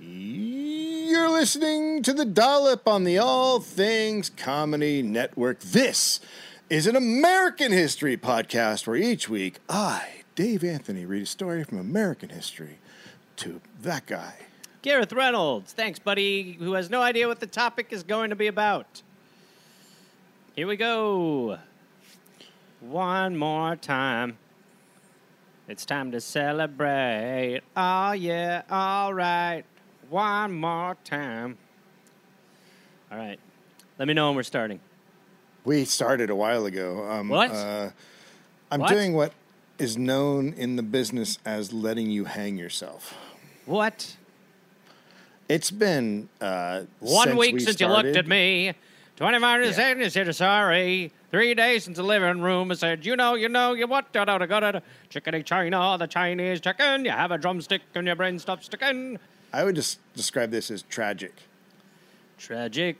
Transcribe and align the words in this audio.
You're 0.00 1.30
listening 1.30 2.04
to 2.04 2.12
the 2.12 2.24
Dollop 2.24 2.86
on 2.86 3.02
the 3.02 3.18
All 3.18 3.58
Things 3.58 4.30
Comedy 4.30 5.02
Network. 5.02 5.58
This 5.58 6.20
is 6.70 6.86
an 6.86 6.94
American 6.94 7.72
history 7.72 8.16
podcast 8.16 8.86
where 8.86 8.94
each 8.94 9.28
week 9.28 9.58
I, 9.68 10.22
Dave 10.36 10.62
Anthony, 10.62 11.04
read 11.04 11.24
a 11.24 11.26
story 11.26 11.64
from 11.64 11.78
American 11.78 12.28
history 12.28 12.78
to 13.38 13.60
that 13.82 14.06
guy. 14.06 14.34
Gareth 14.82 15.12
Reynolds, 15.12 15.72
thanks, 15.72 15.98
buddy, 15.98 16.52
who 16.52 16.74
has 16.74 16.88
no 16.88 17.02
idea 17.02 17.26
what 17.26 17.40
the 17.40 17.48
topic 17.48 17.88
is 17.90 18.04
going 18.04 18.30
to 18.30 18.36
be 18.36 18.46
about. 18.46 19.02
Here 20.54 20.68
we 20.68 20.76
go. 20.76 21.58
One 22.80 23.36
more 23.36 23.74
time. 23.74 24.38
It's 25.66 25.84
time 25.84 26.12
to 26.12 26.20
celebrate. 26.20 27.62
Oh, 27.76 28.12
yeah, 28.12 28.62
all 28.70 29.12
right. 29.12 29.64
One 30.10 30.52
more 30.54 30.96
time. 31.04 31.58
All 33.12 33.18
right. 33.18 33.38
Let 33.98 34.08
me 34.08 34.14
know 34.14 34.28
when 34.28 34.36
we're 34.36 34.42
starting. 34.42 34.80
We 35.64 35.84
started 35.84 36.30
a 36.30 36.34
while 36.36 36.64
ago. 36.66 37.08
Um, 37.10 37.28
What? 37.28 37.50
Uh, 37.50 37.90
I'm 38.70 38.80
What? 38.80 38.88
doing 38.90 39.12
what 39.14 39.32
is 39.78 39.96
known 39.98 40.52
in 40.54 40.76
the 40.76 40.82
business 40.82 41.38
as 41.44 41.72
letting 41.72 42.10
you 42.10 42.24
hang 42.24 42.56
yourself. 42.56 43.14
What? 43.66 44.16
It's 45.48 45.70
been 45.70 46.28
uh, 46.40 46.82
One 47.00 47.28
since 47.28 47.38
week 47.38 47.54
we 47.54 47.60
since 47.60 47.80
you 47.80 47.88
looked 47.88 48.16
at 48.16 48.26
me. 48.26 48.72
25 49.16 49.62
years 49.64 49.78
Yeah. 49.78 49.90
in, 49.92 50.00
you 50.00 50.10
said 50.10 50.34
sorry. 50.34 51.12
Three 51.30 51.52
days 51.54 51.84
since 51.84 51.96
the 51.96 52.02
living 52.02 52.40
room, 52.40 52.70
I 52.70 52.74
said, 52.74 53.04
you 53.04 53.16
know, 53.16 53.34
you 53.34 53.48
know, 53.48 53.74
you 53.74 53.86
what, 53.86 54.12
da 54.12 54.24
da 54.24 54.38
da 54.38 54.46
da 54.46 54.70
da. 54.72 54.80
Chickadee 55.10 55.42
China, 55.42 55.96
the 55.98 56.06
Chinese 56.06 56.60
chicken. 56.60 57.04
You 57.04 57.10
have 57.10 57.30
a 57.30 57.36
drumstick 57.38 57.82
and 57.94 58.06
your 58.06 58.16
brain 58.16 58.38
stops 58.38 58.66
sticking. 58.66 59.18
I 59.52 59.64
would 59.64 59.74
just 59.74 59.98
describe 60.14 60.50
this 60.50 60.70
as 60.70 60.82
tragic. 60.82 61.32
Tragic. 62.38 62.96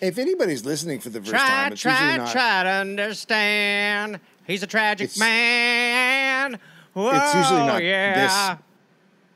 If 0.00 0.18
anybody's 0.18 0.64
listening 0.64 0.98
for 1.00 1.10
the 1.10 1.20
first 1.20 1.30
Try, 1.30 1.38
time, 1.48 1.72
it's 1.72 1.84
usually 1.84 2.00
try, 2.00 2.16
not. 2.16 2.32
try 2.32 2.62
to 2.64 2.68
understand. 2.70 4.20
He's 4.46 4.62
a 4.62 4.66
tragic 4.66 5.04
It's- 5.04 5.18
man. 5.18 6.58
Whoa, 6.94 7.10
It's 7.14 7.34
usually 7.34 7.60
not 7.66 7.82
yeah. 7.82 8.56
this. 8.56 8.62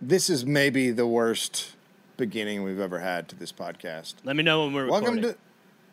This 0.01 0.29
is 0.31 0.45
maybe 0.45 0.91
the 0.91 1.07
worst 1.07 1.71
beginning 2.17 2.63
we've 2.65 2.81
ever 2.81 2.99
had 2.99 3.29
to 3.29 3.37
this 3.37 3.53
podcast. 3.53 4.15
Let 4.25 4.37
me 4.37 4.43
know 4.43 4.65
when 4.65 4.75
we're 4.75 4.89
Welcome 4.91 5.15
recording. 5.17 5.33
to, 5.35 5.39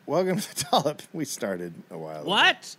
welcome 0.08 0.40
to 0.40 0.66
Dollop. 0.72 1.02
We 1.14 1.24
started 1.26 1.74
a 1.92 1.98
while. 1.98 2.22
ago. 2.22 2.30
What? 2.30 2.76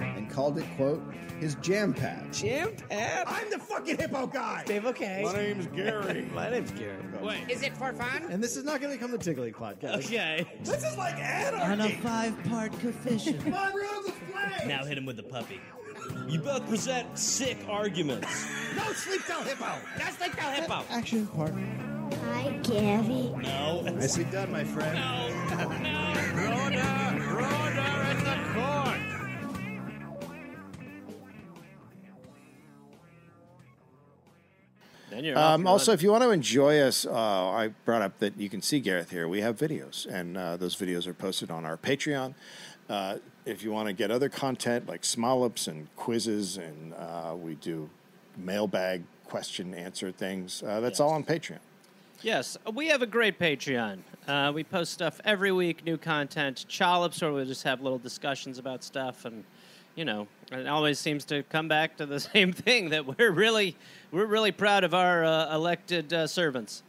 And 0.00 0.28
called 0.28 0.58
it 0.58 0.66
quote 0.76 1.02
his 1.40 1.54
jam 1.56 1.94
pad. 1.94 2.32
Jim 2.32 2.76
Pad? 2.88 3.24
I'm 3.26 3.50
the 3.50 3.58
fucking 3.58 3.96
hippo 3.96 4.26
guy. 4.26 4.62
Dave, 4.66 4.84
okay. 4.86 5.22
My 5.24 5.32
name's 5.32 5.66
Gary. 5.68 6.28
My 6.34 6.50
name's 6.50 6.70
Gary. 6.72 6.98
Wait. 7.22 7.48
Is 7.48 7.62
it 7.62 7.74
for 7.76 7.92
fun? 7.94 8.26
And 8.30 8.44
this 8.44 8.56
is 8.56 8.64
not 8.64 8.80
going 8.80 8.92
to 8.92 8.98
become 8.98 9.10
the 9.10 9.18
Tiggly 9.18 9.52
podcast. 9.54 10.04
Okay. 10.04 10.46
this 10.62 10.84
is 10.84 10.96
like 10.98 11.16
anarchy. 11.18 11.64
On 11.72 11.80
a 11.80 11.88
five-part 11.96 12.78
coefficient. 12.80 13.46
My 13.50 13.72
room's 13.72 14.08
a 14.08 14.12
flame. 14.12 14.68
Now 14.68 14.84
hit 14.84 14.98
him 14.98 15.06
with 15.06 15.16
the 15.16 15.22
puppy. 15.22 15.60
You 16.28 16.40
both 16.40 16.68
present 16.68 17.18
sick 17.18 17.58
arguments. 17.68 18.46
No 18.76 18.84
sleep 18.92 19.20
till 19.26 19.42
hippo. 19.42 19.66
Just 19.98 20.20
like 20.20 20.36
the 20.36 20.42
hippo. 20.42 20.84
Action 20.90 21.26
part. 21.26 21.52
Hi, 22.32 22.50
Gary. 22.62 23.32
No. 23.42 23.82
Nicely 23.82 24.22
done, 24.24 24.52
my 24.52 24.62
friend. 24.62 24.94
No. 24.94 25.68
No. 25.68 26.14
Rhoda, 26.36 27.18
Rhoda 27.34 27.99
Um, 35.12 35.66
also, 35.66 35.92
if 35.92 36.02
you 36.02 36.10
want 36.10 36.22
to 36.22 36.30
enjoy 36.30 36.78
us, 36.80 37.04
uh, 37.04 37.12
I 37.12 37.68
brought 37.84 38.02
up 38.02 38.18
that 38.20 38.36
you 38.38 38.48
can 38.48 38.62
see 38.62 38.80
Gareth 38.80 39.10
here. 39.10 39.28
We 39.28 39.40
have 39.40 39.56
videos, 39.56 40.06
and 40.06 40.36
uh, 40.36 40.56
those 40.56 40.76
videos 40.76 41.06
are 41.06 41.14
posted 41.14 41.50
on 41.50 41.64
our 41.64 41.76
Patreon. 41.76 42.34
Uh, 42.88 43.18
if 43.44 43.62
you 43.62 43.72
want 43.72 43.88
to 43.88 43.92
get 43.92 44.10
other 44.10 44.28
content 44.28 44.88
like 44.88 45.02
smollops 45.02 45.68
and 45.68 45.94
quizzes, 45.96 46.56
and 46.56 46.94
uh, 46.94 47.34
we 47.36 47.54
do 47.56 47.88
mailbag 48.36 49.02
question 49.24 49.74
answer 49.74 50.12
things, 50.12 50.62
uh, 50.62 50.80
that's 50.80 51.00
all 51.00 51.10
on 51.10 51.24
Patreon. 51.24 51.58
Yes, 52.22 52.58
we 52.74 52.88
have 52.88 53.00
a 53.00 53.06
great 53.06 53.38
Patreon. 53.38 54.00
Uh, 54.28 54.52
we 54.54 54.62
post 54.62 54.92
stuff 54.92 55.20
every 55.24 55.52
week, 55.52 55.84
new 55.84 55.96
content, 55.96 56.66
chollops, 56.68 57.22
where 57.22 57.32
we 57.32 57.44
just 57.46 57.62
have 57.62 57.80
little 57.80 57.98
discussions 57.98 58.58
about 58.58 58.84
stuff, 58.84 59.24
and 59.24 59.42
you 59.96 60.04
know, 60.04 60.26
it 60.52 60.66
always 60.66 60.98
seems 60.98 61.24
to 61.26 61.42
come 61.44 61.68
back 61.68 61.96
to 61.96 62.06
the 62.06 62.20
same 62.32 62.52
thing 62.52 62.90
that 62.90 63.06
we're 63.06 63.30
really, 63.30 63.76
we're 64.12 64.26
really 64.26 64.52
proud 64.52 64.84
of 64.84 64.94
our 64.94 65.24
uh, 65.24 65.54
elected 65.54 66.12
uh, 66.12 66.26
servants. 66.26 66.82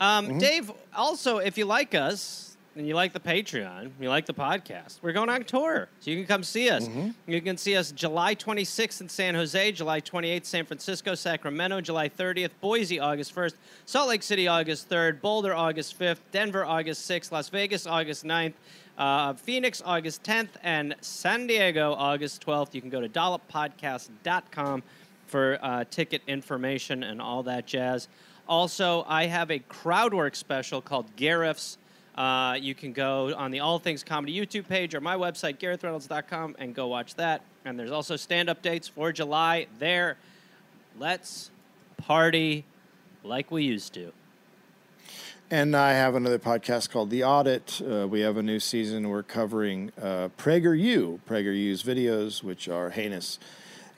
Um, 0.00 0.38
Dave, 0.38 0.70
also, 0.94 1.38
if 1.38 1.56
you 1.56 1.64
like 1.64 1.94
us 1.94 2.56
and 2.74 2.86
you 2.86 2.94
like 2.94 3.14
the 3.14 3.20
Patreon, 3.20 3.90
you 3.98 4.10
like 4.10 4.26
the 4.26 4.34
podcast, 4.34 4.98
we're 5.00 5.12
going 5.14 5.30
on 5.30 5.44
tour, 5.44 5.88
so 6.00 6.10
you 6.10 6.18
can 6.18 6.26
come 6.26 6.42
see 6.42 6.68
us. 6.68 6.86
You 7.26 7.40
can 7.40 7.56
see 7.56 7.74
us 7.76 7.92
July 7.92 8.34
26th 8.34 9.00
in 9.00 9.08
San 9.08 9.34
Jose, 9.34 9.72
July 9.72 10.02
28th 10.02 10.44
San 10.44 10.66
Francisco, 10.66 11.14
Sacramento, 11.14 11.80
July 11.80 12.10
30th, 12.10 12.50
Boise 12.60 13.00
August 13.00 13.34
1st, 13.34 13.54
Salt 13.86 14.08
Lake 14.08 14.22
City 14.22 14.46
August 14.46 14.90
3rd, 14.90 15.22
Boulder 15.22 15.54
August 15.54 15.98
5th, 15.98 16.18
Denver 16.32 16.66
August 16.66 17.08
6th, 17.10 17.32
Las 17.32 17.48
Vegas 17.48 17.86
August 17.86 18.24
9th. 18.24 18.52
Uh, 18.98 19.34
Phoenix 19.34 19.82
August 19.84 20.22
10th 20.22 20.48
and 20.62 20.94
San 21.02 21.46
Diego 21.46 21.92
August 21.92 22.44
12th. 22.46 22.72
You 22.72 22.80
can 22.80 22.88
go 22.88 22.98
to 23.02 23.08
dolloppodcast.com 23.10 24.82
for 25.26 25.58
uh, 25.62 25.84
ticket 25.90 26.22
information 26.26 27.02
and 27.02 27.20
all 27.20 27.42
that 27.44 27.66
jazz. 27.66 28.08
Also, 28.48 29.04
I 29.08 29.26
have 29.26 29.50
a 29.50 29.58
crowdwork 29.58 30.36
special 30.36 30.80
called 30.80 31.06
Gareth's. 31.16 31.78
Uh, 32.16 32.56
you 32.58 32.74
can 32.74 32.92
go 32.92 33.34
on 33.36 33.50
the 33.50 33.60
All 33.60 33.78
Things 33.78 34.02
Comedy 34.02 34.34
YouTube 34.34 34.68
page 34.68 34.94
or 34.94 35.00
my 35.00 35.16
website, 35.16 35.58
GarethReynolds.com, 35.58 36.56
and 36.58 36.74
go 36.74 36.86
watch 36.86 37.14
that. 37.16 37.42
And 37.64 37.78
there's 37.78 37.90
also 37.90 38.16
stand 38.16 38.48
up 38.48 38.62
dates 38.62 38.88
for 38.88 39.12
July 39.12 39.66
there. 39.78 40.16
Let's 40.98 41.50
party 41.98 42.64
like 43.22 43.50
we 43.50 43.64
used 43.64 43.92
to. 43.94 44.12
And 45.50 45.76
I 45.76 45.92
have 45.92 46.14
another 46.14 46.38
podcast 46.38 46.90
called 46.90 47.10
The 47.10 47.22
Audit. 47.22 47.80
Uh, 47.80 48.08
we 48.08 48.20
have 48.20 48.36
a 48.36 48.42
new 48.42 48.58
season. 48.58 49.08
We're 49.08 49.22
covering 49.22 49.92
uh, 50.00 50.30
PragerU, 50.38 51.20
PragerU's 51.28 51.82
videos, 51.82 52.42
which 52.42 52.68
are 52.68 52.90
heinous 52.90 53.38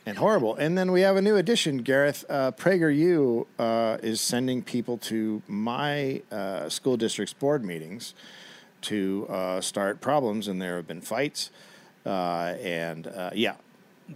and 0.06 0.16
horrible. 0.18 0.54
And 0.56 0.76
then 0.78 0.90
we 0.92 1.02
have 1.02 1.16
a 1.16 1.22
new 1.22 1.36
addition, 1.36 1.78
Gareth. 1.78 2.24
Uh, 2.28 2.52
PragerU 2.52 3.46
uh, 3.58 3.98
is 4.02 4.20
sending 4.20 4.62
people 4.62 4.96
to 4.98 5.42
my 5.48 6.22
uh, 6.32 6.68
school 6.68 6.96
district's 6.96 7.34
board 7.34 7.64
meetings 7.64 8.14
to 8.82 9.26
uh, 9.28 9.60
start 9.60 10.00
problems, 10.00 10.48
and 10.48 10.60
there 10.62 10.76
have 10.76 10.86
been 10.86 11.00
fights. 11.00 11.50
Uh, 12.06 12.54
and 12.62 13.06
uh, 13.08 13.30
yeah, 13.34 13.56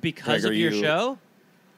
Because 0.00 0.44
of 0.44 0.54
your 0.54 0.72
show? 0.72 1.18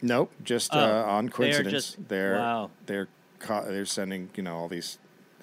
Nope, 0.02 0.32
just 0.44 0.74
Oh, 0.74 0.78
uh, 0.78 1.02
on 1.04 1.24
they're 1.26 1.30
coincidence. 1.32 1.72
just- 1.72 2.08
they're 2.08 2.34
wow. 2.36 2.70
they're 2.86 3.08
co- 3.38 3.64
they're 3.66 3.86
sending 3.86 4.28
you 4.36 4.42
know 4.42 4.54
all 4.54 4.68
these 4.68 4.98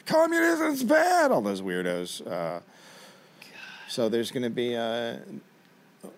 communism's 0.05 0.83
bad, 0.83 1.31
all 1.31 1.41
those 1.41 1.61
weirdos. 1.63 2.25
Uh, 2.25 2.59
so 3.89 4.07
there's 4.07 4.29
going 4.31 4.43
to 4.43 4.49
be, 4.51 4.75
uh, 4.75 5.16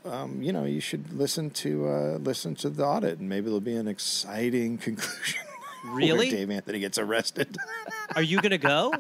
um, 0.06 0.42
you 0.42 0.52
know, 0.52 0.66
you 0.66 0.80
should 0.80 1.14
listen 1.14 1.50
to 1.52 1.88
uh, 1.88 2.18
listen 2.18 2.56
to 2.56 2.70
the 2.70 2.86
audit, 2.86 3.20
and 3.20 3.30
maybe 3.30 3.46
there'll 3.46 3.60
be 3.60 3.76
an 3.76 3.88
exciting 3.88 4.78
conclusion. 4.80 5.40
Really? 5.86 6.30
Dave 6.30 6.50
Anthony 6.50 6.80
gets 6.80 6.98
arrested. 6.98 7.58
Are 8.16 8.22
you 8.22 8.40
going 8.42 8.52
to 8.52 8.58
go? 8.58 8.94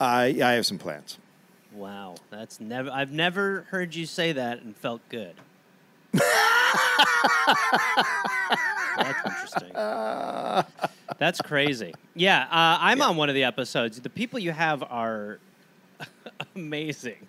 I 0.00 0.38
I 0.42 0.52
have 0.52 0.66
some 0.66 0.78
plans. 0.78 1.18
Wow, 1.72 2.14
that's 2.30 2.60
never. 2.60 2.90
I've 2.90 3.12
never 3.12 3.66
heard 3.70 3.94
you 3.94 4.06
say 4.06 4.32
that 4.32 4.62
and 4.62 4.76
felt 4.76 5.00
good. 5.08 5.34
that's 6.12 6.24
interesting. 9.26 9.72
That's 11.18 11.40
crazy. 11.40 11.94
Yeah, 12.14 12.42
uh, 12.44 12.78
I'm 12.80 13.00
on 13.02 13.16
one 13.16 13.28
of 13.28 13.34
the 13.34 13.44
episodes. 13.44 14.00
The 14.00 14.10
people 14.10 14.38
you 14.38 14.52
have 14.52 14.82
are 14.82 15.38
amazing. 16.54 17.26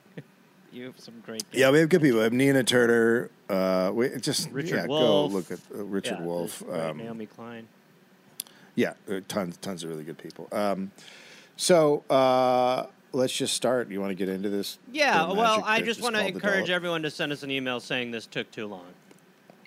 You 0.78 0.86
have 0.86 1.00
some 1.00 1.16
great. 1.26 1.44
Yeah, 1.52 1.72
we 1.72 1.80
have 1.80 1.90
good 1.90 2.04
people. 2.04 2.20
We 2.20 2.24
have 2.24 2.34
Nina 2.34 2.64
Turner. 2.64 3.32
Uh, 3.50 3.90
we 3.96 4.10
just 4.20 4.52
Richard 4.52 4.76
yeah, 4.76 4.86
Wolff. 4.86 5.32
go 5.32 5.36
look 5.36 5.52
at 5.52 5.60
uh, 5.74 5.84
Richard 5.84 6.20
Yeah, 6.20 6.26
Wolff. 6.26 6.60
there's 6.60 6.92
Um, 6.92 6.98
Naomi 6.98 7.26
Klein. 7.26 7.68
Yeah, 8.76 8.94
uh, 9.10 9.22
tons, 9.28 9.58
tons 9.58 9.84
of 9.84 9.90
really 9.90 10.04
good 10.04 10.20
people. 10.20 10.48
Um, 10.52 10.92
so 11.56 12.04
uh, 12.12 12.86
let's 13.12 13.36
just 13.36 13.56
start. 13.56 13.90
You 13.90 14.00
want 14.00 14.12
to 14.12 14.16
get 14.16 14.30
into 14.30 14.50
this? 14.50 14.78
Yeah, 14.92 15.32
well, 15.34 15.64
I 15.66 15.82
just 15.82 16.00
want 16.00 16.16
to 16.16 16.28
encourage 16.28 16.70
everyone 16.70 17.02
to 17.02 17.10
send 17.10 17.32
us 17.32 17.42
an 17.42 17.50
email 17.50 17.80
saying 17.80 18.12
this 18.12 18.28
took 18.28 18.52
too 18.52 18.68
long. 18.68 18.86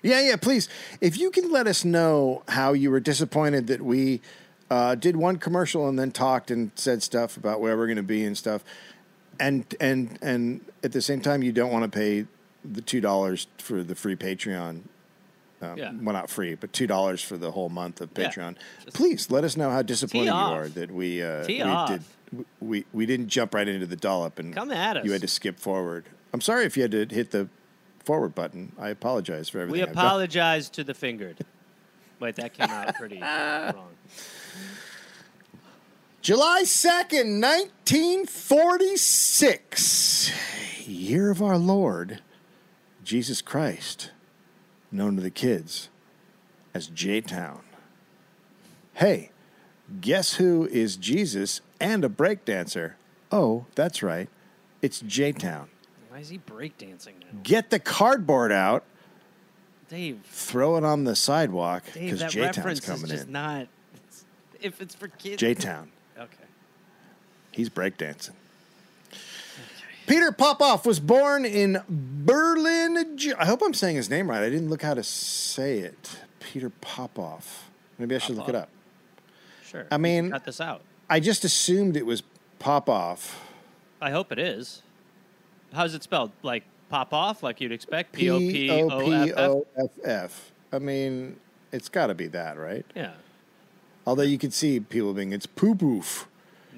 Yeah, 0.03 0.21
yeah, 0.21 0.37
please. 0.37 0.69
If 1.01 1.19
you 1.19 1.29
can 1.29 1.51
let 1.51 1.67
us 1.67 1.83
know 1.83 2.43
how 2.47 2.71
you 2.71 2.89
were 2.89 3.01
disappointed 3.01 3.67
that 3.67 3.81
we 3.81 4.21
uh, 4.69 4.95
did 4.95 5.17
one 5.17 5.35
commercial 5.39 5.89
and 5.89 5.99
then 5.99 6.11
talked 6.11 6.49
and 6.49 6.71
said 6.75 7.03
stuff 7.03 7.35
about 7.35 7.59
where 7.59 7.75
we're 7.77 7.87
going 7.87 7.97
to 7.97 8.01
be 8.01 8.23
and 8.23 8.37
stuff, 8.37 8.63
and 9.39 9.65
and 9.79 10.17
and 10.21 10.61
at 10.83 10.91
the 10.91 11.01
same 11.01 11.21
time 11.21 11.41
you 11.43 11.51
don't 11.51 11.71
want 11.71 11.83
to 11.91 11.97
pay 11.97 12.25
the 12.63 12.81
two 12.81 13.01
dollars 13.01 13.47
for 13.57 13.83
the 13.83 13.95
free 13.95 14.15
Patreon 14.15 14.81
Um, 15.61 15.77
Yeah. 15.77 15.91
Well, 16.01 16.13
not 16.13 16.29
free, 16.29 16.55
but 16.55 16.73
two 16.73 16.87
dollars 16.87 17.21
for 17.23 17.37
the 17.37 17.51
whole 17.51 17.69
month 17.69 18.01
of 18.01 18.09
Yeah. 18.15 18.29
Patreon. 18.29 18.55
Please 18.93 19.29
let 19.31 19.43
us 19.43 19.55
know 19.57 19.69
how 19.69 19.81
disappointed 19.81 20.25
you 20.27 20.31
are 20.33 20.67
that 20.69 20.91
we 20.91 21.21
uh, 21.23 21.45
we 21.47 21.61
off. 21.61 21.89
did 21.89 22.03
we 22.59 22.85
we 22.93 23.05
didn't 23.05 23.27
jump 23.29 23.53
right 23.53 23.67
into 23.67 23.85
the 23.87 23.95
dollop 23.95 24.39
and 24.39 24.53
Come 24.55 24.71
at 24.71 24.97
us. 24.97 25.05
You 25.05 25.11
had 25.11 25.21
to 25.21 25.27
skip 25.27 25.59
forward. 25.59 26.05
I'm 26.33 26.41
sorry 26.41 26.65
if 26.65 26.75
you 26.77 26.83
had 26.83 26.91
to 26.91 27.05
hit 27.05 27.31
the 27.31 27.47
forward 28.05 28.33
button. 28.33 28.71
I 28.79 28.89
apologize 28.89 29.49
for 29.49 29.59
everything. 29.59 29.85
We 29.85 29.91
apologize 29.91 30.69
to 30.71 30.83
the 30.83 30.93
fingered. 30.93 31.37
Wait, 32.19 32.35
that 32.35 32.53
came 32.53 32.69
out 32.69 32.95
pretty 32.95 33.19
wrong. 33.21 33.89
July 36.21 36.61
2nd, 36.63 37.41
1946. 37.41 40.31
Year 40.85 41.31
of 41.31 41.41
our 41.41 41.57
Lord, 41.57 42.21
Jesus 43.03 43.41
Christ, 43.41 44.11
known 44.91 45.15
to 45.15 45.21
the 45.23 45.31
kids 45.31 45.89
as 46.75 46.85
J 46.85 47.21
Town. 47.21 47.63
Hey, 48.93 49.31
guess 49.99 50.35
who 50.35 50.67
is 50.67 50.95
Jesus 50.95 51.61
and 51.79 52.05
a 52.05 52.09
breakdancer? 52.09 52.93
Oh, 53.31 53.65
that's 53.73 54.03
right. 54.03 54.29
It's 54.83 54.99
J 54.99 55.31
Town. 55.31 55.69
Why 56.09 56.19
is 56.19 56.29
he 56.29 56.37
breakdancing 56.37 57.19
now? 57.19 57.29
Get 57.41 57.71
the 57.71 57.79
cardboard 57.79 58.51
out, 58.51 58.83
Dave, 59.89 60.19
throw 60.25 60.77
it 60.77 60.83
on 60.83 61.05
the 61.05 61.15
sidewalk 61.15 61.83
Dave, 61.93 62.03
because 62.03 62.19
that 62.19 62.29
J 62.29 62.41
Town's 62.41 62.57
reference 62.57 62.79
is 62.79 62.85
coming 62.85 63.07
just 63.07 63.25
in. 63.25 63.31
not. 63.31 63.67
It's, 63.95 64.25
if 64.61 64.79
it's 64.81 64.93
for 64.93 65.07
kids. 65.07 65.37
J 65.37 65.55
Town. 65.55 65.89
He's 67.51 67.69
breakdancing. 67.69 68.31
Peter 70.07 70.31
Popoff 70.31 70.85
was 70.85 70.99
born 70.99 71.45
in 71.45 71.81
Berlin. 71.87 73.17
I 73.37 73.45
hope 73.45 73.61
I'm 73.63 73.73
saying 73.73 73.95
his 73.95 74.09
name 74.09 74.29
right. 74.29 74.41
I 74.43 74.49
didn't 74.49 74.69
look 74.69 74.81
how 74.81 74.93
to 74.93 75.03
say 75.03 75.79
it. 75.79 76.17
Peter 76.39 76.69
Popoff. 76.69 77.69
Maybe 77.97 78.15
I 78.15 78.17
should 78.17 78.35
look 78.35 78.49
it 78.49 78.55
up. 78.55 78.69
Sure. 79.63 79.85
I 79.91 79.97
mean- 79.97 80.31
cut 80.31 80.43
this 80.45 80.59
out. 80.59 80.81
I 81.09 81.19
just 81.19 81.43
assumed 81.43 81.97
it 81.97 82.05
was 82.05 82.23
Popoff. 82.59 83.39
I 84.01 84.11
hope 84.11 84.31
it 84.31 84.39
is. 84.39 84.81
How's 85.73 85.93
it 85.93 86.03
spelled? 86.03 86.31
Like 86.41 86.63
pop 86.89 87.13
off, 87.13 87.43
like 87.43 87.61
you'd 87.61 87.71
expect? 87.71 88.13
P 88.13 88.29
O 88.29 88.39
P 88.39 88.69
O 88.71 89.65
F 89.77 89.89
F. 90.03 90.51
I 90.73 90.79
mean, 90.79 91.37
it's 91.71 91.89
got 91.89 92.07
to 92.07 92.15
be 92.15 92.27
that, 92.27 92.57
right? 92.57 92.85
Yeah. 92.95 93.11
Although 94.05 94.23
you 94.23 94.37
could 94.37 94.53
see 94.53 94.79
people 94.79 95.13
being, 95.13 95.31
it's 95.31 95.45
poop-oof. 95.45 96.27
And 96.27 96.30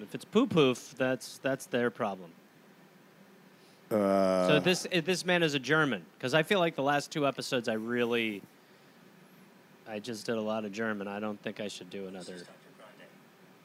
if 0.04 0.14
it's 0.14 0.26
poo 0.26 0.46
poof, 0.46 0.94
that's 0.98 1.40
that's 1.40 1.66
their 1.66 1.90
problem. 1.90 2.32
Uh, 3.90 4.48
so 4.48 4.60
this 4.60 4.88
eh, 4.92 5.02
this 5.02 5.26
man 5.26 5.44
is 5.44 5.54
a 5.54 5.60
German 5.60 6.04
because 6.18 6.34
I 6.34 6.44
feel 6.44 6.60
like 6.60 6.76
the 6.76 6.84
last 6.84 7.12
two 7.12 7.28
episodes 7.28 7.68
I 7.68 7.74
really, 7.74 8.42
I 9.88 10.00
just 10.00 10.26
did 10.26 10.36
a 10.36 10.42
lot 10.42 10.66
of 10.66 10.72
German. 10.72 11.08
I 11.08 11.20
don't 11.20 11.42
think 11.42 11.60
I 11.60 11.68
should 11.68 11.90
do 11.90 12.08
another. 12.08 12.34
Dr. 12.34 12.48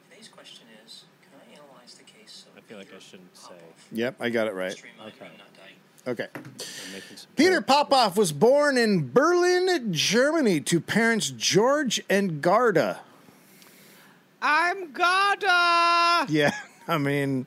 Today's 0.09 0.27
question 0.27 0.65
is, 0.85 1.05
can 1.21 1.39
I 1.39 1.55
analyze 1.55 1.95
the 1.95 2.03
case 2.03 2.45
of 2.51 2.57
I 2.57 2.61
feel 2.61 2.77
like 2.77 2.93
I 2.95 2.99
shouldn't 2.99 3.35
say. 3.35 3.53
Yep, 3.91 4.15
I 4.19 4.29
got 4.29 4.47
it 4.47 4.53
right. 4.53 4.73
Okay. 4.73 4.83
me, 4.83 4.89
not 4.99 5.13
dying. 5.15 5.75
Okay. 6.07 6.27
I'm 6.35 6.93
making 6.93 7.17
some 7.17 7.29
Peter. 7.35 7.61
Popoff 7.61 8.17
was 8.17 8.31
born 8.31 8.77
in 8.77 9.11
Berlin, 9.11 9.91
Germany, 9.91 10.61
to 10.61 10.79
parents 10.79 11.31
George 11.31 12.01
and 12.09 12.41
Garda. 12.41 12.99
I'm 14.41 14.91
Gada. 14.91 16.25
Yeah, 16.31 16.53
I 16.87 16.97
mean, 16.97 17.45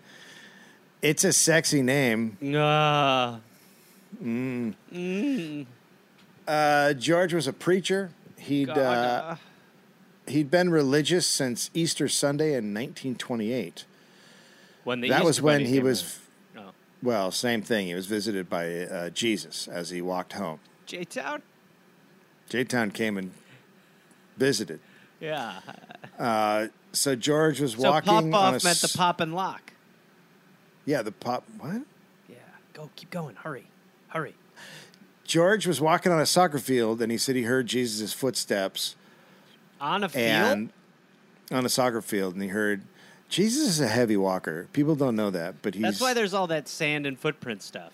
it's 1.01 1.25
a 1.25 1.33
sexy 1.33 1.83
name. 1.83 2.37
Ah. 2.57 3.41
Uh, 6.47 6.93
George 6.95 7.35
was 7.35 7.47
a 7.47 7.53
preacher. 7.53 8.11
He'd 8.39 8.69
uh, 8.69 9.37
he'd 10.27 10.51
been 10.51 10.71
religious 10.71 11.27
since 11.27 11.71
Easter 11.75 12.09
Sunday 12.09 12.49
in 12.51 12.75
1928. 12.75 13.85
when 14.85 15.01
the 15.01 15.09
that 15.09 15.15
Easter 15.17 15.27
was 15.27 15.43
when 15.43 15.65
he 15.65 15.81
was. 15.81 16.19
Oh. 16.57 16.71
well, 17.03 17.31
same 17.31 17.63
thing. 17.63 17.87
He 17.87 17.95
was 17.95 18.07
visited 18.07 18.51
by 18.51 18.81
uh, 18.81 19.11
Jesus 19.11 19.67
as 19.69 19.91
he 19.91 20.03
walked 20.03 20.35
home. 20.35 20.61
J 20.87 21.05
Town. 21.05 21.43
J 22.49 22.65
Town 22.65 22.91
came 22.91 23.17
and 23.17 23.33
visited. 24.37 24.81
Yeah. 25.23 25.61
Uh, 26.19 26.67
so 26.93 27.15
George 27.15 27.61
was 27.61 27.73
So 27.73 27.91
walking 27.91 28.31
pop 28.33 28.55
off 28.55 28.65
meant 28.65 28.81
the 28.81 28.93
pop 28.97 29.21
and 29.21 29.35
lock. 29.35 29.73
Yeah, 30.85 31.03
the 31.03 31.13
pop. 31.13 31.45
What? 31.59 31.83
Yeah. 32.29 32.37
Go. 32.75 32.91
Keep 32.97 33.11
going. 33.11 33.37
Hurry. 33.37 33.67
Hurry. 34.09 34.35
George 35.25 35.67
was 35.67 35.81
walking 35.81 36.11
on 36.13 36.21
a 36.21 36.27
soccer 36.27 36.59
field 36.59 37.01
and 37.01 37.11
he 37.13 37.17
said 37.17 37.37
he 37.37 37.43
heard 37.45 37.67
Jesus' 37.67 38.13
footsteps 38.13 38.97
On 39.81 40.03
a 40.05 40.09
field. 40.09 40.25
and 40.25 40.73
on 41.51 41.65
a 41.65 41.69
soccer 41.69 42.03
field 42.03 42.35
and 42.35 42.43
he 42.43 42.49
heard 42.49 42.83
Jesus 43.29 43.69
is 43.69 43.81
a 43.81 43.87
heavy 43.89 44.17
walker. 44.17 44.69
People 44.73 44.95
don't 44.97 45.17
know 45.17 45.31
that, 45.31 45.63
but 45.63 45.75
he's 45.75 45.83
That's 45.85 46.01
why 46.01 46.13
there's 46.15 46.35
all 46.35 46.49
that 46.49 46.69
sand 46.69 47.07
and 47.07 47.19
footprint 47.19 47.63
stuff. 47.63 47.93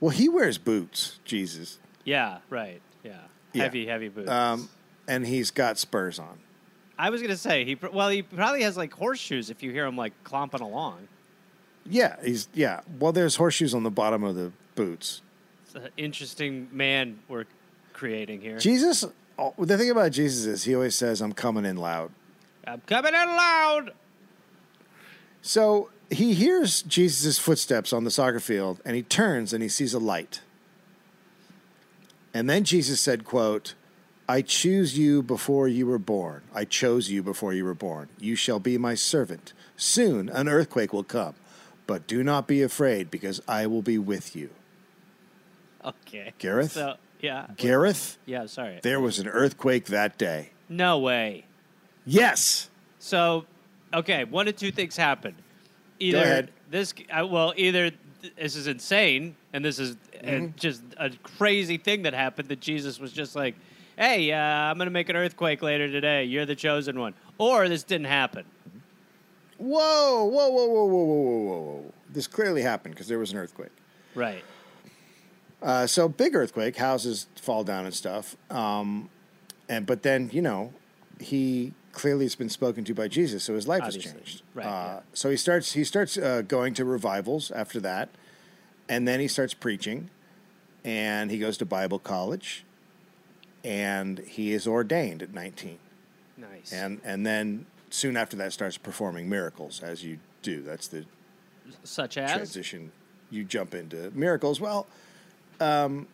well, 0.00 0.10
he 0.10 0.28
wears 0.28 0.56
boots, 0.58 1.20
Jesus, 1.24 1.78
Yeah. 2.04 2.38
Right. 2.48 2.80
Yeah. 3.04 3.18
Yeah. 3.52 3.62
Heavy, 3.64 3.86
heavy 3.86 4.08
boots. 4.08 4.30
um, 4.30 4.68
and 5.10 5.26
he's 5.26 5.50
got 5.50 5.76
spurs 5.76 6.18
on. 6.18 6.38
I 6.96 7.10
was 7.10 7.20
gonna 7.20 7.36
say 7.36 7.64
he. 7.64 7.74
Well, 7.74 8.08
he 8.08 8.22
probably 8.22 8.62
has 8.62 8.76
like 8.76 8.92
horseshoes 8.92 9.50
if 9.50 9.62
you 9.62 9.72
hear 9.72 9.84
him 9.84 9.96
like 9.96 10.12
clomping 10.22 10.60
along. 10.60 11.08
Yeah, 11.84 12.16
he's 12.24 12.48
yeah. 12.54 12.80
Well, 12.98 13.10
there's 13.12 13.36
horseshoes 13.36 13.74
on 13.74 13.82
the 13.82 13.90
bottom 13.90 14.22
of 14.22 14.36
the 14.36 14.52
boots. 14.76 15.22
It's 15.64 15.74
an 15.74 15.88
interesting 15.96 16.68
man 16.70 17.18
we're 17.28 17.46
creating 17.92 18.40
here. 18.40 18.58
Jesus. 18.58 19.04
oh, 19.38 19.54
The 19.58 19.76
thing 19.76 19.90
about 19.90 20.12
Jesus 20.12 20.46
is 20.46 20.64
he 20.64 20.74
always 20.74 20.94
says, 20.94 21.20
"I'm 21.20 21.32
coming 21.32 21.64
in 21.64 21.76
loud." 21.76 22.12
I'm 22.66 22.82
coming 22.82 23.14
in 23.14 23.28
loud. 23.28 23.92
So 25.42 25.90
he 26.10 26.34
hears 26.34 26.82
Jesus' 26.82 27.38
footsteps 27.38 27.92
on 27.92 28.04
the 28.04 28.10
soccer 28.10 28.38
field 28.38 28.80
and 28.84 28.94
he 28.94 29.02
turns 29.02 29.52
and 29.52 29.62
he 29.62 29.68
sees 29.68 29.94
a 29.94 29.98
light. 29.98 30.42
And 32.34 32.48
then 32.48 32.62
Jesus 32.64 33.00
said, 33.00 33.24
quote, 33.24 33.74
I 34.30 34.42
choose 34.42 34.96
you 34.96 35.22
before 35.24 35.66
you 35.66 35.86
were 35.86 35.98
born. 35.98 36.42
I 36.54 36.64
chose 36.64 37.10
you 37.10 37.20
before 37.22 37.52
you 37.52 37.64
were 37.64 37.74
born. 37.74 38.08
You 38.20 38.36
shall 38.36 38.60
be 38.60 38.78
my 38.78 38.94
servant. 38.94 39.52
Soon 39.76 40.28
an 40.28 40.48
earthquake 40.48 40.92
will 40.92 41.02
come, 41.02 41.34
but 41.88 42.06
do 42.06 42.22
not 42.22 42.46
be 42.46 42.62
afraid 42.62 43.10
because 43.10 43.40
I 43.48 43.66
will 43.66 43.82
be 43.82 43.98
with 43.98 44.36
you. 44.36 44.50
Okay. 45.84 46.32
Gareth? 46.38 46.72
So 46.72 46.94
yeah. 47.20 47.46
Gareth, 47.56 48.18
Yeah. 48.24 48.46
Sorry. 48.46 48.78
there 48.82 49.00
was 49.00 49.18
an 49.18 49.26
earthquake 49.28 49.86
that 49.86 50.16
day. 50.16 50.50
No 50.68 50.98
way. 50.98 51.44
Yes. 52.06 52.70
So, 53.00 53.44
okay, 53.92 54.24
one 54.24 54.46
of 54.48 54.54
two 54.56 54.70
things 54.70 54.96
happened. 54.96 55.34
Either 55.98 56.18
ahead. 56.22 56.50
this, 56.70 56.94
uh, 57.12 57.26
well, 57.26 57.52
either 57.56 57.90
this 58.38 58.54
is 58.56 58.66
insane, 58.68 59.34
and 59.52 59.64
this 59.64 59.78
is 59.78 59.96
Mm-hmm. 60.20 60.48
just 60.56 60.82
a 60.98 61.08
crazy 61.38 61.78
thing 61.78 62.02
that 62.02 62.12
happened 62.12 62.48
that 62.50 62.60
Jesus 62.60 63.00
was 63.00 63.10
just 63.10 63.34
like, 63.34 63.54
hey, 64.00 64.32
uh, 64.32 64.38
I'm 64.38 64.78
going 64.78 64.86
to 64.86 64.92
make 64.92 65.10
an 65.10 65.16
earthquake 65.16 65.62
later 65.62 65.86
today. 65.88 66.24
You're 66.24 66.46
the 66.46 66.56
chosen 66.56 66.98
one. 66.98 67.14
Or 67.38 67.68
this 67.68 67.84
didn't 67.84 68.06
happen. 68.06 68.46
Whoa, 69.58 70.24
whoa, 70.24 70.48
whoa, 70.48 70.66
whoa, 70.66 70.84
whoa, 70.86 71.04
whoa, 71.04 71.04
whoa, 71.04 71.60
whoa. 71.60 71.92
This 72.08 72.26
clearly 72.26 72.62
happened 72.62 72.94
because 72.94 73.08
there 73.08 73.18
was 73.18 73.30
an 73.30 73.38
earthquake. 73.38 73.70
Right. 74.14 74.42
Uh, 75.62 75.86
so 75.86 76.08
big 76.08 76.34
earthquake, 76.34 76.76
houses 76.76 77.26
fall 77.36 77.62
down 77.62 77.84
and 77.84 77.94
stuff. 77.94 78.36
Um, 78.50 79.10
and 79.68 79.84
but 79.84 80.02
then 80.02 80.30
you 80.32 80.40
know, 80.40 80.72
he 81.20 81.74
clearly 81.92 82.24
has 82.24 82.34
been 82.34 82.48
spoken 82.48 82.84
to 82.84 82.94
by 82.94 83.06
Jesus, 83.06 83.44
so 83.44 83.54
his 83.54 83.68
life 83.68 83.82
Obviously. 83.82 84.10
has 84.10 84.12
changed. 84.12 84.42
Right. 84.54 84.66
Uh, 84.66 84.68
yeah. 84.68 85.00
So 85.12 85.28
he 85.28 85.36
starts 85.36 85.72
he 85.72 85.84
starts 85.84 86.16
uh, 86.16 86.42
going 86.48 86.72
to 86.74 86.86
revivals 86.86 87.50
after 87.50 87.78
that, 87.80 88.08
and 88.88 89.06
then 89.06 89.20
he 89.20 89.28
starts 89.28 89.52
preaching, 89.52 90.08
and 90.82 91.30
he 91.30 91.38
goes 91.38 91.58
to 91.58 91.66
Bible 91.66 91.98
college, 91.98 92.64
and 93.64 94.18
he 94.20 94.52
is 94.52 94.66
ordained 94.66 95.22
at 95.22 95.32
nineteen, 95.34 95.78
Nice. 96.36 96.72
and 96.72 97.00
and 97.04 97.24
then 97.26 97.66
soon 97.90 98.16
after 98.16 98.36
that 98.36 98.52
starts 98.52 98.76
performing 98.78 99.28
miracles 99.28 99.82
as 99.82 100.04
you 100.04 100.18
do. 100.42 100.62
That's 100.62 100.88
the 100.88 101.04
Such 101.84 102.16
as 102.18 102.32
transition 102.32 102.92
you 103.30 103.44
jump 103.44 103.74
into 103.74 104.10
miracles 104.12 104.60
well 104.60 104.88
um, 105.60 106.08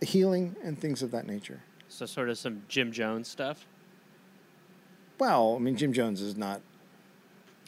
healing 0.00 0.56
and 0.64 0.78
things 0.78 1.02
of 1.02 1.10
that 1.10 1.26
nature 1.26 1.60
so 1.88 2.06
sort 2.06 2.30
of 2.30 2.38
some 2.38 2.62
Jim 2.68 2.90
Jones 2.90 3.28
stuff. 3.28 3.66
well 5.18 5.56
i 5.56 5.58
mean 5.58 5.76
jim 5.76 5.92
jones 5.92 6.20
is 6.22 6.36
not 6.36 6.60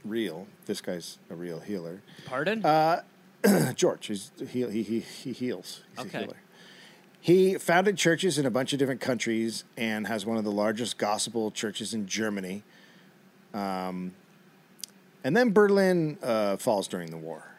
real 0.04 0.46
this 0.66 0.80
guy's 0.80 1.18
a 1.30 1.34
real 1.34 1.60
healer 1.60 2.00
Pardon? 2.24 2.64
Uh, 2.64 3.02
george 3.74 4.06
he's, 4.06 4.30
he, 4.48 4.64
he, 4.70 4.82
he, 4.82 5.00
he 5.00 5.32
heals 5.32 5.82
he's 5.96 6.06
Okay. 6.06 6.18
a 6.18 6.20
healer 6.22 6.36
he 7.20 7.54
founded 7.58 7.96
churches 7.96 8.38
in 8.38 8.46
a 8.46 8.50
bunch 8.50 8.72
of 8.72 8.78
different 8.78 9.00
countries 9.00 9.64
and 9.76 10.06
has 10.06 10.24
one 10.24 10.36
of 10.36 10.44
the 10.44 10.52
largest 10.52 10.98
gospel 10.98 11.50
churches 11.50 11.94
in 11.94 12.06
germany 12.06 12.62
um, 13.54 14.12
and 15.24 15.36
then 15.36 15.50
berlin 15.52 16.18
uh, 16.22 16.56
falls 16.56 16.88
during 16.88 17.10
the 17.10 17.18
war 17.18 17.50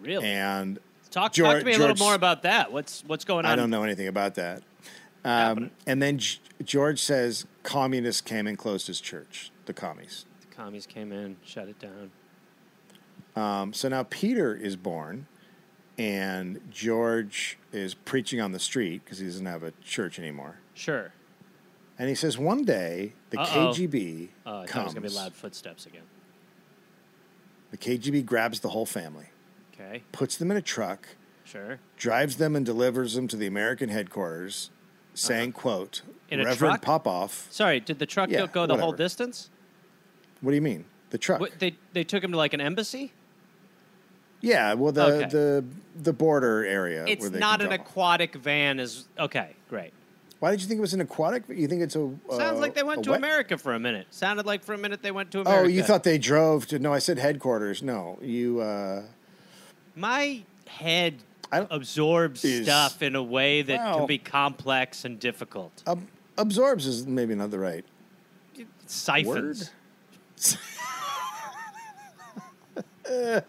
really? 0.00 0.26
and 0.26 0.78
talk, 1.16 1.32
talk 1.32 1.58
to 1.58 1.64
me 1.64 1.74
a 1.74 1.78
little 1.78 1.96
more 1.96 2.14
about 2.14 2.42
that. 2.42 2.72
What's 2.72 3.02
what's 3.06 3.24
going 3.24 3.44
on? 3.46 3.52
I 3.52 3.56
don't 3.56 3.70
know 3.70 3.82
anything 3.82 4.08
about 4.08 4.34
that. 4.36 4.62
Um, 5.24 5.70
and 5.86 6.00
then 6.00 6.18
G- 6.18 6.38
George 6.62 7.00
says 7.00 7.46
communists 7.62 8.20
came 8.20 8.46
and 8.46 8.56
closed 8.56 8.86
his 8.86 9.00
church, 9.00 9.50
the 9.64 9.72
commies. 9.72 10.24
The 10.48 10.54
commies 10.54 10.86
came 10.86 11.10
in, 11.10 11.36
shut 11.44 11.68
it 11.68 11.78
down. 11.80 12.10
Um, 13.34 13.72
so 13.72 13.88
now 13.88 14.04
Peter 14.04 14.54
is 14.54 14.76
born, 14.76 15.26
and 15.98 16.60
George 16.70 17.58
is 17.72 17.94
preaching 17.94 18.40
on 18.40 18.52
the 18.52 18.58
street 18.58 19.02
because 19.04 19.18
he 19.18 19.26
doesn't 19.26 19.46
have 19.46 19.62
a 19.62 19.72
church 19.82 20.18
anymore. 20.18 20.58
Sure. 20.74 21.12
And 21.98 22.08
he 22.08 22.14
says 22.14 22.36
one 22.36 22.64
day 22.64 23.14
the 23.30 23.40
Uh-oh. 23.40 23.72
KGB 23.72 24.28
I 24.44 24.66
comes. 24.66 24.84
was 24.86 24.94
gonna 24.94 25.08
be 25.08 25.12
loud 25.14 25.34
footsteps 25.34 25.86
again. 25.86 26.02
The 27.70 27.78
KGB 27.78 28.24
grabs 28.24 28.60
the 28.60 28.68
whole 28.70 28.86
family, 28.86 29.26
Okay. 29.74 30.02
puts 30.12 30.36
them 30.36 30.50
in 30.50 30.56
a 30.56 30.62
truck, 30.62 31.08
Sure. 31.44 31.78
drives 31.96 32.36
them 32.36 32.54
and 32.54 32.64
delivers 32.66 33.14
them 33.14 33.26
to 33.28 33.36
the 33.36 33.46
American 33.46 33.88
headquarters, 33.88 34.70
saying, 35.14 35.52
"quote 35.52 36.02
Uh-huh. 36.04 36.12
In 36.28 36.40
a 36.40 36.44
Reverend? 36.44 36.82
Popoff." 36.82 37.46
Sorry, 37.50 37.80
did 37.80 37.98
the 37.98 38.06
truck 38.06 38.30
Yeah, 38.30 38.46
go, 38.46 38.66
the 38.66 38.76
whole 38.76 38.92
distance? 38.92 39.48
What 40.40 40.50
do 40.50 40.54
you 40.56 40.62
mean? 40.62 40.84
The 41.10 41.18
truck? 41.18 41.40
What, 41.40 41.58
they 41.60 41.76
they 41.92 42.04
took 42.04 42.22
him 42.22 42.32
to 42.32 42.36
like 42.36 42.52
an 42.52 42.60
embassy? 42.60 43.12
Yeah, 44.46 44.74
well, 44.74 44.92
the 44.92 45.04
Okay. 45.04 45.28
the 45.28 45.64
the 46.02 46.12
border 46.12 46.64
area. 46.64 47.04
It's 47.08 47.22
where 47.22 47.30
they 47.30 47.38
not 47.38 47.60
an 47.62 47.68
off. 47.68 47.74
aquatic 47.80 48.34
van. 48.36 48.78
Is 48.78 49.06
okay. 49.18 49.56
Great. 49.68 49.92
Why 50.38 50.50
did 50.50 50.60
you 50.60 50.68
think 50.68 50.78
it 50.78 50.82
was 50.82 50.94
an 50.94 51.00
aquatic? 51.00 51.44
You 51.48 51.66
think 51.66 51.82
it's 51.82 51.96
a? 51.96 52.10
Sounds 52.30 52.58
uh, 52.58 52.60
like 52.60 52.74
they 52.74 52.82
went 52.82 53.02
to 53.04 53.10
wet- 53.10 53.18
America 53.18 53.58
for 53.58 53.72
a 53.74 53.78
minute. 53.80 54.06
Sounded 54.10 54.46
like 54.46 54.62
for 54.62 54.74
a 54.74 54.78
minute 54.78 55.02
they 55.02 55.10
went 55.10 55.30
to 55.32 55.40
America. 55.40 55.64
Oh, 55.64 55.68
you 55.68 55.82
thought 55.82 56.04
they 56.04 56.18
drove 56.18 56.66
to? 56.68 56.78
No, 56.78 56.92
I 56.92 56.98
said 57.00 57.18
headquarters. 57.18 57.82
No, 57.82 58.18
you. 58.22 58.60
uh 58.60 59.02
my 59.96 60.42
head 60.66 61.14
absorbs 61.50 62.44
Is- 62.44 62.66
stuff 62.66 63.02
in 63.02 63.16
a 63.16 63.22
way 63.22 63.62
that 63.62 63.78
Well- 63.78 63.98
can 63.98 64.06
be 64.06 64.18
complex 64.18 65.04
and 65.04 65.18
difficult. 65.18 65.82
ab- 65.86 66.06
absorbs 66.38 66.86
is 66.86 67.06
maybe 67.06 67.34
not 67.34 67.50
the 67.50 67.58
right 67.58 67.84
Siphons. 68.86 69.70
word. 70.36 70.58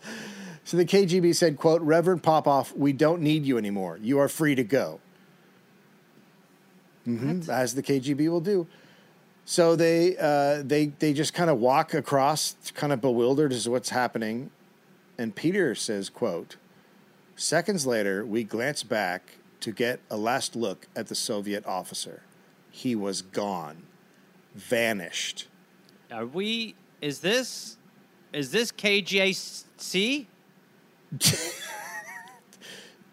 So 0.67 0.75
the 0.75 0.83
KGB 0.83 1.33
said, 1.33 1.55
"quote 1.55 1.81
Reverend 1.81 2.23
Popoff, 2.23 2.75
we 2.75 2.91
don't 2.91 3.21
need 3.21 3.45
you 3.45 3.57
anymore. 3.57 3.97
You 4.01 4.19
are 4.19 4.27
free 4.27 4.53
to 4.53 4.65
go." 4.65 4.99
hmm 7.05 7.39
as 7.49 7.73
the 7.73 7.81
KGB 7.81 8.27
will 8.27 8.41
do. 8.41 8.67
So 9.45 9.77
they 9.77 10.17
uh, 10.17 10.63
they 10.65 10.87
they 10.87 11.13
just 11.13 11.33
kind 11.33 11.49
of 11.49 11.57
walk 11.57 11.93
across, 11.93 12.57
kind 12.73 12.91
of 12.91 12.99
bewildered 12.99 13.53
as 13.53 13.63
to 13.63 13.71
what's 13.71 13.91
happening, 13.91 14.51
and 15.17 15.33
Peter 15.33 15.73
says, 15.73 16.09
"quote 16.09 16.57
Seconds 17.37 17.87
later, 17.87 18.25
we 18.25 18.43
glance 18.43 18.83
back 18.83 19.37
to 19.61 19.71
get 19.71 20.01
a 20.09 20.17
last 20.17 20.53
look 20.53 20.87
at 20.97 21.07
the 21.07 21.15
Soviet 21.15 21.65
officer. 21.65 22.23
He 22.71 22.93
was 22.93 23.21
gone, 23.21 23.83
vanished." 24.53 25.47
Are 26.11 26.25
we? 26.25 26.75
Is 27.01 27.21
this? 27.21 27.77
Is 28.33 28.51
this 28.51 28.73
KJC? 28.73 30.25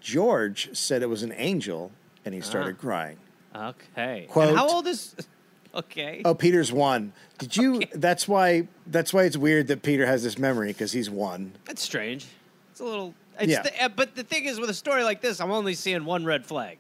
George 0.01 0.71
said 0.77 1.03
it 1.03 1.09
was 1.09 1.23
an 1.23 1.33
angel, 1.37 1.91
and 2.25 2.35
he 2.35 2.41
started 2.41 2.77
Ah. 2.79 2.81
crying. 2.83 3.17
Okay. 3.55 4.27
Quote- 4.29 4.49
And 4.49 4.57
how 4.59 4.69
old 4.69 4.87
is? 4.87 5.15
Okay. 5.75 6.23
Oh, 6.25 6.37
Peter's 6.37 6.71
one. 6.71 7.13
Did 7.39 7.57
you? 7.57 7.83
That's 7.93 8.29
why. 8.29 8.69
That's 8.87 9.13
why 9.13 9.25
it's 9.25 9.37
weird 9.37 9.67
that 9.67 9.83
Peter 9.83 10.07
has 10.07 10.23
this 10.23 10.39
memory 10.39 10.69
because 10.69 10.93
he's 10.93 11.11
one. 11.11 11.51
That's 11.65 11.83
strange. 11.83 12.27
It's 12.71 12.79
a 12.79 12.85
little. 12.85 13.13
It's 13.41 13.51
Yeah. 13.51 13.63
the, 13.63 13.83
uh, 13.87 13.89
but 13.89 14.15
the 14.15 14.23
thing 14.23 14.45
is, 14.45 14.61
with 14.61 14.71
a 14.71 14.75
story 14.75 15.03
like 15.03 15.21
this, 15.21 15.41
I'm 15.41 15.51
only 15.51 15.75
seeing 15.75 16.05
one 16.05 16.25
red 16.25 16.47
flag. 16.47 16.79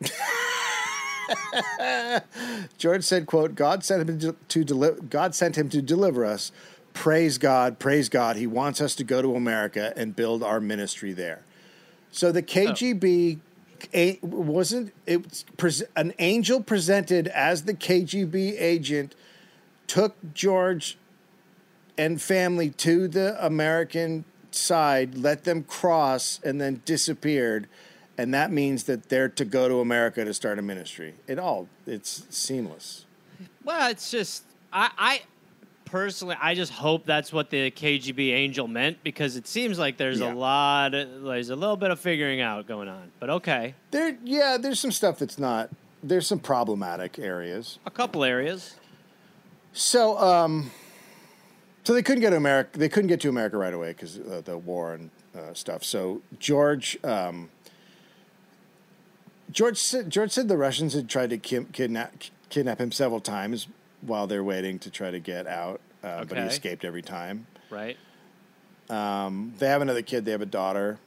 George 2.78 3.04
said, 3.04 3.26
"quote 3.26 3.54
God 3.54 3.84
sent 3.84 4.08
him 4.08 4.18
to, 4.18 4.34
to 4.48 4.64
deliver. 4.64 5.00
God 5.02 5.34
sent 5.36 5.56
him 5.56 5.68
to 5.68 5.80
deliver 5.80 6.24
us. 6.24 6.50
Praise 6.98 7.38
God, 7.38 7.78
praise 7.78 8.08
God. 8.08 8.34
He 8.34 8.48
wants 8.48 8.80
us 8.80 8.96
to 8.96 9.04
go 9.04 9.22
to 9.22 9.36
America 9.36 9.92
and 9.96 10.16
build 10.16 10.42
our 10.42 10.60
ministry 10.60 11.12
there." 11.12 11.42
So 12.10 12.32
the 12.32 12.40
oh. 12.40 12.42
KGB 12.42 13.38
a, 13.94 14.18
wasn't 14.22 14.92
it 15.06 15.44
was 15.62 15.84
an 15.94 16.12
angel 16.18 16.60
presented 16.60 17.28
as 17.28 17.62
the 17.62 17.74
KGB 17.74 18.60
agent 18.60 19.14
took 19.86 20.16
George 20.34 20.98
and 21.96 22.20
family 22.20 22.70
to 22.70 23.08
the 23.08 23.44
American 23.44 24.24
side, 24.50 25.16
let 25.16 25.44
them 25.44 25.62
cross, 25.64 26.40
and 26.44 26.60
then 26.60 26.82
disappeared. 26.84 27.68
And 28.16 28.34
that 28.34 28.50
means 28.50 28.84
that 28.84 29.08
they're 29.08 29.28
to 29.28 29.44
go 29.44 29.68
to 29.68 29.78
America 29.80 30.24
to 30.24 30.34
start 30.34 30.58
a 30.58 30.62
ministry. 30.62 31.14
It 31.28 31.38
all 31.38 31.68
it's 31.86 32.26
seamless. 32.30 33.06
Well, 33.62 33.90
it's 33.90 34.10
just 34.10 34.42
I, 34.72 34.90
I 34.98 35.20
personally 35.90 36.36
I 36.40 36.54
just 36.54 36.72
hope 36.72 37.04
that's 37.06 37.32
what 37.32 37.50
the 37.50 37.70
KGB 37.70 38.32
angel 38.32 38.68
meant 38.68 39.02
because 39.02 39.36
it 39.36 39.46
seems 39.46 39.78
like 39.78 39.96
there's 39.96 40.20
Yeah. 40.20 40.32
a 40.32 40.34
lot 40.34 40.94
of, 40.94 41.22
there's 41.22 41.50
a 41.50 41.56
little 41.56 41.76
bit 41.76 41.90
of 41.90 41.98
figuring 42.00 42.40
out 42.40 42.66
going 42.66 42.88
on. 42.88 43.10
But 43.20 43.30
okay, 43.30 43.74
There, 43.90 44.16
yeah, 44.24 44.56
there's 44.60 44.80
some 44.80 44.92
stuff 44.92 45.18
that's 45.18 45.38
not. 45.38 45.70
There's 46.02 46.26
some 46.26 46.38
problematic 46.38 47.18
areas. 47.18 47.78
a 47.84 47.90
couple 47.90 48.22
areas. 48.22 48.76
So, 49.72 50.16
um, 50.18 50.70
so 51.84 51.92
they 51.94 52.02
couldn't 52.02 52.20
get 52.20 52.30
to 52.30 52.36
America. 52.36 52.78
They 52.78 52.88
couldn't 52.88 53.08
get 53.08 53.20
to 53.22 53.28
America 53.28 53.56
right 53.56 53.74
away 53.74 53.88
because 53.92 54.18
uh, 54.18 54.42
the 54.44 54.56
war 54.58 54.94
and 54.94 55.10
uh, 55.36 55.54
stuff. 55.54 55.82
So 55.84 56.22
George, 56.38 56.98
um, 57.04 57.50
George, 59.50 59.78
said, 59.78 60.10
George 60.10 60.30
said 60.30 60.48
the 60.48 60.56
Russians 60.56 60.92
had 60.94 61.08
tried 61.08 61.30
to 61.30 61.38
kidnap 61.38 62.14
kidnap 62.50 62.80
him 62.80 62.92
several 62.92 63.20
times 63.20 63.66
while 64.02 64.26
they're 64.26 64.44
waiting 64.44 64.78
to 64.80 64.90
try 64.90 65.10
to 65.10 65.18
get 65.18 65.46
out, 65.46 65.80
uh, 66.02 66.24
but 66.24 66.38
he 66.38 66.44
escaped 66.44 66.84
every 66.84 67.02
time. 67.02 67.46
Right. 67.70 67.96
Um, 68.88 69.54
they 69.58 69.68
have 69.68 69.82
another 69.82 70.02
kid. 70.02 70.24
They 70.24 70.30
have 70.30 70.42
a 70.42 70.46
daughter. 70.46 70.98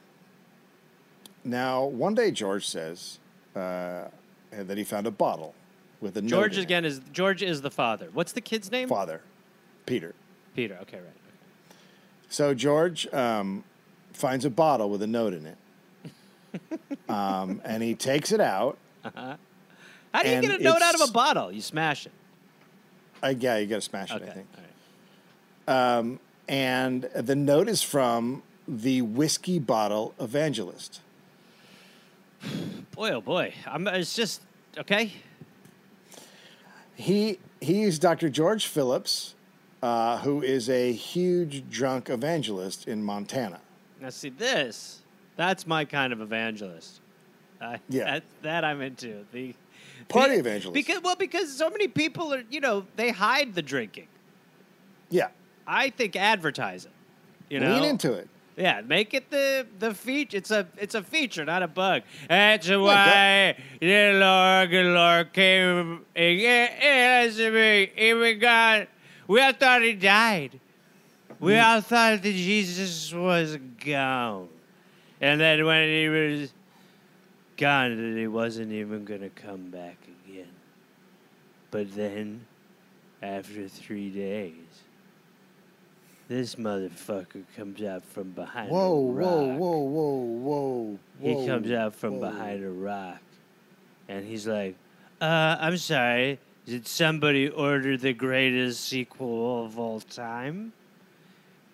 Now, 1.44 1.84
one 1.84 2.14
day, 2.14 2.30
George 2.30 2.66
says 2.66 3.18
uh, 3.56 4.04
that 4.52 4.78
he 4.78 4.84
found 4.84 5.06
a 5.06 5.10
bottle 5.10 5.54
with 6.00 6.16
a 6.16 6.22
note 6.22 6.28
George 6.30 6.52
in 6.54 6.60
it. 6.60 6.64
again 6.64 6.84
is 6.84 7.00
George 7.12 7.42
is 7.42 7.62
the 7.62 7.70
father. 7.70 8.08
What's 8.12 8.32
the 8.32 8.40
kid's 8.40 8.70
name? 8.70 8.88
father, 8.88 9.20
Peter. 9.86 10.14
Peter. 10.54 10.78
Okay, 10.82 10.98
right. 10.98 11.76
So 12.28 12.54
George 12.54 13.12
um, 13.12 13.64
finds 14.12 14.44
a 14.44 14.50
bottle 14.50 14.88
with 14.88 15.02
a 15.02 15.06
note 15.06 15.34
in 15.34 15.46
it, 15.46 15.58
um, 17.08 17.60
and 17.64 17.82
he 17.82 17.94
takes 17.94 18.30
it 18.32 18.40
out. 18.40 18.78
How 19.04 20.22
do 20.22 20.28
you 20.28 20.40
get 20.40 20.60
a 20.60 20.62
note 20.62 20.82
out 20.82 20.94
of 20.94 21.08
a 21.08 21.12
bottle? 21.12 21.50
You 21.50 21.60
smash 21.60 22.06
it. 22.06 22.12
Uh, 23.22 23.34
yeah, 23.38 23.56
you 23.58 23.66
got 23.66 23.76
to 23.76 23.80
smash 23.80 24.10
it, 24.10 24.22
Okay. 24.22 24.30
I 24.30 24.34
think. 24.34 24.46
right. 25.68 26.18
And 26.48 27.02
the 27.14 27.36
note 27.36 27.68
is 27.68 27.82
from 27.82 28.42
the 28.66 29.02
whiskey 29.02 29.58
bottle 29.58 30.14
evangelist. 30.20 31.00
Boy, 32.94 33.10
oh 33.12 33.20
boy. 33.20 33.54
I'm, 33.66 33.86
it's 33.88 34.14
just 34.16 34.42
okay. 34.76 35.12
He 36.94 37.38
he's 37.60 37.98
Dr. 37.98 38.28
George 38.28 38.66
Phillips, 38.66 39.34
uh, 39.82 40.18
who 40.18 40.42
is 40.42 40.68
a 40.68 40.92
huge 40.92 41.68
drunk 41.70 42.10
evangelist 42.10 42.86
in 42.88 43.02
Montana. 43.02 43.60
Now 44.00 44.10
see 44.10 44.28
this. 44.30 45.00
That's 45.36 45.66
my 45.66 45.84
kind 45.84 46.12
of 46.12 46.20
evangelist. 46.20 47.00
Uh, 47.60 47.78
Yeah. 47.88 48.04
that, 48.04 48.24
that 48.42 48.64
I'm 48.64 48.80
into. 48.82 49.24
The 49.32 49.54
Party 50.08 50.34
be- 50.34 50.40
evangelist. 50.40 50.74
Because 50.74 51.02
well, 51.02 51.16
because 51.16 51.56
so 51.56 51.70
many 51.70 51.88
people 51.88 52.32
are, 52.34 52.42
you 52.50 52.60
know, 52.60 52.86
they 52.96 53.10
hide 53.10 53.54
the 53.54 53.62
drinking. 53.62 54.08
Yeah, 55.10 55.28
I 55.66 55.90
think 55.90 56.16
advertise 56.16 56.84
it. 56.84 56.92
You 57.48 57.60
know, 57.60 57.74
lean 57.74 57.84
into 57.84 58.12
it. 58.12 58.28
Yeah, 58.56 58.82
make 58.82 59.14
it 59.14 59.30
the 59.30 59.66
the 59.78 59.94
feature. 59.94 60.36
It's 60.36 60.50
a 60.50 60.66
it's 60.76 60.94
a 60.94 61.02
feature, 61.02 61.44
not 61.44 61.62
a 61.62 61.68
bug. 61.68 62.02
That's 62.28 62.66
that- 62.66 62.78
why 62.78 63.56
the 63.80 64.12
Lord, 64.14 64.70
the 64.70 64.82
Lord 64.84 65.32
came 65.32 66.04
and 66.14 66.40
answered 66.40 67.54
me. 67.54 67.90
Even 67.96 68.38
God, 68.38 68.88
we 69.26 69.40
all 69.40 69.52
thought 69.52 69.82
he 69.82 69.94
died. 69.94 70.60
We 71.40 71.54
hmm. 71.54 71.60
all 71.60 71.80
thought 71.80 72.22
that 72.22 72.32
Jesus 72.32 73.12
was 73.12 73.56
gone, 73.84 74.48
and 75.20 75.40
that 75.40 75.64
when 75.64 75.88
he 75.88 76.08
was 76.08 76.52
gone, 77.62 77.96
that 77.96 78.18
he 78.18 78.26
wasn't 78.26 78.72
even 78.72 79.04
gonna 79.04 79.30
come 79.30 79.70
back 79.70 79.96
again. 80.26 80.50
But 81.70 81.94
then, 81.94 82.46
after 83.22 83.68
three 83.68 84.10
days. 84.10 84.82
This 86.28 86.56
motherfucker 86.56 87.44
comes 87.56 87.82
out 87.82 88.04
from 88.04 88.30
behind 88.30 88.70
Whoa, 88.70 89.08
a 89.08 89.12
rock. 89.12 89.28
whoa, 89.28 89.48
whoa, 89.56 89.78
whoa, 89.78 90.14
whoa. 90.16 90.98
Whoa. 91.18 91.40
He 91.40 91.46
comes 91.46 91.70
out 91.70 91.94
from 91.94 92.18
whoa. 92.18 92.30
behind 92.30 92.64
a 92.64 92.70
rock, 92.70 93.20
and 94.08 94.26
he's 94.26 94.46
like, 94.46 94.74
"Uh, 95.20 95.56
I'm 95.60 95.76
sorry. 95.76 96.38
Did 96.66 96.86
somebody 96.86 97.48
order 97.48 97.96
the 97.96 98.12
greatest 98.12 98.84
sequel 98.84 99.64
of 99.64 99.78
all 99.78 100.00
time? 100.00 100.72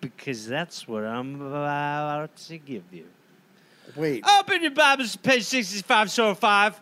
Because 0.01 0.47
that's 0.47 0.87
what 0.87 1.03
I'm 1.03 1.41
about 1.41 2.35
to 2.47 2.57
give 2.57 2.83
you. 2.91 3.05
Wait, 3.95 4.23
Open 4.39 4.61
your 4.61 4.71
Bibles 4.71 5.13
to 5.13 5.19
page 5.19 5.43
65, 5.43 6.11
so 6.11 6.33
5. 6.35 6.79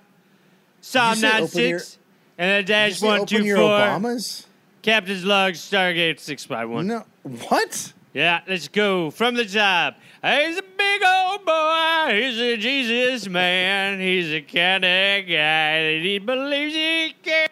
Psalm 0.82 1.16
Did 1.16 1.16
you 1.16 1.22
say 1.22 1.28
nine 1.34 1.44
open 1.44 1.60
your- 1.70 1.80
six, 1.80 1.98
and 2.38 2.50
then 2.52 2.66
dash 2.66 3.00
say 3.00 3.08
one 3.08 3.20
open 3.22 3.44
your. 3.46 3.58
Obamas? 3.58 4.46
Captain's 4.82 5.26
log, 5.26 5.54
Stargate 5.54 6.20
six 6.20 6.46
five 6.46 6.70
one. 6.70 6.88
No. 6.88 7.04
What? 7.24 7.94
Yeah, 8.14 8.42
let's 8.48 8.68
go 8.70 9.12
from 9.12 9.36
the 9.36 9.46
top. 9.46 9.98
He's 10.24 10.58
a 10.58 10.62
big 10.62 11.02
old 11.06 11.46
boy. 11.46 12.22
He's 12.22 12.38
a 12.40 12.58
Jesus 12.58 13.28
man. 13.28 14.00
He's 14.00 14.32
a 14.32 14.42
kind 14.42 14.86
of 14.86 15.26
guy 15.28 15.84
that 15.84 16.00
he 16.04 16.20
believes 16.20 16.74
he 16.74 17.16
can. 17.22 17.50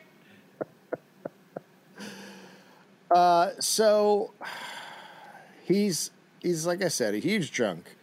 Uh, 3.12 3.50
So 3.60 4.34
he's 5.66 6.12
he's 6.42 6.66
like 6.66 6.82
I 6.84 6.88
said, 6.88 7.16
a 7.16 7.20
huge 7.20 7.52
drunk 7.52 7.95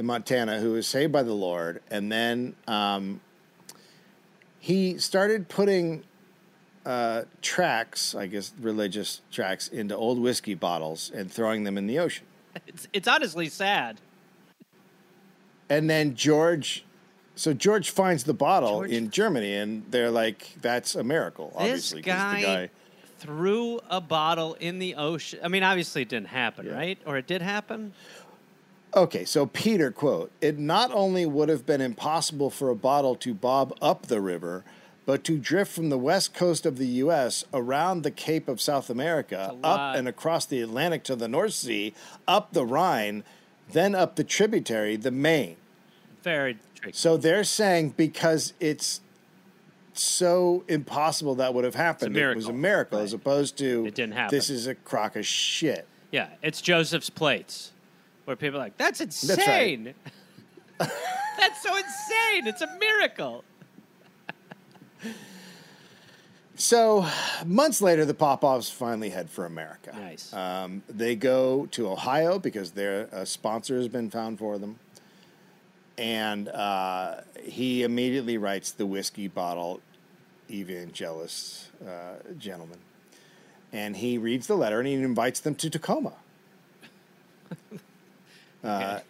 in 0.00 0.06
Montana 0.06 0.58
who 0.60 0.72
was 0.72 0.86
saved 0.86 1.12
by 1.12 1.22
the 1.22 1.34
Lord, 1.34 1.82
and 1.90 2.10
then 2.10 2.54
um, 2.66 3.20
he 4.58 4.96
started 4.96 5.46
putting 5.50 6.04
uh, 6.86 7.24
tracks, 7.42 8.14
I 8.14 8.26
guess 8.26 8.54
religious 8.58 9.20
tracks, 9.30 9.68
into 9.68 9.94
old 9.94 10.18
whiskey 10.18 10.54
bottles 10.54 11.12
and 11.14 11.30
throwing 11.30 11.64
them 11.64 11.76
in 11.76 11.86
the 11.86 11.98
ocean. 11.98 12.24
It's, 12.66 12.88
it's 12.94 13.06
honestly 13.06 13.50
sad. 13.50 14.00
And 15.68 15.88
then 15.90 16.14
George, 16.14 16.82
so 17.34 17.52
George 17.52 17.90
finds 17.90 18.24
the 18.24 18.32
bottle 18.34 18.78
George- 18.80 18.90
in 18.92 19.10
Germany, 19.10 19.54
and 19.54 19.84
they're 19.90 20.10
like, 20.10 20.48
"That's 20.62 20.94
a 20.94 21.04
miracle." 21.04 21.52
Obviously, 21.54 22.00
This 22.00 22.06
guy, 22.14 22.40
the 22.40 22.46
guy. 22.46 22.70
threw 23.18 23.80
a 23.90 24.00
bottle 24.00 24.54
in 24.54 24.78
the 24.78 24.94
ocean. 24.94 25.40
I 25.44 25.48
mean, 25.48 25.62
obviously 25.62 26.00
it 26.02 26.08
didn't 26.08 26.28
happen, 26.28 26.64
Yeah. 26.66 26.72
right? 26.72 26.98
Or 27.04 27.18
it 27.18 27.26
did 27.26 27.42
happen? 27.42 27.92
Okay, 28.94 29.24
so 29.24 29.46
Peter 29.46 29.90
quote: 29.90 30.30
"It 30.40 30.58
not 30.58 30.90
only 30.92 31.24
would 31.26 31.48
have 31.48 31.64
been 31.64 31.80
impossible 31.80 32.50
for 32.50 32.70
a 32.70 32.74
bottle 32.76 33.14
to 33.16 33.34
bob 33.34 33.76
up 33.80 34.06
the 34.06 34.20
river, 34.20 34.64
but 35.06 35.22
to 35.24 35.38
drift 35.38 35.72
from 35.72 35.90
the 35.90 35.98
west 35.98 36.34
coast 36.34 36.66
of 36.66 36.76
the 36.76 36.86
U.S. 36.86 37.44
around 37.54 38.02
the 38.02 38.10
Cape 38.10 38.48
of 38.48 38.60
South 38.60 38.90
America, 38.90 39.36
That's 39.36 39.52
a 39.52 39.54
lot. 39.56 39.90
up 39.92 39.96
and 39.96 40.08
across 40.08 40.44
the 40.46 40.60
Atlantic 40.60 41.04
to 41.04 41.16
the 41.16 41.28
North 41.28 41.54
Sea, 41.54 41.94
up 42.26 42.52
the 42.52 42.66
Rhine, 42.66 43.22
then 43.72 43.94
up 43.94 44.16
the 44.16 44.24
tributary, 44.24 44.96
the 44.96 45.10
Main." 45.12 45.56
Very 46.22 46.58
tricky. 46.74 46.96
So 46.96 47.16
they're 47.16 47.44
saying 47.44 47.94
because 47.96 48.54
it's 48.60 49.00
so 49.94 50.64
impossible 50.68 51.34
that 51.36 51.54
would 51.54 51.64
have 51.64 51.74
happened, 51.74 52.16
it 52.16 52.34
was 52.36 52.46
a 52.46 52.52
miracle. 52.52 52.60
miracle, 52.60 52.98
as 52.98 53.12
opposed 53.12 53.56
to 53.58 53.86
It 53.86 53.94
didn't 53.94 54.14
happen. 54.14 54.36
This 54.36 54.50
is 54.50 54.66
a 54.66 54.74
crock 54.74 55.16
of 55.16 55.24
shit. 55.26 55.86
Yeah, 56.10 56.28
it's 56.42 56.60
Joseph's 56.60 57.10
plates, 57.10 57.72
where 58.30 58.36
people 58.36 58.60
are 58.60 58.62
like, 58.62 58.78
"That's 58.78 59.00
insane." 59.00 59.92
That's 60.78 61.62
so 61.62 61.76
insane. 61.76 62.46
It's 62.46 62.62
a 62.62 62.78
miracle. 62.78 63.44
So 66.54 67.06
months 67.44 67.82
later, 67.82 68.04
the 68.04 68.14
Popoffs 68.14 68.70
finally 68.70 69.10
head 69.10 69.30
for 69.30 69.46
America. 69.46 69.92
Nice. 69.96 70.32
Um, 70.32 70.82
they 70.88 71.16
go 71.16 71.66
to 71.72 71.88
Ohio 71.88 72.38
because 72.38 72.72
their 72.72 73.08
a 73.10 73.26
sponsor 73.26 73.76
has 73.76 73.88
been 73.88 74.10
found 74.10 74.38
for 74.38 74.58
them, 74.58 74.78
and 75.98 76.48
uh, 76.48 77.22
he 77.42 77.82
immediately 77.82 78.38
writes 78.38 78.70
the 78.70 78.86
whiskey 78.86 79.26
bottle 79.26 79.80
evangelist 80.50 81.70
uh, 81.84 82.16
gentleman, 82.38 82.78
and 83.72 83.96
he 83.96 84.18
reads 84.18 84.46
the 84.46 84.56
letter 84.56 84.78
and 84.78 84.86
he 84.86 84.94
invites 84.94 85.40
them 85.40 85.56
to 85.56 85.68
Tacoma. 85.68 86.12
Uh, 88.62 89.00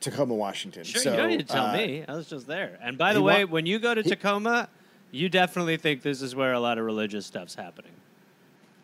Tacoma, 0.00 0.34
Washington. 0.34 0.84
Sure, 0.84 1.00
so, 1.00 1.10
you 1.10 1.16
don't 1.16 1.28
need 1.28 1.40
to 1.40 1.52
tell 1.52 1.66
uh, 1.66 1.76
me. 1.76 2.04
I 2.06 2.14
was 2.14 2.28
just 2.28 2.46
there. 2.46 2.78
And 2.82 2.98
by 2.98 3.12
the 3.12 3.22
way, 3.22 3.44
wa- 3.44 3.50
when 3.52 3.66
you 3.66 3.78
go 3.78 3.94
to 3.94 4.02
Tacoma, 4.02 4.68
you 5.10 5.28
definitely 5.28 5.76
think 5.76 6.02
this 6.02 6.20
is 6.22 6.34
where 6.34 6.52
a 6.52 6.60
lot 6.60 6.78
of 6.78 6.84
religious 6.84 7.24
stuff's 7.26 7.54
happening. 7.54 7.92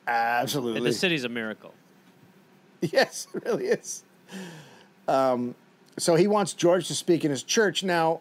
Absolutely. 0.06 0.78
And 0.78 0.86
the 0.86 0.92
city's 0.92 1.24
a 1.24 1.28
miracle. 1.28 1.74
Yes, 2.90 3.28
it 3.32 3.44
really 3.44 3.66
is. 3.66 4.02
Um, 5.06 5.54
so 5.98 6.16
he 6.16 6.26
wants 6.26 6.52
George 6.52 6.88
to 6.88 6.96
speak 6.96 7.24
in 7.24 7.30
his 7.30 7.44
church. 7.44 7.84
Now, 7.84 8.20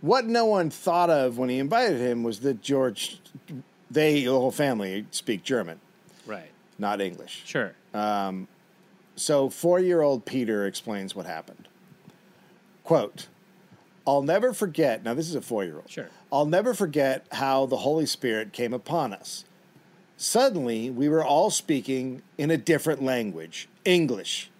what 0.00 0.26
no 0.26 0.44
one 0.44 0.70
thought 0.70 1.08
of 1.08 1.38
when 1.38 1.48
he 1.48 1.60
invited 1.60 2.00
him 2.00 2.24
was 2.24 2.40
that 2.40 2.60
George, 2.62 3.20
they, 3.92 4.24
the 4.24 4.32
whole 4.32 4.50
family, 4.50 5.06
speak 5.12 5.44
German, 5.44 5.78
Right. 6.26 6.50
not 6.80 7.00
English. 7.00 7.42
Sure. 7.46 7.74
So 9.16 9.48
four 9.48 9.80
year 9.80 10.00
old 10.02 10.24
Peter 10.24 10.66
explains 10.66 11.14
what 11.14 11.26
happened. 11.26 11.68
Quote, 12.84 13.28
I'll 14.06 14.22
never 14.22 14.52
forget, 14.52 15.04
now 15.04 15.14
this 15.14 15.28
is 15.28 15.34
a 15.34 15.42
four 15.42 15.64
year 15.64 15.76
old. 15.76 15.90
Sure. 15.90 16.08
I'll 16.32 16.46
never 16.46 16.74
forget 16.74 17.26
how 17.32 17.66
the 17.66 17.78
Holy 17.78 18.06
Spirit 18.06 18.52
came 18.52 18.72
upon 18.72 19.12
us. 19.12 19.44
Suddenly, 20.16 20.90
we 20.90 21.08
were 21.08 21.24
all 21.24 21.50
speaking 21.50 22.22
in 22.38 22.50
a 22.50 22.56
different 22.56 23.02
language, 23.02 23.68
English. 23.84 24.50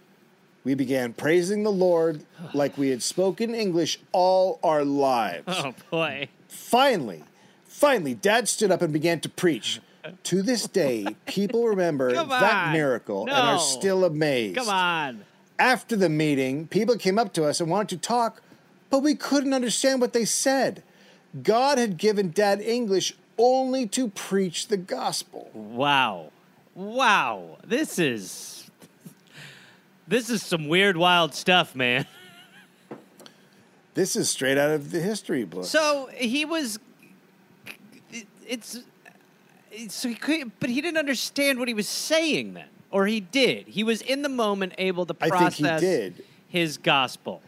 We 0.65 0.75
began 0.75 1.13
praising 1.13 1.65
the 1.65 1.73
Lord 1.73 2.25
like 2.55 2.79
we 2.79 2.91
had 2.91 3.03
spoken 3.03 3.55
English 3.55 3.99
all 4.13 4.61
our 4.63 4.85
lives. 4.85 5.45
oh 5.49 5.75
boy. 5.91 6.29
Finally, 6.49 7.25
finally, 7.65 8.15
Dad 8.15 8.49
stood 8.49 8.71
up 8.71 8.83
and 8.83 8.93
began 8.93 9.21
to 9.21 9.29
preach. 9.29 9.81
To 10.25 10.43
this 10.43 10.67
day, 10.67 11.07
people 11.27 11.67
remember 11.67 12.13
that 12.27 12.73
miracle 12.73 13.23
and 13.23 13.33
are 13.33 13.59
still 13.59 14.05
amazed. 14.05 14.57
Come 14.57 14.69
on. 14.69 15.25
After 15.59 15.95
the 15.95 16.09
meeting, 16.09 16.67
people 16.67 16.97
came 16.97 17.19
up 17.19 17.33
to 17.35 17.45
us 17.45 17.61
and 17.61 17.71
wanted 17.71 18.01
to 18.01 18.07
talk, 18.09 18.43
but 18.91 18.99
we 19.01 19.15
couldn't 19.15 19.53
understand 19.53 20.01
what 20.01 20.13
they 20.13 20.25
said. 20.25 20.83
God 21.43 21.79
had 21.79 21.97
given 21.97 22.31
Dad 22.31 22.61
English 22.61 23.15
only 23.39 23.87
to 23.89 24.09
preach 24.09 24.69
the 24.69 24.77
gospel. 24.77 25.51
Wow. 25.55 26.31
Wow. 26.75 27.59
This 27.65 27.99
is 27.99 28.71
This 30.09 30.29
is 30.29 30.43
some 30.43 30.69
weird 30.69 30.97
wild 30.97 31.35
stuff, 31.35 31.75
man. 31.75 32.07
This 33.95 34.17
is 34.17 34.31
straight 34.31 34.57
out 34.57 34.71
of 34.71 34.91
the 34.91 35.01
history 35.01 35.45
book. 35.45 35.67
So 35.67 36.09
he 36.15 36.47
was 36.47 36.79
it's 38.49 38.81
so 39.89 40.09
he 40.09 40.15
could, 40.15 40.53
but 40.61 40.71
he 40.71 40.81
didn't 40.81 40.99
understand 40.99 41.59
what 41.59 41.69
he 41.69 41.75
was 41.75 41.89
saying 41.89 42.55
then. 42.55 42.69
Or 42.91 43.07
he 43.07 43.21
did. 43.21 43.69
He 43.69 43.85
was 43.85 44.03
in 44.03 44.23
the 44.23 44.29
moment 44.29 44.75
able 44.77 45.07
to 45.07 45.15
process 45.15 45.57
think 45.57 45.81
he 45.81 45.87
did. 45.87 46.25
his 46.49 46.77
gospel. 46.77 47.41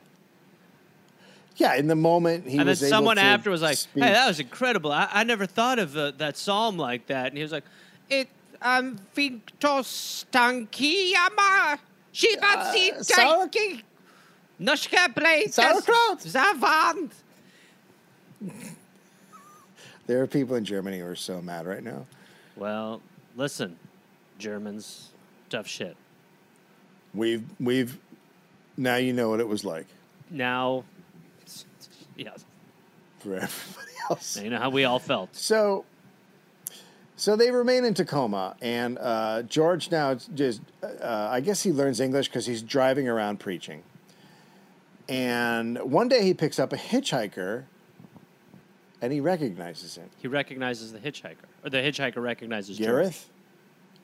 yeah, 1.56 1.74
in 1.74 1.86
the 1.86 1.94
moment 1.94 2.48
he 2.48 2.58
was 2.58 2.60
able 2.60 2.64
to. 2.64 2.70
and 2.70 2.78
then 2.78 2.88
someone 2.88 3.18
after 3.18 3.50
was 3.50 3.60
like, 3.62 3.76
speak. 3.76 4.02
"Hey, 4.02 4.12
that 4.12 4.26
was 4.26 4.40
incredible. 4.40 4.90
I, 4.90 5.08
I 5.12 5.24
never 5.24 5.44
thought 5.46 5.78
of 5.78 5.96
uh, 5.96 6.12
that 6.12 6.36
psalm 6.36 6.78
like 6.78 7.06
that." 7.08 7.26
And 7.28 7.36
he 7.36 7.42
was 7.42 7.52
like, 7.52 7.64
"It 8.08 8.28
um 8.62 8.98
Vintos 9.14 10.24
tankiyama 10.32 11.78
shibatsi 12.12 13.06
tanki 13.06 13.82
noshka 14.60 15.52
Sauerkraut. 15.52 16.20
zavand." 16.20 17.10
There 20.06 20.22
are 20.22 20.26
people 20.26 20.56
in 20.56 20.64
Germany 20.64 20.98
who 21.00 21.06
are 21.06 21.14
so 21.16 21.40
mad 21.40 21.66
right 21.66 21.82
now. 21.82 22.06
Well, 22.56 23.00
listen, 23.36 23.78
Germans, 24.38 25.10
tough 25.50 25.66
shit. 25.66 25.96
We've 27.12 27.44
we've 27.60 27.98
now 28.76 28.96
you 28.96 29.12
know 29.12 29.30
what 29.30 29.40
it 29.40 29.46
was 29.48 29.64
like 29.64 29.86
Now, 30.30 30.84
yeah, 32.16 32.30
for 33.20 33.34
everybody 33.36 33.92
else. 34.10 34.36
you 34.40 34.50
know 34.50 34.58
how 34.58 34.70
we 34.70 34.84
all 34.84 34.98
felt. 34.98 35.34
So, 35.36 35.84
so 37.16 37.36
they 37.36 37.50
remain 37.52 37.84
in 37.84 37.94
Tacoma, 37.94 38.56
and 38.60 38.98
uh, 39.00 39.42
George 39.42 39.90
now 39.92 40.14
just, 40.14 40.60
uh, 40.82 41.28
I 41.30 41.40
guess 41.40 41.62
he 41.62 41.70
learns 41.70 42.00
English 42.00 42.28
because 42.28 42.46
he's 42.46 42.62
driving 42.62 43.08
around 43.08 43.38
preaching. 43.38 43.82
And 45.08 45.78
one 45.78 46.08
day 46.08 46.24
he 46.24 46.34
picks 46.34 46.58
up 46.58 46.72
a 46.72 46.76
hitchhiker, 46.76 47.64
and 49.04 49.12
he 49.12 49.20
recognizes 49.20 49.96
him. 49.96 50.08
He 50.22 50.28
recognizes 50.28 50.90
the 50.90 50.98
hitchhiker, 50.98 51.44
or 51.62 51.68
the 51.68 51.76
hitchhiker 51.76 52.22
recognizes 52.22 52.78
George. 52.78 52.88
Gareth? 52.88 53.28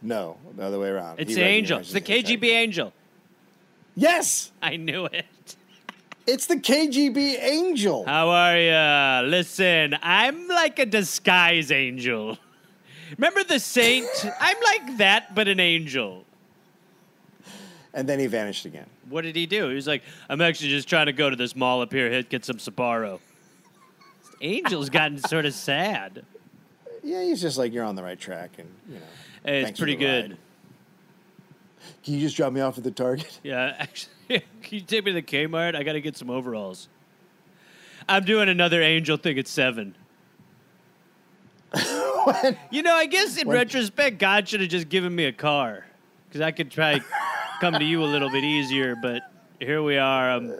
No, 0.02 0.36
the 0.56 0.62
other 0.62 0.78
way 0.78 0.90
around. 0.90 1.18
It's 1.18 1.30
He 1.30 1.36
the 1.36 1.42
angel. 1.42 1.78
It's 1.78 1.92
the 1.92 2.02
hitchhiker. 2.02 2.38
KGB 2.38 2.44
angel. 2.50 2.92
Yes, 3.96 4.52
I 4.62 4.76
knew 4.76 5.06
it. 5.06 5.56
it's 6.26 6.44
the 6.46 6.56
KGB 6.56 7.42
angel. 7.42 8.04
How 8.04 8.28
are 8.28 8.58
ya? 8.58 9.22
Listen, 9.24 9.96
I'm 10.02 10.46
like 10.48 10.78
a 10.78 10.84
disguise 10.84 11.70
angel. 11.70 12.36
Remember 13.16 13.42
the 13.42 13.58
saint? 13.58 14.06
I'm 14.38 14.56
like 14.62 14.98
that, 14.98 15.34
but 15.34 15.48
an 15.48 15.60
angel. 15.60 16.26
And 17.94 18.06
then 18.06 18.18
he 18.18 18.26
vanished 18.26 18.66
again. 18.66 18.86
What 19.08 19.22
did 19.22 19.34
he 19.34 19.46
do? 19.46 19.68
He 19.70 19.74
was 19.74 19.86
like, 19.86 20.02
I'm 20.28 20.42
actually 20.42 20.68
just 20.68 20.88
trying 20.88 21.06
to 21.06 21.12
go 21.14 21.30
to 21.30 21.36
this 21.36 21.56
mall 21.56 21.80
up 21.80 21.90
here, 21.90 22.10
hit 22.10 22.28
get 22.28 22.44
some 22.44 22.58
Sbarro. 22.58 23.18
Angel's 24.40 24.88
gotten 24.90 25.18
sort 25.18 25.44
of 25.46 25.54
sad. 25.54 26.24
Yeah, 27.02 27.22
he's 27.22 27.40
just 27.40 27.58
like, 27.58 27.72
you're 27.72 27.84
on 27.84 27.94
the 27.96 28.02
right 28.02 28.18
track, 28.18 28.50
and 28.58 28.68
you 28.88 28.94
know. 28.96 29.00
Hey, 29.44 29.62
it's 29.62 29.78
pretty 29.78 29.96
good. 29.96 30.30
ride. 30.30 30.38
Can 32.04 32.14
you 32.14 32.20
just 32.20 32.36
drop 32.36 32.52
me 32.52 32.60
off 32.60 32.76
at 32.78 32.84
the 32.84 32.90
Target? 32.90 33.40
Yeah, 33.42 33.74
actually, 33.78 34.12
can 34.28 34.42
you 34.70 34.80
take 34.80 35.04
me 35.04 35.12
to 35.12 35.20
the 35.20 35.22
Kmart? 35.22 35.74
I 35.74 35.82
got 35.82 35.92
to 35.94 36.00
get 36.00 36.16
some 36.16 36.30
overalls. 36.30 36.88
I'm 38.08 38.24
doing 38.24 38.48
another 38.48 38.82
angel 38.82 39.16
thing 39.16 39.38
at 39.38 39.46
seven. 39.48 39.94
when, 42.24 42.56
You 42.70 42.82
know, 42.82 42.94
I 42.94 43.06
guess 43.06 43.36
in 43.38 43.48
When- 43.48 43.56
retrospect, 43.56 44.18
God 44.18 44.48
should 44.48 44.60
have 44.60 44.70
just 44.70 44.88
given 44.88 45.14
me 45.14 45.24
a 45.24 45.32
car, 45.32 45.84
because 46.28 46.40
I 46.40 46.50
could 46.50 46.70
try 46.70 47.00
come 47.60 47.74
to 47.74 47.84
you 47.84 48.02
a 48.02 48.06
little 48.06 48.30
bit 48.30 48.44
easier. 48.44 48.96
But 48.96 49.22
here 49.58 49.82
we 49.82 49.96
are. 49.98 50.30
I'm 50.30 50.52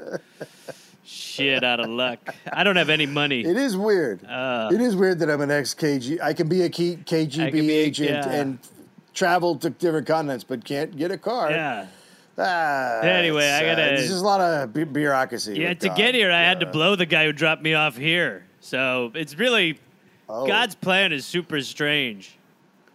shit 1.11 1.65
out 1.65 1.81
of 1.81 1.89
luck. 1.89 2.19
I 2.53 2.63
don't 2.65 2.77
have 2.77 2.89
any 2.91 3.07
money. 3.07 3.41
it 3.41 3.57
is 3.57 3.77
weird. 3.77 4.25
Uh. 4.25 4.71
it 4.73 4.81
is 4.81 4.95
weird 4.97 5.19
that 5.21 5.31
I'm 5.31 5.41
an 5.41 5.51
ex 5.51 5.75
KG. 5.75 6.21
I 6.23 6.33
can 6.33 6.49
be 6.49 6.63
a 6.63 6.69
key, 6.69 6.97
KGB 7.05 7.53
be- 7.53 7.71
agent 7.73 8.11
yeah. 8.27 8.31
and 8.31 8.59
travel 9.15 9.57
to 9.57 9.71
different 9.71 10.07
continents, 10.07 10.45
but 10.45 10.65
can't 10.65 10.97
get 10.97 11.11
a 11.11 11.19
car. 11.19 11.51
Yeah. 11.51 11.87
Ah, 12.39 13.01
Anyway, 13.03 13.45
I 13.47 13.59
uh, 13.59 13.61
gotta- 13.75 13.83
There's 13.97 14.09
just 14.09 14.23
a 14.23 14.27
lot 14.27 14.41
of 14.41 14.73
bu- 14.73 14.87
bureaucracy. 14.87 15.59
Yeah, 15.61 15.75
to 15.75 15.89
God. 15.89 15.97
get 15.97 16.15
here, 16.15 16.31
I 16.31 16.41
had 16.43 16.61
to 16.61 16.67
blow 16.67 16.97
the 16.97 17.05
guy 17.07 17.25
who 17.27 17.33
dropped 17.33 17.61
me 17.63 17.75
off 17.75 17.97
here. 17.97 18.45
So 18.61 19.11
it's 19.15 19.37
really 19.37 19.79
Oh. 20.33 20.47
God's 20.47 20.77
plan 20.77 21.13
is 21.13 21.27
super 21.27 21.61
strange. 21.61 22.37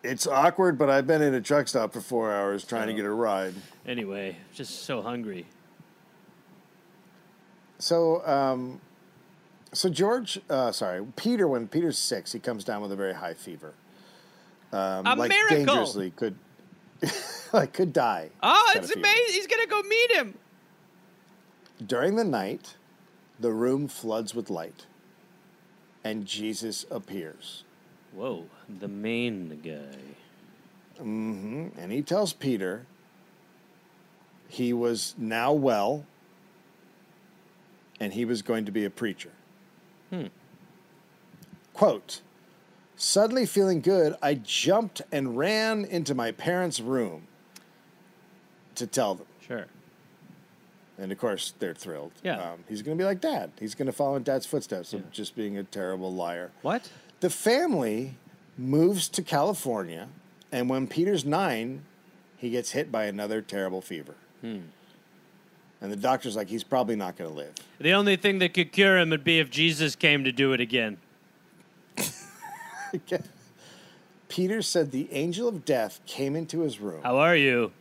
It's 0.04 0.25
awkward, 0.25 0.78
but 0.78 0.89
I've 0.89 1.06
been 1.06 1.21
in 1.21 1.34
a 1.34 1.41
truck 1.41 1.67
stop 1.67 1.91
for 1.91 1.99
four 1.99 2.34
hours 2.34 2.63
trying 2.63 2.88
to 2.88 2.93
Oh. 2.93 2.95
get 2.95 3.06
a 3.06 3.10
ride. 3.12 3.54
Anyway, 3.86 4.38
just 4.54 4.86
so 4.86 5.01
hungry. 5.01 5.45
So, 7.77 8.25
um, 8.25 8.81
so 9.73 9.89
George, 9.89 10.39
uh, 10.49 10.71
sorry, 10.71 11.05
Peter. 11.15 11.47
When 11.47 11.67
Peter's 11.67 11.97
six, 11.97 12.31
he 12.31 12.39
comes 12.39 12.63
down 12.63 12.81
with 12.81 12.91
a 12.91 12.95
very 12.95 13.13
high 13.13 13.33
fever. 13.33 13.73
Um, 14.71 15.05
A 15.05 15.15
like 15.15 15.29
miracle! 15.29 15.65
dangerously 15.65 16.11
could, 16.11 16.35
like 17.53 17.73
could 17.73 17.93
die. 17.93 18.29
Oh, 18.41 18.73
it's 18.75 18.91
amazing. 18.91 19.35
He's 19.35 19.47
gonna 19.47 19.67
go 19.67 19.81
meet 19.83 20.11
him. 20.11 20.35
During 21.85 22.15
the 22.15 22.23
night, 22.23 22.75
the 23.39 23.51
room 23.51 23.88
floods 23.88 24.33
with 24.33 24.49
light, 24.49 24.85
and 26.03 26.25
Jesus 26.25 26.85
appears, 26.89 27.63
Whoa, 28.13 28.45
the 28.69 28.88
main 28.88 29.59
guy. 29.63 29.97
Mm-hmm. 31.01 31.77
And 31.77 31.91
he 31.91 32.01
tells 32.01 32.31
Peter 32.31 32.85
he 34.47 34.71
was 34.71 35.15
now 35.17 35.51
well, 35.51 36.05
and 37.99 38.13
he 38.13 38.25
was 38.25 38.41
going 38.41 38.65
to 38.65 38.71
be 38.71 38.86
a 38.86 38.89
preacher. 38.89 39.31
Quote, 41.73 42.21
suddenly 42.95 43.45
feeling 43.45 43.81
good, 43.81 44.15
I 44.21 44.36
jumped 44.36 45.01
and 45.12 45.38
ran 45.38 45.84
into 45.84 46.15
my 46.15 46.31
parents' 46.31 46.79
room 46.79 47.27
to 48.75 48.88
tell 48.88 49.15
them. 49.15 49.27
Sure. 49.45 49.65
And 50.97 51.12
of 51.12 51.17
course, 51.17 51.53
they're 51.60 51.73
thrilled. 51.73 52.13
Yeah. 52.23 52.51
Um, 52.51 52.63
he's 52.69 52.81
going 52.81 52.97
to 52.97 53.01
be 53.01 53.05
like 53.05 53.19
dad. 53.19 53.51
He's 53.60 53.75
going 53.75 53.88
to 53.88 53.91
follow 53.91 54.15
in 54.15 54.23
dad's 54.23 54.45
footsteps 54.45 54.93
of 54.93 55.12
just 55.12 55.36
being 55.36 55.58
a 55.58 55.63
terrible 55.63 56.13
liar. 56.13 56.51
What? 56.62 56.89
The 57.19 57.29
family 57.29 58.15
moves 58.58 59.10
to 59.10 59.21
California, 59.21 60.08
and 60.51 60.69
when 60.69 60.88
Peter's 60.88 61.25
nine, 61.25 61.84
he 62.38 62.49
gets 62.49 62.71
hit 62.71 62.89
by 62.89 63.05
another 63.05 63.41
terrible 63.41 63.81
fever. 63.81 64.15
Hmm. 64.39 64.60
And 65.85 65.91
the 65.93 65.97
doctor's 65.97 66.35
like, 66.35 66.47
he's 66.47 66.63
probably 66.63 66.95
not 66.95 67.15
going 67.15 67.29
to 67.29 67.37
live. 67.37 67.53
The 67.79 67.93
only 67.93 68.15
thing 68.15 68.39
that 68.39 68.55
could 68.55 68.71
cure 68.71 68.97
him 68.97 69.11
would 69.11 69.23
be 69.23 69.37
if 69.37 69.51
Jesus 69.51 69.95
came 69.95 70.23
to 70.23 70.31
do 70.31 70.51
it 70.51 70.59
again. 70.59 70.97
Peter 74.27 74.63
said 74.63 74.89
the 74.89 75.07
angel 75.11 75.47
of 75.47 75.63
death 75.63 75.99
came 76.07 76.35
into 76.35 76.61
his 76.61 76.79
room. 76.79 77.03
How 77.03 77.17
are 77.19 77.35
you? 77.35 77.71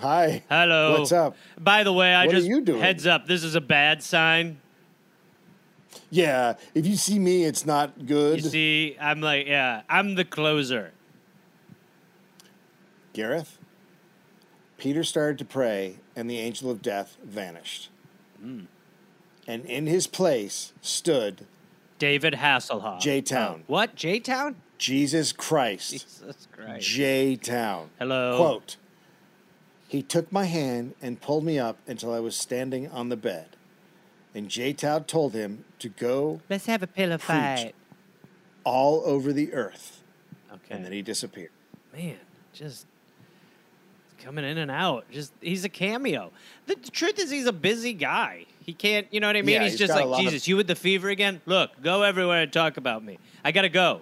Hi. 0.00 0.42
Hello. 0.48 0.98
What's 1.00 1.12
up? 1.12 1.36
By 1.60 1.82
the 1.84 1.92
way, 1.92 2.14
I 2.14 2.24
What 2.24 2.34
are 2.34 2.38
just 2.38 2.48
you 2.48 2.62
doing? 2.62 2.80
heads 2.80 3.06
up. 3.06 3.26
This 3.26 3.44
is 3.44 3.54
a 3.54 3.60
bad 3.60 4.02
sign. 4.02 4.56
Yeah, 6.08 6.54
if 6.74 6.86
you 6.86 6.96
see 6.96 7.18
me, 7.18 7.44
it's 7.44 7.66
not 7.66 8.06
good. 8.06 8.42
You 8.42 8.48
see, 8.48 8.96
I'm 8.98 9.20
like, 9.20 9.46
yeah, 9.46 9.82
I'm 9.90 10.14
the 10.14 10.24
closer. 10.24 10.92
Gareth, 13.12 13.58
Peter 14.78 15.04
started 15.04 15.36
to 15.40 15.44
pray, 15.44 15.96
and 16.16 16.28
the 16.30 16.38
angel 16.38 16.70
of 16.70 16.82
death 16.82 17.16
vanished. 17.22 17.90
Hmm. 18.40 18.62
And 19.46 19.64
in 19.66 19.86
his 19.86 20.06
place 20.08 20.72
stood 20.80 21.46
David 21.98 22.34
Hasselhoff. 22.34 23.00
J 23.00 23.20
Town. 23.20 23.60
Oh, 23.60 23.64
what? 23.68 23.94
J 23.94 24.18
Town? 24.18 24.56
Jesus 24.78 25.32
Christ. 25.32 25.92
Jesus 25.92 26.48
Christ. 26.50 26.86
J 26.86 27.36
Town. 27.36 27.90
Hello. 27.98 28.36
Quote 28.36 28.76
He 29.88 30.02
took 30.02 30.32
my 30.32 30.44
hand 30.46 30.94
and 31.00 31.20
pulled 31.20 31.44
me 31.44 31.58
up 31.58 31.78
until 31.86 32.12
I 32.12 32.20
was 32.20 32.34
standing 32.36 32.88
on 32.90 33.08
the 33.08 33.16
bed. 33.16 33.50
And 34.34 34.48
J 34.48 34.72
Town 34.72 35.04
told 35.04 35.32
him 35.34 35.64
to 35.78 35.88
go 35.88 36.40
Let's 36.50 36.66
have 36.66 36.82
a 36.82 36.86
pillow 36.86 37.18
fight. 37.18 37.74
all 38.64 39.02
over 39.06 39.32
the 39.32 39.52
earth. 39.54 40.02
Okay. 40.52 40.74
And 40.74 40.84
then 40.84 40.92
he 40.92 41.02
disappeared. 41.02 41.50
Man, 41.94 42.16
just 42.52 42.86
coming 44.22 44.44
in 44.44 44.58
and 44.58 44.70
out. 44.70 45.10
Just 45.10 45.32
he's 45.40 45.64
a 45.64 45.68
cameo. 45.68 46.32
The, 46.66 46.74
the 46.76 46.90
truth 46.90 47.18
is, 47.18 47.30
he's 47.30 47.46
a 47.46 47.52
busy 47.52 47.92
guy. 47.92 48.46
He 48.64 48.72
can't, 48.72 49.06
you 49.12 49.20
know 49.20 49.28
what 49.28 49.36
I 49.36 49.42
mean? 49.42 49.54
Yeah, 49.54 49.62
he's, 49.62 49.72
he's 49.72 49.78
just 49.78 49.94
like 49.94 50.04
lot 50.06 50.18
of- 50.18 50.24
Jesus. 50.24 50.48
You 50.48 50.56
with 50.56 50.66
the 50.66 50.74
fever 50.74 51.08
again? 51.08 51.40
Look, 51.46 51.80
go 51.82 52.02
everywhere 52.02 52.42
and 52.42 52.52
talk 52.52 52.76
about 52.76 53.04
me. 53.04 53.18
I 53.44 53.52
gotta 53.52 53.68
go. 53.68 54.00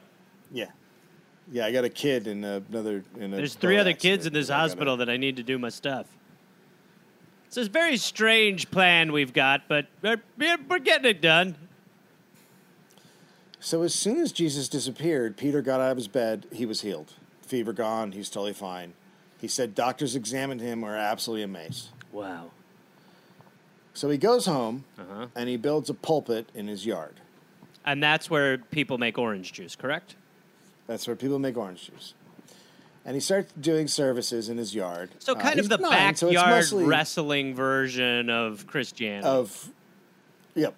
Yeah. 0.50 0.66
Yeah, 1.52 1.66
I 1.66 1.72
got 1.72 1.84
a 1.84 1.90
kid 1.90 2.26
and 2.26 2.44
another. 2.44 3.04
In 3.18 3.34
a 3.34 3.36
There's 3.36 3.54
three 3.54 3.76
other 3.76 3.92
kids 3.92 4.24
in 4.26 4.32
this 4.32 4.48
I 4.48 4.54
gotta- 4.54 4.62
hospital 4.62 4.96
that 4.98 5.10
I 5.10 5.16
need 5.18 5.36
to 5.36 5.42
do 5.42 5.58
my 5.58 5.68
stuff. 5.68 6.06
It's 7.46 7.56
a 7.56 7.70
very 7.70 7.96
strange 7.98 8.70
plan 8.70 9.12
we've 9.12 9.32
got, 9.32 9.68
but 9.68 9.86
we're 10.02 10.20
we're 10.68 10.78
getting 10.80 11.08
it 11.08 11.20
done. 11.20 11.56
So 13.60 13.82
as 13.82 13.94
soon 13.94 14.18
as 14.18 14.32
Jesus 14.32 14.68
disappeared, 14.68 15.36
Peter 15.36 15.62
got 15.62 15.80
out 15.80 15.92
of 15.92 15.96
his 15.96 16.08
bed. 16.08 16.46
He 16.52 16.66
was 16.66 16.80
healed. 16.80 17.12
Fever 17.42 17.72
gone. 17.72 18.12
He's 18.12 18.28
totally 18.28 18.52
fine. 18.52 18.92
He 19.40 19.48
said 19.48 19.74
doctors 19.74 20.14
examined 20.16 20.60
him 20.60 20.80
were 20.80 20.96
absolutely 20.96 21.42
amazed. 21.42 21.88
Wow. 22.12 22.50
So 23.92 24.08
he 24.10 24.18
goes 24.18 24.46
home 24.46 24.84
Uh-huh. 24.98 25.26
and 25.36 25.48
he 25.48 25.56
builds 25.56 25.88
a 25.90 25.94
pulpit 25.94 26.48
in 26.54 26.66
his 26.68 26.86
yard. 26.86 27.20
And 27.84 28.02
that's 28.02 28.30
where 28.30 28.58
people 28.58 28.96
make 28.98 29.18
orange 29.18 29.52
juice, 29.52 29.76
correct? 29.76 30.16
That's 30.86 31.06
where 31.06 31.16
people 31.16 31.38
make 31.38 31.56
orange 31.56 31.86
juice. 31.90 32.14
And 33.04 33.14
he 33.14 33.20
starts 33.20 33.52
doing 33.60 33.86
services 33.86 34.48
in 34.48 34.56
his 34.56 34.74
yard. 34.74 35.10
So 35.18 35.34
Uh, 35.34 35.38
kind 35.40 35.56
he's 35.56 35.66
of 35.66 35.68
the 35.70 35.76
nine, 35.78 36.14
backyard 36.14 36.48
mostly 36.50 36.84
wrestling 36.86 37.54
version 37.54 38.30
of 38.30 38.66
Christianity. 38.66 39.28
of, 39.28 39.70
yep. 40.54 40.74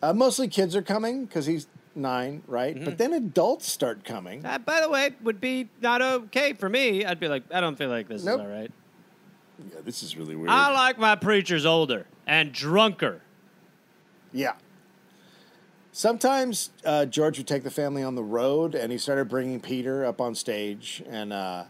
Uh, 0.00 0.12
mostly 0.12 0.46
kids 0.46 0.76
are 0.76 0.82
coming 0.82 1.24
because 1.24 1.46
he's 1.46 1.66
nine, 1.96 2.42
right? 2.46 2.74
Mm-hmm. 2.74 2.84
But 2.84 2.98
then 2.98 3.12
adults 3.12 3.70
start 3.70 4.04
coming. 4.04 4.42
That, 4.42 4.64
by 4.64 4.80
the 4.80 4.88
way, 4.88 5.10
would 5.22 5.40
be 5.40 5.68
not 5.80 6.02
okay 6.02 6.52
for 6.52 6.68
me. 6.68 7.04
I'd 7.04 7.20
be 7.20 7.28
like, 7.28 7.44
I 7.52 7.60
don't 7.60 7.76
feel 7.76 7.88
like 7.88 8.08
this 8.08 8.24
Nope. 8.24 8.40
is 8.40 8.46
all 8.46 8.52
right. 8.52 8.70
Yeah, 9.58 9.80
this 9.84 10.02
is 10.02 10.16
really 10.16 10.36
weird. 10.36 10.50
I 10.50 10.72
like 10.72 10.98
my 10.98 11.16
preachers 11.16 11.64
older 11.64 12.06
and 12.26 12.52
drunker. 12.52 13.22
Yeah. 14.32 14.52
Sometimes 15.92 16.70
uh, 16.84 17.06
George 17.06 17.38
would 17.38 17.46
take 17.46 17.62
the 17.62 17.70
family 17.70 18.02
on 18.02 18.16
the 18.16 18.22
road, 18.22 18.74
and 18.74 18.92
he 18.92 18.98
started 18.98 19.28
bringing 19.28 19.60
Peter 19.60 20.04
up 20.04 20.20
on 20.20 20.34
stage. 20.34 21.02
And 21.08 21.32
uh, 21.32 21.64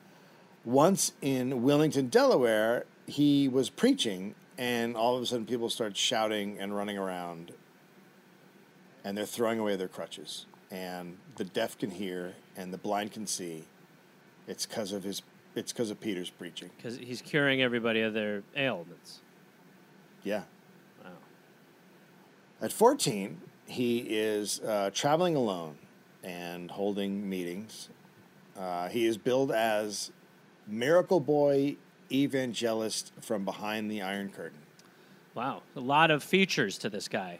once 0.64 1.12
in 1.22 1.62
Wilmington, 1.62 2.08
Delaware, 2.08 2.86
he 3.06 3.46
was 3.46 3.70
preaching, 3.70 4.34
and 4.58 4.96
all 4.96 5.16
of 5.16 5.22
a 5.22 5.26
sudden 5.26 5.46
people 5.46 5.70
start 5.70 5.96
shouting 5.96 6.58
and 6.58 6.74
running 6.74 6.98
around, 6.98 7.52
and 9.06 9.16
they're 9.16 9.24
throwing 9.24 9.60
away 9.60 9.76
their 9.76 9.86
crutches. 9.86 10.46
And 10.72 11.16
the 11.36 11.44
deaf 11.44 11.78
can 11.78 11.92
hear, 11.92 12.34
and 12.56 12.72
the 12.72 12.76
blind 12.78 13.12
can 13.12 13.24
see. 13.28 13.64
It's 14.48 14.66
because 14.66 14.92
of 14.92 15.04
his. 15.04 15.22
It's 15.54 15.72
because 15.72 15.90
of 15.90 16.00
Peter's 16.00 16.28
preaching. 16.28 16.70
Because 16.76 16.98
he's 16.98 17.22
curing 17.22 17.62
everybody 17.62 18.02
of 18.02 18.12
their 18.12 18.42
ailments. 18.56 19.20
Yeah. 20.24 20.42
Wow. 21.02 21.12
At 22.60 22.72
14, 22.72 23.40
he 23.64 23.98
is 24.00 24.60
uh, 24.60 24.90
traveling 24.92 25.36
alone 25.36 25.76
and 26.22 26.70
holding 26.70 27.26
meetings. 27.30 27.88
Uh, 28.58 28.88
he 28.88 29.06
is 29.06 29.16
billed 29.16 29.50
as 29.50 30.10
Miracle 30.66 31.20
Boy 31.20 31.76
Evangelist 32.12 33.12
from 33.22 33.44
behind 33.44 33.90
the 33.90 34.02
Iron 34.02 34.30
Curtain. 34.30 34.58
Wow. 35.34 35.62
A 35.74 35.80
lot 35.80 36.10
of 36.10 36.22
features 36.22 36.76
to 36.78 36.90
this 36.90 37.08
guy. 37.08 37.38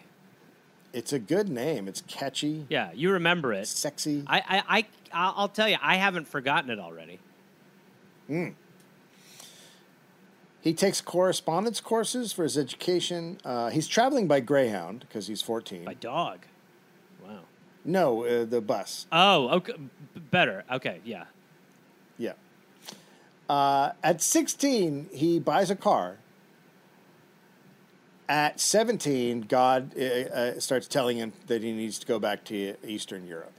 It's 0.97 1.13
a 1.13 1.19
good 1.19 1.51
name. 1.51 1.89
It's 1.89 2.01
catchy, 2.09 2.65
Yeah, 2.71 2.91
you 2.95 3.11
remember 3.13 3.53
it. 3.53 3.69
sexy. 3.69 4.25
I, 4.27 4.39
I, 4.67 4.79
I, 4.79 4.85
I'll 5.13 5.49
tell 5.51 5.69
you, 5.69 5.77
I 5.83 5.97
haven't 5.97 6.27
forgotten 6.27 6.71
it 6.71 6.79
already. 6.79 7.19
Hmm. 8.29 8.49
He 10.63 10.73
takes 10.73 11.03
correspondence 11.03 11.81
courses 11.81 12.33
for 12.33 12.45
his 12.45 12.57
education. 12.57 13.37
Uh, 13.45 13.69
he's 13.69 13.87
traveling 13.87 14.27
by 14.27 14.41
Greyhound 14.41 15.01
because 15.01 15.27
he's 15.27 15.43
14. 15.43 15.85
My 15.85 15.93
dog. 15.93 16.47
Wow. 17.23 17.41
no, 17.85 18.25
uh, 18.25 18.47
the 18.47 18.63
bus. 18.63 19.07
Oh, 19.13 19.49
okay. 19.59 19.75
b- 19.75 20.21
Better. 20.31 20.65
Okay, 20.73 21.01
yeah. 21.05 21.25
Yeah. 22.17 22.33
Uh, 23.51 23.93
at 24.03 24.23
16, 24.23 25.11
he 25.13 25.39
buys 25.39 25.71
a 25.71 25.77
car. 25.77 26.17
At 28.29 28.59
17, 28.59 29.43
God 29.43 29.93
uh, 29.97 30.03
uh, 30.03 30.61
starts 30.61 30.89
telling 30.89 31.17
him 31.17 31.33
that 31.47 31.63
he 31.63 31.73
needs 31.73 31.99
to 32.01 32.07
go 32.07 32.19
back 32.19 32.45
to 32.47 32.75
Eastern 32.85 33.27
Europe. 33.27 33.53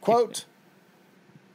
Quote, 0.00 0.44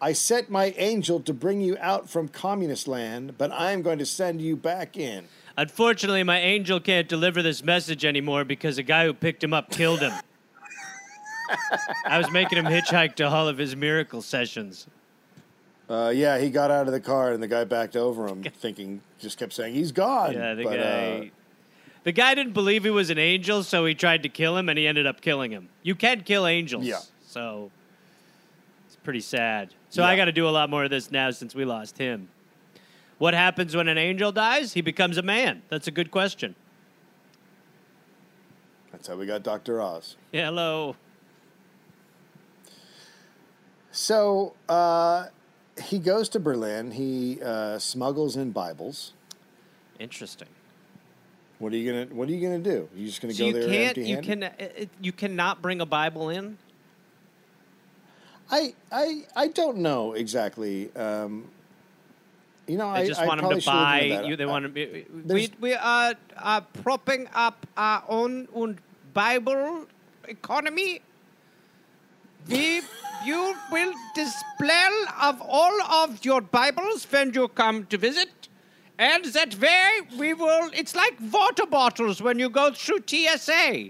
I 0.02 0.12
sent 0.12 0.50
my 0.50 0.74
angel 0.76 1.22
to 1.22 1.34
bring 1.34 1.62
you 1.62 1.78
out 1.80 2.10
from 2.10 2.28
communist 2.28 2.88
land, 2.88 3.38
but 3.38 3.52
I'm 3.54 3.82
going 3.82 4.00
to 4.00 4.06
send 4.06 4.42
you 4.42 4.58
back 4.58 4.98
in. 4.98 5.30
Unfortunately, 5.58 6.24
my 6.24 6.40
angel 6.40 6.82
can't 6.82 7.08
deliver 7.08 7.42
this 7.42 7.64
message 7.64 8.04
anymore 8.04 8.44
because 8.44 8.78
a 8.78 8.84
guy 8.84 9.06
who 9.06 9.14
picked 9.14 9.42
him 9.42 9.54
up 9.54 9.70
killed 9.70 10.02
him. 10.02 10.12
I 12.06 12.18
was 12.18 12.30
making 12.32 12.58
him 12.58 12.66
hitchhike 12.66 13.16
to 13.16 13.24
all 13.30 13.48
of 13.48 13.58
his 13.58 13.76
miracle 13.76 14.22
sessions. 14.22 14.88
Uh, 15.90 16.12
yeah, 16.14 16.38
he 16.40 16.50
got 16.50 16.72
out 16.72 16.88
of 16.88 16.94
the 16.94 17.00
car 17.00 17.32
and 17.32 17.42
the 17.44 17.48
guy 17.48 17.64
backed 17.64 17.96
over 17.96 18.28
him, 18.28 18.44
thinking, 18.44 19.02
just 19.20 19.38
kept 19.38 19.54
saying, 19.54 19.74
he's 19.76 19.92
gone. 19.92 20.34
Yeah, 20.34 20.54
the 20.56 20.64
But, 20.64 20.80
uh, 20.80 20.84
guy. 20.84 21.32
The 22.04 22.12
guy 22.12 22.36
didn't 22.36 22.54
believe 22.54 22.84
he 22.84 22.90
was 22.90 23.10
an 23.10 23.18
angel, 23.18 23.64
so 23.64 23.86
he 23.86 23.96
tried 23.96 24.24
to 24.24 24.30
kill 24.30 24.58
him, 24.58 24.70
and 24.70 24.78
he 24.78 24.88
ended 24.88 25.08
up 25.08 25.22
killing 25.22 25.52
him. 25.52 25.70
You 25.82 25.96
can't 25.96 26.26
kill 26.26 26.46
angels. 26.46 26.86
Yeah. 26.86 27.00
So 27.26 27.72
it's 28.86 28.98
pretty 28.98 29.22
sad. 29.22 29.74
So 29.90 30.04
I 30.04 30.16
got 30.16 30.26
to 30.26 30.32
do 30.32 30.48
a 30.48 30.52
lot 30.52 30.70
more 30.70 30.84
of 30.84 30.90
this 30.90 31.12
now 31.12 31.32
since 31.32 31.56
we 31.56 31.66
lost 31.66 31.98
him. 31.98 32.30
What 33.20 33.34
happens 33.34 33.76
when 33.76 33.88
an 33.88 33.98
angel 33.98 34.32
dies? 34.32 34.74
He 34.74 34.82
becomes 34.82 35.18
a 35.18 35.22
man. 35.22 35.62
That's 35.70 35.88
a 35.88 35.92
good 35.92 36.12
question. 36.12 36.56
that's 38.92 39.08
how 39.08 39.16
we 39.16 39.26
got 39.26 39.44
Dr. 39.44 39.82
Oz. 39.82 40.18
Hello. 40.32 40.96
So 43.92 44.56
uh, 44.68 45.28
he 45.82 46.00
goes 46.00 46.28
to 46.30 46.40
Berlin. 46.40 46.92
He 46.92 47.40
uh, 47.42 47.80
smuggles 47.80 48.36
in 48.36 48.52
Bibles. 48.52 49.14
Interesting. 50.00 50.50
What 51.64 51.72
are 51.72 51.78
you 51.78 51.92
gonna 51.92 52.06
What 52.14 52.28
are 52.28 52.32
you 52.34 52.42
gonna 52.42 52.60
do? 52.60 52.90
You 52.94 53.08
just 53.08 53.22
gonna 53.22 53.34
So 53.34 53.40
go 53.40 53.46
you 53.48 53.54
there 53.54 53.94
can't. 53.94 53.98
You 53.98 54.18
can. 54.22 54.44
it- 54.44 54.90
You 55.02 55.14
cannot 55.14 55.62
bring 55.62 55.80
a 55.80 55.86
Bible 55.86 56.28
in. 56.30 56.58
I 58.52 58.74
I 58.92 59.24
I 59.36 59.48
don't 59.48 59.78
know 59.78 60.12
exactly. 60.14 60.92
Um, 60.96 61.48
you 62.68 62.78
know, 62.78 62.92
They 62.94 63.00
I 63.04 63.08
just 63.08 63.22
I 63.22 63.28
want 63.28 63.42
them 63.42 63.60
to 63.60 63.66
buy. 63.66 64.24
You, 64.28 64.36
they 64.36 64.44
I- 64.44 64.48
want 64.48 64.66
to. 64.66 64.70
Be, 64.70 65.06
we 65.26 65.50
we 65.62 65.74
are, 65.74 66.14
are 66.38 66.62
propping 66.84 67.30
up 67.34 67.66
our 67.78 68.04
own 68.10 68.48
und 68.54 68.78
Bible 69.14 69.88
economy. 70.28 71.02
We 72.50 72.82
you 73.26 73.56
will 73.72 73.94
display 74.16 74.90
of 75.22 75.42
all 75.42 75.82
of 76.04 76.24
your 76.26 76.42
Bibles 76.42 77.08
when 77.10 77.34
you 77.34 77.48
come 77.48 77.86
to 77.88 77.98
visit. 77.98 78.50
And 79.04 79.26
that 79.38 79.60
way 79.60 79.90
we 80.18 80.34
will. 80.34 80.70
It's 80.74 80.96
like 80.96 81.16
water 81.30 81.66
bottles 81.66 82.22
when 82.22 82.40
you 82.40 82.50
go 82.50 82.72
through 82.72 83.00
TSA. 83.06 83.90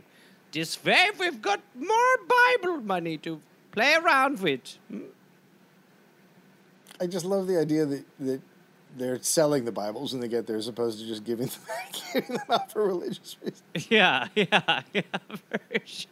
This 0.52 0.84
way 0.84 1.12
we've 1.19 1.39
got 1.39 1.62
more 1.76 2.15
Bible 2.38 2.78
money 2.82 3.17
to 3.19 3.39
play 3.71 3.93
around 3.93 4.39
with. 4.39 4.80
Hmm? 4.89 5.02
I 6.99 7.06
just 7.06 7.26
love 7.26 7.45
the 7.45 7.60
idea 7.60 7.86
that 7.86 8.04
that 8.21 8.41
they're 8.95 9.21
selling 9.21 9.65
the 9.65 9.71
Bibles 9.71 10.12
when 10.13 10.21
they 10.21 10.27
get 10.27 10.47
there, 10.47 10.58
as 10.58 10.67
opposed 10.67 10.99
to 10.99 11.06
just 11.06 11.23
giving 11.23 11.47
them, 11.47 11.60
giving 12.13 12.36
them 12.38 12.45
out 12.49 12.71
for 12.71 12.86
religious 12.88 13.38
reasons. 13.41 13.62
Yeah, 13.89 14.27
yeah, 14.36 14.82
yeah, 14.93 15.01
for 15.27 15.60
sure. 15.86 16.10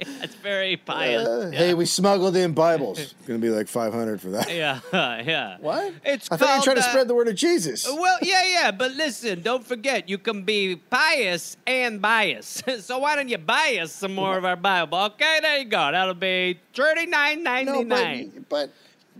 Yeah, 0.00 0.06
it's 0.22 0.34
very 0.36 0.76
pious. 0.76 1.26
Uh, 1.26 1.50
Hey, 1.52 1.74
we 1.74 1.86
smuggled 1.86 2.36
in 2.36 2.52
Bibles. 2.52 2.98
It's 2.98 3.14
Gonna 3.26 3.38
be 3.38 3.50
like 3.50 3.68
five 3.68 3.92
hundred 3.92 4.20
for 4.20 4.30
that. 4.30 4.52
yeah, 4.52 4.80
yeah. 4.92 5.56
What? 5.60 5.94
It's 6.04 6.30
I 6.30 6.36
thought 6.36 6.48
you 6.54 6.58
were 6.58 6.64
trying 6.64 6.76
to 6.76 6.82
uh, 6.82 6.90
spread 6.90 7.08
the 7.08 7.14
word 7.14 7.28
of 7.28 7.34
Jesus. 7.36 7.86
Well, 7.86 8.18
yeah, 8.22 8.42
yeah, 8.44 8.70
but 8.72 8.92
listen, 8.92 9.40
don't 9.42 9.64
forget, 9.64 10.08
you 10.08 10.18
can 10.18 10.42
be 10.42 10.76
pious 10.76 11.56
and 11.66 12.00
biased. 12.02 12.68
so 12.82 12.98
why 12.98 13.16
don't 13.16 13.28
you 13.28 13.38
buy 13.38 13.78
us 13.80 13.92
some 13.92 14.14
more 14.14 14.36
of 14.36 14.44
our 14.44 14.56
Bible? 14.56 14.98
Okay, 14.98 15.38
there 15.40 15.58
you 15.58 15.64
go. 15.66 15.90
That'll 15.92 16.14
be 16.14 16.58
thirty 16.74 17.06
nine 17.06 17.42
ninety 17.42 17.72
no, 17.72 17.82
nine. 17.82 18.32
but, 18.34 18.48
but 18.48 18.70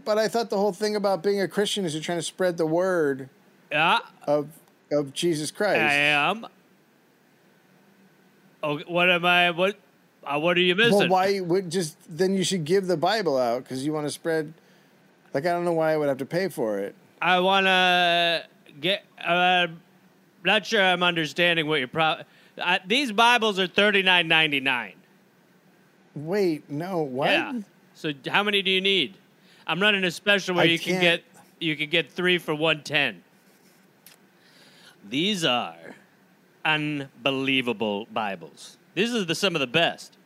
but 0.05 0.19
I 0.19 0.29
thought 0.29 0.51
the 0.51 0.59
whole 0.59 0.73
thing 0.73 0.97
about 0.97 1.23
being 1.23 1.41
a 1.41 1.49
Christian 1.49 1.85
is 1.85 1.95
you're 1.95 2.03
trying 2.03 2.19
to 2.19 2.23
spread 2.23 2.57
the 2.57 2.67
word 2.67 3.29
Yeah, 3.71 4.01
of 4.27 4.49
of 4.91 5.13
Jesus 5.13 5.51
Christ. 5.51 5.81
I 5.81 5.95
am. 5.95 6.47
Oh, 8.63 8.79
what 8.87 9.11
am 9.11 9.25
I? 9.25 9.51
What? 9.51 9.77
Uh, 10.25 10.39
what 10.41 10.57
are 10.57 10.61
you 10.61 10.75
missing? 10.75 10.99
Well, 10.99 11.09
why 11.09 11.41
would 11.41 11.71
just 11.71 11.97
then 12.09 12.35
you 12.35 12.45
should 12.45 12.65
give 12.65 12.87
the 12.87 12.97
Bible 12.97 13.39
out 13.39 13.63
because 13.63 13.85
you 13.85 13.93
want 13.93 14.07
to 14.07 14.11
spread. 14.11 14.55
Like 15.35 15.47
I 15.47 15.51
don't 15.51 15.65
know 15.65 15.73
why 15.73 15.93
I 15.93 15.97
would 15.97 16.09
have 16.09 16.19
to 16.19 16.27
pay 16.27 16.49
for 16.49 16.79
it. 16.79 16.95
I 17.21 17.41
want 17.41 17.67
to 17.67 18.47
get. 18.81 19.05
Uh, 19.23 19.69
not 20.45 20.67
sure 20.67 20.83
I'm 20.83 21.03
understanding 21.03 21.67
what 21.67 21.79
your 21.79 21.89
pro. 21.89 22.17
Uh, 22.57 22.79
these 22.87 23.13
Bibles 23.13 23.59
are 23.59 23.67
thirty 23.67 24.03
nine 24.03 24.29
ninety 24.29 24.61
nine. 24.61 24.95
Wait, 26.15 26.71
no, 26.71 27.03
what? 27.03 27.31
Yeah. 27.31 27.61
So 27.95 28.13
how 28.29 28.43
many 28.43 28.63
do 28.63 28.71
you 28.71 28.81
need? 28.81 29.17
I'm 29.67 29.81
running 29.81 30.05
a 30.05 30.11
special 30.11 30.55
where 30.57 30.65
I 30.65 30.69
you 30.69 30.79
can 30.79 31.01
get 31.01 31.23
you 31.61 31.77
can 31.77 31.89
get 31.89 32.11
three 32.11 32.39
for 32.39 32.55
one 32.55 32.83
ten. 32.83 33.23
These 35.09 35.45
are 35.45 35.77
unbelievable 36.65 38.07
Bibles. 38.13 38.79
These 38.95 39.15
are 39.15 39.25
the 39.25 39.35
some 39.35 39.55
of 39.55 39.61
the 39.61 39.67
best. 39.67 40.17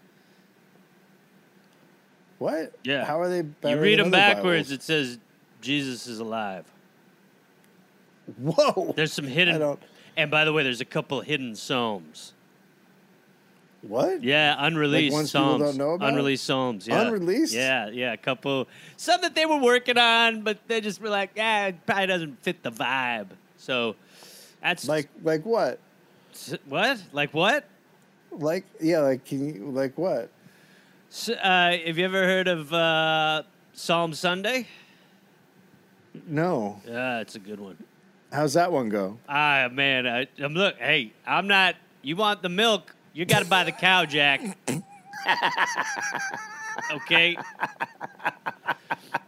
What? 2.38 2.74
Yeah. 2.84 3.04
How 3.04 3.20
are 3.20 3.28
they? 3.28 3.42
Better 3.42 3.76
you 3.76 3.82
read 3.82 3.98
than 3.98 4.10
them 4.10 4.20
other 4.20 4.34
backwards. 4.34 4.68
Bibles? 4.68 4.72
It 4.72 4.82
says 4.82 5.18
Jesus 5.60 6.06
is 6.06 6.20
alive. 6.20 6.64
Whoa. 8.36 8.92
There's 8.96 9.12
some 9.12 9.26
I 9.26 9.30
hidden. 9.30 9.58
don't. 9.58 9.82
And 10.16 10.30
by 10.30 10.44
the 10.44 10.52
way, 10.52 10.62
there's 10.62 10.80
a 10.80 10.84
couple 10.84 11.20
hidden 11.20 11.54
psalms. 11.54 12.34
What? 13.82 14.22
Yeah, 14.24 14.56
unreleased 14.58 15.12
people 15.12 15.26
psalms. 15.26 15.62
don't 15.62 15.76
know 15.76 15.92
about? 15.92 16.08
Unreleased 16.08 16.44
psalms. 16.44 16.88
Yeah. 16.88 17.02
Unreleased? 17.02 17.54
Yeah, 17.54 17.88
yeah. 17.90 18.12
A 18.12 18.16
couple. 18.16 18.66
Some 18.96 19.20
that 19.20 19.34
they 19.34 19.46
were 19.46 19.58
working 19.60 19.96
on, 19.98 20.42
but 20.42 20.58
they 20.66 20.80
just 20.80 21.00
were 21.00 21.08
like, 21.08 21.30
yeah, 21.36 21.66
it 21.68 21.86
probably 21.86 22.06
doesn't 22.06 22.42
fit 22.42 22.62
the 22.62 22.72
vibe. 22.72 23.28
So 23.56 23.94
that's 24.60 24.88
Like 24.88 25.08
like 25.22 25.44
what? 25.46 25.78
what? 26.66 26.98
Like 27.12 27.32
what? 27.32 27.64
Like 28.32 28.64
yeah, 28.80 28.98
like 29.00 29.24
can 29.24 29.54
you 29.54 29.70
like 29.70 29.96
what? 29.96 30.30
S 31.10 31.28
uh, 31.30 31.76
have 31.86 31.96
you 31.98 32.04
ever 32.04 32.24
heard 32.24 32.48
of 32.48 32.72
uh, 32.72 33.42
Psalm 33.72 34.12
Sunday? 34.12 34.66
No. 36.26 36.80
Yeah, 36.86 37.20
it's 37.20 37.36
a 37.36 37.38
good 37.38 37.60
one. 37.60 37.76
How's 38.32 38.54
that 38.54 38.70
one 38.72 38.88
go? 38.90 39.18
Ah, 39.28 39.68
man, 39.72 40.06
I, 40.06 40.26
I'm 40.38 40.52
look. 40.54 40.76
Hey, 40.78 41.12
I'm 41.26 41.46
not. 41.46 41.76
You 42.02 42.16
want 42.16 42.42
the 42.42 42.48
milk? 42.50 42.94
You 43.12 43.24
got 43.24 43.40
to 43.40 43.48
buy 43.48 43.64
the 43.64 43.72
cow, 43.72 44.04
Jack. 44.04 44.40
okay. 46.92 47.36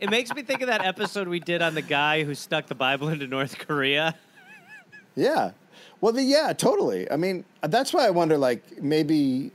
It 0.01 0.11
makes 0.11 0.35
me 0.35 0.43
think 0.43 0.63
of 0.63 0.69
that 0.69 0.85
episode 0.85 1.29
we 1.29 1.41
did 1.41 1.63
on 1.63 1.75
the 1.75 1.83
guy 1.83 2.25
who 2.25 2.35
stuck 2.35 2.67
the 2.67 2.75
Bible 2.75 3.09
into 3.09 3.27
North 3.27 3.59
Korea. 3.59 4.15
Yeah. 5.15 5.53
Well, 6.01 6.13
the, 6.13 6.23
yeah, 6.23 6.53
totally. 6.53 7.11
I 7.11 7.17
mean, 7.17 7.45
that's 7.61 7.93
why 7.93 8.07
I 8.07 8.11
wonder. 8.11 8.39
Like 8.39 8.83
maybe, 8.83 9.51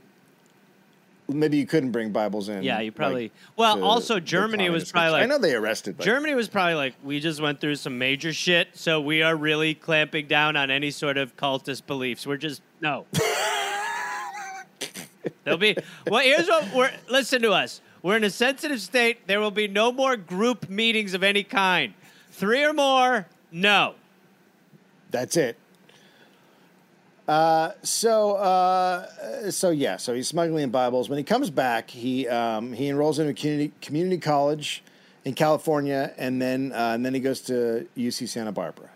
maybe 1.28 1.56
you 1.56 1.66
couldn't 1.66 1.90
bring 1.90 2.10
Bibles 2.10 2.48
in. 2.48 2.62
Yeah, 2.62 2.80
you 2.80 2.92
probably. 2.92 3.24
like, 3.24 3.32
well, 3.56 3.76
to 3.76 3.82
also 3.82 4.20
Germany 4.20 4.70
was 4.70 4.92
probably 4.92 5.10
like. 5.10 5.22
I 5.24 5.26
know 5.26 5.38
they 5.38 5.54
arrested. 5.54 5.98
Like, 5.98 6.06
Germany 6.06 6.34
was 6.34 6.48
probably 6.48 6.74
like, 6.74 6.94
we 7.02 7.18
just 7.18 7.40
went 7.40 7.60
through 7.60 7.76
some 7.76 7.98
major 7.98 8.32
shit, 8.32 8.68
so 8.74 9.00
we 9.00 9.22
are 9.22 9.34
really 9.34 9.74
clamping 9.74 10.28
down 10.28 10.56
on 10.56 10.70
any 10.70 10.92
sort 10.92 11.16
of 11.16 11.36
cultist 11.36 11.86
beliefs. 11.86 12.26
We're 12.26 12.36
just 12.36 12.62
no. 12.80 13.06
There'll 15.44 15.58
be 15.58 15.76
well. 16.06 16.22
Here's 16.22 16.48
what 16.48 16.74
we're. 16.74 16.92
Listen 17.08 17.42
to 17.42 17.52
us. 17.52 17.80
We're 18.02 18.16
in 18.16 18.24
a 18.24 18.30
sensitive 18.30 18.80
state. 18.80 19.26
There 19.26 19.40
will 19.40 19.50
be 19.50 19.68
no 19.68 19.90
more 19.90 20.16
group 20.16 20.68
meetings 20.68 21.14
of 21.14 21.22
any 21.22 21.42
kind. 21.42 21.94
Three 22.30 22.64
or 22.64 22.72
more, 22.72 23.26
no. 23.50 23.94
That's 25.10 25.36
it. 25.36 25.56
Uh, 27.26 27.72
so, 27.82 28.36
uh, 28.36 29.50
so 29.50 29.70
yeah, 29.70 29.96
so 29.96 30.14
he's 30.14 30.28
smuggling 30.28 30.62
in 30.62 30.70
Bibles. 30.70 31.08
When 31.08 31.18
he 31.18 31.24
comes 31.24 31.50
back, 31.50 31.90
he 31.90 32.28
um, 32.28 32.72
he 32.72 32.88
enrolls 32.88 33.18
in 33.18 33.26
a 33.26 33.34
community 33.34 33.72
community 33.80 34.18
college 34.18 34.84
in 35.24 35.34
California, 35.34 36.14
and 36.16 36.40
then 36.40 36.72
uh, 36.72 36.92
and 36.94 37.04
then 37.04 37.14
he 37.14 37.20
goes 37.20 37.40
to 37.42 37.88
UC 37.96 38.28
Santa 38.28 38.52
Barbara. 38.52 38.88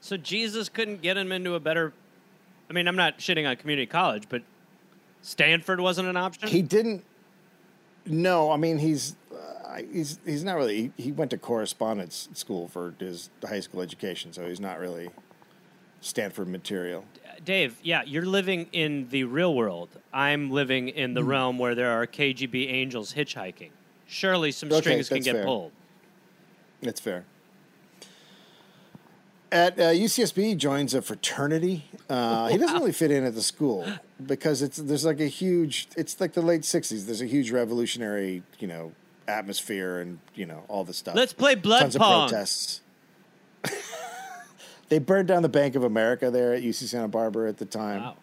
So 0.00 0.16
Jesus 0.16 0.68
couldn't 0.68 1.00
get 1.00 1.16
him 1.16 1.30
into 1.30 1.54
a 1.54 1.60
better. 1.60 1.92
I 2.68 2.72
mean, 2.72 2.88
I'm 2.88 2.96
not 2.96 3.18
shitting 3.18 3.48
on 3.48 3.54
community 3.56 3.86
college, 3.86 4.24
but 4.28 4.42
Stanford 5.24 5.80
wasn't 5.80 6.06
an 6.06 6.18
option. 6.18 6.48
He 6.48 6.60
didn't. 6.60 7.02
No, 8.06 8.52
I 8.52 8.58
mean 8.58 8.76
he's 8.76 9.16
uh, 9.34 9.80
he's 9.90 10.18
he's 10.26 10.44
not 10.44 10.56
really. 10.56 10.92
He, 10.98 11.04
he 11.04 11.12
went 11.12 11.30
to 11.30 11.38
correspondence 11.38 12.28
school 12.34 12.68
for 12.68 12.94
his 13.00 13.30
high 13.42 13.60
school 13.60 13.80
education, 13.80 14.34
so 14.34 14.46
he's 14.46 14.60
not 14.60 14.78
really 14.78 15.08
Stanford 16.02 16.48
material. 16.48 17.06
Dave, 17.42 17.78
yeah, 17.82 18.02
you're 18.04 18.26
living 18.26 18.68
in 18.72 19.08
the 19.08 19.24
real 19.24 19.54
world. 19.54 19.88
I'm 20.12 20.50
living 20.50 20.88
in 20.90 21.14
the 21.14 21.24
realm 21.24 21.58
where 21.58 21.74
there 21.74 21.90
are 21.90 22.06
KGB 22.06 22.70
angels 22.70 23.14
hitchhiking. 23.14 23.70
Surely 24.06 24.52
some 24.52 24.68
Okay, 24.70 24.80
strings 24.82 25.08
can 25.08 25.22
get 25.22 25.36
fair. 25.36 25.44
pulled. 25.44 25.72
That's 26.82 27.00
fair. 27.00 27.24
At 29.50 29.78
uh, 29.78 29.82
UCSB, 29.84 30.44
he 30.44 30.54
joins 30.54 30.94
a 30.94 31.00
fraternity. 31.02 31.84
Uh, 32.10 32.48
He 32.48 32.58
doesn't 32.58 32.76
really 32.76 32.92
fit 32.92 33.10
in 33.10 33.24
at 33.24 33.34
the 33.34 33.42
school 33.42 33.86
because 34.26 34.62
it's 34.62 34.76
there's 34.76 35.04
like 35.04 35.20
a 35.20 35.26
huge. 35.26 35.88
It's 35.96 36.20
like 36.20 36.32
the 36.32 36.42
late 36.42 36.62
'60s. 36.62 37.06
There's 37.06 37.20
a 37.20 37.26
huge 37.26 37.50
revolutionary, 37.50 38.42
you 38.58 38.66
know, 38.66 38.92
atmosphere 39.28 40.00
and 40.00 40.18
you 40.34 40.46
know 40.46 40.64
all 40.68 40.84
the 40.84 40.94
stuff. 40.94 41.14
Let's 41.14 41.32
play 41.32 41.54
blood 41.54 41.80
Tons 41.80 41.96
pong. 41.96 42.24
of 42.24 42.30
protests. 42.30 42.80
they 44.88 44.98
burned 44.98 45.28
down 45.28 45.42
the 45.42 45.48
Bank 45.48 45.74
of 45.74 45.84
America 45.84 46.30
there 46.30 46.54
at 46.54 46.62
UC 46.62 46.88
Santa 46.88 47.08
Barbara 47.08 47.48
at 47.48 47.58
the 47.58 47.66
time. 47.66 48.02
Wow. 48.02 48.16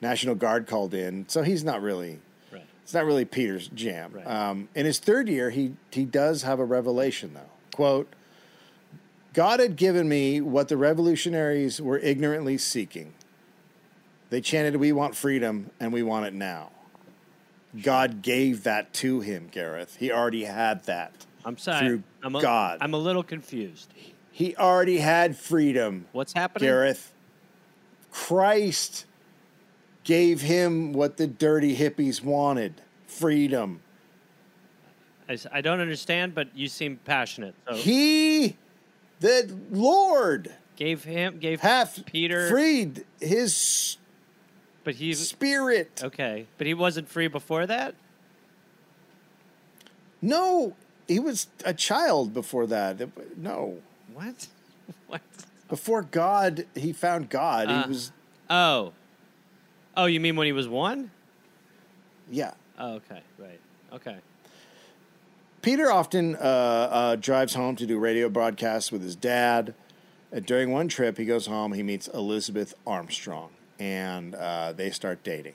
National 0.00 0.34
Guard 0.34 0.66
called 0.66 0.92
in, 0.94 1.28
so 1.28 1.42
he's 1.42 1.64
not 1.64 1.80
really. 1.80 2.20
Right. 2.52 2.64
It's 2.82 2.92
not 2.92 3.04
really 3.06 3.24
Peter's 3.24 3.68
jam. 3.68 4.12
Right. 4.12 4.26
Um, 4.26 4.68
in 4.74 4.84
his 4.86 4.98
third 4.98 5.28
year, 5.28 5.50
he 5.50 5.74
he 5.90 6.04
does 6.04 6.42
have 6.42 6.58
a 6.58 6.64
revelation 6.64 7.32
though. 7.34 7.50
Quote: 7.74 8.08
God 9.32 9.60
had 9.60 9.76
given 9.76 10.08
me 10.08 10.40
what 10.40 10.68
the 10.68 10.76
revolutionaries 10.76 11.80
were 11.80 11.98
ignorantly 11.98 12.58
seeking. 12.58 13.12
They 14.30 14.40
chanted, 14.40 14.76
"We 14.76 14.92
want 14.92 15.16
freedom, 15.16 15.70
and 15.78 15.92
we 15.92 16.02
want 16.02 16.26
it 16.26 16.34
now." 16.34 16.70
God 17.82 18.22
gave 18.22 18.64
that 18.64 18.92
to 18.94 19.20
him, 19.20 19.48
Gareth. 19.50 19.96
He 19.96 20.10
already 20.10 20.44
had 20.44 20.84
that. 20.84 21.26
I'm 21.44 21.58
sorry. 21.58 21.86
Through 21.86 22.02
I'm 22.22 22.34
a, 22.36 22.40
God. 22.42 22.78
I'm 22.80 22.94
a 22.94 22.98
little 22.98 23.22
confused. 23.22 23.92
He 24.32 24.56
already 24.56 24.98
had 24.98 25.36
freedom, 25.36 26.06
What's 26.12 26.32
happening? 26.32 26.68
Gareth. 26.68 27.12
Christ 28.10 29.06
gave 30.04 30.40
him 30.42 30.92
what 30.92 31.16
the 31.16 31.26
dirty 31.26 31.76
hippies 31.76 32.22
wanted 32.22 32.80
freedom. 33.06 33.80
I 35.52 35.60
don't 35.60 35.80
understand, 35.80 36.34
but 36.34 36.56
you 36.56 36.68
seem 36.68 36.98
passionate. 37.04 37.54
So 37.68 37.74
He, 37.74 38.56
the 39.20 39.56
Lord, 39.70 40.54
gave 40.76 41.02
him 41.04 41.38
gave 41.38 41.60
hath 41.60 42.06
Peter, 42.06 42.48
freed 42.48 43.04
his 43.20 43.96
but 44.86 44.94
he 44.94 45.12
spirit. 45.14 46.00
okay, 46.04 46.46
but 46.58 46.66
he 46.68 46.72
wasn't 46.72 47.08
free 47.08 47.26
before 47.26 47.66
that. 47.66 47.96
No, 50.22 50.76
he 51.08 51.18
was 51.18 51.48
a 51.64 51.74
child 51.74 52.32
before 52.32 52.68
that. 52.68 53.00
No. 53.36 53.78
What? 54.14 54.46
What? 55.08 55.22
Before 55.68 56.02
God, 56.02 56.66
he 56.76 56.92
found 56.92 57.28
God. 57.28 57.66
Uh. 57.66 57.82
he 57.82 57.88
was, 57.88 58.12
Oh, 58.48 58.92
oh, 59.96 60.06
you 60.06 60.20
mean 60.20 60.36
when 60.36 60.46
he 60.46 60.52
was 60.52 60.68
one? 60.68 61.10
yeah. 62.30 62.54
Oh, 62.78 62.94
okay, 62.94 63.22
right, 63.38 63.60
okay. 63.92 64.18
Peter 65.62 65.90
often 65.90 66.36
uh, 66.36 66.38
uh, 66.38 67.16
drives 67.16 67.54
home 67.54 67.74
to 67.74 67.86
do 67.86 67.98
radio 67.98 68.28
broadcasts 68.28 68.92
with 68.92 69.02
his 69.02 69.16
dad. 69.16 69.74
And 70.30 70.46
during 70.46 70.70
one 70.70 70.86
trip, 70.86 71.18
he 71.18 71.24
goes 71.24 71.46
home. 71.46 71.72
He 71.72 71.82
meets 71.82 72.06
Elizabeth 72.08 72.74
Armstrong, 72.86 73.50
and 73.78 74.34
uh, 74.34 74.72
they 74.72 74.90
start 74.90 75.22
dating. 75.22 75.54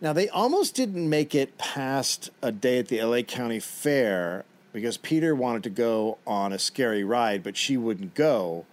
Now, 0.00 0.12
they 0.12 0.28
almost 0.28 0.74
didn't 0.74 1.08
make 1.08 1.34
it 1.34 1.56
past 1.56 2.30
a 2.42 2.52
day 2.52 2.78
at 2.78 2.88
the 2.88 3.02
LA 3.02 3.22
County 3.22 3.60
Fair 3.60 4.44
because 4.72 4.96
Peter 4.96 5.34
wanted 5.34 5.62
to 5.62 5.70
go 5.70 6.18
on 6.26 6.52
a 6.52 6.58
scary 6.58 7.04
ride, 7.04 7.42
but 7.42 7.56
she 7.56 7.76
wouldn't 7.76 8.14
go. 8.14 8.66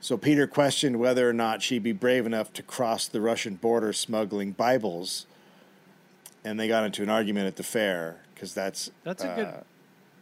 So 0.00 0.16
Peter 0.16 0.46
questioned 0.46 0.98
whether 0.98 1.28
or 1.28 1.32
not 1.32 1.62
she'd 1.62 1.82
be 1.82 1.92
brave 1.92 2.26
enough 2.26 2.52
to 2.54 2.62
cross 2.62 3.08
the 3.08 3.20
Russian 3.20 3.54
border 3.54 3.92
smuggling 3.92 4.52
Bibles. 4.52 5.26
And 6.44 6.60
they 6.60 6.68
got 6.68 6.84
into 6.84 7.02
an 7.02 7.08
argument 7.08 7.46
at 7.46 7.56
the 7.56 7.62
fair 7.62 8.20
because 8.34 8.52
that's 8.52 8.90
That's 9.04 9.24
a 9.24 9.30
uh, 9.30 9.36
good. 9.36 9.54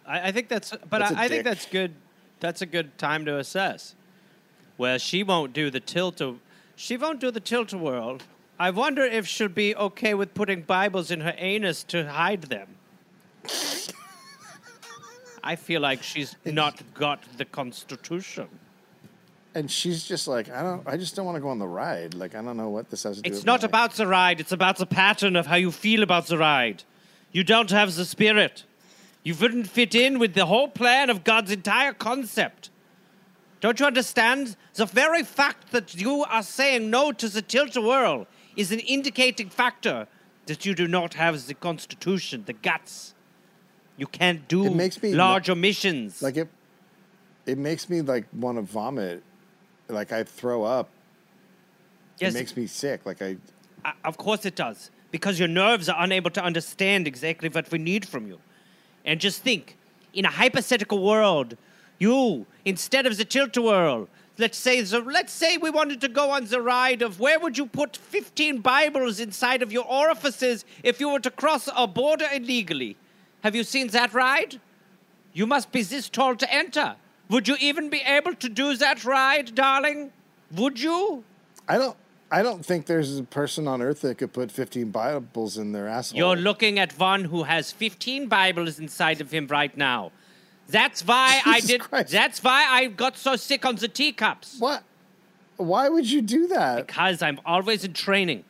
I, 0.07 0.29
I 0.29 0.33
think 0.33 0.49
that's, 0.49 0.71
but 0.71 0.99
that's 0.99 1.11
a 1.11 1.19
I, 1.19 1.25
I 1.25 1.29
think 1.29 1.45
that's 1.45 1.67
good. 1.67 1.95
That's 2.41 2.63
a 2.63 2.67
good 2.67 2.97
time 2.99 3.25
to 3.25 3.39
assess. 3.39 3.95
Well, 4.77 4.99
she 4.99 5.23
won't 5.23 5.53
do 5.53 5.71
the 5.71 5.81
tilt. 5.81 6.21
She 6.77 6.97
won't 6.97 7.21
do 7.21 7.31
the 7.31 7.41
tilt 7.41 7.73
a 7.73 7.79
whirl. 7.79 8.19
I 8.59 8.71
wonder 8.71 9.03
if 9.03 9.27
she'll 9.27 9.49
be 9.49 9.75
okay 9.75 10.15
with 10.15 10.35
putting 10.35 10.63
Bibles 10.63 11.11
in 11.11 11.21
her 11.21 11.35
anus 11.39 11.83
to 11.85 12.11
hide 12.11 12.43
them. 12.43 12.77
I 15.45 15.57
feel 15.57 15.81
like 15.81 16.03
she's 16.03 16.37
not 16.45 16.81
got 16.95 17.23
the 17.37 17.45
Constitution. 17.45 18.49
And 19.55 19.71
she's 19.71 20.03
just 20.05 20.27
like, 20.27 20.51
I 20.51 20.63
don't, 20.63 20.83
I 20.87 20.97
just 20.97 21.15
don't 21.15 21.27
want 21.27 21.37
to 21.37 21.41
go 21.41 21.49
on 21.49 21.59
the 21.59 21.67
ride. 21.67 22.15
Like, 22.15 22.35
I 22.35 22.43
don't 22.43 22.57
know 22.57 22.71
what 22.71 22.91
this 22.91 23.05
has 23.05 23.17
to 23.17 23.23
do. 23.23 23.29
It's 23.29 23.41
with 23.41 23.47
not 23.47 23.63
my- 23.63 23.67
about 23.67 23.93
the 23.95 24.07
ride, 24.07 24.41
it's 24.41 24.53
about 24.53 24.79
the 24.79 24.87
pattern 24.87 25.37
of 25.37 25.47
how 25.47 25.57
you 25.57 25.71
feel 25.71 26.03
about 26.03 26.27
the 26.27 26.39
ride. 26.39 26.83
You 27.31 27.45
don't 27.45 27.71
have 27.71 27.95
the 27.95 28.05
spirit. 28.05 28.65
You 29.23 29.35
wouldn't 29.35 29.69
fit 29.69 29.95
in 29.95 30.19
with 30.19 30.35
the 30.35 30.47
whole 30.47 30.69
plan 30.69 31.09
of 31.11 31.25
God's 31.25 31.51
entire 31.51 31.93
concept. 31.93 32.71
Don't 33.65 33.81
you 33.81 33.87
understand? 33.87 34.57
The 34.75 34.85
very 34.85 35.23
fact 35.23 35.73
that 35.73 35.95
you 35.95 36.23
are 36.25 36.43
saying 36.43 36.91
no 36.91 37.13
to 37.13 37.31
the 37.31 37.41
tilt 37.41 37.75
a 37.77 37.81
whirl 37.81 38.27
is 38.57 38.71
an 38.73 38.81
indicating 38.81 39.49
factor 39.49 40.07
that 40.45 40.67
you 40.67 40.75
do 40.75 40.87
not 40.87 41.15
have 41.15 41.47
the 41.47 41.55
constitution, 41.55 42.43
the 42.45 42.53
guts. 42.53 43.15
You 43.97 44.07
can't 44.07 44.47
do 44.49 44.67
It 44.67 44.75
makes 44.75 45.03
me 45.03 45.15
larger 45.15 45.55
missions. 45.55 46.21
like 46.21 46.37
it. 46.37 46.49
It 47.47 47.57
makes 47.57 47.89
me 47.89 48.03
like 48.03 48.27
want 48.35 48.59
to 48.59 48.63
vomit. 48.63 49.23
Like 49.89 50.13
I 50.13 50.25
throw 50.25 50.65
up. 50.65 50.91
yes, 52.19 52.35
It 52.35 52.39
makes 52.39 52.55
me 52.55 52.67
sick. 52.67 53.07
Like 53.07 53.23
I, 53.23 53.39
Uh, 53.83 53.93
of 54.05 54.19
course 54.19 54.45
it 54.45 54.57
does. 54.57 54.91
Because 55.11 55.39
your 55.39 55.49
nerves 55.49 55.89
are 55.89 55.97
unable 56.05 56.31
to 56.33 56.45
understand 56.45 57.07
exactly 57.07 57.49
what 57.49 57.71
we 57.71 57.79
need 57.79 58.07
from 58.07 58.27
you. 58.27 58.41
And 59.07 59.23
just 59.23 59.41
think 59.43 59.79
in 60.13 60.27
a 60.27 60.31
hypothetical 60.43 61.03
world, 61.03 61.57
you, 61.99 62.47
instead 62.65 63.07
of 63.07 63.17
the 63.17 63.25
tilt 63.25 63.57
whirl, 63.57 64.09
let's 64.39 64.59
say, 64.59 64.81
the, 64.81 65.01
let's 65.01 65.33
say 65.33 65.57
we 65.57 65.71
wanted 65.71 66.01
to 66.01 66.09
go 66.09 66.31
on 66.31 66.47
the 66.47 66.61
ride 66.61 67.03
of 67.03 67.21
where 67.21 67.39
would 67.39 67.57
you 67.57 67.67
put 67.67 67.97
15 67.97 68.59
Bibles 68.59 69.21
inside 69.21 69.63
of 69.63 69.73
your 69.73 69.85
orifices 69.85 70.65
if 70.83 71.01
you 71.01 71.09
were 71.09 71.21
to 71.21 71.31
cross 71.31 71.69
a 71.77 71.87
border 71.87 72.27
illegally? 72.33 72.97
Have 73.43 73.55
you 73.55 73.65
seen 73.65 73.89
that 73.89 74.15
ride? 74.15 74.61
You 75.33 75.47
must 75.47 75.73
be 75.73 75.83
this 75.83 76.09
tall 76.09 76.37
to 76.37 76.53
enter. 76.53 76.97
Would 77.29 77.49
you 77.49 77.57
even 77.61 77.91
be 77.91 78.01
able 78.01 78.35
to 78.35 78.49
do 78.49 78.77
that 78.77 79.05
ride, 79.05 79.55
darling? 79.55 80.13
Would 80.53 80.81
you? 80.81 81.25
I 81.69 81.79
don't. 81.79 81.97
I 82.31 82.43
don't 82.43 82.67
think 82.67 82.87
there's 82.87 83.19
a 83.19 83.23
person 83.23 83.69
on 83.69 83.81
earth 83.81 84.01
that 84.01 84.19
could 84.19 84.33
put 84.33 84.51
15 84.51 84.91
Bibles 84.91 85.57
in 85.57 85.71
their 85.71 85.87
asshole. 85.87 86.19
You're 86.19 86.37
looking 86.37 86.81
at 86.81 86.99
one 86.99 87.25
who 87.25 87.45
has 87.45 87.71
15 87.71 88.27
Bibles 88.27 88.81
inside 88.81 89.21
of 89.21 89.31
him 89.31 89.47
right 89.47 89.77
now. 89.77 90.11
That's 90.69 91.03
why 91.07 91.41
I 91.45 91.61
did. 91.61 91.81
Christ. 91.83 92.11
That's 92.11 92.43
why 92.43 92.65
I 92.69 92.87
got 92.87 93.17
so 93.17 93.37
sick 93.37 93.65
on 93.67 93.77
the 93.77 93.89
teacups. 93.89 94.57
what? 94.59 94.83
Why 95.57 95.89
would 95.89 96.11
you 96.11 96.21
do 96.21 96.49
that? 96.49 96.87
Because 96.87 97.23
I'm 97.23 97.39
always 97.47 97.85
in 97.85 97.93
training. 97.93 98.45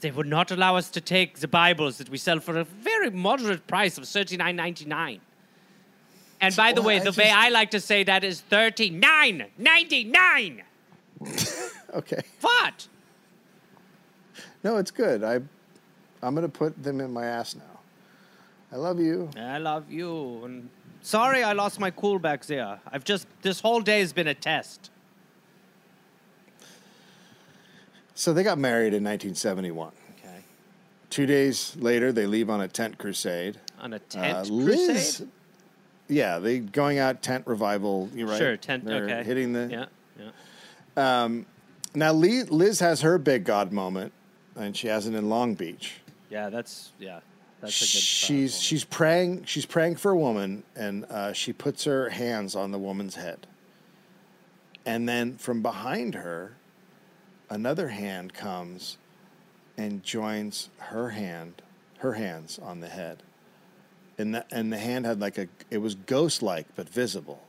They 0.00 0.10
would 0.10 0.26
not 0.26 0.50
allow 0.50 0.76
us 0.76 0.88
to 0.90 1.00
take 1.00 1.40
the 1.40 1.46
Bibles 1.48 1.98
that 1.98 2.08
we 2.08 2.16
sell 2.16 2.40
for 2.40 2.58
a 2.58 2.64
very 2.64 3.10
moderate 3.10 3.66
price 3.66 3.98
of 3.98 4.08
thirty-nine 4.08 4.56
ninety-nine. 4.56 5.20
And 6.40 6.56
by 6.56 6.72
the 6.72 6.80
Well, 6.80 6.88
way, 6.88 6.96
I 6.96 7.04
the 7.04 7.10
way 7.10 7.24
just- 7.26 7.36
I 7.36 7.48
like 7.50 7.70
to 7.72 7.80
say 7.80 8.02
that 8.04 8.24
is 8.24 8.40
thirty-nine 8.40 9.46
ninety-nine. 9.58 10.62
Okay. 11.94 12.22
What? 12.40 12.88
No, 14.64 14.78
it's 14.78 14.90
good. 14.90 15.22
I, 15.22 15.34
I'm 16.22 16.34
gonna 16.34 16.48
put 16.48 16.82
them 16.82 17.02
in 17.02 17.12
my 17.12 17.26
ass 17.26 17.54
now. 17.54 17.78
I 18.72 18.76
love 18.76 18.98
you. 18.98 19.28
I 19.36 19.58
love 19.58 19.90
you. 19.92 20.42
And 20.46 20.70
sorry, 21.02 21.42
I 21.42 21.52
lost 21.52 21.78
my 21.78 21.90
cool 21.90 22.18
back 22.18 22.44
there. 22.46 22.80
I've 22.90 23.04
just 23.04 23.26
this 23.42 23.60
whole 23.60 23.80
day 23.80 24.00
has 24.00 24.12
been 24.12 24.28
a 24.28 24.34
test. 24.34 24.90
So 28.14 28.32
they 28.32 28.42
got 28.42 28.58
married 28.58 28.94
in 28.94 29.02
1971. 29.04 29.92
Okay. 30.18 30.44
Two 31.10 31.26
days 31.26 31.74
later, 31.76 32.12
they 32.12 32.26
leave 32.26 32.50
on 32.50 32.60
a 32.60 32.68
tent 32.68 32.98
crusade. 32.98 33.58
On 33.80 33.92
a 33.92 33.98
tent 33.98 34.36
Uh, 34.36 34.42
Liz, 34.52 34.86
crusade? 34.86 35.28
yeah, 36.08 36.38
they 36.38 36.58
going 36.58 36.98
out 36.98 37.22
tent 37.22 37.46
revival. 37.46 38.08
You're 38.14 38.28
right. 38.28 38.38
Sure, 38.38 38.56
tent. 38.56 38.84
They're 38.84 39.04
okay. 39.04 39.24
hitting 39.24 39.52
the. 39.52 39.68
Yeah, 39.70 39.84
yeah. 40.96 41.22
Um, 41.24 41.46
Now 41.94 42.12
Liz 42.12 42.80
has 42.80 43.00
her 43.00 43.18
big 43.18 43.44
God 43.44 43.72
moment, 43.72 44.12
and 44.56 44.76
she 44.76 44.88
has 44.88 45.06
it 45.06 45.14
in 45.14 45.28
Long 45.28 45.54
Beach. 45.54 45.94
Yeah, 46.30 46.48
that's 46.48 46.92
yeah. 46.98 47.20
That's 47.62 47.80
a 47.80 47.84
good. 47.84 48.02
she's 48.02 48.60
she's 48.60 48.84
praying 48.84 49.44
she's 49.44 49.64
praying 49.66 49.96
for 49.96 50.10
a 50.10 50.16
woman 50.16 50.64
and 50.76 51.04
uh, 51.06 51.32
she 51.32 51.52
puts 51.52 51.84
her 51.84 52.10
hands 52.10 52.54
on 52.56 52.72
the 52.72 52.78
woman's 52.78 53.14
head 53.14 53.46
and 54.84 55.08
then 55.08 55.36
from 55.36 55.62
behind 55.62 56.16
her 56.16 56.56
another 57.48 57.88
hand 57.88 58.34
comes 58.34 58.98
and 59.78 60.02
joins 60.02 60.70
her 60.78 61.10
hand 61.10 61.62
her 61.98 62.14
hands 62.14 62.58
on 62.58 62.80
the 62.80 62.88
head 62.88 63.22
and 64.18 64.34
the, 64.34 64.44
and 64.50 64.72
the 64.72 64.78
hand 64.78 65.06
had 65.06 65.20
like 65.20 65.38
a 65.38 65.46
it 65.70 65.78
was 65.78 65.94
ghost 65.94 66.42
like 66.42 66.66
but 66.74 66.88
visible 66.88 67.42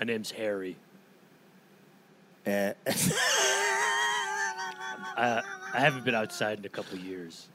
My 0.00 0.06
name's 0.06 0.30
Harry. 0.30 0.76
and, 2.46 2.74
Uh, 5.16 5.42
I 5.74 5.80
haven't 5.80 6.04
been 6.04 6.14
outside 6.14 6.60
in 6.60 6.64
a 6.64 6.68
couple 6.68 6.96
years. 6.96 7.48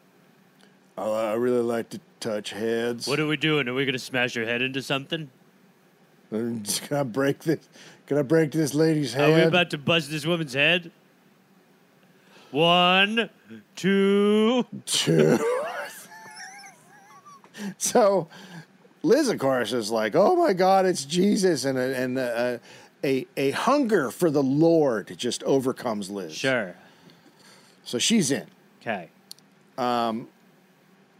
I 0.98 1.34
really 1.34 1.62
like 1.62 1.89
to 1.89 2.00
touch 2.20 2.52
heads 2.52 3.08
What 3.08 3.20
are 3.20 3.28
we 3.28 3.38
doing? 3.38 3.68
Are 3.68 3.74
we 3.74 3.86
gonna 3.86 4.00
smash 4.00 4.36
your 4.36 4.46
head 4.46 4.62
into 4.62 4.82
something? 4.82 5.30
can 6.30 6.64
I 6.91 7.04
break 7.04 7.39
this 7.39 7.68
can 8.08 8.18
I 8.18 8.22
break 8.22 8.52
this 8.52 8.74
lady's 8.74 9.14
head 9.14 9.30
Are 9.30 9.36
we 9.36 9.41
about 9.41 9.70
to 9.72 9.78
buzz 9.78 10.10
this 10.10 10.26
woman's 10.26 10.54
head? 10.54 10.91
One, 12.52 13.32
two. 13.76 14.66
two. 14.86 15.39
so 17.80 18.28
Liz, 19.02 19.28
of 19.28 19.38
course, 19.38 19.74
is 19.74 19.91
like, 19.91 20.16
"Oh 20.16 20.36
my 20.36 20.54
God, 20.54 20.86
it's 20.86 21.04
Jesus," 21.04 21.66
and 21.66 21.78
a, 21.78 21.98
and 21.98 22.18
a, 22.18 22.62
a 23.04 23.28
a 23.36 23.52
hunger 23.52 24.12
for 24.12 24.32
the 24.32 24.41
Lord 24.41 25.14
just 25.18 25.44
overcomes 25.44 26.10
Liz. 26.10 26.34
Sure. 26.34 26.76
So 27.84 28.00
she's 28.00 28.32
in. 28.32 28.48
Okay. 28.82 29.10
Um, 29.78 30.30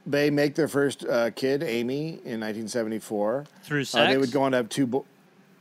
They 0.06 0.30
make 0.30 0.56
their 0.56 0.68
first 0.68 1.06
uh, 1.06 1.32
kid, 1.32 1.64
Amy, 1.64 2.10
in 2.26 2.42
1974. 2.42 3.46
Through 3.64 3.82
Uh, 3.82 3.86
sex. 3.86 4.12
they 4.12 4.18
would 4.18 4.32
go 4.32 4.44
on 4.44 4.52
to 4.52 4.58
have 4.58 4.70
two. 4.70 4.86
Bo- 4.86 5.06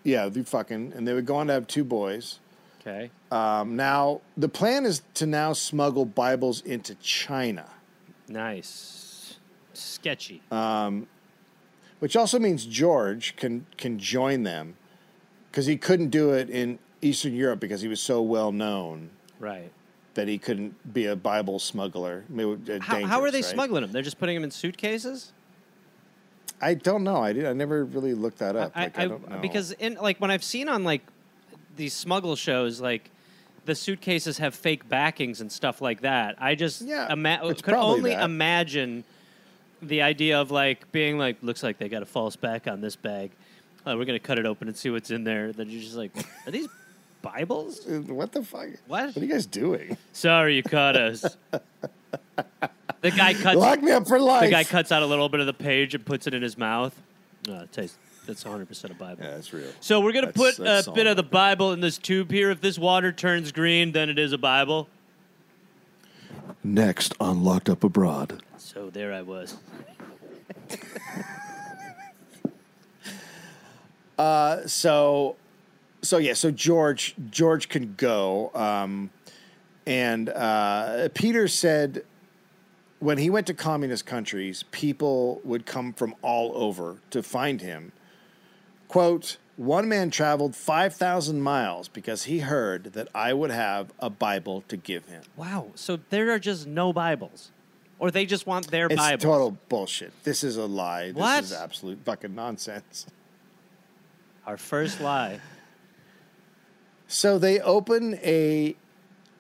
yeah, 0.04 0.28
they 0.28 0.42
fucking, 0.42 0.92
and 0.96 1.06
they 1.06 1.14
would 1.14 1.26
go 1.26 1.36
on 1.36 1.46
to 1.46 1.52
have 1.52 1.66
two 1.68 1.84
boys. 1.84 2.40
Okay. 2.80 3.10
Um, 3.30 3.76
now 3.76 4.20
the 4.36 4.48
plan 4.48 4.84
is 4.84 5.02
to 5.14 5.26
now 5.26 5.52
smuggle 5.52 6.04
Bibles 6.04 6.60
into 6.62 6.96
China, 6.96 7.66
Nice. 8.28 9.38
Sketchy. 9.74 10.42
which 12.00 12.16
also 12.16 12.38
means 12.40 12.66
George 12.66 13.36
can 13.36 13.66
can 13.76 13.98
join 14.00 14.42
them 14.42 14.74
because 15.50 15.66
he 15.66 15.76
couldn't 15.76 16.08
do 16.08 16.32
it 16.32 16.50
in 16.50 16.80
Eastern 17.00 17.34
Europe 17.34 17.60
because 17.60 17.80
he 17.82 17.88
was 17.88 18.00
so 18.00 18.20
well 18.20 18.50
known 18.52 19.10
right. 19.38 19.70
That 20.14 20.28
he 20.28 20.38
couldn't 20.38 20.92
be 20.92 21.06
a 21.06 21.16
Bible 21.16 21.58
smuggler. 21.58 22.24
I 22.28 22.32
mean, 22.32 22.66
uh, 22.70 22.78
How, 22.80 23.04
how 23.06 23.20
are 23.22 23.30
they 23.30 23.38
right? 23.38 23.44
smuggling 23.44 23.82
them? 23.82 23.92
They're 23.92 24.02
just 24.02 24.18
putting 24.18 24.34
them 24.36 24.44
in 24.44 24.50
suitcases. 24.50 25.32
I 26.60 26.74
don't 26.74 27.02
know. 27.02 27.16
I 27.16 27.32
did. 27.32 27.46
I 27.46 27.52
never 27.52 27.84
really 27.84 28.14
looked 28.14 28.38
that 28.38 28.54
up. 28.54 28.72
I, 28.74 28.84
like, 28.84 28.98
I, 28.98 29.06
don't 29.06 29.28
know 29.28 29.38
because 29.38 29.72
in 29.72 29.94
like 29.94 30.18
when 30.20 30.30
I've 30.30 30.44
seen 30.44 30.68
on 30.68 30.84
like 30.84 31.02
these 31.76 31.92
smuggle 31.92 32.36
shows, 32.36 32.80
like 32.80 33.10
the 33.64 33.74
suitcases 33.74 34.38
have 34.38 34.54
fake 34.54 34.88
backings 34.88 35.40
and 35.40 35.50
stuff 35.50 35.80
like 35.80 36.02
that. 36.02 36.36
I 36.38 36.54
just 36.54 36.82
Yeah, 36.82 37.12
ima- 37.12 37.40
could 37.62 37.74
only 37.74 38.10
that. 38.10 38.22
imagine 38.24 39.02
the 39.80 40.02
idea 40.02 40.40
of 40.40 40.50
like 40.52 40.90
being 40.92 41.18
like, 41.18 41.36
looks 41.42 41.62
like 41.64 41.78
they 41.78 41.88
got 41.88 42.02
a 42.02 42.06
false 42.06 42.36
back 42.36 42.68
on 42.68 42.80
this 42.80 42.94
bag. 42.94 43.32
Oh, 43.84 43.96
we're 43.98 44.04
gonna 44.04 44.20
cut 44.20 44.38
it 44.38 44.46
open 44.46 44.68
and 44.68 44.76
see 44.76 44.90
what's 44.90 45.10
in 45.10 45.24
there. 45.24 45.52
Then 45.52 45.68
you're 45.68 45.82
just 45.82 45.96
like, 45.96 46.12
are 46.46 46.52
these 46.52 46.68
Bibles? 47.22 47.86
Uh, 47.86 48.00
what 48.00 48.32
the 48.32 48.42
fuck? 48.42 48.68
What? 48.86 49.06
What 49.06 49.16
are 49.16 49.20
you 49.20 49.32
guys 49.32 49.46
doing? 49.46 49.96
Sorry, 50.12 50.56
you 50.56 50.62
caught 50.62 50.96
us. 50.96 51.24
the 53.00 53.10
guy 53.10 53.34
cuts. 53.34 53.56
Lock 53.56 53.80
me 53.80 53.92
up 53.92 54.06
for 54.06 54.18
life. 54.18 54.44
The 54.44 54.50
guy 54.50 54.64
cuts 54.64 54.92
out 54.92 55.02
a 55.02 55.06
little 55.06 55.28
bit 55.28 55.40
of 55.40 55.46
the 55.46 55.54
page 55.54 55.94
and 55.94 56.04
puts 56.04 56.26
it 56.26 56.34
in 56.34 56.42
his 56.42 56.58
mouth. 56.58 56.94
Uh, 57.48 57.62
it 57.62 57.72
tastes, 57.72 57.96
that's 58.26 58.44
100% 58.44 58.90
a 58.90 58.94
Bible. 58.94 59.22
Yeah, 59.22 59.30
that's 59.30 59.52
real. 59.52 59.70
So 59.80 60.00
we're 60.00 60.12
going 60.12 60.26
to 60.26 60.32
put 60.32 60.56
that's 60.56 60.86
a 60.86 60.92
bit 60.92 61.06
of 61.06 61.16
the. 61.16 61.22
Bible 61.22 61.72
in 61.72 61.80
this 61.80 61.98
tube 61.98 62.30
here. 62.30 62.50
If 62.50 62.60
this 62.60 62.78
water 62.78 63.10
turns 63.10 63.52
green, 63.52 63.92
then 63.92 64.10
it 64.10 64.18
is 64.18 64.32
a 64.32 64.38
Bible. 64.38 64.88
Next 66.62 67.14
on 67.18 67.42
Locked 67.42 67.70
Up 67.70 67.82
Abroad. 67.82 68.42
So 68.58 68.90
there 68.90 69.12
I 69.12 69.22
was. 69.22 69.56
so 74.66 75.36
so 76.02 76.18
yeah 76.18 76.34
so 76.34 76.50
george 76.50 77.14
george 77.30 77.68
can 77.68 77.94
go 77.96 78.50
um, 78.54 79.10
and 79.86 80.28
uh, 80.28 81.08
peter 81.14 81.46
said 81.48 82.04
when 82.98 83.18
he 83.18 83.30
went 83.30 83.46
to 83.46 83.54
communist 83.54 84.04
countries 84.06 84.64
people 84.70 85.40
would 85.44 85.66
come 85.66 85.92
from 85.92 86.14
all 86.22 86.52
over 86.56 86.98
to 87.10 87.22
find 87.22 87.60
him 87.60 87.92
quote 88.88 89.38
one 89.56 89.88
man 89.88 90.10
traveled 90.10 90.56
5000 90.56 91.40
miles 91.40 91.86
because 91.88 92.24
he 92.24 92.40
heard 92.40 92.92
that 92.94 93.08
i 93.14 93.32
would 93.32 93.50
have 93.50 93.92
a 93.98 94.10
bible 94.10 94.62
to 94.68 94.76
give 94.76 95.06
him 95.06 95.22
Wow. 95.36 95.68
So 95.74 95.98
there 96.10 96.30
are 96.32 96.38
just 96.38 96.66
no 96.66 96.92
Bibles. 96.92 97.50
Or 97.98 98.10
they 98.10 98.26
just 98.26 98.46
want 98.46 98.68
their 98.70 98.86
it's 98.86 98.96
Bible. 98.96 99.22
total 99.22 99.56
bullshit 99.68 100.12
this 100.24 100.42
is 100.42 100.56
a 100.56 100.66
lie 100.66 101.12
What? 101.12 101.42
this 101.42 101.52
is 101.52 101.56
absolute 101.56 102.00
fucking 102.04 102.34
nonsense 102.34 103.06
Our 104.46 104.56
first 104.56 105.00
lie. 105.00 105.38
So 107.12 107.38
they 107.38 107.60
open 107.60 108.18
a 108.22 108.74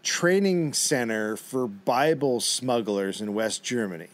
training 0.02 0.74
center 0.74 1.38
for 1.38 1.66
Bible 1.66 2.38
smugglers 2.40 3.22
in 3.22 3.32
West 3.32 3.62
Germany. 3.62 4.10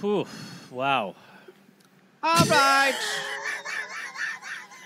Whew. 0.00 0.24
Wow. 0.70 1.16
All 2.22 2.44
right. 2.46 2.94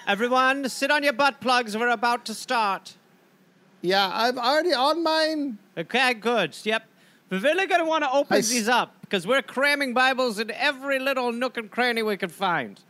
Everyone, 0.06 0.66
sit 0.70 0.90
on 0.90 1.02
your 1.02 1.12
butt 1.12 1.38
plugs. 1.42 1.76
We're 1.76 1.90
about 1.90 2.24
to 2.24 2.34
start. 2.34 2.94
Yeah, 3.82 4.10
I'm 4.10 4.38
already 4.38 4.72
on 4.72 5.02
mine. 5.02 5.58
Okay, 5.76 6.14
good. 6.14 6.56
Yep. 6.64 6.86
We're 7.28 7.40
really 7.40 7.66
going 7.66 7.82
to 7.82 7.86
want 7.86 8.04
to 8.04 8.10
open 8.10 8.36
I 8.36 8.38
s- 8.38 8.48
these 8.48 8.68
up 8.70 8.94
because 9.02 9.26
we're 9.26 9.42
cramming 9.42 9.92
Bibles 9.92 10.38
in 10.38 10.50
every 10.50 10.98
little 10.98 11.30
nook 11.30 11.58
and 11.58 11.70
cranny 11.70 12.02
we 12.02 12.16
can 12.16 12.30
find. 12.30 12.80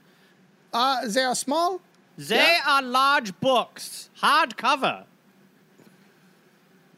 Uh, 0.73 1.09
they 1.09 1.25
are 1.25 1.35
small. 1.35 1.81
They 2.19 2.37
Yeah. 2.37 2.61
are 2.67 2.83
large 2.83 3.39
books, 3.41 4.11
hardcover. 4.21 5.05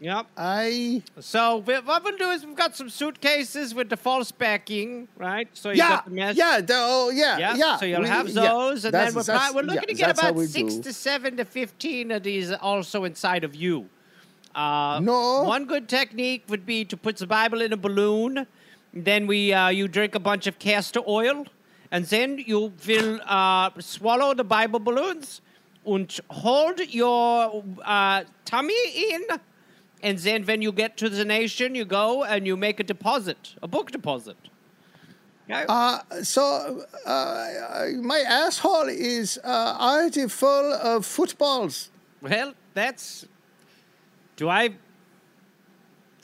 Yep. 0.01 0.27
I 0.37 1.03
So 1.21 1.57
what 1.59 1.67
we- 1.67 1.75
what 1.89 2.05
we'll 2.05 2.17
do 2.19 2.29
is 2.31 2.45
we've 2.45 2.57
got 2.57 2.77
some 2.77 2.91
suitcases 2.91 3.75
with 3.75 3.89
the 3.89 3.97
false 3.97 4.33
backing, 4.33 5.09
right? 5.17 5.49
So 5.55 5.71
you 5.71 5.77
yeah 5.79 5.89
got 5.89 6.05
the 6.07 6.11
mesh. 6.11 6.37
yeah 6.37 6.61
the, 6.61 6.75
oh 6.77 7.11
yeah 7.11 7.39
Yeah, 7.39 7.55
yeah. 7.55 7.77
so 7.79 7.87
you'll 7.87 8.03
We- 8.03 8.09
have 8.09 8.29
yeah. 8.29 8.43
those, 8.49 8.85
and 8.85 8.93
That's- 8.93 9.13
then 9.13 9.17
we're, 9.17 9.23
that's- 9.23 9.47
pro- 9.53 9.57
we're 9.57 9.63
looking 9.67 9.97
yeah, 9.97 10.09
to 10.09 10.15
get 10.17 10.19
about 10.19 10.39
six 10.49 10.75
do. 10.75 10.83
to 10.83 10.93
seven 10.93 11.37
to 11.39 11.45
fifteen 11.45 12.11
of 12.11 12.23
these 12.25 12.53
also 12.53 13.05
inside 13.05 13.45
of 13.45 13.55
you. 13.55 13.89
Uh, 14.55 15.01
No. 15.03 15.43
One 15.45 15.65
good 15.65 15.89
technique 15.89 16.45
would 16.49 16.67
be 16.67 16.85
to 16.85 16.97
put 16.97 17.17
the 17.17 17.27
Bible 17.27 17.61
in 17.63 17.73
a 17.73 17.77
balloon. 17.77 18.47
Then 18.93 19.27
we 19.27 19.53
uh, 19.55 19.69
you 19.69 19.89
drink 19.89 20.15
a 20.15 20.21
bunch 20.21 20.47
of 20.47 20.59
castor 20.59 21.01
oil, 21.09 21.47
and 21.95 22.05
then 22.07 22.43
you 22.45 22.73
will 22.89 23.21
uh, 23.25 23.71
swallow 23.79 24.35
the 24.35 24.43
Bible 24.43 24.81
balloons 24.81 25.41
and 25.87 26.19
hold 26.29 26.81
your 26.93 27.63
uh, 27.85 28.25
tummy 28.45 28.85
in. 29.13 29.23
And 30.03 30.19
then 30.19 30.43
when 30.45 30.61
you 30.61 30.73
get 30.73 30.97
to 30.97 31.09
the 31.09 31.25
nation, 31.25 31.77
you 31.77 31.85
go 31.85 32.25
and 32.25 32.49
you 32.49 32.57
make 32.57 32.81
a 32.81 32.83
deposit, 32.83 33.55
a 33.63 33.69
book 33.69 33.93
deposit. 33.93 34.37
Uh, 35.69 36.01
so 36.25 36.85
uh, 37.07 37.87
my 38.03 38.25
asshole 38.27 38.89
is 38.89 39.39
uh, 39.45 39.77
already 39.79 40.27
full 40.27 40.73
of 40.73 41.07
footballs. 41.07 41.91
Well, 42.21 42.55
that's. 42.73 43.25
Do 44.35 44.49
I 44.49 44.71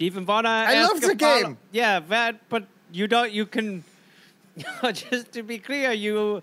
even 0.00 0.26
want 0.26 0.46
to? 0.46 0.50
I 0.50 0.82
love 0.82 1.00
the 1.00 1.14
game. 1.14 1.58
Yeah, 1.70 2.00
that, 2.08 2.48
but 2.48 2.64
you 2.90 3.06
don't. 3.06 3.30
You 3.30 3.46
can. 3.46 3.84
just 4.92 5.32
to 5.32 5.42
be 5.42 5.58
clear, 5.58 5.92
you. 5.92 6.42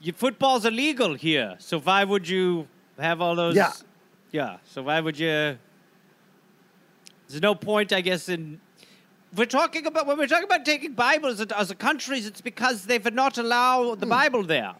You 0.00 0.12
football's 0.12 0.64
illegal 0.64 1.14
here, 1.14 1.54
so 1.60 1.78
why 1.78 2.02
would 2.02 2.28
you 2.28 2.66
have 2.98 3.20
all 3.20 3.36
those? 3.36 3.54
Yeah. 3.54 3.72
Yeah. 4.32 4.56
So 4.64 4.82
why 4.82 4.98
would 5.00 5.16
you? 5.18 5.56
There's 7.28 7.40
no 7.40 7.54
point, 7.54 7.92
I 7.92 8.00
guess, 8.00 8.28
in. 8.28 8.60
We're 9.34 9.46
talking 9.46 9.86
about 9.86 10.06
when 10.06 10.18
we're 10.18 10.26
talking 10.26 10.44
about 10.44 10.64
taking 10.64 10.92
Bibles 10.92 11.40
as 11.40 11.70
a 11.70 11.74
countries. 11.74 12.26
It's 12.26 12.40
because 12.40 12.86
they 12.86 12.98
would 12.98 13.14
not 13.14 13.38
allow 13.38 13.94
the 13.94 14.06
hmm. 14.06 14.10
Bible 14.10 14.42
there. 14.42 14.74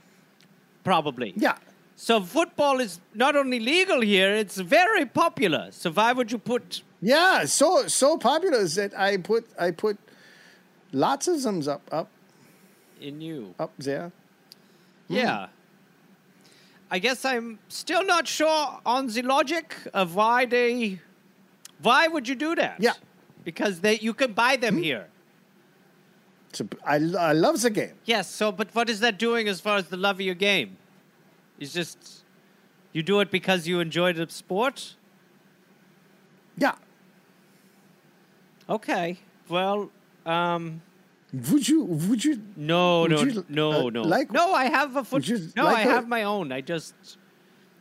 Probably. 0.82 1.32
Yeah. 1.36 1.56
So 1.94 2.20
football 2.20 2.80
is 2.80 2.98
not 3.14 3.36
only 3.36 3.60
legal 3.60 4.00
here; 4.00 4.34
it's 4.34 4.56
very 4.56 5.06
popular. 5.06 5.68
So 5.70 5.92
why 5.92 6.12
would 6.12 6.32
you 6.32 6.38
put? 6.38 6.82
Yeah, 7.00 7.44
so 7.44 7.86
so 7.86 8.18
popular 8.18 8.64
that 8.64 8.98
I 8.98 9.18
put 9.18 9.46
I 9.58 9.70
put 9.70 9.98
lots 10.92 11.28
of 11.28 11.42
them 11.42 11.62
up 11.68 11.82
up 11.92 12.08
in 13.02 13.20
you? 13.20 13.54
up 13.58 13.72
there. 13.78 14.12
Yeah. 15.08 15.48
I 16.90 16.98
guess 16.98 17.24
I'm 17.24 17.58
still 17.68 18.04
not 18.04 18.28
sure 18.28 18.80
on 18.84 19.06
the 19.06 19.22
logic 19.22 19.74
of 19.94 20.14
why 20.14 20.44
they. 20.46 21.00
Why 21.80 22.06
would 22.06 22.28
you 22.28 22.34
do 22.34 22.54
that? 22.54 22.76
Yeah. 22.80 22.92
Because 23.44 23.80
they 23.80 23.98
you 23.98 24.14
can 24.14 24.32
buy 24.32 24.56
them 24.56 24.76
here. 24.76 25.08
So 26.52 26.68
I 26.84 26.96
I 26.96 27.32
love 27.32 27.60
the 27.62 27.70
game. 27.70 27.94
Yes. 28.04 28.28
So, 28.30 28.52
but 28.52 28.74
what 28.74 28.90
is 28.90 29.00
that 29.00 29.18
doing 29.18 29.48
as 29.48 29.60
far 29.60 29.78
as 29.78 29.88
the 29.88 29.96
love 29.96 30.16
of 30.16 30.20
your 30.20 30.34
game? 30.34 30.76
It's 31.58 31.72
just 31.72 32.24
you 32.92 33.02
do 33.02 33.20
it 33.20 33.30
because 33.30 33.66
you 33.66 33.80
enjoy 33.80 34.12
the 34.12 34.28
sport. 34.28 34.96
Yeah. 36.56 36.74
Okay. 38.68 39.18
Well, 39.48 39.90
um, 40.26 40.82
Would 41.32 41.66
you 41.66 41.84
would 41.84 42.22
you 42.24 42.42
no, 42.56 43.02
Would 43.02 43.10
no, 43.10 43.22
you, 43.22 43.44
no, 43.48 43.86
uh, 43.86 43.90
no. 43.90 44.02
like- 44.02 44.30
no, 44.32 44.52
I 44.52 44.66
have 44.66 44.96
a 44.96 45.04
foot. 45.04 45.26
you 45.26 45.38
No, 45.56 45.64
like 45.64 45.76
I 45.78 45.82
a- 45.82 45.90
have 45.90 46.06
my 46.06 46.24
own. 46.24 46.52
I 46.52 46.60
just 46.60 46.94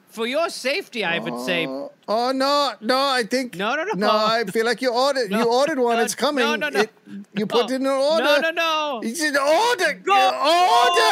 for 0.08 0.26
your 0.26 0.50
safety, 0.50 1.04
I 1.04 1.20
would 1.20 1.40
say. 1.46 1.68
Oh, 1.68 1.92
oh 2.08 2.32
no, 2.32 2.74
no, 2.80 2.98
I 2.98 3.24
think 3.24 3.56
No, 3.58 3.76
no, 3.76 3.84
no. 3.84 3.94
No, 3.94 4.10
I 4.10 4.46
feel 4.46 4.66
like 4.66 4.82
you 4.82 4.92
ordered 4.94 5.30
you 5.32 5.44
ordered 5.60 5.80
one, 5.80 5.98
no, 5.98 6.04
it's 6.04 6.16
coming. 6.16 6.46
no, 6.46 6.56
no, 6.56 6.70
no. 6.70 6.80
It- 6.80 6.92
you 7.36 7.46
put 7.46 7.70
No. 7.70 7.76
in 7.76 7.82
an 7.86 7.92
order. 7.92 8.24
No, 8.24 8.40
no, 8.40 8.52
no. 8.52 9.02
You 9.04 9.16
said 9.16 9.36
order. 9.36 9.94
Go 10.02 10.14
Order. 10.16 11.12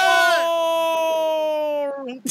Oh! 0.51 2.21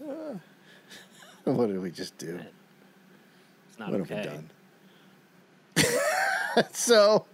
What 1.44 1.66
did 1.68 1.80
we 1.80 1.90
just 1.90 2.18
do? 2.18 2.40
It's 3.78 3.80
not 3.80 3.92
okay. 3.92 4.40
We 5.76 5.82
done? 5.84 6.64
so 6.72 7.26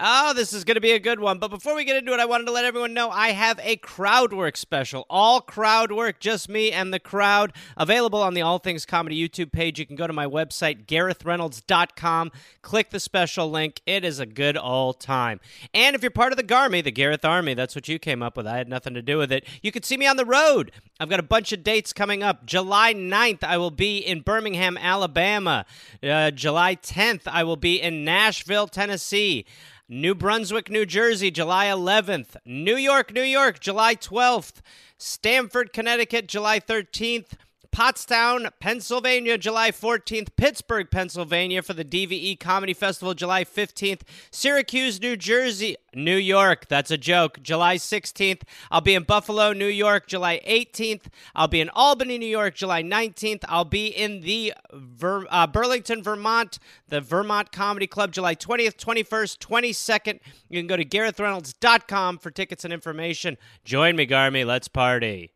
Oh, 0.00 0.34
this 0.34 0.52
is 0.52 0.64
going 0.64 0.74
to 0.74 0.80
be 0.80 0.90
a 0.90 0.98
good 0.98 1.20
one. 1.20 1.38
But 1.38 1.52
before 1.52 1.76
we 1.76 1.84
get 1.84 1.94
into 1.96 2.12
it, 2.12 2.18
I 2.18 2.24
wanted 2.24 2.46
to 2.46 2.52
let 2.52 2.64
everyone 2.64 2.94
know 2.94 3.10
I 3.10 3.28
have 3.28 3.60
a 3.62 3.76
crowd 3.76 4.32
work 4.32 4.56
special. 4.56 5.06
All 5.08 5.40
crowd 5.40 5.92
work, 5.92 6.18
just 6.18 6.48
me 6.48 6.72
and 6.72 6.92
the 6.92 6.98
crowd, 6.98 7.52
available 7.76 8.20
on 8.20 8.34
the 8.34 8.42
All 8.42 8.58
Things 8.58 8.84
Comedy 8.84 9.16
YouTube 9.16 9.52
page. 9.52 9.78
You 9.78 9.86
can 9.86 9.94
go 9.94 10.08
to 10.08 10.12
my 10.12 10.26
website, 10.26 10.86
GarethReynolds.com, 10.86 12.32
click 12.60 12.90
the 12.90 12.98
special 12.98 13.48
link. 13.48 13.82
It 13.86 14.04
is 14.04 14.18
a 14.18 14.26
good 14.26 14.56
old 14.56 14.98
time. 14.98 15.38
And 15.72 15.94
if 15.94 16.02
you're 16.02 16.10
part 16.10 16.32
of 16.32 16.38
the 16.38 16.42
Garmy, 16.42 16.82
the 16.82 16.90
Gareth 16.90 17.24
Army, 17.24 17.54
that's 17.54 17.76
what 17.76 17.86
you 17.86 18.00
came 18.00 18.20
up 18.20 18.36
with. 18.36 18.48
I 18.48 18.56
had 18.56 18.68
nothing 18.68 18.94
to 18.94 19.02
do 19.02 19.16
with 19.16 19.30
it. 19.30 19.44
You 19.62 19.70
can 19.70 19.84
see 19.84 19.96
me 19.96 20.08
on 20.08 20.16
the 20.16 20.26
road. 20.26 20.72
I've 20.98 21.08
got 21.08 21.20
a 21.20 21.24
bunch 21.24 21.52
of 21.52 21.62
dates 21.62 21.92
coming 21.92 22.20
up. 22.20 22.46
July 22.46 22.94
9th, 22.94 23.44
I 23.44 23.58
will 23.58 23.70
be 23.70 23.98
in 23.98 24.22
Birmingham, 24.22 24.76
Alabama. 24.76 25.66
Uh, 26.02 26.32
July 26.32 26.74
10th, 26.74 27.22
I 27.26 27.44
will 27.44 27.56
be 27.56 27.80
in 27.80 28.04
Nashville, 28.04 28.66
Tennessee. 28.66 29.46
New 29.88 30.14
Brunswick, 30.14 30.70
New 30.70 30.86
Jersey, 30.86 31.30
July 31.30 31.66
11th. 31.66 32.36
New 32.46 32.76
York, 32.76 33.12
New 33.12 33.22
York, 33.22 33.60
July 33.60 33.94
12th. 33.94 34.62
Stamford, 34.96 35.74
Connecticut, 35.74 36.26
July 36.26 36.58
13th. 36.58 37.34
Pottstown, 37.74 38.50
Pennsylvania, 38.60 39.36
July 39.36 39.72
14th. 39.72 40.28
Pittsburgh, 40.36 40.88
Pennsylvania 40.88 41.60
for 41.60 41.72
the 41.72 41.84
DVE 41.84 42.38
Comedy 42.38 42.72
Festival, 42.72 43.14
July 43.14 43.42
15th. 43.42 44.02
Syracuse, 44.30 45.00
New 45.00 45.16
Jersey, 45.16 45.74
New 45.92 46.16
York. 46.16 46.68
That's 46.68 46.92
a 46.92 46.96
joke. 46.96 47.42
July 47.42 47.74
16th. 47.74 48.42
I'll 48.70 48.80
be 48.80 48.94
in 48.94 49.02
Buffalo, 49.02 49.52
New 49.52 49.66
York, 49.66 50.06
July 50.06 50.40
18th. 50.46 51.06
I'll 51.34 51.48
be 51.48 51.60
in 51.60 51.68
Albany, 51.70 52.16
New 52.16 52.26
York, 52.26 52.54
July 52.54 52.84
19th. 52.84 53.42
I'll 53.48 53.64
be 53.64 53.88
in 53.88 54.20
the 54.20 54.54
Ver- 54.72 55.26
uh, 55.28 55.48
Burlington, 55.48 56.00
Vermont, 56.00 56.60
the 56.88 57.00
Vermont 57.00 57.50
Comedy 57.50 57.88
Club, 57.88 58.12
July 58.12 58.36
20th, 58.36 58.76
21st, 58.76 59.38
22nd. 59.38 60.20
You 60.48 60.60
can 60.60 60.68
go 60.68 60.76
to 60.76 60.84
GarethReynolds.com 60.84 62.18
for 62.18 62.30
tickets 62.30 62.64
and 62.64 62.72
information. 62.72 63.36
Join 63.64 63.96
me, 63.96 64.06
Garmy. 64.06 64.46
Let's 64.46 64.68
party. 64.68 65.33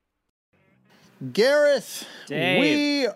Gareth, 1.33 2.07
Dave. 2.27 2.61
we 2.61 3.09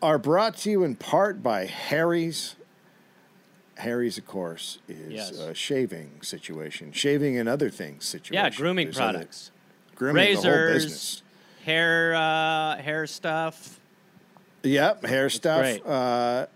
are 0.00 0.18
brought 0.18 0.56
to 0.58 0.70
you 0.70 0.84
in 0.84 0.96
part 0.96 1.42
by 1.42 1.66
Harry's. 1.66 2.56
Harry's, 3.76 4.16
of 4.18 4.26
course, 4.26 4.78
is 4.88 5.12
Yes. 5.12 5.30
a 5.38 5.54
shaving 5.54 6.22
situation, 6.22 6.92
shaving 6.92 7.36
and 7.38 7.48
other 7.48 7.68
things 7.70 8.04
situation. 8.04 8.34
Yeah, 8.34 8.50
grooming 8.50 8.86
There's 8.86 8.98
other- 8.98 9.12
products. 9.18 9.50
grooming, 9.94 10.34
the 10.34 10.40
whole 10.40 10.44
Razors, 10.50 10.84
business. 10.84 11.22
hair, 11.64 12.14
uh, 12.14 12.76
hair 12.76 13.06
stuff. 13.06 13.80
Yep, 14.62 15.04
hair 15.06 15.28
stuff. 15.28 15.86
Uh, 15.86 16.46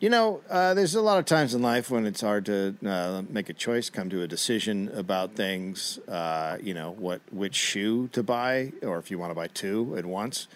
you 0.00 0.08
know, 0.08 0.40
uh, 0.48 0.74
there's 0.74 0.94
a 0.94 1.00
lot 1.00 1.18
of 1.18 1.24
times 1.24 1.54
in 1.54 1.62
life 1.62 1.90
when 1.90 2.06
it's 2.06 2.20
hard 2.20 2.46
to 2.46 2.76
uh, 2.86 3.22
make 3.28 3.48
a 3.48 3.52
choice, 3.52 3.90
come 3.90 4.08
to 4.10 4.22
a 4.22 4.28
decision 4.28 4.90
about 4.94 5.32
things. 5.32 5.98
Uh, 6.08 6.58
you 6.62 6.74
know, 6.74 6.92
what 6.92 7.20
which 7.32 7.56
shoe 7.56 8.08
to 8.08 8.22
buy, 8.22 8.72
or 8.82 8.98
if 8.98 9.10
you 9.10 9.18
want 9.18 9.30
to 9.30 9.34
buy 9.34 9.48
two 9.48 9.96
at 9.96 10.06
once. 10.06 10.46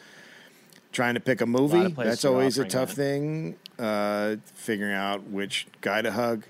Trying 0.92 1.14
to 1.14 1.20
pick 1.20 1.40
a 1.40 1.46
movie, 1.46 1.90
places 1.90 2.12
that's 2.12 2.24
always 2.24 2.58
a 2.58 2.64
tough 2.66 2.92
thing. 2.92 3.56
Uh, 3.78 4.36
figuring 4.54 4.94
out 4.94 5.24
which 5.24 5.66
guy 5.80 6.02
to 6.02 6.12
hug. 6.12 6.44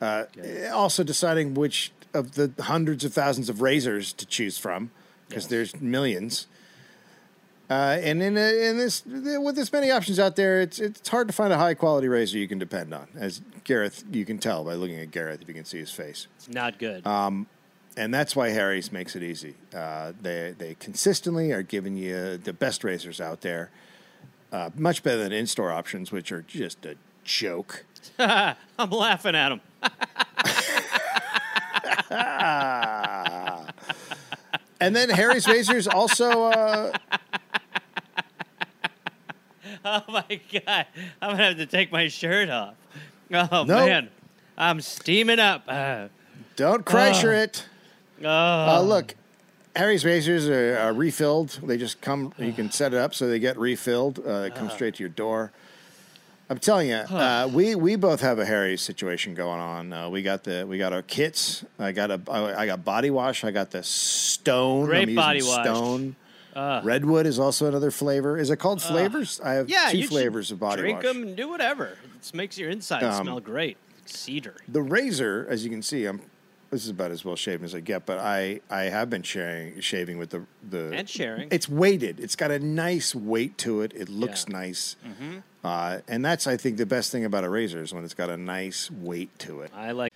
Uh, 0.00 0.24
also 0.72 1.02
deciding 1.02 1.54
which 1.54 1.90
of 2.14 2.34
the 2.34 2.52
hundreds 2.60 3.04
of 3.04 3.12
thousands 3.12 3.48
of 3.48 3.60
razors 3.60 4.12
to 4.12 4.26
choose 4.26 4.58
from, 4.58 4.90
because 5.28 5.48
there's 5.48 5.80
millions. 5.80 6.46
Uh, 7.70 7.96
and 8.02 8.20
in, 8.20 8.36
in 8.36 8.78
this, 8.78 9.04
with 9.06 9.54
this 9.54 9.72
many 9.72 9.92
options 9.92 10.18
out 10.18 10.34
there, 10.34 10.60
it's 10.60 10.80
it's 10.80 11.08
hard 11.08 11.28
to 11.28 11.32
find 11.32 11.52
a 11.52 11.56
high 11.56 11.74
quality 11.74 12.08
razor 12.08 12.36
you 12.36 12.48
can 12.48 12.58
depend 12.58 12.92
on. 12.92 13.06
As 13.14 13.42
Gareth, 13.62 14.02
you 14.10 14.24
can 14.24 14.38
tell 14.38 14.64
by 14.64 14.74
looking 14.74 14.98
at 14.98 15.12
Gareth 15.12 15.40
if 15.40 15.46
you 15.46 15.54
can 15.54 15.64
see 15.64 15.78
his 15.78 15.92
face, 15.92 16.26
It's 16.36 16.48
not 16.48 16.80
good. 16.80 17.06
and 17.06 17.46
that's 18.14 18.34
why 18.34 18.48
Harry's 18.48 18.90
makes 18.90 19.14
it 19.14 19.22
easy. 19.22 19.54
Uh, 19.72 20.12
they 20.20 20.52
they 20.58 20.74
consistently 20.80 21.52
are 21.52 21.62
giving 21.62 21.96
you 21.96 22.38
the 22.38 22.52
best 22.52 22.82
razors 22.82 23.20
out 23.20 23.42
there, 23.42 23.70
uh, 24.50 24.70
much 24.74 25.04
better 25.04 25.18
than 25.22 25.30
in 25.32 25.46
store 25.46 25.70
options, 25.70 26.10
which 26.10 26.32
are 26.32 26.42
just 26.42 26.84
a 26.84 26.96
joke. 27.22 27.84
I'm 28.18 28.90
laughing 28.90 29.36
at 29.36 29.52
him. 29.52 29.60
And 34.82 34.96
then 34.96 35.10
Harry's 35.10 35.46
razors 35.46 35.86
also. 35.86 36.44
Uh, 36.44 36.92
Oh 39.84 40.02
my 40.08 40.40
god, 40.52 40.86
I'm 41.22 41.30
gonna 41.32 41.44
have 41.44 41.56
to 41.56 41.66
take 41.66 41.90
my 41.90 42.08
shirt 42.08 42.50
off. 42.50 42.74
Oh 43.32 43.64
Nope. 43.64 43.66
man, 43.66 44.10
I'm 44.58 44.80
steaming 44.80 45.38
up. 45.38 45.62
Uh, 45.66 46.08
don't 46.56 46.84
Kreischer 46.84 47.32
it. 47.44 47.66
oh, 48.22 48.26
Uh, 48.28 48.82
look, 48.82 49.14
Harry's 49.76 50.04
razors 50.04 50.48
are, 50.48 50.76
are 50.78 50.92
refilled. 50.92 51.60
They 51.62 51.78
just 51.78 52.00
come. 52.00 52.34
You 52.38 52.52
can 52.52 52.70
set 52.70 52.92
it 52.92 52.98
up 52.98 53.14
so 53.14 53.26
they 53.28 53.38
get 53.38 53.56
refilled. 53.56 54.18
Uh, 54.18 54.42
they 54.42 54.50
come 54.50 54.68
straight 54.68 54.96
to 54.96 55.02
your 55.02 55.08
door. 55.10 55.52
I'm 56.50 56.58
telling 56.58 56.88
you, 56.88 56.96
uh, 56.96 57.48
we 57.52 57.76
we 57.76 57.94
both 57.96 58.20
have 58.22 58.40
a 58.40 58.44
Harry's 58.44 58.82
situation 58.82 59.34
going 59.34 59.60
on. 59.60 59.92
Uh, 59.92 60.08
we 60.10 60.20
got 60.22 60.42
the 60.44 60.66
we 60.68 60.76
got 60.78 60.92
our 60.92 61.02
kits. 61.02 61.64
I 61.78 61.92
got 61.92 62.10
a 62.10 62.20
I 62.28 62.62
I 62.62 62.66
got 62.66 62.84
body 62.84 63.08
wash. 63.10 63.44
I 63.44 63.52
got 63.52 63.70
the 63.70 63.82
Stone. 63.84 64.86
Great 64.86 65.14
body 65.14 65.42
wash. 65.42 65.64
Stone. 65.64 66.16
Redwood 66.56 67.26
is 67.26 67.38
also 67.38 67.66
another 67.66 67.90
flavor. 67.90 68.36
Is 68.38 68.50
it 68.50 68.56
called 68.56 68.82
flavors? 68.82 69.40
I 69.44 69.52
have 69.54 69.68
yeah, 69.68 69.88
two 69.90 70.06
flavors 70.06 70.50
of 70.50 70.58
body 70.58 70.82
drink 70.82 71.02
wash. 71.02 71.12
them 71.12 71.22
and 71.22 71.36
do 71.36 71.48
whatever. 71.48 71.96
It 72.22 72.34
makes 72.34 72.58
your 72.58 72.70
insides 72.70 73.04
Um, 73.04 73.24
smell 73.24 73.40
great, 73.40 73.76
cedar. 74.06 74.56
The 74.68 74.82
razor, 74.82 75.46
as 75.48 75.64
you 75.64 75.70
can 75.70 75.82
see, 75.82 76.04
I'm. 76.06 76.20
This 76.70 76.84
is 76.84 76.90
about 76.90 77.10
as 77.10 77.24
well 77.24 77.34
shaven 77.34 77.64
as 77.64 77.74
I 77.74 77.80
get, 77.80 78.06
but 78.06 78.18
I 78.18 78.60
I 78.70 78.82
have 78.82 79.10
been 79.10 79.22
sharing 79.24 79.80
shaving 79.80 80.18
with 80.18 80.30
the 80.30 80.42
the 80.68 80.92
And 80.94 81.08
sharing. 81.08 81.48
It's 81.50 81.68
weighted. 81.68 82.20
It's 82.20 82.36
got 82.36 82.52
a 82.52 82.60
nice 82.60 83.12
weight 83.12 83.58
to 83.58 83.82
it. 83.82 83.92
It 83.92 84.08
looks 84.08 84.44
Yeah. 84.48 84.54
Mm-hmm. 84.54 85.32
nice, 85.32 85.42
uh, 85.64 85.98
and 86.06 86.24
that's 86.24 86.46
I 86.46 86.56
think 86.56 86.76
the 86.76 86.86
best 86.86 87.10
thing 87.10 87.24
about 87.24 87.42
a 87.42 87.48
razor 87.50 87.82
is 87.82 87.92
when 87.92 88.04
it's 88.04 88.14
got 88.14 88.30
a 88.30 88.36
nice 88.36 88.88
weight 88.88 89.36
to 89.40 89.62
it. 89.62 89.72
I 89.74 89.90
like. 89.90 90.12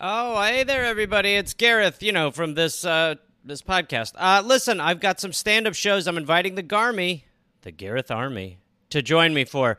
Oh, 0.00 0.42
hey 0.42 0.64
there, 0.64 0.84
everybody! 0.84 1.34
It's 1.34 1.54
Gareth. 1.54 2.02
You 2.02 2.10
know 2.12 2.32
from 2.32 2.54
this 2.54 2.84
uh, 2.84 3.14
this 3.44 3.62
podcast. 3.62 4.12
Uh, 4.16 4.42
listen, 4.44 4.80
I've 4.80 5.00
got 5.00 5.20
some 5.20 5.32
stand 5.32 5.66
up 5.66 5.74
shows. 5.74 6.06
I'm 6.06 6.18
inviting 6.18 6.54
the 6.54 6.62
Garmy, 6.62 7.22
the 7.62 7.70
Gareth 7.70 8.10
Army, 8.10 8.58
to 8.90 9.02
join 9.02 9.34
me 9.34 9.44
for. 9.44 9.78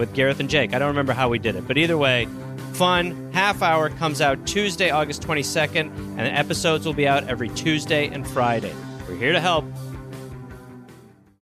with 0.00 0.12
Gareth 0.14 0.40
and 0.40 0.48
Jake. 0.48 0.74
I 0.74 0.78
don't 0.78 0.88
remember 0.88 1.12
how 1.12 1.28
we 1.28 1.38
did 1.38 1.54
it, 1.56 1.68
but 1.68 1.76
either 1.76 1.98
way, 1.98 2.26
fun. 2.72 3.30
Half 3.32 3.60
Hour 3.62 3.90
comes 3.90 4.22
out 4.22 4.46
Tuesday, 4.46 4.88
August 4.90 5.22
22nd, 5.22 5.76
and 5.76 6.18
the 6.18 6.32
episodes 6.32 6.86
will 6.86 6.94
be 6.94 7.06
out 7.06 7.28
every 7.28 7.50
Tuesday 7.50 8.08
and 8.08 8.26
Friday. 8.26 8.74
We're 9.06 9.16
here 9.16 9.32
to 9.32 9.40
help. 9.40 9.66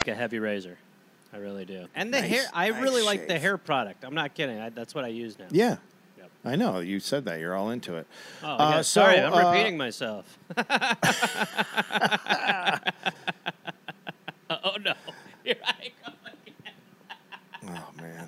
A 0.06 0.14
heavy 0.14 0.39
razor. 0.39 0.78
I 1.32 1.38
really 1.38 1.64
do. 1.64 1.88
And 1.95 2.14
the 2.14 2.20
Nice, 2.20 2.30
hair, 2.30 2.45
I 2.54 2.70
nice 2.72 2.82
really 2.82 3.04
like 3.04 3.30
the 3.30 3.39
hair 3.39 3.58
product. 3.58 4.04
I'm 4.04 4.16
not 4.16 4.34
kidding. 4.34 4.60
I, 4.60 4.68
that's 4.70 4.93
what 4.93 5.06
I 5.06 5.08
use 5.08 5.39
now. 5.39 5.47
Yeah. 5.49 5.78
Yep. 6.18 6.32
I 6.43 6.58
know. 6.58 6.80
You 6.80 6.99
said 6.99 7.24
that. 7.26 7.39
You're 7.39 7.56
all 7.56 7.70
into 7.70 7.95
it. 7.95 8.06
Oh, 8.43 8.47
Uh, 8.49 8.72
yeah, 8.72 8.82
sorry, 8.82 9.16
so, 9.16 9.28
I'm 9.28 9.34
uh, 9.34 9.52
repeating 9.52 9.78
myself. 9.78 10.38
oh 14.49 14.76
no! 14.84 14.93
Here 15.45 15.56
I 15.64 15.91
go. 16.06 16.12
Oh 17.68 17.88
man. 18.02 18.28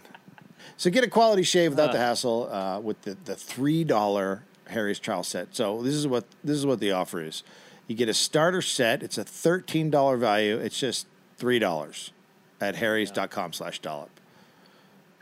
So 0.83 0.89
get 0.89 1.05
a 1.05 1.07
quality 1.07 1.43
shave 1.43 1.71
without 1.71 1.91
Uh. 1.91 1.93
the 1.93 1.99
hassle 1.99 2.49
uh, 2.51 2.77
with 2.81 3.03
the, 3.03 3.15
the 3.23 3.37
three 3.37 3.85
dollar 3.85 4.43
Harry's 4.67 4.99
trial 4.99 5.23
set. 5.23 5.55
So 5.55 5.81
this 5.81 5.93
is 5.93 6.05
what 6.05 6.25
this 6.43 6.57
is 6.57 6.65
what 6.65 6.81
the 6.81 6.91
offer 6.91 7.21
is. 7.23 7.41
You 7.87 7.95
get 7.95 8.09
a 8.09 8.13
starter 8.13 8.61
set. 8.61 9.01
It's 9.01 9.17
a 9.17 9.23
thirteen 9.23 9.89
dollar 9.89 10.17
value. 10.17 10.57
It's 10.57 10.77
just 10.77 11.07
three 11.37 11.57
dollars 11.57 12.11
at 12.59 12.75
harrys.com 12.75 13.53
slash 13.53 13.79
dollop. 13.79 14.09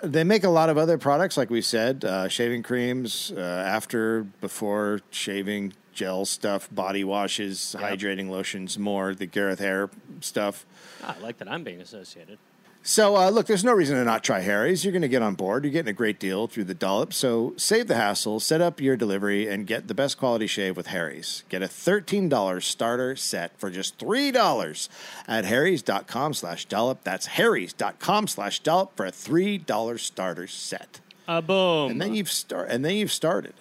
They 0.04 0.24
make 0.24 0.44
a 0.44 0.50
lot 0.50 0.72
of 0.72 0.80
other 0.80 0.98
products, 0.98 1.38
like 1.38 1.52
we 1.52 1.62
said, 1.62 2.04
uh, 2.06 2.28
shaving 2.28 2.64
creams, 2.64 3.32
uh, 3.38 3.40
after, 3.40 4.24
before 4.24 5.02
shaving, 5.12 5.74
gel 5.94 6.26
stuff, 6.26 6.68
body 6.72 7.04
washes, 7.04 7.76
Yep. 7.80 8.00
hydrating 8.00 8.30
lotions, 8.30 8.80
more 8.80 9.14
the 9.14 9.28
Gareth 9.28 9.60
hair 9.60 9.92
stuff. 10.22 10.66
Ah, 11.04 11.16
I 11.20 11.22
like 11.22 11.38
that 11.38 11.48
I'm 11.52 11.64
being 11.64 11.82
associated. 11.82 12.40
So, 12.84 13.16
uh, 13.16 13.30
look, 13.30 13.46
there's 13.46 13.64
no 13.64 13.74
reason 13.74 13.96
to 13.98 14.04
not 14.04 14.24
try 14.24 14.40
Harry's. 14.40 14.84
You're 14.84 14.92
going 14.92 15.04
to 15.04 15.08
get 15.08 15.22
on 15.22 15.36
board. 15.36 15.64
You're 15.64 15.72
getting 15.72 15.92
a 15.92 15.94
great 15.94 16.20
deal 16.20 16.48
through 16.48 16.64
the 16.64 16.74
dollop. 16.74 17.14
So, 17.14 17.54
save 17.56 17.88
the 17.88 17.96
hassle, 17.96 18.40
set 18.40 18.60
up 18.60 18.82
your 18.82 18.98
delivery, 18.98 19.48
and 19.48 19.68
get 19.68 19.88
the 19.88 19.94
best 19.94 20.18
quality 20.18 20.48
shave 20.48 20.76
with 20.76 20.88
Harry's. 20.88 21.44
Get 21.50 21.62
a 21.62 21.68
$13 21.68 22.64
starter 22.64 23.16
set 23.16 23.58
for 23.60 23.70
just 23.70 24.00
$3 24.00 24.90
at 25.28 25.46
harrys.com 25.46 26.34
slash 26.34 26.66
dollop. 26.66 27.04
That's 27.04 27.28
harrys.com 27.28 28.28
slash 28.28 28.60
dollop 28.62 28.96
for 28.96 29.06
a 29.06 29.12
$3 29.12 30.00
starter 30.00 30.48
set. 30.48 31.00
A 31.28 31.42
boom. 31.42 31.92
And 31.92 32.02
then 32.02 32.16
you've 32.16 32.32
start 32.32 32.70
and 32.72 32.84
then 32.84 32.96
you've 32.96 33.12
started. 33.12 33.54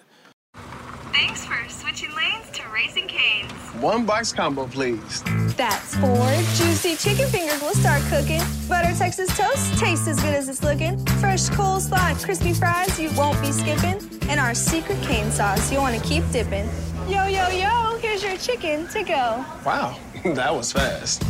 Thanks 1.13 1.45
for 1.45 1.69
switching 1.69 2.09
lanes 2.15 2.49
to 2.51 2.63
Raising 2.73 3.07
Canes. 3.07 3.51
One 3.79 4.05
box 4.05 4.33
combo, 4.33 4.67
please. 4.67 5.23
That's 5.55 5.95
four 5.95 6.27
juicy 6.55 6.95
chicken 6.95 7.29
fingers 7.29 7.61
We'll 7.61 7.73
start 7.73 8.01
cooking. 8.09 8.41
Butter 8.67 8.93
Texas 8.97 9.35
toast 9.37 9.77
tastes 9.77 10.07
as 10.07 10.19
good 10.19 10.33
as 10.33 10.49
it's 10.49 10.63
looking. 10.63 10.97
Fresh 11.19 11.49
coleslaw 11.49 12.11
and 12.11 12.17
crispy 12.23 12.53
fries 12.53 12.99
you 12.99 13.11
won't 13.15 13.39
be 13.41 13.51
skipping. 13.51 13.99
And 14.29 14.39
our 14.39 14.53
secret 14.53 15.01
cane 15.03 15.31
sauce 15.31 15.71
You'll 15.71 15.81
want 15.83 16.01
to 16.01 16.07
keep 16.07 16.23
dipping. 16.31 16.67
Yo, 17.07 17.27
yo, 17.27 17.47
yo, 17.49 17.97
here's 18.01 18.23
your 18.23 18.37
chicken 18.37 18.87
to 18.89 19.03
go. 19.03 19.45
Wow, 19.65 19.97
that 20.23 20.53
was 20.53 20.71
fast. 20.71 21.23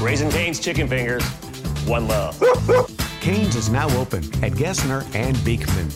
Raising 0.00 0.30
Cane's 0.30 0.60
chicken 0.60 0.88
fingers. 0.88 1.24
One 1.86 2.08
love. 2.08 2.42
Canes 3.20 3.56
is 3.56 3.68
now 3.68 3.88
open 3.98 4.24
at 4.44 4.52
Gessner 4.52 5.04
and 5.14 5.36
Beekman. 5.44 5.90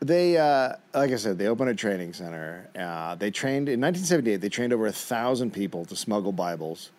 They, 0.00 0.38
uh, 0.38 0.74
like 0.94 1.10
I 1.10 1.16
said, 1.16 1.38
they 1.38 1.48
opened 1.48 1.70
a 1.70 1.74
training 1.74 2.12
center. 2.12 2.68
Uh, 2.78 3.16
they 3.16 3.30
trained 3.30 3.68
in 3.68 3.80
1978. 3.80 4.36
They 4.36 4.48
trained 4.48 4.72
over 4.72 4.86
a 4.86 4.92
thousand 4.92 5.52
people 5.52 5.84
to 5.86 5.96
smuggle 5.96 6.32
Bibles. 6.32 6.92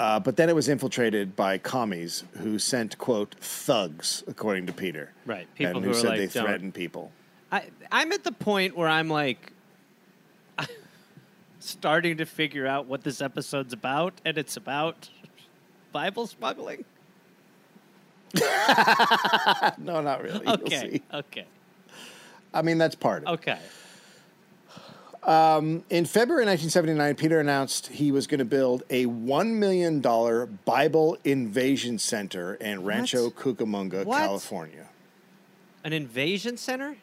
Uh, 0.00 0.18
but 0.18 0.36
then 0.36 0.48
it 0.48 0.54
was 0.54 0.68
infiltrated 0.68 1.36
by 1.36 1.58
commies 1.58 2.24
who 2.38 2.58
sent 2.58 2.96
quote 2.98 3.36
thugs, 3.38 4.24
according 4.26 4.66
to 4.66 4.72
Peter. 4.72 5.12
Right, 5.26 5.46
people 5.54 5.76
and 5.76 5.84
who 5.84 5.92
who, 5.92 5.94
said 5.94 6.08
like, 6.08 6.18
they 6.18 6.26
"Don't." 6.26 6.46
threatened 6.46 6.74
people. 6.74 7.12
I, 7.52 7.64
I'm 7.92 8.10
at 8.12 8.24
the 8.24 8.32
point 8.32 8.76
where 8.76 8.88
I'm 8.88 9.10
like 9.10 9.52
starting 11.60 12.16
to 12.16 12.24
figure 12.24 12.66
out 12.66 12.86
what 12.86 13.04
this 13.04 13.20
episode's 13.20 13.74
about, 13.74 14.14
and 14.24 14.38
it's 14.38 14.56
about 14.56 15.10
Bible 15.92 16.26
smuggling. 16.26 16.84
No, 19.78 20.00
not 20.00 20.22
really. 20.22 20.46
Okay, 20.46 21.02
okay, 21.12 21.44
I 22.54 22.62
mean, 22.62 22.78
that's 22.78 22.94
part 22.94 23.24
of 23.24 23.28
it. 23.28 23.32
okay. 23.40 23.58
Um, 25.22 25.84
in 25.90 26.06
February 26.06 26.46
1979, 26.46 27.14
Peter 27.16 27.40
announced 27.40 27.88
he 27.88 28.10
was 28.10 28.26
going 28.26 28.38
to 28.38 28.44
build 28.46 28.84
a 28.88 29.04
$1 29.06 29.54
million 29.54 30.00
Bible 30.64 31.18
invasion 31.24 31.98
center 31.98 32.54
in 32.54 32.84
Rancho 32.84 33.28
Cucamonga, 33.30 34.04
What? 34.06 34.18
California. 34.18 34.88
An 35.84 35.92
invasion 35.92 36.56
center? 36.56 36.96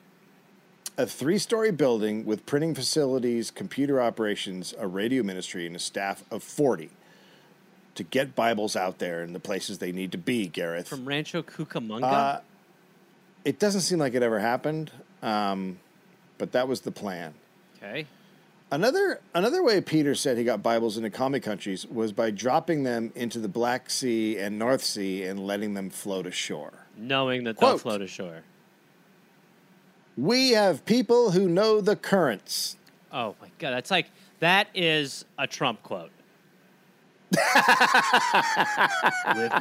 A 0.98 1.06
three 1.06 1.38
story 1.38 1.72
building 1.72 2.26
with 2.26 2.46
printing 2.48 2.74
facilities, 2.74 3.52
computer 3.52 4.02
operations, 4.02 4.74
a 4.80 4.88
radio 4.88 5.22
ministry, 5.22 5.68
and 5.68 5.76
a 5.76 5.80
staff 5.80 6.24
of 6.32 6.42
40 6.42 6.90
to 7.98 8.04
get 8.04 8.36
Bibles 8.36 8.76
out 8.76 9.00
there 9.00 9.22
in 9.24 9.34
the 9.34 9.40
places 9.40 9.80
they 9.80 9.92
need 9.92 10.12
to 10.14 10.18
be, 10.18 10.48
Gareth. 10.48 10.88
From 10.88 11.06
Rancho 11.06 11.44
Cucamonga? 11.44 12.04
Uh, 12.04 12.40
it 13.44 13.60
doesn't 13.60 13.82
seem 13.82 14.00
like 14.00 14.14
it 14.14 14.24
ever 14.24 14.40
happened, 14.40 14.92
um, 15.22 15.80
but 16.38 16.54
that 16.54 16.68
was 16.68 16.82
the 16.82 16.92
plan. 16.92 17.34
okay. 17.78 18.08
Another 18.70 19.22
another 19.34 19.64
way 19.64 19.80
Peter 19.80 20.14
said 20.14 20.38
he 20.38 20.44
got 20.44 20.62
Bibles 20.62 20.98
into 20.98 21.10
commie 21.10 21.40
countries 21.40 21.86
was 21.88 22.12
by 22.12 22.32
dropping 22.32 22.84
them 22.84 23.14
into 23.16 23.40
the 23.40 23.48
Black 23.48 23.90
Sea 23.90 24.38
and 24.38 24.60
North 24.60 24.84
Sea 24.84 25.24
and 25.24 25.40
letting 25.40 25.74
them 25.74 25.90
float 25.90 26.28
ashore. 26.28 26.74
Knowing 26.98 27.46
that 27.46 27.58
they'll 27.58 27.78
float 27.78 28.02
ashore. 28.02 28.42
We 30.18 30.52
have 30.52 30.86
people 30.86 31.32
who 31.32 31.48
know 31.48 31.80
the 31.80 31.96
currents. 31.96 32.76
Oh 33.10 33.36
my 33.42 33.50
god, 33.58 33.72
that's 33.72 33.90
like 33.90 34.08
that 34.42 34.68
is 34.76 35.24
a 35.38 35.48
Trump 35.48 35.82
quote. 35.82 36.12
With 37.32 37.42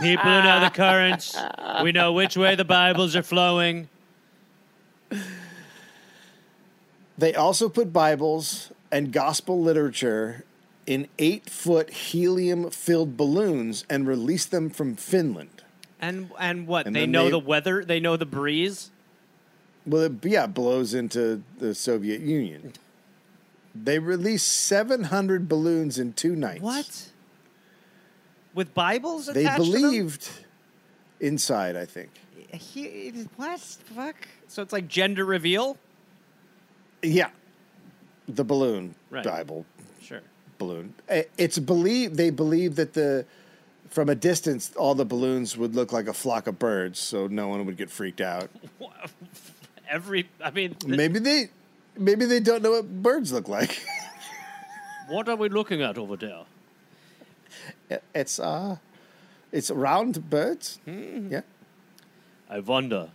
people 0.01 0.25
who 0.25 0.43
know 0.43 0.61
the 0.61 0.71
currents, 0.73 1.37
we 1.83 1.93
know 1.93 2.13
which 2.13 2.37
way 2.37 2.55
the 2.55 2.65
Bibles 2.65 3.17
are 3.17 3.23
flowing. 3.23 3.89
They 7.19 7.35
also 7.35 7.69
put 7.69 7.93
Bibles 7.93 8.71
and 8.93 9.13
gospel 9.13 9.61
literature 9.61 10.45
in 10.87 11.09
eight 11.19 11.51
foot 11.51 11.91
helium 11.91 12.71
filled 12.71 13.17
balloons 13.17 13.85
and 13.91 14.07
released 14.07 14.51
them 14.51 14.71
from 14.71 14.95
Finland. 14.97 15.63
And 16.01 16.31
and 16.39 16.67
what? 16.67 16.87
And 16.87 16.95
they 16.95 17.07
know 17.07 17.25
they- 17.25 17.31
the 17.31 17.39
weather, 17.39 17.85
they 17.85 17.99
know 18.01 18.17
the 18.17 18.27
breeze. 18.27 18.91
Well, 19.87 20.03
it, 20.03 20.13
yeah, 20.25 20.45
it 20.45 20.55
blows 20.55 20.95
into 20.95 21.43
the 21.59 21.75
Soviet 21.75 22.21
Union. 22.21 22.73
They 23.73 23.99
released 24.01 24.49
700 24.49 25.49
balloons 25.49 25.97
in 25.99 26.13
two 26.13 26.35
nights. 26.35 26.61
What? 26.61 27.11
With 28.57 28.75
Bibles 28.75 29.27
They 29.27 29.43
attached 29.45 29.65
to 29.67 29.71
them? 29.71 29.81
believed 29.83 30.29
inside, 31.21 31.77
I 31.77 31.85
think. 31.85 32.11
He, 32.53 33.11
what? 33.37 33.61
Fuck. 33.61 34.17
So 34.49 34.63
it's 34.63 34.73
like 34.73 34.89
gender 34.89 35.25
reveal? 35.27 35.77
Yeah. 37.03 37.29
The 38.29 38.43
balloon 38.45 38.95
Right. 39.11 39.23
Bible 39.23 39.67
Sure. 40.01 40.23
balloon. 40.59 40.95
Eh, 41.09 41.25
It's 41.37 41.59
believed 41.59 42.17
they 42.17 42.31
believe 42.31 42.77
that 42.77 42.95
the 42.95 43.27
from 43.91 44.09
a 44.09 44.15
distance 44.15 44.73
all 44.77 44.95
the 44.95 45.05
balloons 45.05 45.57
would 45.57 45.75
look 45.77 45.93
like 45.93 46.09
a 46.09 46.13
flock 46.15 46.47
of 46.49 46.59
birds, 46.59 46.99
so 46.99 47.27
no 47.29 47.47
one 47.49 47.65
would 47.67 47.77
get 47.77 47.91
freaked 47.91 48.21
out. 48.23 48.51
Every, 49.89 50.29
I 50.43 50.51
mean, 50.51 50.75
Maybe 50.87 51.19
they 51.21 51.51
maybe 51.97 52.25
they 52.25 52.41
don't 52.41 52.63
know 52.63 52.73
what 52.73 53.03
birds 53.03 53.33
look 53.33 53.49
like. 53.49 53.81
what 55.09 55.29
are 55.29 55.37
we 55.37 55.49
looking 55.51 55.83
at 55.83 55.99
over 55.99 56.17
there? 56.17 56.45
It- 57.89 58.03
it's 58.15 58.39
uh 58.39 58.77
it's 59.53 59.71
round 59.71 60.29
birds. 60.31 60.79
Hmm. 60.85 61.33
Yeah. 61.33 61.43
I 62.51 62.61
wonder. 62.61 63.11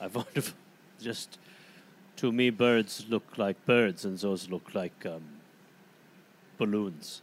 I 0.00 0.06
wonder 0.08 0.42
just 1.00 1.38
to 2.16 2.32
me 2.32 2.50
birds 2.50 3.04
look 3.08 3.36
like 3.38 3.64
birds 3.66 4.04
and 4.04 4.18
those 4.18 4.48
look 4.48 4.74
like 4.74 5.04
um, 5.06 5.22
balloons. 6.58 7.22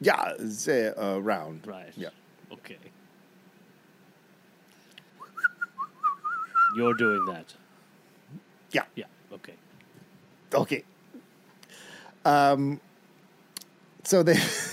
Yeah, 0.00 0.34
uh, 0.68 0.92
uh, 0.96 1.18
round. 1.20 1.66
Right. 1.66 1.92
Yeah. 1.96 2.10
Okay. 2.52 2.76
You're 6.76 6.94
doing 6.94 7.24
that. 7.26 7.52
Yeah. 8.72 8.84
Yeah. 8.94 9.06
Okay. 9.32 9.54
Okay. 10.54 10.84
Um. 12.24 12.80
So 14.04 14.22
they. 14.22 14.38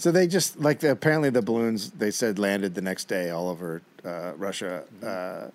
so 0.00 0.10
they 0.10 0.26
just 0.26 0.58
like 0.58 0.80
the, 0.80 0.90
apparently 0.90 1.28
the 1.28 1.42
balloons 1.42 1.90
they 1.90 2.10
said 2.10 2.38
landed 2.38 2.74
the 2.74 2.80
next 2.80 3.04
day 3.04 3.28
all 3.28 3.50
over 3.50 3.82
uh, 4.02 4.32
Russia. 4.36 4.84
Uh, 5.02 5.48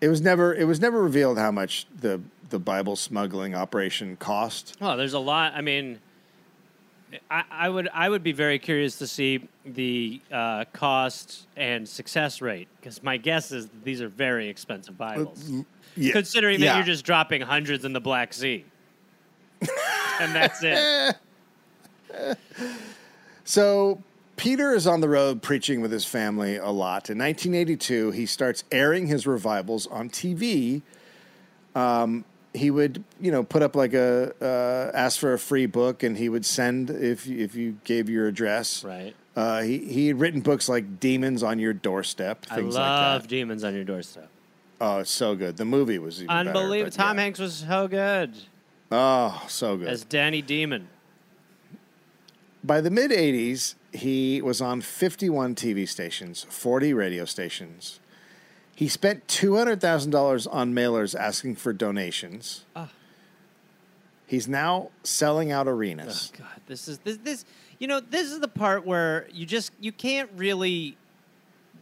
it 0.00 0.08
was 0.08 0.20
never 0.20 0.52
it 0.52 0.64
was 0.64 0.80
never 0.80 1.00
revealed 1.00 1.38
how 1.38 1.52
much 1.52 1.86
the 2.00 2.20
the 2.48 2.58
Bible 2.58 2.96
smuggling 2.96 3.54
operation 3.54 4.16
cost. 4.16 4.76
Oh, 4.80 4.96
there's 4.96 5.12
a 5.12 5.20
lot. 5.20 5.52
I 5.54 5.60
mean, 5.60 6.00
I, 7.30 7.44
I 7.48 7.68
would 7.68 7.88
I 7.94 8.08
would 8.08 8.24
be 8.24 8.32
very 8.32 8.58
curious 8.58 8.98
to 8.98 9.06
see 9.06 9.48
the 9.64 10.20
uh, 10.32 10.64
cost 10.72 11.46
and 11.56 11.88
success 11.88 12.40
rate 12.40 12.66
because 12.80 13.04
my 13.04 13.18
guess 13.18 13.52
is 13.52 13.68
these 13.84 14.00
are 14.02 14.08
very 14.08 14.48
expensive 14.48 14.98
Bibles, 14.98 15.48
Yeah, 15.96 16.12
considering 16.12 16.58
that 16.58 16.66
yeah. 16.66 16.76
you're 16.76 16.84
just 16.86 17.04
dropping 17.04 17.40
hundreds 17.42 17.84
in 17.84 17.92
the 17.92 18.00
Black 18.00 18.32
Sea, 18.32 18.64
and 20.20 20.34
that's 20.34 20.60
it. 20.64 21.16
So 23.50 24.00
Peter 24.36 24.74
is 24.74 24.86
on 24.86 25.00
the 25.00 25.08
road 25.08 25.42
preaching 25.42 25.80
with 25.80 25.90
his 25.90 26.04
family 26.04 26.56
a 26.56 26.68
lot. 26.68 27.10
In 27.10 27.18
1982, 27.18 28.12
he 28.12 28.24
starts 28.24 28.62
airing 28.70 29.08
his 29.08 29.26
revivals 29.26 29.88
on 29.88 30.08
TV. 30.08 30.82
Um, 31.74 32.24
he 32.54 32.70
would, 32.70 33.02
you 33.20 33.32
know, 33.32 33.42
put 33.42 33.62
up 33.62 33.74
like 33.74 33.92
a 33.92 34.32
uh, 34.40 34.96
ask 34.96 35.18
for 35.18 35.32
a 35.32 35.38
free 35.38 35.66
book, 35.66 36.04
and 36.04 36.16
he 36.16 36.28
would 36.28 36.46
send 36.46 36.90
if 36.90 37.26
if 37.26 37.56
you 37.56 37.78
gave 37.82 38.08
your 38.08 38.28
address. 38.28 38.84
Right. 38.84 39.16
Uh, 39.34 39.62
he 39.62 39.78
he 39.78 40.06
had 40.06 40.20
written 40.20 40.42
books 40.42 40.68
like 40.68 41.00
Demons 41.00 41.42
on 41.42 41.58
Your 41.58 41.72
Doorstep, 41.72 42.46
I 42.52 42.60
love 42.60 42.74
like 42.74 43.22
that. 43.22 43.28
Demons 43.28 43.64
on 43.64 43.74
Your 43.74 43.84
Doorstep. 43.84 44.28
Oh, 44.80 44.98
it's 44.98 45.10
so 45.10 45.34
good. 45.34 45.56
The 45.56 45.64
movie 45.64 45.98
was 45.98 46.22
Unbelievable. 46.22 46.84
Better, 46.84 46.96
Tom 46.96 47.16
yeah. 47.16 47.22
Hanks 47.24 47.40
was 47.40 47.54
so 47.68 47.88
good 47.88 48.32
Oh, 48.92 49.44
so 49.48 49.76
good. 49.76 49.88
as 49.88 50.04
Danny 50.04 50.40
Demon. 50.40 50.88
By 52.62 52.80
the 52.80 52.90
mid 52.90 53.10
80s, 53.10 53.74
he 53.92 54.42
was 54.42 54.60
on 54.60 54.80
51 54.80 55.54
TV 55.54 55.88
stations, 55.88 56.46
40 56.48 56.92
radio 56.92 57.24
stations. 57.24 58.00
He 58.74 58.88
spent 58.88 59.26
$200,000 59.26 60.48
on 60.50 60.74
mailers 60.74 61.18
asking 61.18 61.56
for 61.56 61.72
donations. 61.72 62.64
Ah. 62.74 62.88
He's 64.26 64.46
now 64.46 64.90
selling 65.02 65.50
out 65.50 65.66
arenas. 65.66 66.32
Oh 66.34 66.38
God, 66.38 66.60
this 66.66 66.86
is 66.86 66.98
this 66.98 67.16
this. 67.16 67.44
You 67.80 67.88
know, 67.88 67.98
this 67.98 68.30
is 68.30 68.38
the 68.38 68.46
part 68.46 68.86
where 68.86 69.26
you 69.32 69.44
just 69.44 69.72
you 69.80 69.90
can't 69.90 70.30
really. 70.36 70.96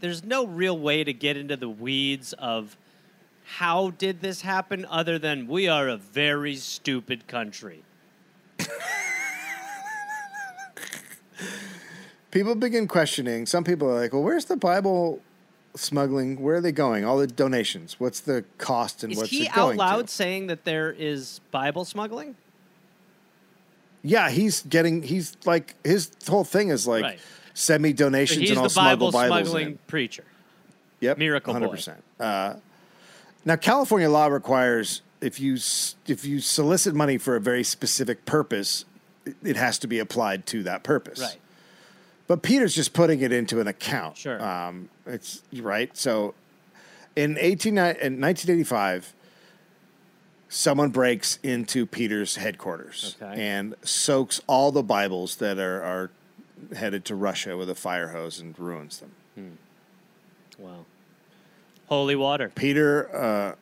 There's 0.01 0.25
no 0.25 0.47
real 0.47 0.79
way 0.79 1.05
to 1.05 1.13
get 1.13 1.37
into 1.37 1.57
the 1.57 1.69
weeds 1.69 2.33
of 2.33 2.77
how 3.45 3.91
did 3.91 4.23
this 4.23 4.41
happen, 4.41 4.87
other 4.87 5.19
than 5.19 5.47
we 5.47 5.69
are 5.69 5.89
a 5.89 5.99
very 5.99 6.57
stupid 6.57 7.27
country. 7.27 7.83
People 12.31 12.55
begin 12.55 12.87
questioning. 12.87 13.47
Some 13.47 13.65
people 13.65 13.89
are 13.91 13.99
like, 14.01 14.13
well, 14.13 14.23
where's 14.23 14.45
the 14.47 14.57
Bible 14.57 15.21
smuggling? 15.75 16.41
Where 16.43 16.57
are 16.57 16.61
they 16.61 16.73
going? 16.73 17.05
All 17.05 17.17
the 17.19 17.27
donations. 17.27 17.99
What's 17.99 18.21
the 18.21 18.45
cost 18.59 19.03
and 19.03 19.13
Is 19.13 19.19
what's 19.19 19.31
he 19.31 19.45
it 19.45 19.49
out 19.51 19.55
going 19.57 19.79
loud 19.79 20.09
to? 20.09 20.13
saying 20.13 20.49
that 20.49 20.65
there 20.65 20.93
is 20.93 21.41
Bible 21.51 21.85
smuggling? 21.85 22.37
Yeah, 24.03 24.31
he's 24.31 24.63
getting, 24.63 25.03
he's 25.03 25.37
like, 25.45 25.75
his 25.85 26.11
whole 26.29 26.45
thing 26.45 26.69
is 26.69 26.87
like, 26.87 27.03
Right. 27.03 27.21
send 27.55 27.83
me 27.83 27.93
donations 27.93 28.41
He's 28.41 28.51
and 28.51 28.59
I'll 28.61 28.69
the 28.69 28.75
Bible 28.75 29.11
smuggle 29.11 29.13
Bibles 29.31 29.49
smuggling 29.49 29.67
in. 29.73 29.79
preacher. 29.87 30.25
Yep, 31.01 31.19
Miracle 31.19 31.53
hundred 31.53 31.71
percent. 31.71 32.03
Uh, 32.19 32.55
now, 33.45 33.55
California 33.57 34.11
law 34.11 34.27
requires 34.27 35.03
if 35.21 35.39
you 35.41 35.55
if 36.07 36.25
you 36.25 36.41
solicit 36.41 36.93
money 36.95 37.19
for 37.19 37.37
a 37.37 37.41
very 37.41 37.63
specific 37.63 38.25
purpose, 38.27 38.85
it 39.45 39.57
has 39.57 39.79
to 39.79 39.87
be 39.87 40.01
applied 40.01 40.45
to 40.47 40.65
that 40.65 40.83
purpose. 40.83 41.21
Right. 41.21 41.39
But 42.29 42.43
Peter's 42.43 42.75
just 42.75 42.93
putting 42.93 43.21
it 43.21 43.33
into 43.33 43.59
an 43.61 43.67
account. 43.67 44.19
Sure. 44.19 44.41
Um, 44.41 44.91
it's 45.07 45.43
right. 45.61 45.95
So, 45.97 46.35
in 47.17 47.37
eighteen 47.41 47.77
in 47.79 48.21
nineteen 48.21 48.55
eighty 48.55 48.65
five, 48.65 49.13
someone 50.49 50.91
breaks 50.91 51.39
into 51.43 51.87
Peter's 51.87 52.37
headquarters 52.37 53.17
Okay. 53.21 53.43
and 53.43 53.75
soaks 53.83 54.41
all 54.47 54.71
the 54.71 54.83
Bibles 54.83 55.37
that 55.37 55.59
are 55.59 55.83
are 55.83 56.11
headed 56.77 57.05
to 57.07 57.15
Russia 57.15 57.57
with 57.57 57.71
a 57.71 57.75
fire 57.75 58.09
hose 58.09 58.39
and 58.39 58.57
ruins 58.59 59.01
them. 59.01 59.59
Wow. 60.59 60.85
Holy 61.87 62.17
water. 62.17 62.51
Peter, 62.55 63.15
uh, 63.17 63.55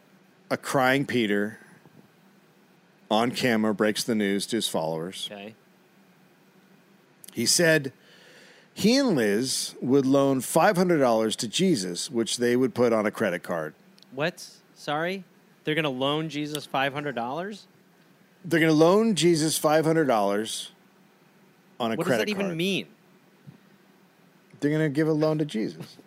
a 0.51 0.57
crying 0.57 1.05
Peter, 1.07 1.59
on 3.11 3.31
camera 3.31 3.75
breaks 3.75 4.03
the 4.03 4.15
news 4.15 4.47
to 4.47 4.57
his 4.57 4.67
followers. 4.67 5.29
Okay. 5.31 5.55
He 7.35 7.45
said 7.47 7.93
he 8.77 8.99
and 8.99 9.17
Liz 9.17 9.75
would 9.81 10.05
loan 10.05 10.43
$500 10.43 11.37
to 11.37 11.49
Jesus, 11.49 12.11
which 12.11 12.37
they 12.37 12.57
would 12.57 12.75
put 12.75 12.93
on 12.93 13.07
a 13.07 13.11
credit 13.11 13.43
card. 13.43 13.75
What? 14.15 14.47
Sorry? 14.75 15.25
They're 15.65 15.75
going 15.75 15.85
to 15.85 15.89
loan 15.89 16.29
Jesus 16.29 16.67
$500? 16.67 17.15
They're 18.45 18.61
going 18.61 18.71
to 18.71 18.77
loan 18.77 19.15
Jesus 19.15 19.59
$500 19.59 20.69
on 21.81 21.93
a 21.93 21.97
credit 21.97 21.97
card. 21.97 21.97
What 21.97 22.05
does 22.05 22.19
that 22.19 22.29
even 22.29 22.47
card. 22.49 22.57
mean? 22.59 22.87
They're 24.61 24.71
going 24.71 24.83
to 24.83 24.95
give 24.95 25.09
a 25.09 25.13
loan 25.13 25.39
to 25.39 25.47
Jesus. 25.47 25.97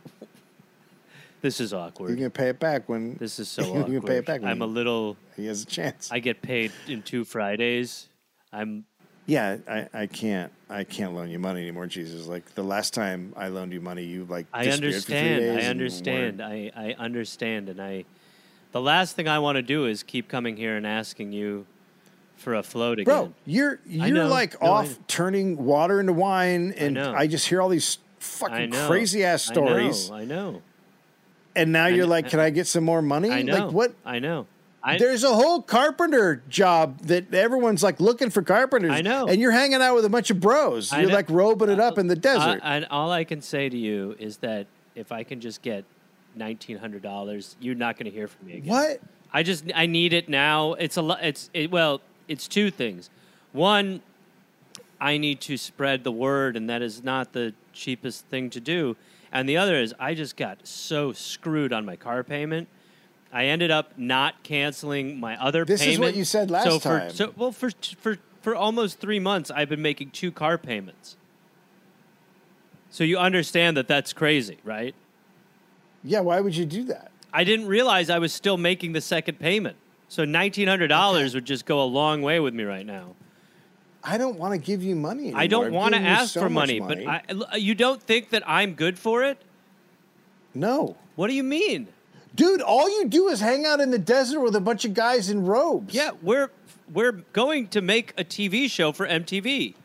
This 1.41 1.61
is 1.61 1.73
awkward. 1.73 2.09
You're 2.09 2.17
going 2.17 2.31
to 2.31 2.37
pay 2.37 2.49
it 2.49 2.59
back 2.59 2.89
when 2.89 3.15
This 3.15 3.39
is 3.39 3.47
so 3.49 3.61
you're 3.61 3.69
awkward. 3.71 3.87
going 3.87 4.01
to 4.01 4.07
pay 4.07 4.17
it 4.17 4.25
back 4.25 4.41
when 4.41 4.51
I'm 4.51 4.61
a 4.61 4.65
little. 4.67 5.15
he 5.37 5.45
has 5.47 5.63
a 5.63 5.65
chance. 5.65 6.11
I 6.11 6.19
get 6.19 6.41
paid 6.41 6.73
in 6.85 7.01
two 7.01 7.23
Fridays. 7.23 8.09
I'm. 8.51 8.83
Yeah, 9.29 9.57
I, 9.67 9.87
I 9.93 10.05
can't 10.07 10.51
I 10.69 10.83
can't 10.83 11.13
loan 11.13 11.29
you 11.29 11.39
money 11.39 11.61
anymore, 11.61 11.85
Jesus. 11.85 12.27
Like 12.27 12.55
the 12.55 12.63
last 12.63 12.93
time 12.93 13.33
I 13.37 13.47
loaned 13.49 13.71
you 13.71 13.79
money, 13.81 14.03
you 14.03 14.25
like 14.25 14.47
I 14.51 14.65
disappeared 14.65 14.93
for 14.95 15.01
three 15.01 15.17
understand. 15.17 15.39
days 15.57 15.65
I 15.65 15.69
understand. 15.69 16.41
I, 16.41 16.71
I 16.75 16.95
understand. 16.97 17.69
And 17.69 17.81
I. 17.81 18.05
The 18.71 18.81
last 18.81 19.15
thing 19.15 19.27
I 19.27 19.39
want 19.39 19.55
to 19.55 19.61
do 19.61 19.85
is 19.85 20.03
keep 20.03 20.27
coming 20.27 20.55
here 20.57 20.77
and 20.77 20.85
asking 20.85 21.31
you 21.31 21.65
for 22.37 22.55
a 22.55 22.63
float 22.63 22.99
again. 22.99 23.05
Bro, 23.05 23.33
you're 23.45 23.79
you're 23.85 24.09
know. 24.09 24.27
like 24.27 24.59
No, 24.61 24.67
I- 24.67 24.71
off 24.71 24.99
turning 25.07 25.57
water 25.63 25.99
into 25.99 26.13
wine, 26.13 26.73
and 26.77 26.95
know. 26.95 27.13
I, 27.13 27.27
just 27.27 27.47
hear 27.47 27.61
all 27.61 27.69
these 27.69 27.99
fucking 28.19 28.71
crazy 28.71 29.23
ass 29.23 29.43
stories. 29.43 30.09
I 30.09 30.13
know. 30.13 30.21
I 30.21 30.25
know. 30.25 30.61
And 31.55 31.71
now 31.71 31.87
you're 31.87 32.05
kn- 32.05 32.09
like, 32.09 32.29
"Can 32.29 32.39
I 32.39 32.51
get 32.51 32.67
some 32.67 32.83
more 32.83 33.01
money?" 33.01 33.31
I 33.31 33.41
know. 33.41 33.65
Like 33.65 33.73
what? 33.73 33.93
I 34.05 34.19
know. 34.19 34.45
I, 34.81 34.97
There's 34.97 35.23
a 35.25 35.33
whole 35.33 35.61
carpenter 35.61 36.41
job 36.47 37.01
that 37.01 37.33
everyone's 37.33 37.83
like 37.83 37.99
looking 37.99 38.29
for 38.29 38.41
carpenters. 38.41 38.91
I 38.91 39.01
know. 39.01 39.27
And 39.27 39.41
you're 39.41 39.51
hanging 39.51 39.81
out 39.81 39.95
with 39.95 40.05
a 40.05 40.09
bunch 40.09 40.29
of 40.29 40.39
bros. 40.39 40.93
I 40.93 41.01
You're 41.01 41.09
know. 41.09 41.15
like 41.15 41.29
robing 41.29 41.69
it 41.69 41.79
up 41.79 41.97
in 41.97 42.07
the 42.07 42.15
desert. 42.15 42.61
I, 42.63 42.77
and 42.77 42.87
all 42.89 43.11
I 43.11 43.25
can 43.25 43.41
say 43.41 43.67
to 43.67 43.77
you 43.77 44.15
is 44.19 44.37
that 44.37 44.67
if 44.95 45.11
I 45.11 45.23
can 45.23 45.41
just 45.41 45.61
get 45.61 45.83
nineteen 46.35 46.77
hundred 46.77 47.01
dollars, 47.01 47.57
you're 47.59 47.75
not 47.75 47.97
going 47.97 48.05
to 48.05 48.11
hear 48.11 48.27
from 48.27 48.47
me 48.47 48.57
again. 48.57 48.69
what? 48.69 49.01
I 49.33 49.43
just 49.43 49.65
I 49.75 49.85
need 49.85 50.13
it 50.13 50.29
now. 50.29 50.73
It's 50.73 50.95
a 50.97 51.01
lot. 51.01 51.19
It's 51.23 51.49
it, 51.53 51.69
well, 51.71 52.01
it's 52.29 52.47
two 52.47 52.71
things. 52.71 53.09
One, 53.51 54.01
I 55.01 55.17
need 55.17 55.41
to 55.41 55.57
spread 55.57 56.03
the 56.03 56.11
word, 56.11 56.55
and 56.55 56.69
that 56.69 56.81
is 56.81 57.03
not 57.03 57.33
the 57.33 57.53
cheapest 57.73 58.25
thing 58.27 58.49
to 58.51 58.59
do. 58.59 58.95
And 59.31 59.47
the 59.47 59.57
other 59.57 59.75
is 59.75 59.93
I 59.99 60.13
just 60.13 60.37
got 60.37 60.65
so 60.65 61.11
screwed 61.11 61.73
on 61.73 61.85
my 61.85 61.95
car 61.95 62.23
payment. 62.23 62.67
I 63.31 63.45
ended 63.45 63.71
up 63.71 63.97
not 63.97 64.41
canceling 64.43 65.19
my 65.19 65.41
other 65.41 65.65
This 65.65 65.83
is 65.83 65.99
what 65.99 66.15
you 66.15 66.25
said 66.25 66.49
last 66.49 66.65
so 66.65 66.79
for, 66.79 66.99
time. 66.99 67.11
So 67.11 67.33
well 67.35 67.51
for 67.51 67.69
for 67.99 68.17
for 68.41 68.55
almost 68.55 68.99
three 68.99 69.19
months, 69.19 69.51
I've 69.51 69.69
been 69.69 69.81
making 69.81 70.11
two 70.11 70.31
car 70.31 70.57
payments. 70.57 71.17
So 72.89 73.03
you 73.03 73.17
understand 73.17 73.77
that 73.77 73.87
that's 73.87 74.13
crazy, 74.13 74.57
right? 74.63 74.95
Yeah. 76.03 76.21
Why 76.21 76.39
would 76.39 76.55
you 76.55 76.65
do 76.65 76.83
that? 76.85 77.11
I 77.31 77.43
didn't 77.43 77.67
realize 77.67 78.09
I 78.09 78.17
was 78.17 78.33
still 78.33 78.57
making 78.57 78.93
the 78.93 79.01
second 79.01 79.39
payment. 79.39 79.77
So 80.07 80.25
nineteen 80.25 80.67
hundred 80.67 80.87
dollars 80.87 81.35
would 81.35 81.45
just 81.45 81.65
go 81.65 81.81
a 81.81 81.85
long 81.85 82.21
way 82.23 82.39
with 82.39 82.53
me 82.55 82.63
right 82.63 82.85
now. 82.85 83.15
I 84.03 84.17
don't 84.17 84.39
want 84.39 84.53
to 84.53 84.57
give 84.57 84.81
you 84.81 84.95
money. 84.95 85.23
Anymore. 85.23 85.41
I 85.41 85.47
don't 85.47 85.71
want 85.73 85.93
to 85.93 86.01
ask 86.01 86.33
so 86.33 86.41
for 86.41 86.49
much 86.49 86.73
money, 86.79 86.79
but 86.79 87.51
I, 87.51 87.57
you 87.57 87.75
don't 87.75 88.01
think 88.01 88.29
that 88.29 88.43
I'm 88.47 88.73
good 88.73 88.97
for 88.97 89.23
it? 89.23 89.37
no. 90.55 90.95
What 91.15 91.27
do 91.27 91.33
you 91.33 91.43
mean? 91.43 91.89
Dude, 92.35 92.61
all 92.61 92.89
you 92.89 93.07
do 93.07 93.27
is 93.27 93.39
hang 93.39 93.65
out 93.65 93.79
in 93.81 93.91
the 93.91 93.97
desert 93.97 94.39
with 94.41 94.55
a 94.55 94.61
bunch 94.61 94.85
of 94.85 94.93
guys 94.93 95.29
in 95.29 95.45
robes. 95.45 95.93
Yeah, 95.93 96.11
we're 96.21 96.51
we're 96.91 97.11
going 97.33 97.67
to 97.69 97.81
make 97.81 98.13
a 98.17 98.23
TV 98.23 98.69
show 98.69 98.91
for 98.91 99.07
MTV. 99.07 99.75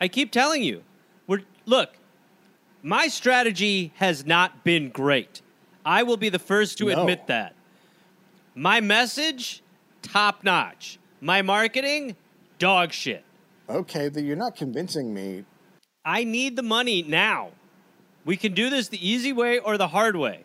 I 0.00 0.08
keep 0.08 0.30
telling 0.30 0.62
you. 0.62 0.82
We're 1.26 1.42
look, 1.64 1.90
my 2.82 3.08
strategy 3.08 3.92
has 3.96 4.24
not 4.26 4.62
been 4.62 4.90
great. 4.90 5.42
I 5.84 6.02
will 6.02 6.16
be 6.16 6.28
the 6.28 6.38
first 6.38 6.78
to 6.78 6.86
No. 6.86 7.00
admit 7.00 7.26
that. 7.28 7.54
My 8.54 8.80
message, 8.80 9.62
top 10.02 10.44
notch. 10.44 10.98
My 11.20 11.42
marketing, 11.42 12.16
dog 12.58 12.92
shit. 12.92 13.24
Okay, 13.68 14.08
then 14.08 14.26
you're 14.26 14.36
not 14.36 14.54
convincing 14.54 15.12
me. 15.12 15.44
I 16.04 16.24
need 16.24 16.56
the 16.56 16.62
money 16.62 17.02
now. 17.02 17.50
We 18.26 18.36
can 18.36 18.52
do 18.52 18.68
this 18.68 18.88
the 18.88 19.08
easy 19.08 19.32
way 19.32 19.58
or 19.58 19.78
the 19.78 19.88
hard 19.88 20.16
way. 20.16 20.44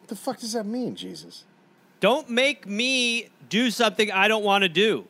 What 0.00 0.08
the 0.08 0.16
fuck 0.16 0.38
does 0.40 0.54
that 0.54 0.66
mean, 0.66 0.96
Jesus? 0.96 1.44
Don't 2.00 2.28
make 2.30 2.66
me 2.66 3.28
do 3.48 3.70
something 3.70 4.10
I 4.10 4.26
don't 4.26 4.42
want 4.42 4.62
to 4.62 4.68
do. 4.68 5.06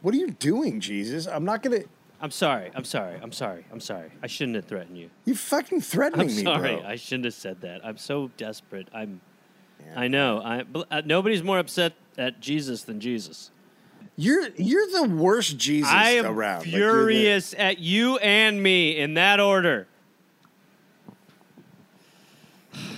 What 0.00 0.14
are 0.14 0.16
you 0.18 0.30
doing, 0.30 0.80
Jesus? 0.80 1.26
I'm 1.26 1.44
not 1.44 1.62
gonna. 1.62 1.80
I'm 2.20 2.30
sorry. 2.32 2.70
I'm 2.74 2.84
sorry. 2.84 3.20
I'm 3.22 3.30
sorry. 3.30 3.64
I'm 3.70 3.80
sorry. 3.80 4.10
I 4.22 4.26
shouldn't 4.26 4.56
have 4.56 4.64
threatened 4.64 4.96
you. 4.98 5.10
You 5.24 5.34
fucking 5.36 5.82
threatening 5.82 6.28
I'm 6.30 6.34
me, 6.34 6.42
sorry. 6.42 6.76
bro. 6.76 6.84
I 6.84 6.96
shouldn't 6.96 7.26
have 7.26 7.34
said 7.34 7.60
that. 7.60 7.84
I'm 7.84 7.96
so 7.98 8.30
desperate. 8.36 8.88
I'm. 8.92 9.20
Yeah. 9.84 10.00
I 10.00 10.08
know. 10.08 10.40
I. 10.42 10.64
uh, 10.90 11.02
Nobody's 11.04 11.42
more 11.44 11.58
upset 11.58 11.92
at 12.16 12.40
Jesus 12.40 12.82
than 12.82 12.98
Jesus. 12.98 13.50
You're 14.16 14.48
you're 14.56 14.86
the 14.90 15.08
worst 15.14 15.58
Jesus 15.58 15.92
I 15.92 16.10
am 16.12 16.26
around. 16.26 16.60
Like, 16.60 16.64
the- 16.64 16.70
furious 16.72 17.54
at 17.58 17.78
you 17.78 18.16
and 18.18 18.60
me 18.62 18.98
in 18.98 19.14
that 19.14 19.38
order. 19.38 19.86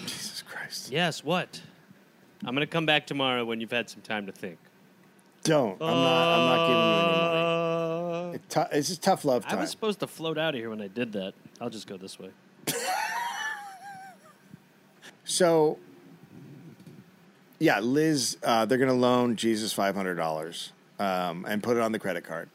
Jesus 0.06 0.42
Christ. 0.48 0.79
Yes, 0.90 1.22
what? 1.24 1.62
I'm 2.44 2.54
going 2.54 2.66
to 2.66 2.70
come 2.70 2.86
back 2.86 3.06
tomorrow 3.06 3.44
when 3.44 3.60
you've 3.60 3.70
had 3.70 3.88
some 3.88 4.00
time 4.02 4.26
to 4.26 4.32
think. 4.32 4.58
Don't. 5.44 5.80
I'm 5.80 5.88
not. 5.88 6.38
I'm 6.38 6.46
not 6.46 6.66
giving 6.66 6.82
you 6.82 6.92
any 6.98 7.18
money. 7.18 8.56
Uh, 8.56 8.70
It 8.72 8.76
it's 8.76 8.88
just 8.88 9.02
tough 9.02 9.24
love 9.24 9.44
I 9.48 9.54
was 9.54 9.70
supposed 9.70 10.00
to 10.00 10.06
float 10.06 10.36
out 10.36 10.54
of 10.54 10.60
here 10.60 10.70
when 10.70 10.80
I 10.80 10.88
did 10.88 11.12
that. 11.12 11.34
I'll 11.60 11.70
just 11.70 11.86
go 11.86 11.96
this 11.96 12.18
way. 12.18 12.30
So, 15.30 15.78
yeah, 17.60 17.78
Liz, 17.78 18.36
uh, 18.42 18.64
they're 18.64 18.78
going 18.78 18.90
to 18.90 18.94
loan 18.96 19.36
Jesus 19.36 19.72
five 19.72 19.94
hundred 19.94 20.16
dollars 20.16 20.72
um, 20.98 21.46
and 21.48 21.62
put 21.62 21.76
it 21.76 21.82
on 21.82 21.92
the 21.92 22.00
credit 22.00 22.24
card 22.24 22.48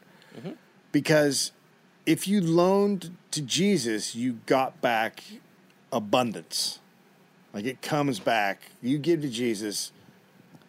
because 0.92 1.52
if 2.04 2.28
you 2.28 2.42
loaned 2.42 3.16
to 3.30 3.40
Jesus, 3.40 4.14
you 4.14 4.40
got 4.44 4.82
back 4.82 5.24
abundance. 5.90 6.80
Like 7.56 7.64
it 7.64 7.80
comes 7.80 8.20
back. 8.20 8.60
You 8.82 8.98
give 8.98 9.22
to 9.22 9.30
Jesus, 9.30 9.90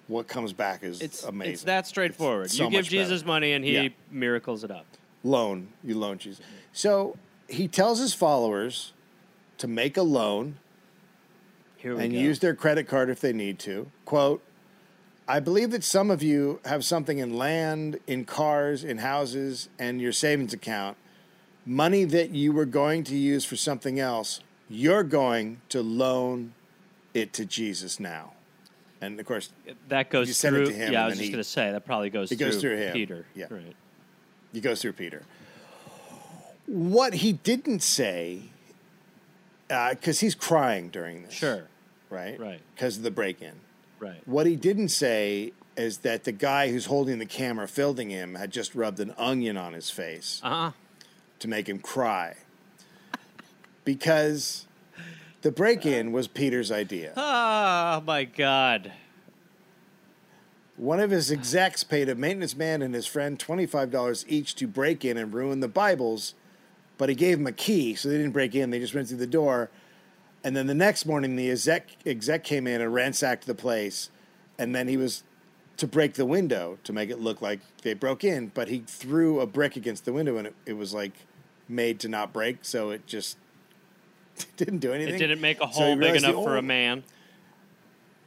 what 0.07 0.29
comes 0.29 0.53
back 0.53 0.83
is 0.83 1.01
It's 1.01 1.21
amazing. 1.25 1.53
It's 1.53 1.63
that 1.63 1.85
straightforward. 1.85 2.45
It's 2.45 2.55
so 2.55 2.63
you 2.63 2.69
give 2.69 2.85
much 2.85 2.91
better. 2.91 3.03
Jesus 3.03 3.25
money 3.25 3.51
and 3.51 3.65
he 3.65 3.73
Yeah. 3.73 3.89
miracles 4.09 4.63
it 4.63 4.71
up. 4.71 4.85
loan. 5.21 5.67
You 5.83 5.97
loan 5.97 6.17
Jesus. 6.17 6.39
So 6.71 7.17
he 7.49 7.67
tells 7.67 7.99
his 7.99 8.13
followers 8.13 8.93
to 9.57 9.67
make 9.67 9.97
a 9.97 10.01
loan 10.01 10.59
and 11.83 12.13
go. 12.13 12.17
use 12.17 12.39
their 12.39 12.55
credit 12.55 12.87
card 12.87 13.09
if 13.09 13.19
they 13.19 13.33
need 13.33 13.59
to. 13.59 13.91
Quote, 14.05 14.41
I 15.27 15.41
believe 15.41 15.71
that 15.71 15.83
some 15.83 16.09
of 16.09 16.23
you 16.23 16.61
have 16.63 16.85
something 16.85 17.17
in 17.17 17.35
land, 17.35 17.99
in 18.07 18.23
cars, 18.23 18.85
in 18.85 18.99
houses, 18.99 19.67
and 19.77 19.99
your 19.99 20.13
savings 20.13 20.53
account. 20.53 20.95
Money 21.65 22.05
that 22.05 22.29
you 22.29 22.53
were 22.53 22.65
going 22.65 23.03
to 23.05 23.17
use 23.17 23.43
for 23.43 23.57
something 23.57 23.99
else, 23.99 24.39
you're 24.69 25.03
going 25.03 25.59
to 25.67 25.81
loan 25.81 26.53
it 27.17 27.33
to 27.33 27.45
Jesus 27.45 27.99
now. 27.99 28.33
And 29.01 29.19
of 29.19 29.25
course, 29.25 29.49
that 29.89 30.09
goes 30.09 30.27
you 30.27 30.33
send 30.33 30.55
it 30.55 30.59
through. 30.59 30.67
to 30.67 30.73
him 30.73 30.93
yeah, 30.93 31.03
I 31.03 31.07
was 31.07 31.17
just 31.17 31.31
going 31.31 31.37
to 31.43 31.43
say 31.43 31.71
that 31.71 31.85
probably 31.85 32.09
goes, 32.09 32.31
it 32.31 32.37
through, 32.37 32.47
goes 32.51 32.61
through 32.61 32.77
him. 32.77 32.93
Peter. 32.93 33.25
Yeah. 33.35 33.45
Right. 33.49 33.75
He 34.53 34.59
goes 34.61 34.81
through 34.81 34.93
Peter. 34.93 35.23
What 36.65 37.13
he 37.15 37.33
didn't 37.33 37.81
say, 37.81 38.43
because 39.69 40.19
he's 40.19 40.35
crying 40.35 40.89
during 40.89 41.23
this. 41.23 41.33
Sure. 41.33 41.63
Right? 42.09 42.39
Right. 42.39 42.61
Because 42.75 42.97
of 42.97 43.03
the 43.03 43.11
break 43.11 43.41
in. 43.41 43.53
Right. 43.99 44.21
What 44.25 44.45
he 44.45 44.55
didn't 44.55 44.89
say 44.89 45.53
is 45.75 45.99
that 45.99 46.23
the 46.23 46.31
guy 46.31 46.71
who's 46.71 46.85
holding 46.85 47.19
the 47.19 47.25
camera 47.25 47.67
filming 47.67 48.09
him 48.09 48.35
had 48.35 48.51
just 48.51 48.73
rubbed 48.75 48.99
an 48.99 49.13
onion 49.17 49.57
on 49.57 49.73
his 49.73 49.89
face 49.89 50.41
Uh 50.43 50.49
huh. 50.49 50.71
to 51.39 51.47
make 51.47 51.69
him 51.69 51.79
cry. 51.79 52.35
Because 53.83 54.66
the 55.41 55.51
break 55.51 55.85
in 55.85 56.11
was 56.11 56.27
Peter's 56.27 56.71
idea. 56.71 57.13
Oh 57.15 58.01
my 58.05 58.23
God. 58.23 58.91
One 60.75 60.99
of 60.99 61.09
his 61.09 61.31
execs 61.31 61.83
paid 61.83 62.07
a 62.07 62.15
maintenance 62.15 62.55
man 62.55 62.81
and 62.81 62.93
his 62.93 63.07
friend 63.07 63.39
$25 63.39 64.25
each 64.27 64.55
to 64.55 64.67
break 64.67 65.03
in 65.03 65.17
and 65.17 65.33
ruin 65.33 65.59
the 65.59 65.67
Bibles, 65.67 66.35
but 66.97 67.09
he 67.09 67.15
gave 67.15 67.39
them 67.39 67.47
a 67.47 67.51
key, 67.51 67.95
so 67.95 68.09
they 68.09 68.17
didn't 68.17 68.31
break 68.31 68.53
in. 68.53 68.69
They 68.69 68.79
just 68.79 68.93
went 68.93 69.07
through 69.07 69.17
the 69.17 69.27
door. 69.27 69.71
And 70.43 70.55
then 70.55 70.67
the 70.67 70.75
next 70.75 71.05
morning, 71.05 71.35
the 71.35 71.49
exec, 71.49 71.89
exec 72.05 72.43
came 72.43 72.67
in 72.67 72.79
and 72.79 72.93
ransacked 72.93 73.47
the 73.47 73.55
place. 73.55 74.11
And 74.59 74.75
then 74.75 74.87
he 74.87 74.97
was 74.97 75.23
to 75.77 75.87
break 75.87 76.13
the 76.13 76.25
window 76.25 76.77
to 76.83 76.93
make 76.93 77.09
it 77.09 77.19
look 77.19 77.41
like 77.41 77.59
they 77.83 77.93
broke 77.93 78.23
in, 78.23 78.51
but 78.53 78.67
he 78.67 78.83
threw 78.85 79.39
a 79.39 79.47
brick 79.47 79.75
against 79.75 80.05
the 80.05 80.13
window 80.13 80.37
and 80.37 80.47
it, 80.47 80.55
it 80.65 80.73
was 80.73 80.93
like 80.93 81.13
made 81.69 81.99
to 81.99 82.07
not 82.07 82.33
break, 82.33 82.59
so 82.63 82.89
it 82.89 83.05
just 83.05 83.37
didn't 84.57 84.79
do 84.79 84.93
anything. 84.93 85.15
It 85.15 85.19
didn't 85.19 85.41
make 85.41 85.57
a 85.57 85.71
So 85.71 85.79
hole 85.79 85.95
big 85.95 85.99
realized 85.99 86.25
the 86.25 86.29
enough 86.29 86.43
for 86.43 86.57
a 86.57 86.61
man. 86.61 87.03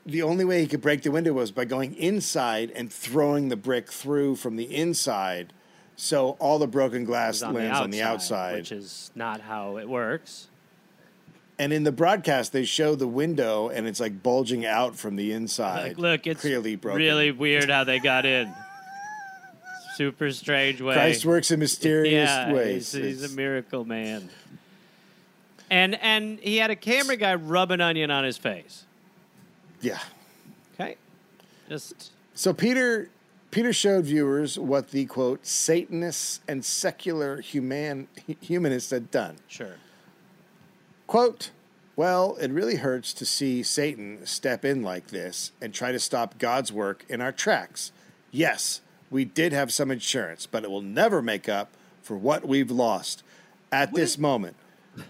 the 0.07 0.23
only 0.23 0.45
way 0.45 0.61
he 0.61 0.67
could 0.67 0.81
break 0.81 1.03
the 1.03 1.11
window 1.11 1.33
was 1.33 1.51
by 1.51 1.65
going 1.65 1.95
inside 1.95 2.71
and 2.75 2.93
throwing 2.93 3.49
the 3.49 3.57
brick 3.57 3.91
through 3.91 4.37
from 4.37 4.57
the 4.57 4.75
inside. 4.75 5.53
So 5.97 6.31
all 6.39 6.59
the 6.59 6.67
broken 6.67 7.05
glass 7.05 7.43
on 7.43 7.55
lands 7.55 7.79
the 7.79 7.85
on 7.85 7.91
the 7.91 8.03
outside. 8.03 8.55
which 8.55 8.73
is 8.73 9.11
not 9.15 9.43
how 9.43 9.77
it 9.77 9.89
works. 9.89 10.49
and 11.59 11.75
in 11.75 11.85
the 11.85 11.93
broadcast, 11.93 12.53
they 12.55 12.65
show 12.65 12.95
the 12.95 13.07
window 13.07 13.69
and 13.69 13.87
it's 13.87 14.01
like 14.01 14.23
bulging 14.23 14.65
out 14.65 14.97
from 14.97 15.17
the 15.17 15.33
inside. 15.33 15.89
Like, 15.89 15.99
look, 15.99 16.27
it's 16.27 16.41
clearly 16.41 16.77
broken. 16.77 16.99
really 16.99 17.33
weird 17.33 17.69
how 17.69 17.85
they 17.85 17.99
got 17.99 18.25
in. 18.25 18.51
Super 19.97 20.31
strange 20.31 20.81
way. 20.81 20.95
Christ 20.95 21.27
works 21.27 21.51
in 21.51 21.61
mysterious 21.61 22.31
yeah, 22.31 22.51
ways. 22.51 22.93
He's, 22.93 23.21
he's 23.21 23.33
a 23.33 23.37
miracle 23.37 23.85
man. 23.85 24.31
And 25.71 25.95
and 26.03 26.39
he 26.41 26.57
had 26.57 26.71
a 26.71 26.77
camera 26.77 27.17
guy 27.17 27.35
rub 27.35 27.71
an 27.71 27.81
onion 27.81 28.11
on 28.11 28.25
his 28.25 28.37
face. 28.37 28.85
yeah. 29.81 30.01
Okay, 30.75 30.97
just 31.69 32.13
So 32.35 32.53
Peter 32.53 33.09
Peter 33.51 33.73
showed 33.73 34.05
viewers 34.05 34.59
what 34.59 34.91
the 34.91 35.07
quote 35.07 35.47
Satanists 35.47 36.41
and 36.49 36.65
secular 36.65 37.41
human 37.41 38.09
humanists 38.41 38.91
had 38.91 39.11
done. 39.11 39.37
sure. 39.49 39.77
Quote, 41.07 41.51
well, 41.97 42.37
it 42.41 42.51
really 42.53 42.77
hurts 42.77 43.13
to 43.15 43.27
see 43.27 43.63
Satan 43.65 44.25
step 44.25 44.65
in 44.65 44.83
like 44.83 45.09
this 45.09 45.51
and 45.61 45.75
try 45.75 45.91
to 45.93 45.99
stop 45.99 46.39
God's 46.39 46.73
work 46.73 47.05
in 47.09 47.21
our 47.21 47.33
tracks. 47.33 47.91
Yes, 48.31 48.81
we 49.11 49.25
did 49.25 49.53
have 49.53 49.73
some 49.73 49.91
insurance, 49.91 50.47
but 50.47 50.63
it 50.63 50.71
will 50.71 50.83
never 50.83 51.21
make 51.21 51.49
up 51.49 51.73
for 52.01 52.17
what 52.17 52.47
we've 52.47 52.71
lost 52.71 53.25
at 53.73 53.93
this 53.93 54.17
moment. 54.19 54.57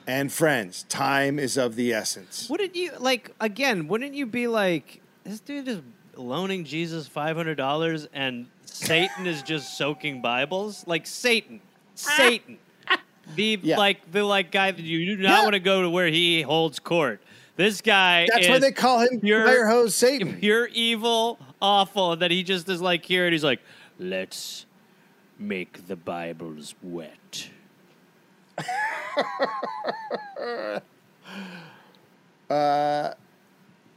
And 0.07 0.33
friends, 0.33 0.85
time 0.89 1.39
is 1.39 1.57
of 1.57 1.77
the 1.77 1.93
essence. 1.93 2.49
Wouldn't 2.49 2.75
you 2.77 2.93
like 2.99 3.31
again? 3.41 3.89
Wouldn't 3.89 4.15
you 4.15 4.27
be 4.27 4.47
like 4.47 5.01
this 5.25 5.41
dude 5.41 5.69
is 5.69 5.81
loaning 6.17 6.65
Jesus 6.65 7.07
five 7.07 7.37
hundred 7.37 7.57
dollars 7.57 8.09
and 8.13 8.47
Satan 8.65 9.27
is 9.27 9.43
just 9.43 9.77
soaking 9.79 10.21
Bibles? 10.23 10.87
Like 10.87 11.07
Satan, 11.07 11.61
Satan, 11.95 12.59
the 13.37 13.59
Yeah. 13.63 13.77
like 13.79 14.11
the 14.11 14.25
like 14.25 14.51
guy 14.51 14.71
that 14.71 14.81
you 14.81 15.17
do 15.17 15.23
not 15.23 15.29
Yeah. 15.31 15.43
want 15.43 15.55
to 15.55 15.61
go 15.61 15.83
to 15.83 15.91
where 15.91 16.09
he 16.09 16.43
holds 16.43 16.79
court. 16.79 17.21
This 17.57 17.81
guy. 17.83 18.27
That's 18.33 18.47
is 18.47 18.49
why 18.51 18.59
they 18.59 18.73
call 18.73 19.01
him 19.01 19.21
pure- 19.21 19.45
Fire 19.47 19.67
Hose 19.67 19.95
Satan. 19.95 20.39
pure 20.39 20.67
evil, 20.73 21.39
awful. 21.61 22.17
That 22.17 22.31
he 22.31 22.43
just 22.43 22.69
is 22.69 22.81
like 22.81 23.05
here 23.05 23.27
and 23.27 23.33
he's 23.33 23.45
like, 23.45 23.61
let's 23.99 24.65
make 25.39 25.87
the 25.87 25.97
Bibles 25.97 26.75
wet. 26.83 27.51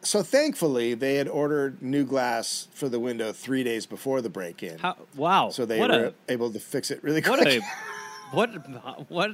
So 0.03 0.21
thankfully, 0.21 0.93
they 0.93 1.15
had 1.15 1.29
ordered 1.29 1.81
new 1.81 2.03
glass 2.03 2.67
for 2.73 2.89
the 2.89 2.99
window 2.99 3.31
three 3.31 3.63
days 3.63 3.85
before 3.85 4.21
the 4.21 4.29
break-in. 4.29 4.77
Wow. 5.15 5.49
so 5.49 5.65
they 5.65 5.79
what 5.79 5.89
were 5.89 6.13
a 6.27 6.31
able 6.31 6.51
to 6.51 6.59
fix 6.59 6.91
it 6.91 7.01
really 7.03 7.21
What 7.21 7.47
a 7.47 7.61
what 8.31 9.09
what 9.09 9.31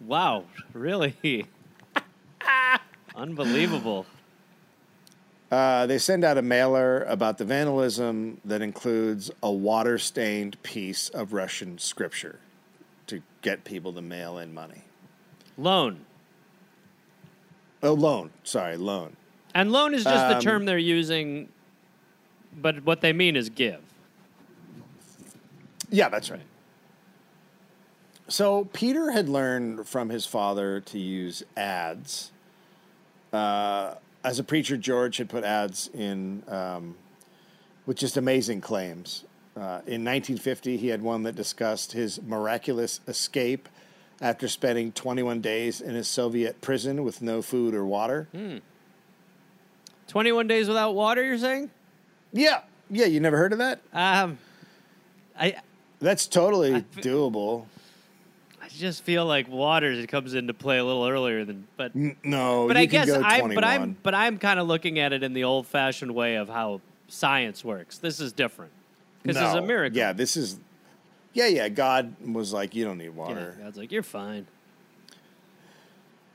wow, 0.00 0.44
really 0.74 1.46
unbelievable. 3.16 4.04
Uh, 5.50 5.86
they 5.86 5.96
send 5.96 6.22
out 6.22 6.36
a 6.36 6.42
mailer 6.42 7.04
about 7.04 7.38
the 7.38 7.44
vandalism 7.46 8.38
that 8.44 8.60
includes 8.60 9.30
a 9.42 9.50
water 9.50 9.96
stained 9.96 10.62
piece 10.62 11.08
of 11.08 11.32
Russian 11.32 11.78
scripture 11.78 12.40
get 13.48 13.64
people 13.64 13.92
to 13.94 14.02
mail 14.02 14.38
in 14.38 14.52
money. 14.52 14.82
Loan. 15.56 16.04
Oh, 17.82 17.94
loan. 17.94 18.30
Sorry, 18.44 18.76
loan. 18.76 19.16
And 19.54 19.72
loan 19.72 19.94
is 19.94 20.04
just 20.04 20.28
the 20.28 20.36
Um, 20.36 20.42
term 20.42 20.64
they're 20.64 20.78
using 20.78 21.48
but 22.60 22.84
what 22.84 23.00
they 23.00 23.12
mean 23.12 23.36
is 23.36 23.48
give. 23.48 23.80
Yeah, 25.90 26.08
that's 26.08 26.30
right. 26.30 26.42
So 28.28 28.66
Peter 28.72 29.12
had 29.12 29.28
learned 29.28 29.86
from 29.86 30.10
his 30.10 30.26
father 30.26 30.80
to 30.80 30.98
use 30.98 31.42
ads. 31.56 32.30
Uh, 33.32 33.94
as 34.24 34.38
a 34.38 34.44
preacher, 34.44 34.76
George 34.76 35.16
had 35.16 35.28
put 35.28 35.44
ads 35.44 35.88
in 35.94 36.42
um, 36.48 36.96
with 37.86 37.96
just 37.96 38.16
amazing 38.16 38.60
claims. 38.60 39.24
Uh, 39.58 39.82
in 39.86 40.04
1950, 40.04 40.76
he 40.76 40.86
had 40.88 41.02
one 41.02 41.24
that 41.24 41.34
discussed 41.34 41.90
his 41.90 42.22
miraculous 42.22 43.00
escape 43.08 43.68
after 44.20 44.46
spending 44.46 44.92
21 44.92 45.40
days 45.40 45.80
in 45.80 45.96
a 45.96 46.04
Soviet 46.04 46.60
prison 46.60 47.02
with 47.02 47.20
no 47.22 47.42
food 47.42 47.74
or 47.74 47.84
water. 47.84 48.28
21 50.06 50.46
days 50.46 50.68
without 50.68 50.94
water, 50.94 51.24
you're 51.24 51.38
saying? 51.38 51.70
Yeah, 52.32 52.60
yeah, 52.88 53.06
you 53.06 53.18
never 53.18 53.36
heard 53.36 53.52
of 53.52 53.58
that? 53.58 53.80
Um 53.92 54.38
I 55.38 55.56
That's 55.98 56.28
totally 56.28 56.82
doable. 56.98 57.66
I 58.62 58.68
just 58.68 59.02
feel 59.02 59.26
like 59.26 59.48
water 59.48 60.06
comes 60.06 60.34
into 60.34 60.54
play 60.54 60.78
a 60.78 60.84
little 60.84 61.08
earlier 61.08 61.44
than 61.44 61.66
but 61.76 61.96
N- 61.96 62.16
No, 62.22 62.68
but 62.68 62.76
I 62.76 62.84
guess 62.84 63.10
I'm 63.10 63.54
but 63.54 63.64
I'm 63.64 63.96
but 64.04 64.14
I'm 64.14 64.38
kind 64.38 64.60
of 64.60 64.68
looking 64.68 65.00
at 65.00 65.12
it 65.12 65.24
in 65.24 65.32
the 65.32 65.42
old-fashioned 65.44 66.14
way 66.14 66.36
of 66.36 66.48
how 66.48 66.80
science 67.08 67.64
works. 67.64 67.98
This 67.98 68.20
is 68.20 68.32
different. 68.32 68.70
Because 69.28 69.54
it's 69.54 69.64
a 69.64 69.66
miracle. 69.66 69.96
Yeah, 69.96 70.12
this 70.12 70.36
is. 70.36 70.58
Yeah, 71.32 71.46
yeah. 71.46 71.68
God 71.68 72.16
was 72.24 72.52
like, 72.52 72.74
you 72.74 72.84
don't 72.84 72.98
need 72.98 73.04
Yeah, 73.04 73.10
water. 73.10 73.56
God's 73.62 73.78
like, 73.78 73.92
you're 73.92 74.02
fine. 74.02 74.46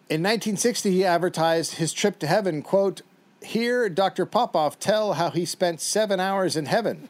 In 0.09 0.21
1960, 0.21 0.91
he 0.91 1.03
advertised 1.05 1.75
his 1.75 1.91
trip 1.93 2.19
to 2.19 2.27
heaven. 2.27 2.61
"Quote: 2.61 3.01
Here, 3.41 3.89
Dr. 3.89 4.25
Popoff 4.25 4.79
tell 4.79 5.13
how 5.13 5.29
he 5.29 5.45
spent 5.45 5.81
seven 5.81 6.19
hours 6.19 6.55
in 6.55 6.65
heaven." 6.67 7.09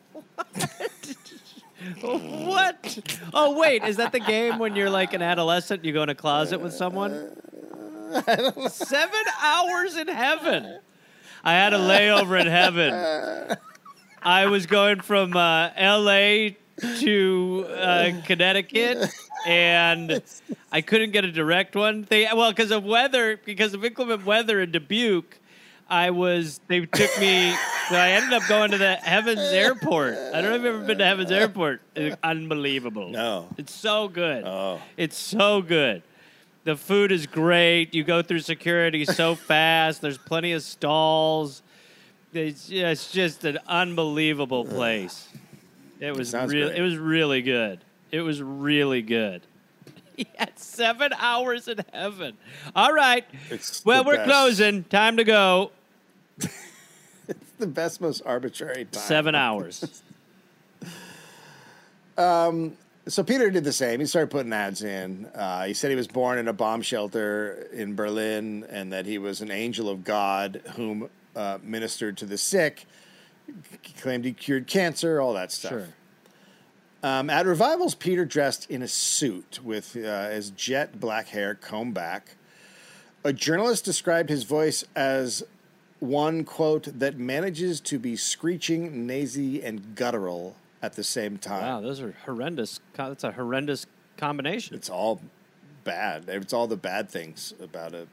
What? 2.02 2.98
Oh 3.34 3.58
wait, 3.60 3.84
is 3.84 3.98
that 3.98 4.14
the 4.14 4.20
game 4.20 4.58
when 4.58 4.76
you're 4.76 4.90
like 4.90 5.14
an 5.14 5.22
adolescent? 5.22 5.84
You 5.84 5.92
go 5.92 6.04
in 6.04 6.10
a 6.10 6.16
closet 6.16 6.60
with 6.62 6.74
someone. 6.74 7.12
Seven 8.70 9.24
hours 9.42 9.98
in 9.98 10.08
heaven. 10.08 10.80
I 11.44 11.54
had 11.54 11.74
a 11.74 11.80
layover 11.80 12.40
in 12.40 12.48
heaven. 12.48 13.58
I 14.26 14.46
was 14.46 14.66
going 14.66 15.02
from 15.02 15.36
uh, 15.36 15.70
L.A. 15.76 16.58
to 17.00 17.66
uh, 17.70 18.12
Connecticut, 18.26 19.10
and 19.46 20.22
I 20.72 20.82
couldn't 20.82 21.12
get 21.12 21.26
a 21.26 21.32
direct 21.32 21.76
one. 21.76 22.06
They 22.10 22.28
well 22.34 22.52
because 22.52 22.72
of 22.72 22.84
weather, 22.84 23.40
because 23.44 23.74
of 23.74 23.84
inclement 23.84 24.26
weather 24.26 24.62
in 24.62 24.72
Dubuque. 24.72 25.40
I 25.90 26.12
was. 26.12 26.62
They 26.68 26.86
took 26.86 27.20
me. 27.20 27.54
So 27.90 27.96
I 27.96 28.12
ended 28.12 28.34
up 28.34 28.48
going 28.48 28.72
to 28.72 28.78
the 28.78 28.96
Heavens 28.96 29.42
Airport. 29.42 30.16
I 30.16 30.42
don't 30.42 30.52
know 30.52 30.56
if 30.56 30.62
you've 30.64 30.76
ever 30.76 30.86
been 30.86 30.98
to 31.00 31.06
Heavens 31.06 31.32
Airport. 31.32 31.82
It's 31.96 32.16
unbelievable. 32.24 33.10
No. 33.10 33.50
It's 33.58 33.74
so 33.74 34.08
good. 34.08 34.46
Oh. 34.46 34.82
It's 34.96 35.18
so 35.18 35.62
good. 35.62 36.02
The 36.64 36.78
food 36.78 37.12
is 37.12 37.28
great. 37.28 37.94
You 37.94 38.06
go 38.06 38.22
through 38.22 38.40
security 38.40 39.04
so 39.04 39.36
fast. 39.36 40.02
There's 40.02 40.18
plenty 40.18 40.54
of 40.54 40.64
stalls. 40.64 41.62
It's 42.34 42.68
just, 42.68 42.72
it's 42.72 43.12
just 43.12 43.44
an 43.46 43.60
unbelievable 43.68 44.66
place. 44.66 45.28
It 46.00 46.16
was 46.16 46.30
sounds 46.30 46.52
real. 46.52 46.68
great. 46.68 46.80
It 46.80 46.82
was 46.82 46.98
really 46.98 47.42
good. 47.42 47.80
It 48.12 48.22
was 48.22 48.42
really 48.42 49.02
good. 49.02 49.42
He 50.16 50.28
had 50.38 50.60
seven 50.60 51.12
hours 51.18 51.68
in 51.68 51.80
heaven. 51.92 52.38
All 52.76 52.94
right. 52.94 53.26
It's 53.50 53.84
well, 53.84 54.04
the 54.04 54.10
we're 54.10 54.16
best. 54.18 54.30
closing. 54.30 54.84
Time 54.84 55.18
to 55.18 55.24
go. 55.24 55.72
It's 57.28 57.52
the 57.58 57.66
best, 57.66 58.02
most 58.02 58.22
arbitrary 58.26 58.86
time. 58.86 59.02
Seven 59.02 59.34
hours. 59.34 60.04
So 63.06 63.22
Peter 63.22 63.50
did 63.50 63.66
the 63.66 63.74
same. 63.74 64.00
He 64.00 64.06
started 64.06 64.32
putting 64.32 64.54
ads 64.54 64.82
in. 64.82 65.26
Uh, 65.36 65.66
he 65.66 65.74
said 65.74 65.90
he 65.90 65.96
was 65.96 66.08
born 66.08 66.38
in 66.38 66.48
a 66.48 66.54
bomb 66.54 66.82
shelter 66.82 67.68
in 67.74 67.96
Berlin, 67.96 68.66
and 68.70 68.94
that 68.94 69.06
he 69.06 69.18
was 69.18 69.42
an 69.42 69.52
angel 69.52 69.90
of 69.90 70.06
God 70.06 70.62
whom 70.76 71.10
uh, 71.36 71.60
ministered 71.62 72.18
to 72.18 72.26
the 72.26 72.38
sick. 72.38 72.86
Claimed 74.00 74.26
he 74.26 74.34
cured 74.34 74.68
cancer, 74.68 75.20
all 75.20 75.34
that 75.34 75.52
stuff. 75.52 75.72
Sure. 75.72 75.88
Um, 77.04 77.30
at 77.30 77.46
revivals, 77.46 77.96
Peter 77.96 78.24
dressed 78.24 78.70
in 78.70 78.82
a 78.82 78.88
suit 78.88 79.60
with 79.62 79.98
uh, 79.98 80.30
his 80.30 80.52
jet 80.52 81.00
black 81.00 81.28
hair 81.28 81.54
combed 81.54 81.94
back. 81.94 82.36
A 83.26 83.34
journalist 83.34 83.84
described 83.84 84.30
his 84.30 84.44
voice 84.44 84.86
as 84.96 85.44
one 86.00 86.44
quote 86.46 86.88
that 87.00 87.18
manages 87.18 87.82
to 87.82 88.00
be 88.00 88.16
screeching, 88.16 89.06
nasy, 89.06 89.62
and 89.62 89.96
guttural 89.96 90.56
at 90.82 90.94
the 90.94 91.04
same 91.04 91.38
time. 91.38 91.62
Wow, 91.62 91.82
those 91.82 92.02
are 92.02 92.14
horrendous. 92.26 92.80
That's 92.96 93.24
a 93.24 93.32
horrendous 93.32 93.86
combination. 94.18 94.76
It's 94.76 94.90
all 94.90 95.22
bad. 95.84 96.26
It's 96.28 96.54
all 96.54 96.68
the 96.68 96.78
bad 96.78 97.10
things 97.10 97.54
about 97.62 97.94
it. 97.94 98.08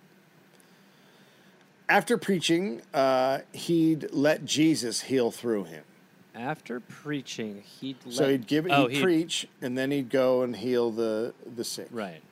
After 1.90 2.16
preaching, 2.16 2.82
uh, 2.94 3.40
he'd 3.52 4.12
let 4.12 4.44
Jesus 4.44 5.00
heal 5.02 5.32
through 5.32 5.64
him. 5.64 5.82
After 6.36 6.78
preaching, 6.78 7.64
he'd 7.80 7.96
let, 8.06 8.14
So 8.14 8.28
he'd 8.30 8.46
give, 8.46 8.64
he'd 8.66 8.72
oh, 8.72 8.86
he'd- 8.86 9.02
preach, 9.02 9.48
and 9.60 9.76
then 9.76 9.90
he'd 9.90 10.08
go 10.08 10.42
and 10.42 10.54
heal 10.54 10.92
the 10.92 11.34
the 11.56 11.64
sick. 11.64 11.88
Right. 11.90 12.22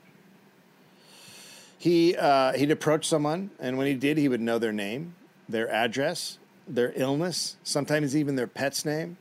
He 1.77 2.17
uh, 2.17 2.53
he'd 2.53 2.71
approach 2.71 3.09
someone, 3.09 3.51
and 3.59 3.77
when 3.77 3.89
he 3.89 3.95
did, 3.95 4.17
he 4.17 4.29
would 4.29 4.41
know 4.41 4.61
their 4.61 4.73
name, 4.73 5.17
their 5.49 5.69
address, 5.69 6.39
their 6.69 6.93
illness, 6.95 7.57
sometimes 7.65 8.15
even 8.17 8.37
their 8.37 8.47
pet's 8.47 8.85
name. 8.85 9.17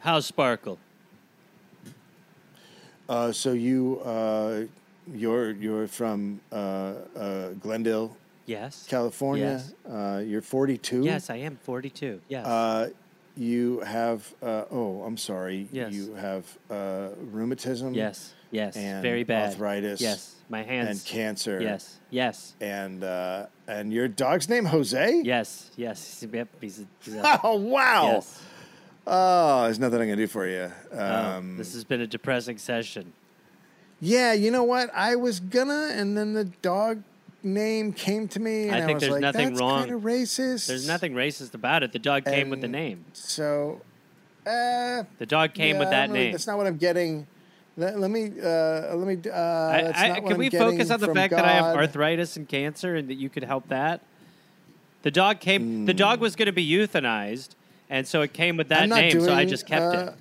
How's 0.00 0.24
Sparkle? 0.24 0.78
Uh, 3.10 3.30
so 3.30 3.52
you 3.52 4.00
uh, 4.00 4.62
you're 5.14 5.50
you're 5.52 5.86
from 5.86 6.40
uh, 6.50 6.94
uh, 7.14 7.48
Glendale, 7.60 8.16
Yes. 8.46 8.86
California. 8.88 9.62
Yes. 9.86 9.90
Uh, 9.90 10.18
you're 10.24 10.42
42. 10.42 11.02
Yes, 11.04 11.30
I 11.30 11.36
am 11.36 11.56
42. 11.62 12.20
Yes. 12.28 12.46
Uh, 12.46 12.90
you 13.36 13.80
have 13.80 14.30
uh, 14.42 14.64
oh, 14.70 15.02
I'm 15.06 15.16
sorry. 15.16 15.68
Yes. 15.72 15.92
You 15.94 16.14
have 16.14 16.44
uh, 16.70 17.08
rheumatism. 17.30 17.94
yes. 17.94 18.34
Yes. 18.50 18.76
and 18.76 19.02
Very 19.02 19.24
bad. 19.24 19.48
arthritis. 19.52 20.00
Yes. 20.02 20.34
My 20.50 20.62
hands. 20.62 20.88
and 20.90 21.04
cancer. 21.06 21.58
Yes. 21.62 21.98
Yes. 22.10 22.54
And 22.60 23.02
uh, 23.02 23.46
and 23.66 23.90
your 23.90 24.08
dog's 24.08 24.50
name 24.50 24.66
Jose. 24.66 25.22
Yes. 25.24 25.70
Yes. 25.76 26.22
Yep. 26.30 26.48
He's 26.60 26.80
a, 26.80 26.86
he's 27.02 27.14
a, 27.14 27.40
Oh 27.44 27.56
wow. 27.56 28.12
yes. 28.12 28.42
Oh, 29.06 29.62
there's 29.64 29.78
nothing 29.80 30.00
I 30.02 30.06
can 30.06 30.18
do 30.18 30.26
for 30.26 30.46
you. 30.46 30.70
Oh, 30.92 31.14
Um, 31.38 31.56
this 31.56 31.72
has 31.74 31.84
been 31.84 32.00
a 32.02 32.06
depressing 32.06 32.58
session. 32.58 33.14
yeah, 34.00 34.32
you 34.32 34.50
know 34.50 34.62
what? 34.64 34.90
I 34.94 35.16
was 35.16 35.40
gonna, 35.40 35.90
and 35.94 36.16
then 36.16 36.34
the 36.34 36.44
dog 36.44 37.02
name 37.42 37.92
came 37.92 38.28
to 38.28 38.40
me, 38.40 38.68
and 38.68 38.76
I 38.76 38.82
I, 38.82 38.86
think 38.86 39.00
there's 39.00 39.12
like, 39.12 39.20
nothing 39.20 39.48
"That's 39.50 39.60
wrong. 39.60 39.80
kind 39.80 39.94
of 39.94 40.02
racist." 40.02 40.66
There's 40.66 40.86
nothing 40.86 41.14
racist 41.14 41.54
about 41.54 41.82
it. 41.82 41.92
The 41.92 41.98
dog 41.98 42.24
came 42.24 42.50
with 42.50 42.60
the 42.60 42.68
name. 42.68 43.04
So, 43.12 43.80
uh, 44.46 45.04
The 45.18 45.26
dog 45.26 45.54
came 45.54 45.74
yeah, 45.76 45.80
with 45.80 45.90
that 45.90 46.08
really- 46.08 46.20
name. 46.24 46.32
That's 46.32 46.46
not 46.46 46.56
what 46.58 46.66
I'm 46.66 46.76
getting. 46.76 47.26
Let, 47.76 47.98
let 47.98 48.10
me, 48.10 48.26
uh, 48.42 48.94
let 48.96 49.06
me. 49.08 49.30
Uh, 49.30 49.34
I, 49.34 49.88
I, 49.94 50.20
can 50.20 50.32
I'm 50.32 50.38
we 50.38 50.50
focus 50.50 50.90
on 50.90 51.00
the 51.00 51.14
fact 51.14 51.32
that 51.32 51.44
I 51.44 51.52
have 51.52 51.74
arthritis 51.76 52.36
and 52.36 52.46
cancer 52.46 52.96
and 52.96 53.08
that 53.08 53.14
you 53.14 53.30
could 53.30 53.44
help 53.44 53.68
that? 53.68 54.02
The 55.02 55.10
dog 55.10 55.40
came. 55.40 55.86
The 55.86 55.92
Hmm. 55.92 55.96
dog 55.96 56.20
was 56.20 56.36
going 56.36 56.46
to 56.46 56.52
be 56.52 56.68
euthanized, 56.70 57.50
and 57.88 58.06
so 58.06 58.20
it 58.20 58.32
came 58.34 58.56
with 58.58 58.68
that 58.68 58.88
name. 58.88 59.18
so 59.20 59.32
I 59.32 59.44
just 59.46 59.66
kept 59.66 59.82
uh, 59.96 59.98
it. 60.12 60.14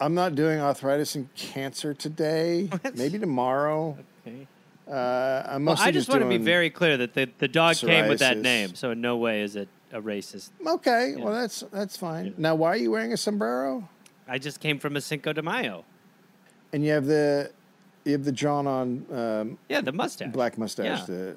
I'm 0.00 0.14
not 0.14 0.34
doing 0.34 0.60
arthritis 0.60 1.14
and 1.14 1.32
cancer 1.34 1.94
today. 1.94 2.68
Maybe 2.94 3.18
tomorrow. 3.18 3.96
Okay. 4.26 4.46
Uh, 4.86 5.58
Well, 5.60 5.76
I 5.78 5.90
just 5.90 6.08
want 6.08 6.22
to 6.22 6.28
be 6.28 6.36
very 6.38 6.70
clear 6.70 6.96
that 6.98 7.14
the, 7.14 7.28
the 7.38 7.48
dog 7.48 7.76
came 7.76 8.08
with 8.08 8.18
that 8.20 8.38
name, 8.38 8.74
so 8.74 8.90
in 8.90 9.00
no 9.00 9.16
way 9.16 9.42
is 9.42 9.56
it 9.56 9.68
a 9.92 10.00
racist. 10.00 10.50
Okay, 10.66 11.14
Yeah. 11.16 11.24
well 11.24 11.32
that's 11.34 11.64
that's 11.72 11.96
fine. 11.96 12.34
Now, 12.36 12.54
why 12.54 12.68
are 12.70 12.76
you 12.76 12.90
wearing 12.90 13.12
a 13.12 13.16
sombrero? 13.16 13.88
I 14.28 14.38
just 14.38 14.60
came 14.60 14.78
from 14.78 14.96
a 14.96 15.00
Cinco 15.00 15.32
de 15.32 15.42
Mayo. 15.42 15.84
And 16.72 16.84
you 16.84 16.90
have 16.92 17.06
the 17.06 17.50
you 18.04 18.12
have 18.12 18.24
the 18.24 18.32
drawn 18.32 18.66
on 18.66 19.06
um, 19.12 19.58
Yeah, 19.68 19.80
the 19.80 19.92
mustache. 19.92 20.32
black 20.32 20.58
mustache. 20.58 21.00
Yeah. 21.00 21.04
The, 21.06 21.36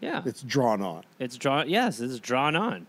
Yeah, 0.00 0.22
it's 0.24 0.42
drawn 0.42 0.80
on. 0.82 1.02
it's 1.18 1.36
drawn. 1.36 1.68
Yes, 1.68 2.00
it's 2.00 2.18
drawn 2.20 2.54
on. 2.56 2.86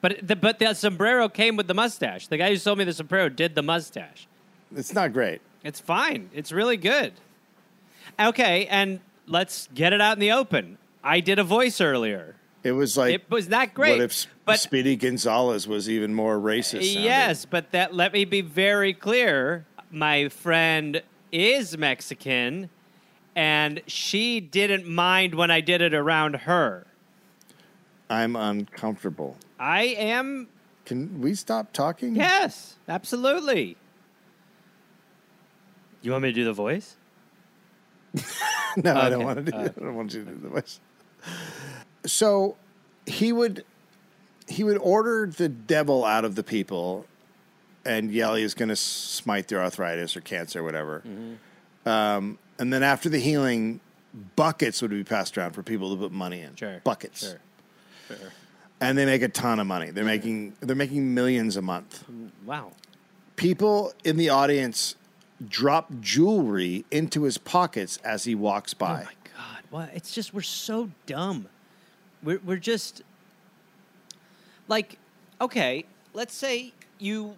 But 0.00 0.26
the, 0.26 0.36
but 0.36 0.58
the 0.58 0.74
sombrero 0.74 1.28
came 1.28 1.56
with 1.56 1.66
the 1.68 1.74
mustache. 1.74 2.26
The 2.28 2.36
guy 2.36 2.50
who 2.50 2.56
sold 2.56 2.78
me 2.78 2.84
the 2.84 2.92
sombrero 2.92 3.28
did 3.28 3.54
the 3.54 3.62
mustache. 3.62 4.26
It's 4.74 4.92
not 4.92 5.12
great. 5.12 5.40
It's 5.62 5.80
fine. 5.80 6.30
It's 6.34 6.50
really 6.52 6.76
good. 6.76 7.12
Okay, 8.18 8.66
and 8.66 9.00
let's 9.26 9.68
get 9.74 9.92
it 9.92 10.00
out 10.00 10.14
in 10.16 10.20
the 10.20 10.32
open. 10.32 10.78
I 11.02 11.20
did 11.20 11.38
a 11.38 11.44
voice 11.44 11.80
earlier. 11.80 12.36
It 12.62 12.72
was 12.72 12.96
like 12.96 13.14
It 13.14 13.30
was 13.30 13.48
not 13.48 13.74
great. 13.74 13.92
What 13.92 14.00
if 14.00 14.26
but 14.46 14.58
Speedy 14.58 14.96
Gonzalez 14.96 15.68
was 15.68 15.88
even 15.88 16.14
more 16.14 16.38
racist? 16.38 16.84
sounding? 16.84 17.02
yes, 17.04 17.44
but 17.44 17.72
that 17.72 17.94
let 17.94 18.12
me 18.12 18.24
be 18.24 18.40
very 18.40 18.94
clear. 18.94 19.66
My 19.90 20.28
friend 20.28 21.02
is 21.30 21.76
Mexican, 21.76 22.70
and 23.36 23.82
she 23.86 24.40
didn't 24.40 24.86
mind 24.86 25.34
when 25.34 25.50
I 25.50 25.60
did 25.60 25.82
it 25.82 25.92
around 25.94 26.36
her. 26.36 26.86
I'm 28.08 28.36
uncomfortable. 28.36 29.36
I 29.58 29.82
am 29.84 30.48
Can 30.84 31.20
we 31.20 31.34
stop 31.34 31.72
talking? 31.72 32.16
yes, 32.16 32.76
absolutely. 32.88 33.76
You 36.02 36.12
want 36.12 36.22
me 36.22 36.28
to 36.30 36.34
do 36.34 36.44
the 36.44 36.52
voice? 36.52 36.96
no, 38.76 38.94
I 38.94 39.08
don't 39.08 39.24
want 39.24 39.44
to 39.44 39.50
do. 39.50 39.56
all 39.56 39.64
I 39.64 39.68
don't 39.68 39.94
want 39.94 40.14
you 40.14 40.24
to 40.24 40.30
do 40.30 40.38
the 40.40 40.48
voice. 40.48 40.80
So 42.06 42.56
he 43.06 43.32
would 43.32 43.64
he 44.48 44.62
would 44.62 44.78
order 44.78 45.26
the 45.26 45.48
devil 45.48 46.04
out 46.04 46.24
of 46.24 46.34
the 46.34 46.42
people 46.42 47.06
and 47.84 48.10
yell 48.10 48.34
he's 48.34 48.54
going 48.54 48.68
to 48.68 48.76
smite 48.76 49.48
their 49.48 49.62
arthritis 49.62 50.16
or 50.16 50.20
cancer 50.20 50.60
or 50.60 50.62
whatever. 50.62 51.02
Mm-hmm. 51.06 51.88
Um, 51.88 52.38
and 52.58 52.72
then 52.72 52.82
after 52.82 53.08
the 53.08 53.18
healing, 53.18 53.80
buckets 54.36 54.80
would 54.82 54.90
be 54.90 55.04
passed 55.04 55.36
around 55.36 55.52
for 55.52 55.62
people 55.62 55.94
to 55.94 56.00
put 56.00 56.12
money 56.12 56.40
in. 56.40 56.54
Sure. 56.56 56.80
buckets. 56.84 57.20
Sure. 57.20 57.40
Sure. 58.08 58.32
And 58.80 58.98
they 58.98 59.06
make 59.06 59.22
a 59.22 59.28
ton 59.28 59.60
of 59.60 59.66
money. 59.66 59.90
They're 59.90 60.04
making 60.04 60.54
they're 60.60 60.76
making 60.76 61.14
millions 61.14 61.56
a 61.56 61.62
month. 61.62 62.04
Wow. 62.44 62.72
People 63.36 63.92
in 64.04 64.16
the 64.16 64.28
audience 64.28 64.96
drop 65.48 65.90
jewelry 66.00 66.84
into 66.90 67.22
his 67.24 67.38
pockets 67.38 67.98
as 68.04 68.24
he 68.24 68.34
walks 68.34 68.74
oh 68.74 68.78
by. 68.78 69.00
Oh 69.02 69.04
my 69.04 69.30
god! 69.36 69.62
What? 69.70 69.90
It's 69.94 70.12
just 70.14 70.32
we're 70.34 70.42
so 70.42 70.90
dumb. 71.06 71.48
We're 72.22 72.40
we're 72.44 72.56
just 72.56 73.02
like, 74.68 74.98
okay. 75.40 75.84
Let's 76.12 76.34
say 76.34 76.72
you 76.98 77.34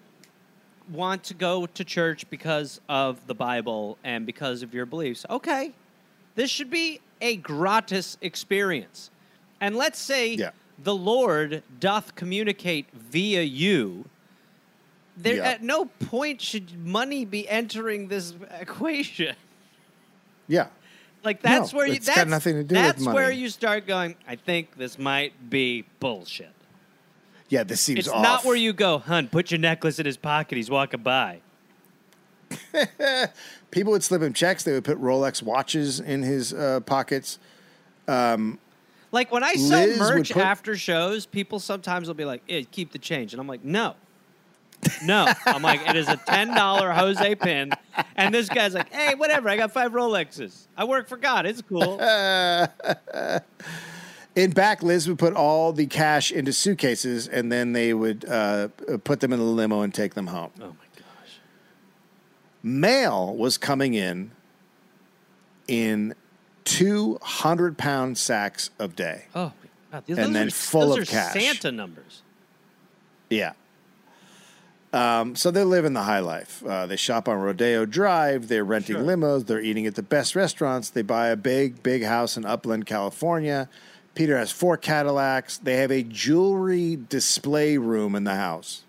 want 0.92 1.24
to 1.24 1.34
go 1.34 1.66
to 1.66 1.84
church 1.84 2.28
because 2.30 2.80
of 2.88 3.26
the 3.26 3.34
Bible 3.34 3.96
and 4.04 4.26
because 4.26 4.62
of 4.62 4.74
your 4.74 4.86
beliefs. 4.86 5.24
Okay. 5.30 5.72
This 6.34 6.50
should 6.50 6.70
be 6.70 7.00
a 7.20 7.36
gratis 7.36 8.18
experience. 8.20 9.10
And 9.60 9.74
let's 9.76 9.98
say 9.98 10.34
Yeah. 10.34 10.50
the 10.78 10.94
Lord 10.94 11.62
doth 11.80 12.14
communicate 12.14 12.86
via 12.92 13.40
you. 13.42 14.04
There, 15.16 15.36
Yeah. 15.36 15.44
At 15.48 15.62
no 15.62 15.86
point 15.86 16.40
should 16.40 16.78
money 16.84 17.24
be 17.24 17.48
entering 17.48 18.08
this 18.08 18.34
equation. 18.60 19.34
Yeah. 20.48 20.66
Like 21.24 21.42
that's 21.42 21.72
No, 21.72 21.78
where 21.78 21.86
you. 21.86 21.94
it's 21.94 22.06
got 22.06 22.16
That's, 22.16 22.30
nothing 22.30 22.54
to 22.54 22.64
do 22.64 22.74
with 22.74 22.84
That's 22.84 23.04
where 23.04 23.30
you 23.30 23.48
start 23.48 23.86
going. 23.86 24.14
I 24.28 24.36
think 24.36 24.76
this 24.76 24.98
might 24.98 25.50
be 25.50 25.84
bullshit. 26.00 26.50
Yeah, 27.48 27.62
this 27.64 27.80
seems 27.80 28.00
It's 28.00 28.08
off. 28.08 28.22
not 28.22 28.44
where 28.44 28.56
you 28.56 28.72
go, 28.72 28.98
hun. 28.98 29.28
Put 29.28 29.50
your 29.50 29.58
necklace 29.60 29.98
in 29.98 30.06
his 30.06 30.16
pocket. 30.16 30.56
He's 30.56 30.70
walking 30.70 31.02
by. 31.02 31.40
People 33.70 33.92
would 33.92 34.02
slip 34.04 34.22
him 34.22 34.32
checks. 34.32 34.62
They 34.64 34.72
would 34.72 34.84
put 34.84 35.00
Rolex 35.00 35.42
watches 35.42 35.98
in 36.00 36.22
his 36.22 36.52
uh, 36.52 36.80
pockets. 36.80 37.38
Like 38.08 39.30
when 39.32 39.42
I 39.44 39.54
sell 39.54 39.86
Liz 39.86 39.98
merch 39.98 40.32
put- 40.32 40.42
after 40.44 40.76
shows, 40.76 41.26
people 41.26 41.58
sometimes 41.58 42.06
will 42.08 42.14
be 42.14 42.24
like, 42.24 42.42
"Eh, 42.48 42.64
keep 42.70 42.92
the 42.92 42.98
change," 42.98 43.32
and 43.32 43.40
I'm 43.40 43.46
like, 43.48 43.64
"No, 43.64 43.94
no." 45.04 45.26
I'm 45.46 45.62
like, 45.62 45.88
"It 45.88 45.96
is 45.96 46.08
a 46.08 46.16
ten 46.16 46.48
dollar 46.54 46.92
Jose 46.92 47.34
pin," 47.36 47.72
and 48.16 48.34
this 48.34 48.48
guy's 48.48 48.74
like, 48.74 48.92
"Hey, 48.92 49.14
whatever. 49.14 49.48
I 49.48 49.56
got 49.56 49.72
five 49.72 49.92
Rolexes. 49.92 50.66
I 50.76 50.84
work 50.84 51.08
for 51.08 51.16
God. 51.16 51.46
It's 51.46 51.62
cool." 51.62 51.98
In 54.36 54.50
back, 54.50 54.82
Liz 54.82 55.08
would 55.08 55.18
put 55.18 55.32
all 55.32 55.72
the 55.72 55.86
cash 55.86 56.30
into 56.30 56.52
suitcases, 56.52 57.26
and 57.26 57.50
then 57.50 57.72
they 57.72 57.94
would 57.94 58.26
uh, 58.28 58.68
put 59.02 59.20
them 59.20 59.32
in 59.32 59.38
the 59.38 59.44
limo 59.46 59.80
and 59.80 59.94
take 59.94 60.12
them 60.12 60.26
home. 60.26 60.50
oh 60.60 60.66
my 60.66 60.74
gosh. 60.94 61.38
Mail 62.62 63.34
was 63.34 63.56
coming 63.56 63.94
in 63.94 64.32
in 65.68 66.14
two 66.64 67.18
hundred 67.22 67.78
pound 67.78 68.18
sacks 68.18 68.68
of 68.78 68.94
day. 68.94 69.24
Oh, 69.34 69.54
God. 69.90 70.04
Those 70.06 70.18
And 70.18 70.36
then 70.36 70.48
are, 70.48 70.50
full 70.50 70.90
those 70.90 70.98
of 70.98 71.08
cash. 71.08 71.32
Santa 71.32 71.72
numbers. 71.72 72.20
Yeah. 73.30 73.54
Um, 74.96 75.36
so 75.36 75.50
they're 75.50 75.66
living 75.66 75.92
the 75.92 76.04
high 76.04 76.20
life. 76.20 76.64
Uh, 76.66 76.86
they 76.86 76.96
shop 76.96 77.28
on 77.28 77.38
Rodeo 77.38 77.84
Drive. 77.84 78.48
They're 78.48 78.64
renting 78.64 78.96
Sure. 78.96 79.04
limos. 79.04 79.46
They're 79.46 79.60
eating 79.60 79.86
at 79.86 79.94
the 79.94 80.02
best 80.02 80.34
restaurants. 80.34 80.88
They 80.88 81.02
buy 81.02 81.28
a 81.28 81.36
big, 81.36 81.82
big 81.82 82.02
house 82.04 82.36
in 82.38 82.46
Upland, 82.46 82.86
California. 82.86 83.68
Peter 84.14 84.38
has 84.38 84.50
four 84.50 84.78
Cadillacs. 84.78 85.58
They 85.58 85.76
have 85.76 85.90
a 85.90 86.02
jewelry 86.02 86.96
display 87.10 87.76
room 87.76 88.14
in 88.14 88.24
the 88.24 88.36
house. 88.36 88.84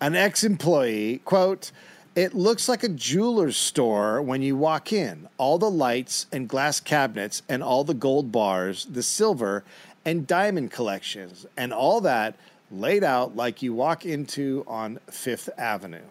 An 0.00 0.14
ex 0.14 0.44
employee, 0.44 1.20
quote, 1.24 1.72
it 2.14 2.34
looks 2.34 2.68
like 2.68 2.84
a 2.84 2.88
jeweler's 2.88 3.56
store 3.56 4.22
when 4.22 4.40
you 4.42 4.56
walk 4.56 4.92
in. 4.92 5.28
All 5.38 5.58
the 5.58 5.70
lights 5.70 6.26
and 6.30 6.48
glass 6.48 6.78
cabinets 6.78 7.42
and 7.48 7.64
all 7.64 7.82
the 7.82 7.94
gold 7.94 8.30
bars, 8.30 8.84
the 8.84 9.02
silver 9.02 9.64
and 10.04 10.24
diamond 10.24 10.70
collections, 10.70 11.46
and 11.56 11.72
all 11.72 12.00
that 12.02 12.36
laid 12.74 13.04
out 13.04 13.36
like 13.36 13.62
you 13.62 13.72
walk 13.74 14.04
into 14.06 14.64
on 14.66 14.98
Fifth 15.10 15.48
Avenue. 15.56 16.02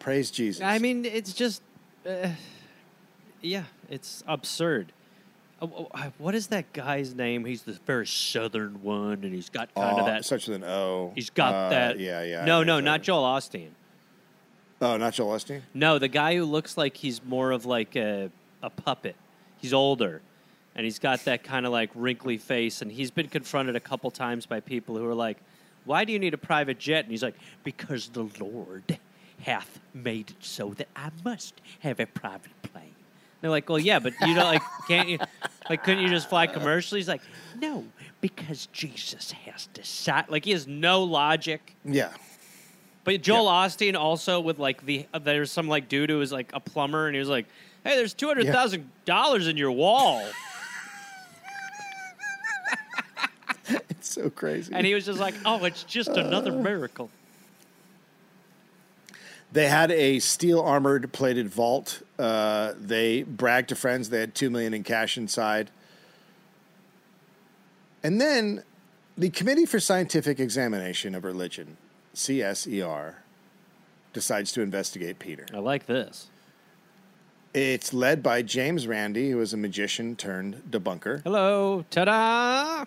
Praise 0.00 0.30
Jesus. 0.30 0.62
I 0.62 0.78
mean, 0.78 1.04
it's 1.04 1.32
just, 1.32 1.62
uh, 2.08 2.28
yeah, 3.40 3.64
it's 3.90 4.24
absurd. 4.26 4.92
Uh, 5.60 5.66
uh, 5.92 6.10
What 6.18 6.34
is 6.34 6.48
that 6.48 6.72
guy's 6.72 7.14
name? 7.14 7.44
He's 7.44 7.62
the 7.62 7.78
very 7.86 8.06
southern 8.06 8.82
one, 8.82 9.22
and 9.22 9.34
he's 9.34 9.50
got 9.50 9.72
kind 9.74 9.96
Oh, 9.96 10.00
of 10.00 10.06
that. 10.06 10.24
Such 10.24 10.48
an 10.48 10.64
O. 10.64 11.12
He's 11.14 11.30
got 11.30 11.54
Uh, 11.54 11.68
that. 11.70 11.98
Yeah, 12.00 12.22
yeah. 12.22 12.44
No, 12.44 12.62
no, 12.62 12.80
not 12.80 13.02
Joel 13.02 13.22
Osteen. 13.24 13.70
Oh, 14.80 14.96
not 14.96 15.12
Joel 15.14 15.36
Osteen? 15.36 15.60
No, 15.72 15.98
the 15.98 16.08
guy 16.08 16.36
who 16.36 16.44
looks 16.44 16.76
like 16.76 16.96
he's 16.96 17.22
more 17.22 17.52
of 17.52 17.64
like 17.64 17.96
a 17.96 18.30
a 18.62 18.70
puppet. 18.70 19.14
He's 19.58 19.74
older, 19.74 20.22
and 20.74 20.84
he's 20.84 20.98
got 20.98 21.24
that 21.24 21.44
kind 21.44 21.66
of 21.66 21.72
like 21.72 21.90
wrinkly 21.94 22.38
face, 22.38 22.82
and 22.82 22.90
he's 22.90 23.10
been 23.10 23.28
confronted 23.28 23.76
a 23.76 23.80
couple 23.80 24.10
times 24.10 24.46
by 24.46 24.60
people 24.60 24.96
who 24.96 25.06
are 25.06 25.14
like, 25.14 25.38
"Why 25.84 26.04
do 26.04 26.12
you 26.12 26.18
need 26.18 26.34
a 26.34 26.38
private 26.38 26.78
jet?" 26.78 27.04
And 27.04 27.10
he's 27.10 27.22
like, 27.22 27.36
"Because 27.62 28.08
the 28.08 28.28
Lord 28.40 28.98
hath 29.42 29.80
made 29.92 30.30
it 30.30 30.36
so 30.40 30.70
that 30.74 30.88
I 30.96 31.10
must 31.24 31.60
have 31.80 32.00
a 32.00 32.06
private 32.06 32.62
plane." 32.62 32.94
They're 33.40 33.50
like, 33.50 33.68
"Well, 33.68 33.78
yeah, 33.78 33.98
but 33.98 34.14
you 34.22 34.34
don't 34.34 34.44
like, 34.44 34.62
can't 34.88 35.08
you? 35.08 35.18
Like, 35.68 35.84
couldn't 35.84 36.02
you 36.02 36.08
just 36.08 36.28
fly 36.28 36.46
commercially?" 36.46 37.00
He's 37.00 37.08
like, 37.08 37.22
"No, 37.60 37.84
because 38.20 38.66
Jesus 38.72 39.32
has 39.32 39.66
decided." 39.74 40.30
Like, 40.30 40.44
he 40.44 40.52
has 40.52 40.66
no 40.66 41.02
logic. 41.04 41.74
Yeah. 41.84 42.10
But 43.04 43.20
Joel 43.20 43.46
Osteen 43.46 43.96
also 43.96 44.40
with 44.40 44.58
like 44.58 44.84
the 44.84 45.06
uh, 45.12 45.18
there's 45.18 45.52
some 45.52 45.68
like 45.68 45.88
dude 45.88 46.10
who 46.10 46.18
was 46.18 46.32
like 46.32 46.50
a 46.54 46.60
plumber 46.60 47.06
and 47.06 47.14
he 47.14 47.20
was 47.20 47.28
like, 47.28 47.46
"Hey, 47.84 47.96
there's 47.96 48.14
two 48.14 48.28
hundred 48.28 48.46
thousand 48.46 48.90
dollars 49.04 49.46
in 49.46 49.56
your 49.58 49.72
wall," 49.72 50.24
It's 53.90 54.10
so 54.10 54.28
crazy. 54.30 54.72
and 54.74 54.86
he 54.86 54.94
was 54.94 55.06
just 55.06 55.18
like, 55.18 55.34
"Oh, 55.46 55.64
it's 55.64 55.84
just 55.84 56.10
another 56.10 56.52
miracle." 56.68 57.10
They 59.52 59.68
had 59.68 59.90
a 59.92 60.18
steel 60.18 60.60
armored 60.60 61.12
plated 61.12 61.48
vault. 61.48 62.02
Uh, 62.18 62.72
they 62.78 63.22
bragged 63.22 63.68
to 63.68 63.76
friends 63.76 64.08
they 64.10 64.20
had 64.20 64.34
two 64.34 64.50
million 64.50 64.74
in 64.74 64.82
cash 64.82 65.16
inside. 65.16 65.70
And 68.02 68.20
then 68.20 68.64
the 69.16 69.30
Committee 69.30 69.64
for 69.64 69.78
Scientific 69.80 70.40
Examination 70.40 71.14
of 71.14 71.24
Religion, 71.24 71.76
CSER, 72.14 73.14
decides 74.12 74.52
to 74.52 74.60
investigate 74.60 75.18
Peter. 75.18 75.46
I 75.54 75.58
like 75.58 75.86
this. 75.86 76.28
It's 77.54 77.94
led 77.94 78.22
by 78.22 78.42
James 78.42 78.88
Randi, 78.88 79.30
who 79.30 79.40
is 79.40 79.52
a 79.54 79.56
magician 79.56 80.16
turned 80.16 80.64
debunker. 80.68 81.22
Hello, 81.22 81.84
ta-da! 81.90 82.84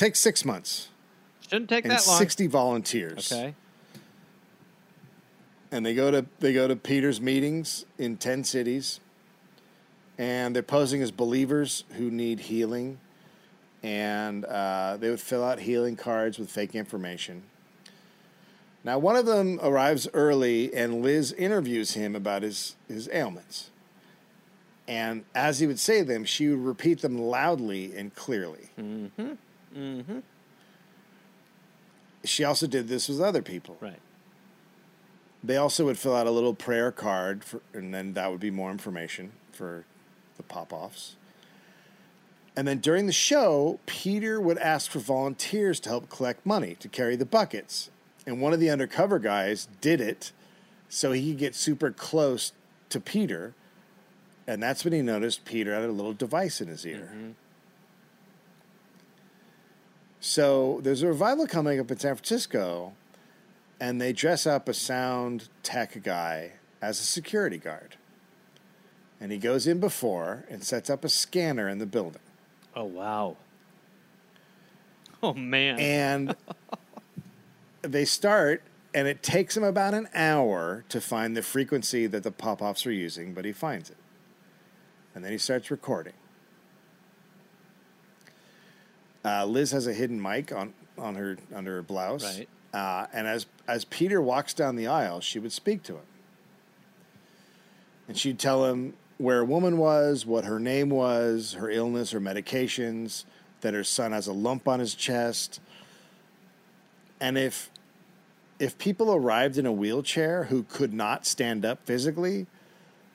Takes 0.00 0.18
six 0.18 0.46
months 0.46 0.88
Shouldn't 1.42 1.68
take 1.68 1.84
that 1.84 2.06
long. 2.06 2.18
sixty 2.18 2.46
volunteers. 2.46 3.30
Okay. 3.30 3.54
and 5.70 5.84
they 5.84 5.94
go 5.94 6.10
to 6.10 6.24
they 6.38 6.54
go 6.54 6.66
to 6.66 6.74
Peter's 6.74 7.20
meetings 7.20 7.84
in 7.98 8.16
ten 8.16 8.42
cities, 8.42 9.00
and 10.16 10.56
they're 10.56 10.62
posing 10.62 11.02
as 11.02 11.10
believers 11.10 11.84
who 11.98 12.10
need 12.10 12.40
healing, 12.40 12.98
and 13.82 14.46
uh, 14.46 14.96
they 14.98 15.10
would 15.10 15.20
fill 15.20 15.44
out 15.44 15.58
healing 15.60 15.96
cards 15.96 16.38
with 16.38 16.50
fake 16.50 16.74
information. 16.74 17.42
Now, 18.82 18.98
one 18.98 19.16
of 19.16 19.26
them 19.26 19.60
arrives 19.62 20.08
early, 20.14 20.72
and 20.74 21.02
Liz 21.02 21.32
interviews 21.34 21.92
him 21.92 22.16
about 22.16 22.42
his 22.42 22.74
his 22.88 23.06
ailments. 23.12 23.68
And 24.88 25.24
as 25.34 25.58
he 25.60 25.66
would 25.66 25.78
say 25.78 26.00
them, 26.02 26.24
she 26.24 26.48
would 26.48 26.58
repeat 26.64 27.02
them 27.02 27.18
loudly 27.18 27.94
and 27.94 28.14
clearly. 28.14 28.70
Mm-hmm. 28.80 29.34
Mm-hmm. 29.76 30.20
She 32.24 32.44
also 32.44 32.66
did 32.66 32.88
this 32.88 33.08
with 33.08 33.20
other 33.20 33.42
people. 33.42 33.76
Right. 33.80 34.00
They 35.42 35.56
also 35.56 35.86
would 35.86 35.98
fill 35.98 36.14
out 36.14 36.26
a 36.26 36.30
little 36.30 36.54
prayer 36.54 36.92
card, 36.92 37.44
for, 37.44 37.62
and 37.72 37.94
then 37.94 38.12
that 38.12 38.30
would 38.30 38.40
be 38.40 38.50
more 38.50 38.70
information 38.70 39.32
for 39.52 39.86
the 40.36 40.42
Popoffs. 40.42 41.14
And 42.56 42.68
then 42.68 42.78
during 42.78 43.06
the 43.06 43.12
show, 43.12 43.80
Peter 43.86 44.40
would 44.40 44.58
ask 44.58 44.90
for 44.90 44.98
volunteers 44.98 45.80
to 45.80 45.88
help 45.88 46.10
collect 46.10 46.44
money 46.44 46.76
to 46.80 46.88
carry 46.88 47.16
the 47.16 47.24
buckets. 47.24 47.90
And 48.26 48.40
one 48.40 48.52
of 48.52 48.60
the 48.60 48.68
undercover 48.68 49.18
guys 49.18 49.68
did 49.80 50.00
it 50.00 50.32
so 50.90 51.12
he 51.12 51.30
could 51.30 51.38
get 51.38 51.54
super 51.54 51.90
close 51.90 52.52
to 52.90 53.00
Peter. 53.00 53.54
And 54.46 54.62
that's 54.62 54.84
when 54.84 54.92
he 54.92 55.00
noticed 55.00 55.46
Peter 55.46 55.72
had 55.72 55.84
a 55.84 55.92
little 55.92 56.12
device 56.12 56.60
in 56.60 56.68
his 56.68 56.84
ear. 56.84 57.34
So 60.20 60.80
there's 60.82 61.02
a 61.02 61.08
revival 61.08 61.46
coming 61.46 61.80
up 61.80 61.90
in 61.90 61.98
San 61.98 62.14
Francisco 62.14 62.92
and 63.80 64.00
they 64.00 64.12
dress 64.12 64.46
up 64.46 64.68
a 64.68 64.74
sound 64.74 65.48
tech 65.62 66.02
guy 66.02 66.52
as 66.82 67.00
a 67.00 67.04
security 67.04 67.56
guard. 67.56 67.96
And 69.18 69.32
he 69.32 69.38
goes 69.38 69.66
in 69.66 69.80
before 69.80 70.44
and 70.50 70.62
sets 70.62 70.90
up 70.90 71.04
a 71.04 71.08
scanner 71.08 71.68
in 71.68 71.78
the 71.78 71.86
building. 71.86 72.20
Oh 72.76 72.84
wow. 72.84 73.36
Oh 75.22 75.34
man. 75.34 75.78
And 75.78 76.36
they 77.82 78.04
start, 78.04 78.62
and 78.94 79.08
it 79.08 79.22
takes 79.22 79.56
him 79.56 79.64
about 79.64 79.94
an 79.94 80.08
hour 80.14 80.84
to 80.90 81.00
find 81.00 81.36
the 81.36 81.42
frequency 81.42 82.06
that 82.06 82.22
the 82.22 82.30
Popoffs 82.30 82.86
are 82.86 82.92
using, 82.92 83.32
but 83.34 83.44
he 83.44 83.52
finds 83.52 83.90
it. 83.90 83.96
And 85.14 85.24
then 85.24 85.32
he 85.32 85.38
starts 85.38 85.70
recording. 85.70 86.14
Uh, 89.24 89.44
Liz 89.44 89.70
has 89.72 89.86
a 89.86 89.92
hidden 89.92 90.20
mic 90.20 90.52
on, 90.52 90.72
on 90.98 91.14
her 91.14 91.36
under 91.54 91.76
her 91.76 91.82
blouse. 91.82 92.38
Right. 92.38 92.48
Uh, 92.72 93.06
and 93.12 93.26
as 93.26 93.46
as 93.66 93.84
Peter 93.84 94.20
walks 94.20 94.54
down 94.54 94.76
the 94.76 94.86
aisle, 94.86 95.20
she 95.20 95.38
would 95.38 95.52
speak 95.52 95.82
to 95.84 95.94
him. 95.94 96.04
And 98.08 98.16
she'd 98.16 98.38
tell 98.38 98.66
him 98.66 98.94
where 99.18 99.40
a 99.40 99.44
woman 99.44 99.76
was, 99.76 100.24
what 100.24 100.44
her 100.44 100.58
name 100.58 100.90
was, 100.90 101.54
her 101.54 101.70
illness, 101.70 102.12
her 102.12 102.20
medications, 102.20 103.24
that 103.60 103.74
her 103.74 103.84
son 103.84 104.12
has 104.12 104.26
a 104.26 104.32
lump 104.32 104.66
on 104.66 104.80
his 104.80 104.94
chest. 104.94 105.60
And 107.20 107.36
if 107.36 107.70
if 108.58 108.78
people 108.78 109.12
arrived 109.14 109.58
in 109.58 109.66
a 109.66 109.72
wheelchair 109.72 110.44
who 110.44 110.62
could 110.64 110.92
not 110.92 111.26
stand 111.26 111.64
up 111.64 111.84
physically, 111.84 112.46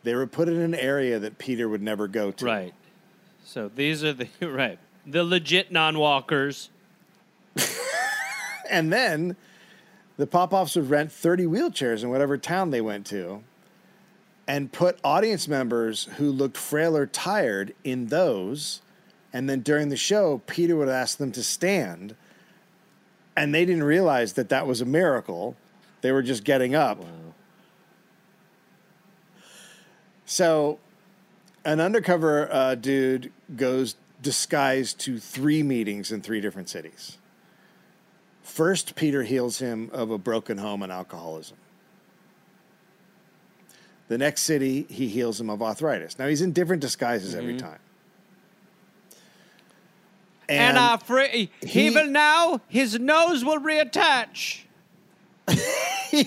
they 0.03 0.15
were 0.15 0.27
put 0.27 0.49
in 0.49 0.57
an 0.57 0.75
area 0.75 1.17
that 1.17 1.37
Peter 1.37 1.69
would 1.69 1.81
never 1.81 2.07
go 2.07 2.31
to. 2.31 2.45
Right. 2.45 2.73
So 3.43 3.69
these 3.73 4.03
are 4.03 4.13
the 4.13 4.27
right 4.41 4.79
the 5.05 5.23
legit 5.23 5.71
non-walkers. 5.71 6.69
And 8.69 8.91
then 8.91 9.35
the 10.17 10.27
Popoffs 10.27 10.75
would 10.75 10.89
rent 10.89 11.11
30 11.11 11.45
wheelchairs 11.45 12.03
in 12.03 12.09
whatever 12.09 12.37
town 12.37 12.71
they 12.71 12.81
went 12.81 13.05
to 13.07 13.43
and 14.47 14.71
put 14.71 14.99
audience 15.03 15.47
members 15.47 16.05
who 16.17 16.31
looked 16.31 16.57
frail 16.57 16.95
or 16.95 17.05
tired 17.05 17.73
in 17.83 18.07
those. 18.07 18.81
And 19.33 19.49
then 19.49 19.61
during 19.61 19.89
the 19.89 19.97
show, 19.97 20.41
Peter 20.45 20.75
would 20.75 20.89
ask 20.89 21.17
them 21.17 21.31
to 21.33 21.43
stand. 21.43 22.15
And 23.35 23.53
they 23.53 23.65
didn't 23.65 23.83
realize 23.83 24.33
that 24.33 24.49
that 24.49 24.67
was 24.67 24.81
a 24.81 24.85
miracle. 24.85 25.55
They 26.01 26.11
were 26.11 26.21
just 26.21 26.43
getting 26.43 26.75
up. 26.75 27.03
So, 30.27 30.79
an 31.63 31.79
undercover 31.79 32.51
uh, 32.51 32.75
dude 32.75 33.31
goes 33.55 33.95
disguised 34.25 34.99
to 34.99 35.19
three 35.19 35.61
meetings 35.61 36.11
in 36.11 36.19
three 36.19 36.41
different 36.41 36.67
cities. 36.67 37.17
First, 38.41 38.95
Peter 38.95 39.21
heals 39.23 39.59
him 39.59 39.89
of 39.93 40.09
a 40.09 40.17
broken 40.17 40.57
home 40.57 40.81
and 40.81 40.91
alcoholism. 40.91 41.57
The 44.07 44.17
next 44.17 44.41
city, 44.41 44.87
he 44.89 45.07
heals 45.07 45.39
him 45.39 45.49
of 45.49 45.61
arthritis. 45.61 46.17
Now, 46.17 46.27
he's 46.27 46.41
in 46.41 46.51
different 46.51 46.81
disguises 46.81 47.35
every 47.35 47.55
time. 47.55 47.79
And, 50.49 50.77
uh, 50.77 50.97
free, 50.97 51.51
he- 51.61 51.87
even 51.87 52.11
now, 52.11 52.61
his 52.67 52.99
nose 52.99 53.45
will 53.45 53.59
reattach. 53.59 54.61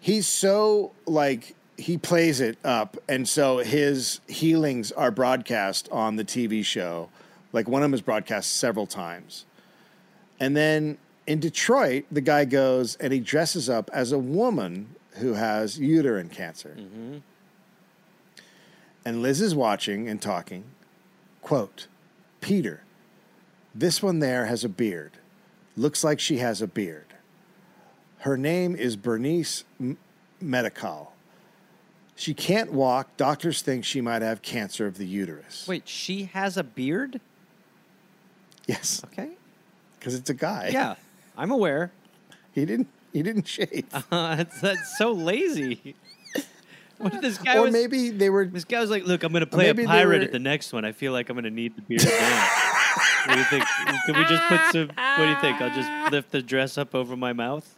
he's 0.00 0.26
so 0.26 0.92
like 1.06 1.54
he 1.78 1.96
plays 1.96 2.40
it 2.40 2.58
up 2.64 2.96
and 3.08 3.28
so 3.28 3.58
his 3.58 4.20
healings 4.26 4.92
are 4.92 5.10
broadcast 5.10 5.88
on 5.90 6.16
the 6.16 6.24
tv 6.24 6.64
show. 6.64 7.08
Like 7.52 7.68
one 7.68 7.82
of 7.82 7.84
them 7.84 7.94
is 7.94 8.02
broadcast 8.02 8.56
several 8.56 8.86
times. 8.86 9.46
And 10.40 10.56
then 10.56 10.98
in 11.26 11.40
detroit 11.40 12.04
the 12.10 12.20
guy 12.20 12.44
goes 12.44 12.96
and 12.96 13.12
he 13.12 13.20
dresses 13.20 13.70
up 13.70 13.90
as 13.92 14.12
a 14.12 14.18
woman 14.18 14.96
who 15.12 15.34
has 15.34 15.78
uterine 15.78 16.28
cancer. 16.28 16.76
Mm-hmm. 16.78 17.18
And 19.04 19.22
liz 19.22 19.40
is 19.40 19.54
watching 19.54 20.08
and 20.08 20.20
talking. 20.20 20.64
Quote 21.40 21.86
peter 22.40 22.82
this 23.78 24.02
one 24.02 24.18
there 24.18 24.46
has 24.46 24.64
a 24.64 24.68
beard. 24.68 25.12
Looks 25.76 26.02
like 26.02 26.18
she 26.18 26.38
has 26.38 26.60
a 26.60 26.66
beard. 26.66 27.14
Her 28.18 28.36
name 28.36 28.74
is 28.74 28.96
Bernice 28.96 29.62
M- 29.78 29.98
Medical. 30.40 31.12
She 32.18 32.34
can't 32.34 32.72
walk. 32.72 33.16
Doctors 33.16 33.62
think 33.62 33.84
she 33.84 34.00
might 34.00 34.22
have 34.22 34.42
cancer 34.42 34.88
of 34.88 34.98
the 34.98 35.06
uterus. 35.06 35.66
Wait, 35.68 35.86
she 35.88 36.24
has 36.24 36.56
a 36.56 36.64
beard? 36.64 37.20
Yes, 38.66 39.02
Okay. 39.04 39.30
because 39.98 40.16
it's 40.16 40.28
a 40.28 40.34
guy. 40.34 40.70
Yeah, 40.72 40.96
I'm 41.36 41.52
aware. 41.52 41.92
he 42.52 42.64
didn't. 42.64 42.88
He 43.12 43.22
didn't 43.22 43.46
shave. 43.46 43.86
Uh, 43.92 44.00
that's, 44.36 44.60
that's 44.60 44.98
so 44.98 45.12
lazy. 45.12 45.94
What 46.98 47.12
did 47.12 47.22
this 47.22 47.38
guy 47.38 47.56
or 47.56 47.62
was, 47.62 47.72
maybe 47.72 48.10
they 48.10 48.28
were. 48.28 48.44
this 48.46 48.64
guy 48.64 48.80
was 48.80 48.90
like, 48.90 49.04
"Look, 49.06 49.22
I'm 49.22 49.30
going 49.30 49.40
to 49.40 49.46
play 49.46 49.68
a 49.68 49.74
pirate 49.74 50.18
were- 50.18 50.24
at 50.24 50.32
the 50.32 50.40
next 50.40 50.72
one. 50.72 50.84
I 50.84 50.90
feel 50.90 51.12
like 51.12 51.28
I'm 51.30 51.36
going 51.36 51.44
to 51.44 51.50
need 51.50 51.76
the 51.76 51.82
beard 51.82 52.02
again." 52.02 52.48
what 53.26 53.32
do 53.34 53.38
you 53.38 53.44
think? 53.44 53.64
Can 54.06 54.16
we 54.16 54.24
just 54.24 54.42
put 54.48 54.60
some? 54.72 54.88
What 54.88 55.24
do 55.24 55.28
you 55.30 55.40
think? 55.40 55.60
I'll 55.60 55.74
just 55.74 56.12
lift 56.12 56.32
the 56.32 56.42
dress 56.42 56.76
up 56.76 56.96
over 56.96 57.16
my 57.16 57.32
mouth. 57.32 57.72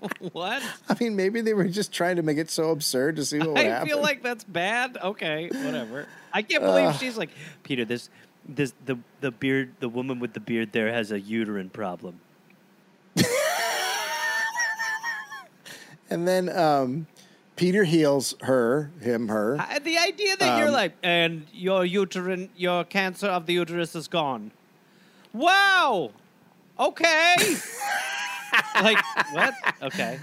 what? 0.32 0.62
I 0.88 0.96
mean, 1.00 1.16
maybe 1.16 1.40
they 1.40 1.54
were 1.54 1.68
just 1.68 1.92
trying 1.92 2.16
to 2.16 2.22
make 2.22 2.38
it 2.38 2.50
so 2.50 2.70
absurd 2.70 3.16
to 3.16 3.24
see 3.24 3.38
what 3.38 3.48
would 3.50 3.58
I 3.58 3.64
happen. 3.64 3.88
feel 3.88 4.00
like 4.00 4.22
that's 4.22 4.44
bad. 4.44 4.96
Okay, 5.02 5.48
whatever. 5.48 6.06
I 6.32 6.42
can't 6.42 6.62
believe 6.62 6.86
Uh. 6.88 6.92
she's 6.92 7.16
like, 7.18 7.30
Peter. 7.64 7.84
This, 7.84 8.08
this, 8.48 8.72
the 8.84 8.98
the 9.20 9.30
beard, 9.30 9.72
the 9.80 9.88
woman 9.88 10.20
with 10.20 10.32
the 10.34 10.40
beard 10.40 10.72
there 10.72 10.92
has 10.92 11.10
a 11.12 11.18
uterine 11.20 11.70
problem. 11.70 12.20
and 16.10 16.26
then 16.26 16.48
um, 16.56 17.06
Peter 17.56 17.84
heals 17.84 18.34
her, 18.42 18.90
him, 19.00 19.28
her. 19.28 19.56
I, 19.58 19.78
the 19.80 19.98
idea 19.98 20.36
that 20.36 20.58
you're 20.58 20.68
Um, 20.68 20.72
like, 20.74 20.94
and 21.02 21.46
your 21.52 21.84
uterine, 21.84 22.50
your 22.56 22.84
cancer 22.84 23.26
of 23.26 23.46
the 23.46 23.54
uterus 23.54 23.94
is 23.94 24.08
gone. 24.08 24.52
Wow. 25.32 26.12
Okay. 26.78 27.34
like 28.82 28.98
what? 29.32 29.54
Okay. 29.82 30.18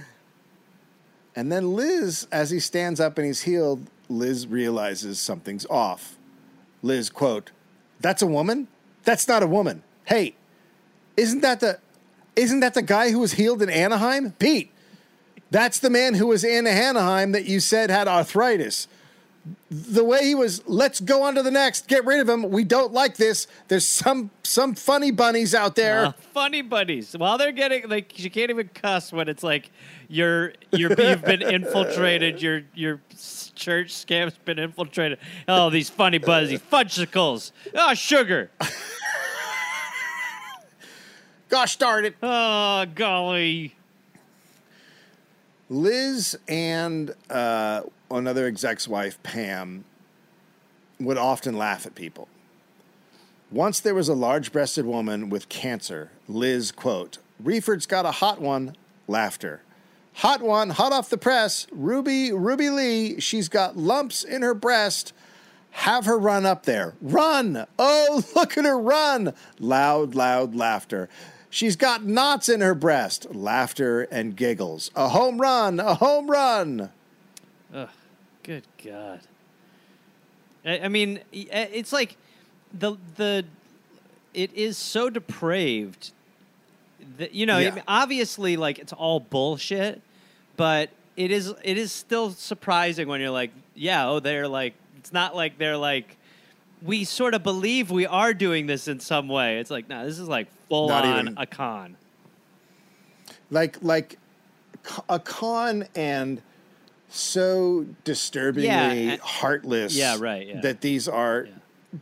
And 1.36 1.52
then 1.52 1.74
Liz, 1.74 2.28
as 2.32 2.50
he 2.50 2.60
stands 2.60 3.00
up 3.00 3.18
and 3.18 3.28
he's 3.28 3.42
healed, 3.42 3.90
Liz 4.10 4.48
realizes 4.48 5.20
something's 5.20 5.66
off. 5.66 6.18
Liz, 6.82 7.10
quote, 7.10 7.52
That's 8.00 8.22
a 8.22 8.28
woman? 8.28 8.68
That's 9.04 9.28
not 9.28 9.44
a 9.44 9.48
woman. 9.48 9.84
Hey, 10.06 10.36
isn't 11.18 11.42
that 11.42 11.60
the 11.60 11.80
isn't 12.36 12.60
that 12.60 12.74
the 12.74 12.82
guy 12.82 13.12
who 13.12 13.20
was 13.20 13.34
healed 13.34 13.62
in 13.62 13.70
Anaheim? 13.70 14.32
Pete. 14.34 14.72
That's 15.52 15.80
the 15.80 15.90
man 15.90 16.16
who 16.16 16.28
was 16.28 16.44
in 16.44 16.68
Anaheim 16.68 17.32
that 17.32 17.46
you 17.46 17.60
said 17.60 17.90
had 17.90 18.08
arthritis. 18.08 18.88
The 19.70 20.04
way 20.04 20.26
he 20.26 20.34
was, 20.34 20.68
let's 20.68 21.00
go 21.00 21.22
on 21.24 21.36
to 21.36 21.44
the 21.44 21.52
next. 21.52 21.88
Get 21.88 22.04
rid 22.06 22.20
of 22.20 22.28
him. 22.28 22.50
We 22.50 22.64
don't 22.64 22.94
like 22.94 23.18
this. 23.18 23.46
There's 23.68 23.88
some 23.88 24.32
some 24.42 24.74
funny 24.74 25.12
bunnies 25.12 25.54
out 25.54 25.76
there. 25.76 26.08
Uh, 26.08 26.12
funny 26.34 26.64
bunnies. 26.64 27.16
While 27.16 27.38
they're 27.38 27.52
getting 27.52 27.88
like, 27.88 28.18
you 28.18 28.32
can't 28.32 28.50
even 28.50 28.70
cuss 28.74 29.14
when 29.14 29.30
it's 29.30 29.44
like 29.44 29.70
you're 30.08 30.54
you're 30.72 31.00
you've 31.00 31.24
been 31.24 31.42
infiltrated. 31.48 32.42
Your 32.42 32.64
your 32.74 33.02
church 33.56 33.92
scam's 33.94 34.38
been 34.46 34.58
infiltrated. 34.58 35.20
Oh, 35.48 35.70
these 35.70 35.90
funny 35.90 36.18
these 36.18 36.60
fudgesicles. 36.62 37.52
Oh, 37.76 37.94
sugar. 37.94 38.50
Gosh 41.50 41.76
darn 41.78 42.06
it. 42.06 42.16
Oh, 42.24 42.86
golly. 42.96 43.76
Liz 45.70 46.38
and 46.48 47.14
uh, 47.30 47.82
another 48.12 48.46
exec's 48.46 48.88
wife, 48.88 49.22
Pam, 49.24 49.86
would 51.00 51.18
often 51.18 51.58
laugh 51.58 51.86
at 51.86 51.96
people. 51.96 52.28
Once 53.52 53.80
there 53.80 53.96
was 53.96 54.10
a 54.10 54.14
large 54.14 54.52
breasted 54.52 54.86
woman 54.86 55.30
with 55.30 55.50
cancer. 55.50 56.12
Liz, 56.28 56.72
quote, 56.72 57.20
Reeford's 57.40 57.86
got 57.86 58.06
a 58.06 58.12
hot 58.12 58.42
one, 58.42 58.76
laughter. 59.08 59.62
Hot 60.16 60.42
one, 60.42 60.70
hot 60.72 60.94
off 60.94 61.10
the 61.10 61.18
press. 61.18 61.68
Ruby, 61.72 62.32
Ruby 62.32 62.70
Lee, 62.70 63.20
she's 63.20 63.50
got 63.50 63.78
lumps 63.78 64.24
in 64.24 64.42
her 64.42 64.54
breast. 64.54 65.14
Have 65.72 66.06
her 66.06 66.18
run 66.18 66.46
up 66.46 66.64
there. 66.64 66.94
Run! 67.02 67.66
Oh, 67.78 68.24
look 68.36 68.58
at 68.58 68.64
her 68.64 68.80
run! 68.80 69.34
Loud, 69.60 70.16
loud 70.16 70.56
laughter. 70.56 71.10
She's 71.50 71.76
got 71.76 72.06
knots 72.06 72.48
in 72.48 72.62
her 72.62 72.76
breast. 72.76 73.36
Laughter 73.36 74.04
and 74.04 74.36
giggles. 74.36 74.90
A 74.96 75.10
home 75.10 75.40
run! 75.40 75.82
A 75.82 75.96
home 75.96 76.32
run! 76.32 76.92
Ugh, 77.76 77.90
good 78.44 78.64
God. 78.84 79.20
I, 80.66 80.80
I 80.80 80.88
mean, 80.88 81.20
i- 81.34 81.48
uh, 81.52 81.66
it's 81.74 81.92
like 81.94 82.18
the 82.74 82.96
the 83.18 83.46
it 84.34 84.54
is 84.54 84.78
so 84.78 85.10
depraved 85.10 86.12
that 87.18 87.34
you 87.34 87.46
know, 87.46 87.58
I 87.58 87.72
mean, 87.72 87.84
obviously, 87.88 88.58
like 88.58 88.80
it's 88.80 88.94
all 88.94 89.20
bullshit, 89.20 90.02
but 90.58 90.90
it 91.16 91.32
is 91.32 91.54
it 91.64 91.78
is 91.78 91.92
still 91.92 92.32
surprising 92.32 93.08
when 93.08 93.22
you're 93.22 93.30
like, 93.30 93.52
yeah, 93.76 94.08
oh, 94.10 94.20
they're 94.20 94.48
like, 94.48 94.74
it's 94.98 95.14
not 95.14 95.36
like 95.36 95.58
they're 95.58 95.78
like. 95.78 96.18
We 96.84 97.04
sort 97.04 97.34
of 97.34 97.42
believe 97.42 97.90
we 97.90 98.06
are 98.06 98.34
doing 98.34 98.68
this 98.68 98.88
in 98.88 99.00
some 99.00 99.28
way. 99.28 99.58
It's 99.60 99.72
like, 99.72 99.90
no, 99.90 100.06
this 100.06 100.20
is 100.20 100.28
like 100.28 100.48
full 100.70 100.90
Not 100.90 101.04
on 101.06 101.20
even- 101.22 101.38
a 101.38 101.46
con. 101.48 101.96
Like, 103.50 103.78
like 103.82 104.20
a 105.10 105.18
con 105.18 105.86
and 105.96 106.42
so 107.10 107.86
disturbingly 108.04 108.68
Yeah, 108.68 108.92
and- 108.92 109.22
heartless. 109.22 109.96
Yeah, 109.96 110.18
right, 110.20 110.48
yeah. 110.48 110.62
That 110.62 110.82
these 110.82 111.08
are 111.08 111.48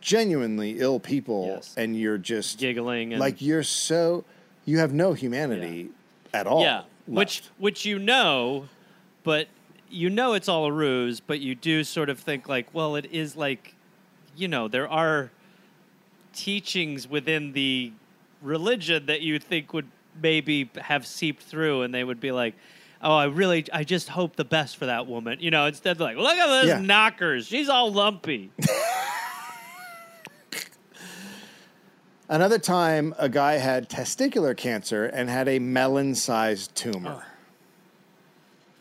genuinely 0.02 0.80
ill 0.80 1.00
people, 1.00 1.48
Yes. 1.56 1.74
and 1.78 1.96
you're 1.98 2.18
just 2.18 2.58
Giggling 2.60 3.14
and 3.14 3.20
like 3.20 3.42
you're 3.42 3.64
so 3.64 4.26
you 4.66 4.80
have 4.80 4.94
no 4.94 5.14
humanity 5.14 5.90
at 6.34 6.48
all. 6.48 6.62
Yeah, 6.64 6.78
left. 6.78 6.88
which 7.08 7.44
which 7.58 7.86
you 7.86 8.00
know, 8.00 8.70
but 9.24 9.48
you 9.90 10.10
know 10.10 10.34
it's 10.34 10.50
all 10.50 10.66
a 10.66 10.72
ruse. 10.72 11.20
But 11.20 11.40
you 11.42 11.54
do 11.54 11.84
sort 11.84 12.10
of 12.10 12.18
think 12.20 12.48
like, 12.50 12.68
well, 12.74 12.96
it 12.96 13.06
is 13.12 13.36
like, 13.36 13.76
you 14.36 14.48
know, 14.48 14.68
there 14.68 14.90
are 14.90 15.30
teachings 16.34 17.08
within 17.08 17.54
the 17.54 17.92
religion 18.42 19.06
that 19.06 19.22
you 19.22 19.38
think 19.40 19.74
would 19.74 19.88
maybe 20.22 20.70
have 20.82 21.06
seeped 21.06 21.44
through, 21.44 21.82
and 21.84 21.94
they 21.94 22.04
would 22.04 22.20
be 22.20 22.32
like. 22.32 22.56
Oh, 23.04 23.14
I 23.16 23.26
really, 23.26 23.66
I 23.74 23.84
just 23.84 24.08
hope 24.10 24.38
the 24.38 24.46
best 24.46 24.78
for 24.78 24.86
that 24.86 25.08
woman. 25.08 25.38
You 25.42 25.52
know, 25.52 25.66
instead 25.66 25.98
of 25.98 26.00
like, 26.02 26.16
look 26.16 26.38
at 26.38 26.48
those 26.48 26.68
Yeah. 26.70 26.80
knockers. 26.80 27.46
She's 27.48 27.68
all 27.70 27.92
lumpy. 27.92 28.52
Another 32.30 32.58
time, 32.58 33.14
a 33.20 33.28
guy 33.30 33.54
had 33.54 33.90
testicular 33.90 34.56
cancer 34.56 35.06
and 35.06 35.30
had 35.30 35.48
a 35.50 35.60
melon 35.60 36.16
sized 36.16 36.74
tumor. 36.76 37.26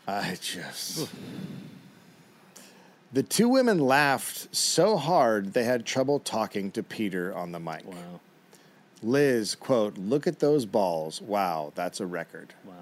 I 0.07 0.37
just. 0.41 1.09
The 3.11 3.21
two 3.23 3.47
women 3.49 3.77
laughed 3.79 4.55
so 4.55 4.97
hard 4.97 5.53
they 5.53 5.65
had 5.65 5.85
trouble 5.85 6.19
talking 6.19 6.71
to 6.71 6.81
Peter 6.81 7.35
on 7.35 7.51
the 7.51 7.59
mic. 7.59 7.85
Wow. 7.85 8.21
Liz, 9.03 9.53
quote, 9.55 9.97
look 9.97 10.25
at 10.25 10.39
those 10.39 10.65
balls. 10.65 11.21
Wow, 11.21 11.73
that's 11.75 11.99
a 11.99 12.05
record. 12.07 12.53
Wow. 12.63 12.73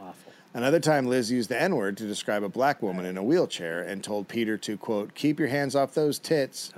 Awful. 0.00 0.32
Another 0.54 0.80
time, 0.80 1.06
Liz 1.06 1.30
used 1.30 1.48
the 1.50 1.60
N 1.60 1.76
word 1.76 1.96
to 1.98 2.06
describe 2.06 2.42
a 2.42 2.48
black 2.48 2.82
woman 2.82 3.04
in 3.06 3.16
a 3.16 3.22
wheelchair 3.22 3.82
and 3.82 4.02
told 4.02 4.26
Peter 4.28 4.56
to, 4.58 4.76
quote, 4.76 5.14
keep 5.14 5.38
your 5.38 5.48
hands 5.48 5.76
off 5.76 5.94
those 5.94 6.18
tits. 6.18 6.72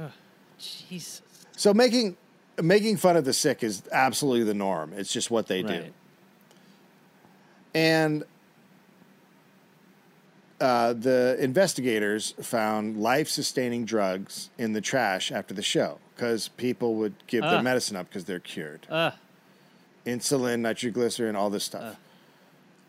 Jesus. 0.59 1.23
So 1.57 1.73
making 1.73 2.16
making 2.61 2.99
fun 2.99 3.16
of 3.16 3.24
the 3.24 3.32
sick 3.32 3.62
is 3.62 3.82
absolutely 3.93 4.44
the 4.44 4.53
norm. 4.55 4.93
It's 4.94 5.11
just 5.12 5.31
what 5.31 5.47
they 5.47 5.62
do. 5.62 5.86
And 7.74 8.24
uh, 10.61 10.93
the 10.93 11.36
investigators 11.40 12.32
found 12.43 12.99
life 12.99 13.28
sustaining 13.28 13.85
drugs 13.86 14.51
in 14.59 14.74
the 14.74 14.81
trash 14.82 15.32
after 15.32 15.55
the 15.55 15.62
show 15.62 15.99
because 16.15 16.49
people 16.49 16.94
would 16.97 17.15
give 17.27 17.43
their 17.43 17.59
Ah. 17.59 17.62
medicine 17.62 17.97
up 17.97 18.09
because 18.09 18.24
they're 18.27 18.39
cured. 18.39 18.86
Ugh. 18.90 19.15
Insulin, 20.07 20.61
nitroglycerin, 20.61 21.35
all 21.36 21.49
this 21.51 21.65
stuff. 21.65 21.97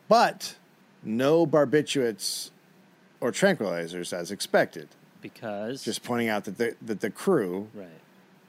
But 0.08 0.56
no 1.04 1.46
barbiturates 1.46 2.52
or 3.20 3.32
tranquilizers 3.32 4.14
as 4.14 4.32
expected. 4.32 4.90
Because. 5.22 5.84
Just 5.84 6.04
pointing 6.04 6.28
out 6.30 6.44
that 6.46 6.58
the, 6.58 6.76
that 6.82 7.00
the 7.00 7.10
crew 7.10 7.70
Right. 7.74 7.88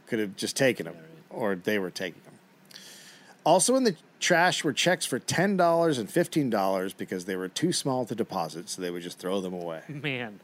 could 0.07 0.19
have 0.19 0.37
just 0.37 0.57
taken 0.57 0.87
them 0.87 0.97
or 1.31 1.55
they 1.57 1.79
were 1.79 1.91
taking 1.91 2.21
them. 2.25 2.35
Also 3.45 3.77
in 3.77 3.85
the 3.85 3.97
trash 4.21 4.65
were 4.65 4.73
checks 4.73 5.05
for 5.05 5.21
$10 5.21 5.99
and 5.99 6.09
$15 6.09 6.97
because 6.97 7.25
they 7.27 7.37
were 7.37 7.49
too 7.49 7.73
small 7.73 8.05
to 8.07 8.15
deposit, 8.15 8.69
so 8.69 8.81
they 8.81 8.91
would 8.91 9.03
just 9.03 9.19
throw 9.19 9.41
them 9.41 9.53
away. 9.55 9.83
Man, 9.89 10.41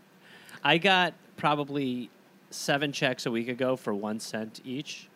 I 0.63 0.79
got 0.79 1.15
probably 1.37 2.11
seven 2.51 2.93
checks 2.93 3.25
a 3.27 3.31
week 3.31 3.49
ago 3.49 3.77
for 3.77 3.95
one 3.95 4.21
cent 4.21 4.61
each. 4.65 5.09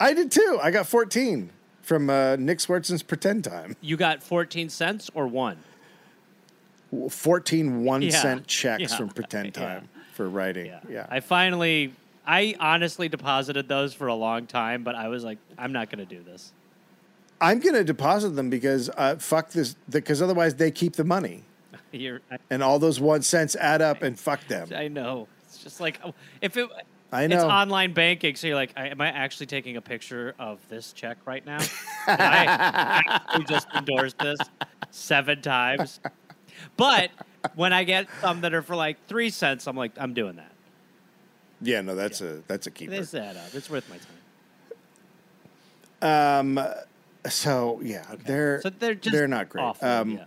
I 0.00 0.14
did 0.14 0.30
too. 0.30 0.58
I 0.62 0.70
got 0.70 0.86
14 0.86 1.50
from 1.88 2.10
uh, 2.10 2.36
Nick 2.36 2.58
Swardson's 2.58 3.02
Pretend 3.02 3.44
Time. 3.44 3.74
You 3.80 3.96
got 3.96 4.22
14 4.22 4.68
cents 4.68 5.10
or 5.14 5.26
one? 5.26 5.56
14 7.08 7.82
one 7.82 8.02
Yeah. 8.02 8.10
cent 8.10 8.46
checks 8.46 8.82
Yeah. 8.92 8.96
from 8.96 9.08
Pretend 9.08 9.54
Time 9.54 9.88
for 10.12 10.28
writing. 10.28 10.70
Yeah. 10.88 11.06
I 11.08 11.20
finally, 11.20 11.94
I 12.26 12.54
honestly 12.60 13.08
deposited 13.08 13.68
those 13.68 13.94
for 13.94 14.06
a 14.06 14.14
long 14.14 14.46
time, 14.46 14.84
but 14.84 14.94
I 14.96 15.08
was 15.08 15.24
like, 15.24 15.38
I'm 15.56 15.72
not 15.72 15.90
going 15.90 16.06
to 16.06 16.14
do 16.14 16.22
this. 16.22 16.52
I'm 17.40 17.58
going 17.58 17.74
to 17.74 17.84
deposit 17.84 18.30
them 18.30 18.50
because 18.50 18.90
uh, 18.96 19.16
fuck 19.16 19.50
this, 19.52 19.74
because 19.88 20.20
otherwise 20.20 20.56
they 20.56 20.70
keep 20.70 20.96
the 20.96 21.04
money. 21.04 21.44
You're, 21.92 22.20
I, 22.30 22.36
And 22.50 22.62
all 22.62 22.78
those 22.78 23.00
one 23.00 23.22
cents 23.22 23.56
add 23.56 23.80
up 23.80 24.02
and 24.02 24.18
fuck 24.18 24.46
them. 24.48 24.68
I 24.76 24.88
know. 24.88 25.26
It's 25.46 25.62
just 25.62 25.80
like, 25.80 26.00
oh, 26.04 26.12
if 26.42 26.54
it, 26.58 26.68
I 27.10 27.24
It's 27.24 27.42
online 27.42 27.94
banking, 27.94 28.36
so 28.36 28.48
you're 28.48 28.56
like, 28.56 28.72
I, 28.76 28.88
am 28.88 29.00
I 29.00 29.08
actually 29.08 29.46
taking 29.46 29.76
a 29.76 29.80
picture 29.80 30.34
of 30.38 30.58
this 30.68 30.92
check 30.92 31.16
right 31.24 31.44
now? 31.44 31.58
I 32.06 32.44
actually 33.08 33.44
just 33.44 33.66
endorsed 33.74 34.18
this 34.18 34.38
seven 34.90 35.40
times. 35.40 36.00
But 36.76 37.10
when 37.54 37.72
I 37.72 37.84
get 37.84 38.08
some 38.20 38.42
that 38.42 38.52
are 38.52 38.62
for 38.62 38.76
like 38.76 38.98
three 39.06 39.30
cents, 39.30 39.66
I'm 39.66 39.76
like, 39.76 39.92
I'm 39.96 40.12
doing 40.12 40.36
that. 40.36 40.52
Yeah, 41.62 41.80
no, 41.80 41.94
that's 41.94 42.20
a 42.20 42.42
that's 42.46 42.66
a 42.66 42.70
keeper. 42.70 42.92
This 42.92 43.10
that 43.12 43.36
up. 43.36 43.54
It's 43.54 43.70
worth 43.70 43.88
my 43.88 43.96
time. 46.00 46.58
Um, 46.58 46.68
so 47.28 47.80
yeah, 47.82 48.04
they're 48.24 48.60
So 48.60 48.70
they're 48.70 48.94
just 48.94 49.12
they're 49.12 49.26
not 49.28 49.48
great. 49.48 49.62
awful, 49.62 49.88
um, 49.88 50.10
yeah. 50.10 50.24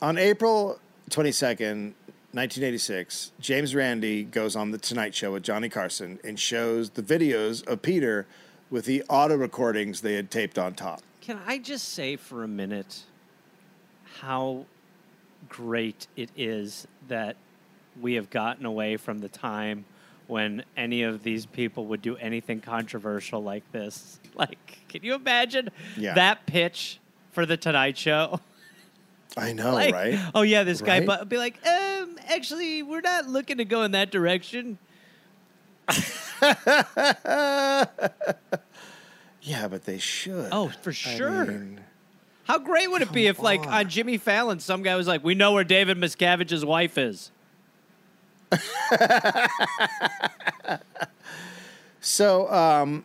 On 0.00 0.16
April 0.18 0.78
twenty 1.10 1.32
second, 1.32 1.94
nineteen 2.32 2.64
eighty 2.64 2.78
six, 2.78 3.32
James 3.40 3.74
Randi 3.74 4.24
goes 4.24 4.56
on 4.56 4.70
the 4.70 4.78
Tonight 4.78 5.14
Show 5.14 5.32
with 5.32 5.42
Johnny 5.42 5.68
Carson 5.68 6.18
and 6.24 6.38
shows 6.38 6.90
the 6.90 7.02
videos 7.02 7.66
of 7.66 7.82
Peter 7.82 8.26
with 8.70 8.84
the 8.86 9.02
auto 9.08 9.36
recordings 9.36 10.00
they 10.00 10.14
had 10.14 10.30
taped 10.30 10.58
on 10.58 10.74
top. 10.74 11.02
Can 11.20 11.38
I 11.46 11.58
just 11.58 11.90
say 11.90 12.16
for 12.16 12.42
a 12.42 12.48
minute 12.48 13.02
how 14.20 14.64
great 15.48 16.06
it 16.16 16.30
is 16.36 16.86
that 17.08 17.36
we 18.00 18.14
have 18.14 18.30
gotten 18.30 18.64
away 18.64 18.96
from 18.96 19.18
the 19.18 19.28
time 19.28 19.84
when 20.26 20.64
any 20.76 21.02
of 21.02 21.22
these 21.22 21.44
people 21.44 21.86
would 21.86 22.00
do 22.00 22.16
anything 22.16 22.60
controversial 22.60 23.42
like 23.42 23.70
this? 23.72 24.18
Like, 24.34 24.78
can 24.88 25.02
you 25.04 25.14
imagine 25.14 25.68
Yeah. 25.96 26.14
that 26.14 26.46
pitch 26.46 26.98
for 27.32 27.44
the 27.44 27.56
Tonight 27.58 27.98
Show? 27.98 28.40
I 29.36 29.52
know, 29.52 29.72
Like, 29.74 29.94
right? 29.94 30.18
Oh 30.34 30.42
yeah, 30.42 30.62
this 30.64 30.80
guy 30.82 30.98
Right? 30.98 31.06
but 31.06 31.28
be 31.28 31.38
like, 31.38 31.58
um, 31.66 32.16
actually, 32.28 32.82
we're 32.82 33.00
not 33.00 33.26
looking 33.28 33.58
to 33.58 33.64
go 33.64 33.82
in 33.82 33.92
that 33.92 34.10
direction. 34.10 34.78
Yeah, 39.44 39.66
but 39.66 39.84
they 39.86 39.98
should. 39.98 40.50
Oh, 40.52 40.68
for 40.68 40.90
I 40.90 40.92
sure. 40.92 41.44
mean, 41.46 41.80
How 42.44 42.58
great 42.60 42.88
would 42.88 43.02
it 43.02 43.10
be 43.12 43.26
if, 43.26 43.40
like, 43.40 43.66
on 43.66 43.88
Jimmy 43.88 44.16
Fallon, 44.16 44.60
some 44.60 44.82
guy 44.84 44.94
was 44.94 45.08
like, 45.08 45.24
"We 45.24 45.34
know 45.34 45.52
where 45.52 45.64
David 45.64 45.96
Miscavige's 45.98 46.64
wife 46.64 46.96
is." 46.96 47.32
So, 52.04 52.50
um, 52.52 53.04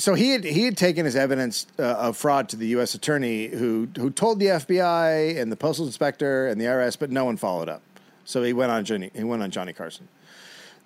so 0.00 0.14
he 0.14 0.30
had 0.30 0.44
he 0.44 0.64
had 0.64 0.76
taken 0.76 1.04
his 1.04 1.16
evidence 1.16 1.66
uh, 1.78 1.82
of 1.82 2.16
fraud 2.16 2.48
to 2.50 2.56
the 2.56 2.68
U.S. 2.68 2.94
attorney, 2.94 3.48
who 3.48 3.88
who 3.96 4.10
told 4.10 4.38
the 4.38 4.46
FBI 4.46 5.40
and 5.40 5.50
the 5.52 5.56
postal 5.56 5.86
inspector 5.86 6.46
and 6.46 6.60
the 6.60 6.64
IRS, 6.64 6.98
but 6.98 7.10
no 7.10 7.24
one 7.24 7.36
followed 7.36 7.68
up. 7.68 7.82
So 8.24 8.42
he 8.42 8.52
went 8.52 8.70
on 8.70 8.84
Johnny 8.84 9.10
he 9.14 9.24
went 9.24 9.42
on 9.42 9.50
Johnny 9.50 9.72
Carson. 9.72 10.08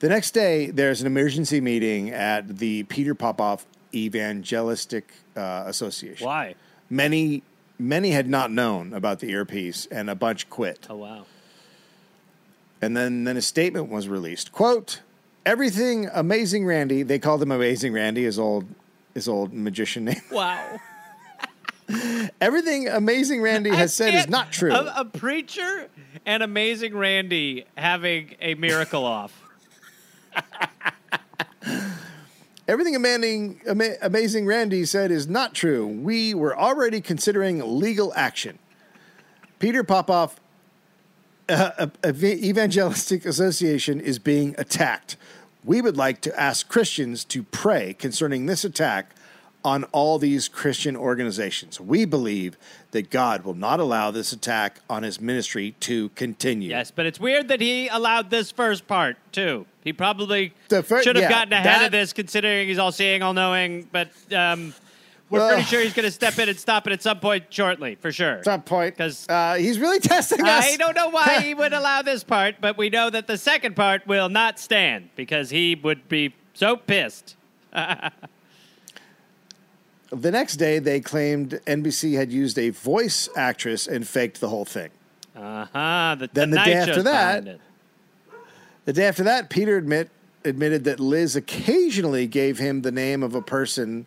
The 0.00 0.08
next 0.08 0.32
day, 0.32 0.70
there's 0.70 1.00
an 1.00 1.06
emergency 1.06 1.60
meeting 1.60 2.10
at 2.10 2.58
the 2.58 2.82
Peter 2.84 3.14
Popoff 3.14 3.64
Evangelistic 3.94 5.12
uh, 5.36 5.64
Association. 5.66 6.26
Why? 6.26 6.56
Many 6.90 7.42
many 7.78 8.10
had 8.10 8.28
not 8.28 8.50
known 8.50 8.92
about 8.92 9.20
the 9.20 9.30
earpiece, 9.30 9.86
and 9.90 10.10
a 10.10 10.14
bunch 10.14 10.50
quit. 10.50 10.86
Oh 10.90 10.96
wow. 10.96 11.26
And 12.82 12.94
then, 12.94 13.24
then 13.24 13.38
a 13.38 13.42
statement 13.42 13.88
was 13.88 14.08
released. 14.08 14.52
Quote, 14.52 15.00
everything 15.46 16.10
amazing 16.12 16.66
Randi, 16.66 17.02
they 17.02 17.18
called 17.18 17.40
him 17.40 17.50
amazing 17.50 17.94
Randi, 17.94 18.24
his 18.24 18.38
old 18.38 18.66
his 19.14 19.28
old 19.28 19.52
magician 19.52 20.04
name. 20.06 20.20
Wow. 20.30 20.80
Everything 22.40 22.88
amazing 22.88 23.42
Randi 23.42 23.68
has 23.70 23.92
said 23.92 24.14
is 24.14 24.20
can't- 24.26 24.30
true. 24.50 24.72
A, 24.72 25.00
a 25.00 25.04
preacher 25.04 25.88
and 26.24 26.42
amazing 26.42 26.96
Randi 26.96 27.66
having 27.76 28.34
a 28.40 28.54
miracle 28.54 29.04
off. 29.04 29.38
Everything 32.66 32.96
amazing, 32.96 33.60
ama- 33.68 33.96
amazing 34.00 34.46
Randi 34.46 34.86
said 34.86 35.10
is 35.10 35.28
not 35.28 35.52
true. 35.54 35.86
We 35.86 36.32
were 36.32 36.56
already 36.58 37.02
considering 37.02 37.78
legal 37.78 38.12
action. 38.16 38.58
Peter 39.58 39.84
Popoff 39.84 40.40
uh, 41.50 41.88
uh, 42.02 42.12
Evangelistic 42.14 43.26
Association 43.26 44.00
is 44.00 44.18
being 44.18 44.54
attacked. 44.56 45.18
We 45.64 45.80
would 45.80 45.96
like 45.96 46.20
to 46.22 46.40
ask 46.40 46.68
Christians 46.68 47.24
to 47.26 47.42
pray 47.42 47.94
concerning 47.94 48.46
this 48.46 48.64
attack 48.64 49.14
on 49.64 49.84
all 49.92 50.18
these 50.18 50.46
Christian 50.46 50.94
organizations. 50.94 51.80
We 51.80 52.04
believe 52.04 52.58
that 52.90 53.08
God 53.08 53.44
will 53.44 53.54
not 53.54 53.80
allow 53.80 54.10
this 54.10 54.30
attack 54.30 54.80
on 54.90 55.02
his 55.02 55.22
ministry 55.22 55.74
to 55.80 56.10
continue. 56.10 56.68
Yes, 56.68 56.90
but 56.90 57.06
it's 57.06 57.18
weird 57.18 57.48
that 57.48 57.62
he 57.62 57.88
allowed 57.88 58.28
this 58.28 58.50
first 58.50 58.86
part 58.86 59.16
too. 59.32 59.64
He 59.82 59.94
probably 59.94 60.52
fir- 60.68 61.02
should 61.02 61.16
have 61.16 61.22
yeah, 61.22 61.28
gotten 61.30 61.54
ahead 61.54 61.80
that- 61.80 61.86
of 61.86 61.92
this, 61.92 62.12
considering 62.12 62.68
he's 62.68 62.78
all 62.78 62.92
seeing, 62.92 63.22
all 63.22 63.32
knowing. 63.32 63.88
But 63.90 64.10
um, 64.34 64.74
we're 65.30 65.48
pretty 65.48 65.62
sure 65.64 65.80
he's 65.80 65.94
going 65.94 66.04
to 66.06 66.12
step 66.12 66.38
in 66.38 66.48
and 66.48 66.58
stop 66.58 66.86
it 66.86 66.92
at 66.92 67.02
some 67.02 67.18
point 67.20 67.44
shortly, 67.50 67.94
for 67.96 68.12
sure. 68.12 68.42
Some 68.44 68.62
point, 68.62 68.96
because 68.96 69.26
uh, 69.28 69.54
he's 69.54 69.78
really 69.78 70.00
testing 70.00 70.40
us. 70.42 70.64
I 70.72 70.76
don't 70.76 70.94
know 70.94 71.08
why 71.08 71.40
he 71.40 71.54
would 71.54 71.72
allow 71.72 72.02
this 72.02 72.22
part, 72.24 72.56
but 72.60 72.76
we 72.76 72.90
know 72.90 73.10
that 73.10 73.26
the 73.26 73.38
second 73.38 73.74
part 73.76 74.06
will 74.06 74.28
not 74.28 74.58
stand 74.58 75.08
because 75.16 75.50
he 75.50 75.74
would 75.74 76.08
be 76.08 76.34
so 76.54 76.76
pissed. 76.76 77.36
The 80.10 80.30
next 80.30 80.56
day, 80.56 80.78
they 80.78 81.00
claimed 81.00 81.60
NBC 81.66 82.14
had 82.14 82.30
used 82.30 82.56
a 82.56 82.70
voice 82.70 83.28
actress 83.36 83.88
and 83.88 84.06
faked 84.06 84.40
the 84.40 84.48
whole 84.48 84.64
thing. 84.64 84.90
Uh 85.34 85.66
huh. 85.72 86.16
The 86.16 86.30
Then 86.32 86.50
the 86.50 86.56
Tonight 86.58 86.64
day 86.66 86.74
after 86.74 87.02
that- 87.02 87.58
The 88.84 88.92
day 88.92 89.06
after 89.06 89.24
that, 89.24 89.50
Peter 89.50 89.76
admit 89.76 90.10
admitted 90.44 90.84
that 90.84 91.00
Liz 91.00 91.34
occasionally 91.34 92.26
gave 92.26 92.58
him 92.58 92.82
the 92.82 92.92
name 92.92 93.22
of 93.22 93.34
a 93.34 93.40
person 93.42 94.06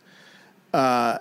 uh, 0.73 1.19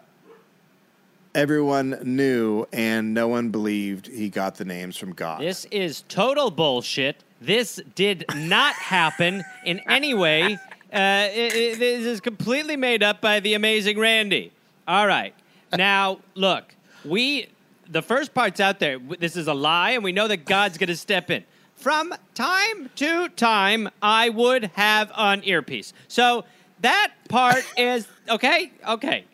everyone 1.34 1.98
knew, 2.02 2.66
and 2.72 3.14
no 3.14 3.28
one 3.28 3.50
believed 3.50 4.06
he 4.06 4.28
got 4.28 4.56
the 4.56 4.64
names 4.64 4.96
from 4.96 5.12
God. 5.12 5.40
This 5.40 5.66
is 5.66 6.04
total 6.08 6.50
bullshit. 6.50 7.22
This 7.40 7.80
did 7.94 8.24
not 8.34 8.74
happen 8.74 9.44
in 9.64 9.80
any 9.88 10.14
way. 10.14 10.54
Uh, 10.92 11.28
it, 11.30 11.54
it, 11.54 11.78
this 11.78 12.06
is 12.06 12.20
completely 12.20 12.76
made 12.76 13.02
up 13.02 13.20
by 13.20 13.40
the 13.40 13.54
amazing 13.54 13.98
Randi. 13.98 14.52
All 14.88 15.06
right. 15.06 15.34
Now, 15.76 16.20
look, 16.34 16.74
we 17.04 17.48
the 17.88 18.02
first 18.02 18.34
part's 18.34 18.60
out 18.60 18.78
there. 18.78 18.98
This 18.98 19.36
is 19.36 19.46
a 19.48 19.54
lie, 19.54 19.90
and 19.90 20.02
we 20.02 20.12
know 20.12 20.28
that 20.28 20.44
God's 20.44 20.78
going 20.78 20.88
to 20.88 20.96
step 20.96 21.30
in. 21.30 21.44
From 21.76 22.14
time 22.34 22.90
to 22.96 23.28
time, 23.30 23.90
I 24.00 24.30
would 24.30 24.64
have 24.74 25.12
an 25.16 25.42
earpiece. 25.44 25.92
So 26.08 26.44
that 26.80 27.12
part 27.28 27.64
is 27.76 28.08
okay. 28.28 28.72
Okay. 28.88 29.24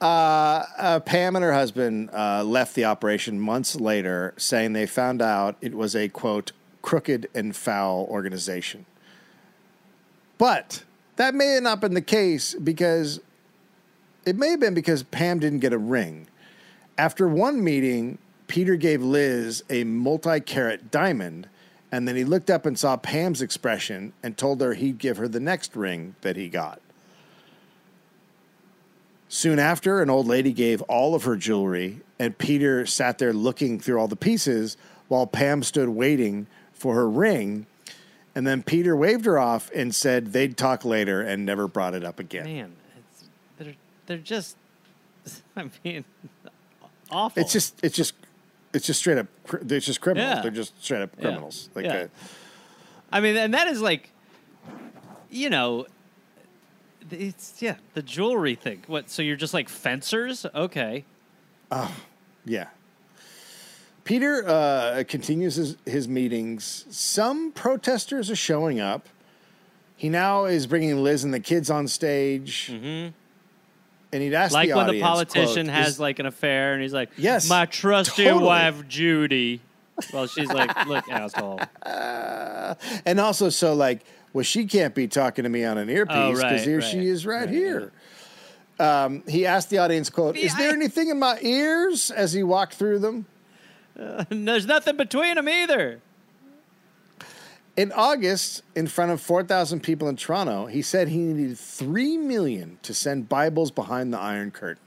Uh, 0.00 1.00
Pam 1.00 1.34
and 1.34 1.44
her 1.44 1.52
husband 1.52 2.10
uh, 2.12 2.44
left 2.44 2.74
the 2.74 2.84
operation 2.84 3.40
months 3.40 3.74
later, 3.74 4.32
saying 4.36 4.72
they 4.72 4.86
found 4.86 5.20
out 5.20 5.56
it 5.60 5.74
was 5.74 5.96
a 5.96 6.08
quote 6.08 6.52
crooked 6.82 7.28
and 7.34 7.56
foul 7.56 8.06
organization. 8.08 8.86
But 10.38 10.84
that 11.16 11.34
may 11.34 11.54
have 11.54 11.64
not 11.64 11.80
been 11.80 11.94
the 11.94 12.00
case 12.00 12.54
because 12.54 13.20
it 14.24 14.36
may 14.36 14.50
have 14.50 14.60
been 14.60 14.74
because 14.74 15.02
Pam 15.02 15.40
didn't 15.40 15.58
get 15.58 15.72
a 15.72 15.78
ring. 15.78 16.28
After 16.96 17.26
one 17.28 17.62
meeting, 17.62 18.18
Peter 18.46 18.76
gave 18.76 19.02
Liz 19.02 19.64
a 19.68 19.82
multi 19.82 20.38
carat 20.38 20.92
diamond, 20.92 21.48
and 21.90 22.06
then 22.06 22.14
he 22.14 22.24
looked 22.24 22.50
up 22.50 22.66
and 22.66 22.78
saw 22.78 22.96
Pam's 22.96 23.42
expression 23.42 24.12
and 24.22 24.36
told 24.36 24.60
her 24.60 24.74
he'd 24.74 24.98
give 24.98 25.16
her 25.16 25.26
the 25.26 25.40
next 25.40 25.74
ring 25.74 26.14
that 26.20 26.36
he 26.36 26.48
got. 26.48 26.80
Soon 29.28 29.58
after, 29.58 30.00
an 30.00 30.08
old 30.08 30.26
lady 30.26 30.52
gave 30.52 30.80
all 30.82 31.14
of 31.14 31.24
her 31.24 31.36
jewelry, 31.36 32.00
and 32.18 32.36
Peter 32.38 32.86
sat 32.86 33.18
there 33.18 33.32
looking 33.32 33.78
through 33.78 33.98
all 34.00 34.08
the 34.08 34.16
pieces 34.16 34.76
while 35.08 35.26
Pam 35.26 35.62
stood 35.62 35.90
waiting 35.90 36.46
for 36.72 36.94
her 36.94 37.08
ring. 37.08 37.66
And 38.34 38.46
then 38.46 38.62
Peter 38.62 38.94
waved 38.96 39.24
her 39.26 39.38
off 39.38 39.70
and 39.74 39.94
said 39.94 40.32
they'd 40.32 40.56
talk 40.56 40.84
later 40.84 41.20
and 41.20 41.44
never 41.44 41.66
brought 41.68 41.94
it 41.94 42.04
up 42.04 42.18
again. 42.18 42.44
Man, 42.44 42.72
it's, 42.96 43.24
they're 43.58 43.74
they're 44.06 44.18
just. 44.18 44.56
I 45.56 45.68
mean, 45.84 46.04
awful. 47.10 47.42
It's 47.42 47.52
just, 47.52 47.78
it's 47.82 47.96
just, 47.96 48.14
it's 48.72 48.86
just 48.86 49.00
straight 49.00 49.18
up. 49.18 49.26
It's 49.68 49.84
just 49.86 50.00
criminals. 50.00 50.36
Yeah. 50.36 50.42
They're 50.42 50.50
just 50.50 50.82
straight 50.82 51.02
up 51.02 51.10
Yeah. 51.16 51.22
criminals. 51.22 51.68
Like, 51.74 51.84
Yeah. 51.86 51.92
uh, 51.96 52.08
I 53.12 53.20
mean, 53.20 53.36
and 53.36 53.52
that 53.54 53.66
is 53.66 53.80
like, 53.82 54.10
you 55.30 55.50
know, 55.50 55.86
it's 57.10 57.60
yeah, 57.60 57.76
the 57.94 58.02
jewelry 58.02 58.54
thing. 58.54 58.84
What? 58.86 59.10
So 59.10 59.22
you're 59.22 59.36
just 59.36 59.54
like 59.54 59.68
fencers? 59.68 60.46
Okay. 60.54 61.04
Oh, 61.70 61.94
yeah. 62.44 62.68
Peter 64.04 64.48
uh, 64.48 65.04
continues 65.06 65.56
his, 65.56 65.76
his 65.84 66.08
meetings. 66.08 66.86
Some 66.88 67.52
protesters 67.52 68.30
are 68.30 68.36
showing 68.36 68.80
up. 68.80 69.06
He 69.96 70.08
now 70.08 70.46
is 70.46 70.66
bringing 70.66 71.02
Liz 71.02 71.24
and 71.24 71.34
the 71.34 71.40
kids 71.40 71.68
on 71.68 71.88
stage. 71.88 72.70
Mm-hmm. 72.72 73.12
And 74.10 74.22
he'd 74.22 74.32
ask 74.32 74.54
like 74.54 74.70
the 74.70 74.76
when 74.76 74.86
the 74.86 75.02
politician 75.02 75.66
quote, 75.66 75.76
has 75.76 75.88
"Is- 75.88 76.00
like 76.00 76.18
an 76.20 76.24
affair, 76.24 76.72
and 76.72 76.80
he's 76.80 76.94
like, 76.94 77.10
Yes, 77.18 77.50
my 77.50 77.66
trusty 77.66 78.24
totally. 78.24 78.44
wife 78.46 78.88
Judy." 78.88 79.60
Well, 80.12 80.26
she's 80.26 80.48
like, 80.48 80.86
"Look, 80.86 81.06
asshole." 81.10 81.60
and 83.04 83.20
also 83.20 83.50
so 83.50 83.74
like, 83.74 84.06
well, 84.32 84.44
she 84.44 84.66
can't 84.66 84.94
be 84.94 85.08
talking 85.08 85.44
to 85.44 85.48
me 85.48 85.64
on 85.64 85.78
an 85.78 85.88
earpiece 85.88 86.16
Oh, 86.16 86.32
because 86.32 86.42
right, 86.42 86.60
here 86.60 86.78
right, 86.80 86.90
she 86.90 87.06
is 87.06 87.26
right, 87.26 87.40
right, 87.40 87.48
here. 87.48 87.92
Um, 88.78 89.24
he 89.26 89.46
asked 89.46 89.70
the 89.70 89.78
audience, 89.78 90.10
"quote 90.10 90.36
Is 90.36 90.54
there 90.56 90.72
anything 90.72 91.08
in 91.08 91.18
my 91.18 91.38
ears?" 91.40 92.10
As 92.10 92.32
he 92.32 92.42
walked 92.42 92.74
through 92.74 93.00
them. 93.00 93.26
And 93.96 94.46
there's 94.46 94.66
nothing 94.66 94.96
between 94.96 95.34
them 95.34 95.48
either. 95.48 96.00
In 97.76 97.92
August, 97.92 98.62
in 98.74 98.86
front 98.86 99.12
of 99.12 99.20
4,000 99.20 99.80
people 99.82 100.08
in 100.08 100.16
Toronto, 100.16 100.66
he 100.66 100.82
said 100.82 101.08
he 101.08 101.18
needed 101.18 101.58
3 101.58 102.16
million 102.16 102.78
to 102.82 102.94
send 102.94 103.28
Bibles 103.28 103.70
behind 103.70 104.12
the 104.12 104.18
Iron 104.18 104.50
Curtain. 104.50 104.82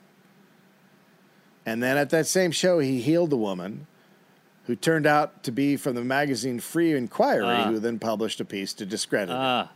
And 1.66 1.82
then 1.82 1.98
at 1.98 2.10
that 2.10 2.28
same 2.28 2.52
show, 2.52 2.80
he 2.80 3.02
healed 3.02 3.32
a 3.32 3.38
woman 3.38 3.88
who 4.72 4.76
turned 4.78 5.06
out 5.06 5.44
to 5.44 5.52
be 5.52 5.76
from 5.76 5.96
the 5.96 6.02
magazine 6.04 6.58
Free 6.58 6.94
Inquiry, 6.96 7.44
Ah. 7.46 7.66
who 7.68 7.78
then 7.78 8.00
published 8.00 8.40
a 8.40 8.46
piece 8.46 8.72
to 8.76 8.86
discredit 8.86 9.28
him. 9.30 9.36
Ah, 9.38 9.70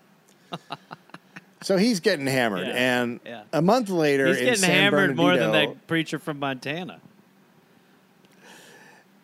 So 1.61 1.75
he's 1.75 1.99
getting 1.99 2.27
hammered. 2.27 2.65
Yeah, 2.65 3.01
And 3.01 3.19
yeah. 3.25 3.41
a 3.51 3.61
month 3.61 3.89
later, 3.89 4.27
he's 4.27 4.37
in 4.37 4.43
getting 4.45 4.59
San 4.61 4.71
hammered 4.71 5.17
more 5.17 5.35
than 5.35 5.51
that 5.51 5.85
preacher 5.85 6.17
from 6.17 6.39
Montana. 6.39 7.01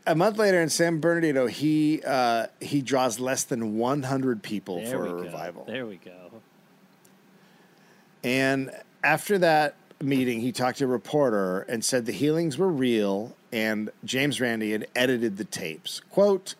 A 0.05 0.13
month 0.13 0.37
later 0.37 0.59
in 0.61 0.67
San 0.67 0.99
Bernardino, 0.99 1.47
he 1.47 2.01
uh, 2.05 2.47
he 2.59 2.81
draws 2.81 3.17
less 3.21 3.45
than 3.45 3.77
100 3.77 4.43
people 4.43 4.81
There 4.81 4.97
for 4.97 5.05
a 5.05 5.09
go. 5.09 5.15
revival. 5.21 5.63
There 5.65 5.85
we 5.85 5.95
go. 6.03 6.41
And 8.25 8.71
after 9.05 9.37
that 9.37 9.75
meeting, 10.01 10.41
he 10.41 10.51
talked 10.51 10.79
to 10.79 10.83
a 10.83 10.87
reporter 10.87 11.61
and 11.69 11.85
said 11.85 12.05
the 12.07 12.11
healings 12.11 12.57
were 12.57 12.67
real 12.69 13.37
and 13.51 13.89
James 14.03 14.39
Randi 14.39 14.71
had 14.71 14.87
edited 14.95 15.37
the 15.37 15.43
tapes. 15.43 16.01
Quote, 16.09 16.55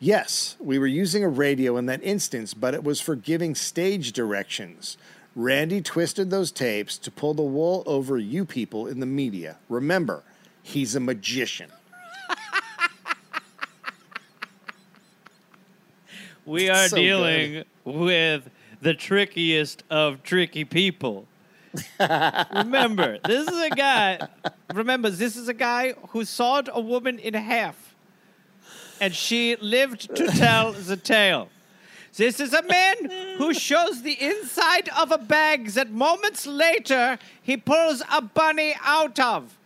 Yes, 0.00 0.56
we 0.58 0.78
were 0.78 0.86
using 0.86 1.24
a 1.24 1.28
radio 1.28 1.76
in 1.76 1.86
that 1.86 2.02
instance, 2.02 2.52
but 2.52 2.74
it 2.74 2.84
was 2.84 3.00
for 3.00 3.16
giving 3.16 3.54
stage 3.54 4.12
directions. 4.12 4.98
Randi 5.34 5.80
twisted 5.80 6.30
those 6.30 6.52
tapes 6.52 6.98
to 6.98 7.10
pull 7.10 7.34
the 7.34 7.42
wool 7.42 7.82
over 7.86 8.18
you 8.18 8.44
people 8.44 8.86
in 8.86 9.00
the 9.00 9.06
media. 9.06 9.56
Remember, 9.68 10.22
he's 10.62 10.94
a 10.94 11.00
magician. 11.00 11.70
We 16.46 16.68
are 16.68 16.88
So 16.88 16.96
dealing 16.96 17.64
with 17.84 18.50
the 18.82 18.92
trickiest 18.92 19.82
of 19.88 20.22
tricky 20.22 20.64
people. 20.64 21.26
Remember, 22.00 23.18
this 23.24 23.48
is 23.48 23.60
a 23.60 23.70
guy. 23.70 24.28
Remember, 24.72 25.10
this 25.10 25.36
is 25.36 25.48
a 25.48 25.54
guy 25.54 25.94
who 26.08 26.24
sawed 26.24 26.68
a 26.72 26.80
woman 26.80 27.18
in 27.18 27.34
half, 27.34 27.94
and 29.00 29.14
she 29.14 29.56
lived 29.56 30.14
to 30.16 30.26
tell 30.28 30.72
the 30.72 30.96
tale. 30.96 31.48
This 32.16 32.38
is 32.38 32.52
a 32.54 32.62
man 32.62 33.36
who 33.38 33.52
shows 33.52 34.02
the 34.02 34.16
inside 34.20 34.88
of 34.96 35.10
a 35.10 35.18
bag 35.18 35.70
that 35.70 35.90
moments 35.90 36.46
later 36.46 37.18
he 37.42 37.56
pulls 37.56 38.02
a 38.12 38.22
bunny 38.22 38.74
out 38.84 39.18
of. 39.18 39.58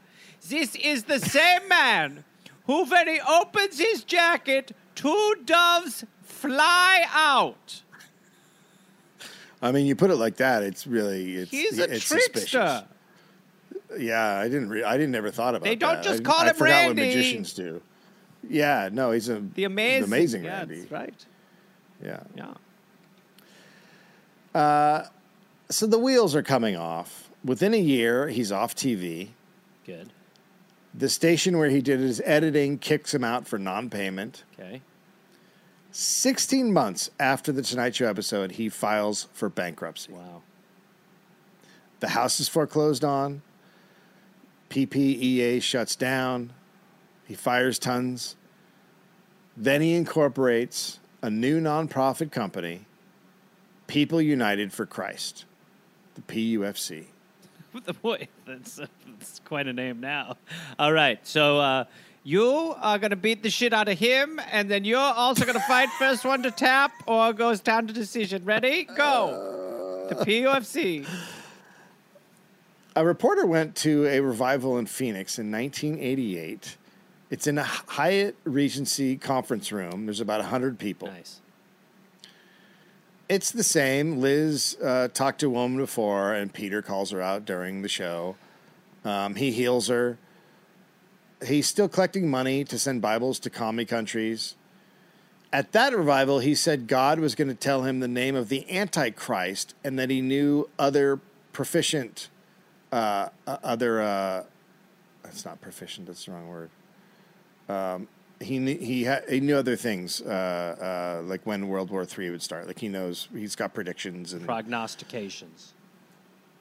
This 0.49 0.75
is 0.77 1.05
the 1.05 1.19
same 1.19 1.69
man 1.69 2.25
who, 2.65 2.87
when 2.87 3.07
he 3.07 3.21
opens 3.21 3.79
his 3.79 4.03
jacket, 4.03 4.73
two 4.95 5.35
doves 5.45 6.05
fly 6.23 7.05
out. 7.13 7.83
I 9.61 9.73
mean, 9.73 9.87
you 9.87 9.97
put 9.97 10.11
it 10.11 10.17
like 10.17 10.37
that, 10.37 10.63
it's 10.63 10.87
really 10.87 11.35
it's 11.37 11.51
He's 11.51 11.79
a 11.79 11.85
it's 11.93 12.05
trickster. 12.07 12.41
suspicious. 12.41 12.83
Yeah, 13.99 14.37
I 14.39 14.45
didn't. 14.49 14.69
Re- 14.69 14.85
I 14.85 14.97
didn't 14.99 15.15
ever 15.15 15.31
thought 15.31 15.55
about. 15.55 15.67
It. 15.67 15.71
They 15.71 15.77
don't 15.77 15.95
that. 15.97 16.05
just 16.05 16.21
I, 16.21 16.23
call 16.25 16.41
I 16.41 16.49
him 16.51 16.55
forgot 16.55 16.71
Randi. 16.73 17.03
what 17.03 17.07
magicians 17.09 17.53
do. 17.55 17.81
Yeah, 18.49 18.89
no, 18.93 19.11
he's 19.13 19.29
a 19.29 19.41
The 19.55 19.65
amazing, 19.65 20.05
amazing 20.05 20.45
yeah, 20.45 20.59
Randi. 20.59 20.87
right. 20.91 21.25
Yeah. 22.05 22.21
Yeah. 22.37 22.55
Uh, 24.55 25.07
so 25.71 25.87
the 25.87 25.99
wheels 25.99 26.35
are 26.35 26.43
coming 26.43 26.77
off. 26.77 27.29
Within 27.45 27.75
a 27.75 27.79
year, 27.81 28.29
he's 28.29 28.51
off 28.53 28.75
TV. 28.75 29.29
Good. 29.87 30.11
The 30.95 31.09
station 31.09 31.59
where 31.59 31.69
he 31.71 31.81
did 31.81 32.01
his 32.01 32.21
editing 32.25 32.79
kicks 32.79 33.13
him 33.15 33.25
out 33.25 33.47
for 33.47 33.59
non-payment. 33.59 34.45
Okay. 34.59 34.81
16 36.01 36.73
months 36.73 37.11
after 37.19 37.51
the 37.51 37.61
Tonight 37.61 37.97
Show 37.97 38.07
episode, 38.07 38.53
he 38.53 38.69
files 38.69 39.27
for 39.33 39.49
bankruptcy. 39.49 40.12
Wow. 40.12 40.43
The 41.99 42.11
house 42.11 42.39
is 42.39 42.49
foreclosed 42.49 43.03
on. 43.03 43.43
PPEA 44.70 45.61
shuts 45.61 45.97
down. 45.97 46.53
He 47.27 47.35
fires 47.35 47.81
tons. 47.81 48.37
Then 49.57 49.83
he 49.83 49.95
incorporates 49.95 51.01
a 51.20 51.31
new 51.31 51.61
nonprofit 51.61 52.31
company, 52.31 52.87
People 53.89 54.23
United 54.23 54.73
for 54.73 54.87
Christ, 54.87 55.47
the 56.15 56.23
PUFC. 56.23 57.07
Boy, 58.03 58.29
that's, 58.47 58.77
that's 58.77 59.41
quite 59.45 59.66
a 59.66 59.73
name 59.73 59.99
now. 59.99 60.37
All 60.79 60.93
right. 60.93 61.19
So 61.27 61.59
uh, 61.59 61.85
you 62.29 62.75
are 62.83 62.99
going 62.99 63.09
to 63.09 63.17
beat 63.17 63.43
the 63.43 63.49
shit 63.49 63.73
out 63.73 63.89
of 63.89 63.99
him, 63.99 64.39
and 64.53 64.71
then 64.71 64.85
you're 64.85 64.99
also 64.99 65.47
going 65.47 65.59
to 65.59 65.67
fight 65.67 65.89
first 65.99 66.27
one 66.27 66.43
to 66.43 66.51
tap 66.51 66.93
or 67.07 67.33
goes 67.33 67.61
down 67.61 67.87
to 67.87 67.93
decision. 67.95 68.45
Ready? 68.45 68.85
Go. 68.85 70.07
The 70.11 70.15
PUFC. 70.15 71.09
A 72.95 73.03
reporter 73.03 73.47
went 73.47 73.77
to 73.77 74.05
a 74.09 74.21
revival 74.21 74.77
in 74.77 74.85
Phoenix 74.85 75.39
in 75.39 75.51
1988. 75.51 76.77
It's 77.31 77.47
in 77.47 77.57
a 77.57 77.65
Hyatt 77.65 78.37
Regency 78.45 79.17
conference 79.17 79.73
room. 79.73 80.05
There's 80.05 80.21
about 80.21 80.41
100 80.41 80.79
people. 80.79 81.09
Nice. 81.09 81.41
It's 83.31 83.51
the 83.51 83.65
same. 83.65 84.21
Liz 84.21 84.77
uh, 84.85 85.09
talked 85.09 85.41
to 85.41 85.47
a 85.47 85.51
woman 85.51 85.79
before, 85.79 86.35
and 86.35 86.53
Peter 86.53 86.83
calls 86.83 87.11
her 87.11 87.23
out 87.23 87.47
during 87.47 87.81
the 87.81 87.89
show. 87.89 88.37
Um, 89.03 89.37
he 89.37 89.51
heals 89.51 89.89
her. 89.89 90.19
He's 91.47 91.66
still 91.69 91.89
collecting 91.89 92.28
money 92.31 92.65
to 92.65 92.78
send 92.78 93.01
Bibles 93.01 93.39
to 93.40 93.51
commie 93.51 93.85
countries. 93.85 94.56
At 95.52 95.73
that 95.73 95.97
revival, 95.97 96.40
he 96.40 96.55
said 96.55 96.89
God 96.89 97.20
was 97.20 97.35
going 97.35 97.48
to 97.48 97.55
tell 97.55 97.82
him 97.82 98.01
the 98.01 98.09
name 98.09 98.35
of 98.35 98.48
the 98.48 98.69
Antichrist 98.70 99.74
and 99.82 99.98
that 99.98 100.10
he 100.10 100.20
knew 100.20 100.69
other 100.78 101.20
proficient, 101.52 102.28
uh, 102.93 103.28
uh, 103.47 103.56
other, 103.62 104.02
uh, 104.02 104.44
that's 105.23 105.44
not 105.44 105.60
proficient, 105.60 106.06
that's 106.06 106.27
the 106.27 106.32
wrong 106.32 106.48
word. 106.48 106.70
Um, 107.69 108.09
he 108.40 108.59
knew, 108.59 108.77
he, 108.77 109.05
ha- 109.05 109.20
he 109.28 109.40
knew 109.40 109.56
other 109.56 109.77
things, 109.77 110.20
uh, 110.20 111.19
uh, 111.20 111.23
like 111.27 111.40
when 111.44 111.69
World 111.69 111.90
War 111.90 112.06
III 112.06 112.31
would 112.31 112.43
start. 112.43 112.66
Like 112.66 112.78
he 112.78 112.89
knows, 112.89 113.28
he's 113.32 113.56
got 113.56 113.74
predictions 113.74 114.32
and 114.32 114.44
Prognostications. 114.44 115.73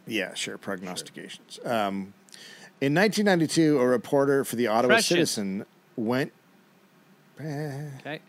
yeah, 0.05 0.33
sure. 0.33 0.57
Prognostications. 0.57 1.59
Um, 1.65 2.13
in 2.81 2.93
1992, 2.93 3.79
a 3.79 3.87
reporter 3.87 4.43
for 4.43 4.55
the 4.55 4.67
Ottawa. 4.67 4.97
Citizen 4.97 5.65
went 5.95 6.31
Okay. 7.39 8.19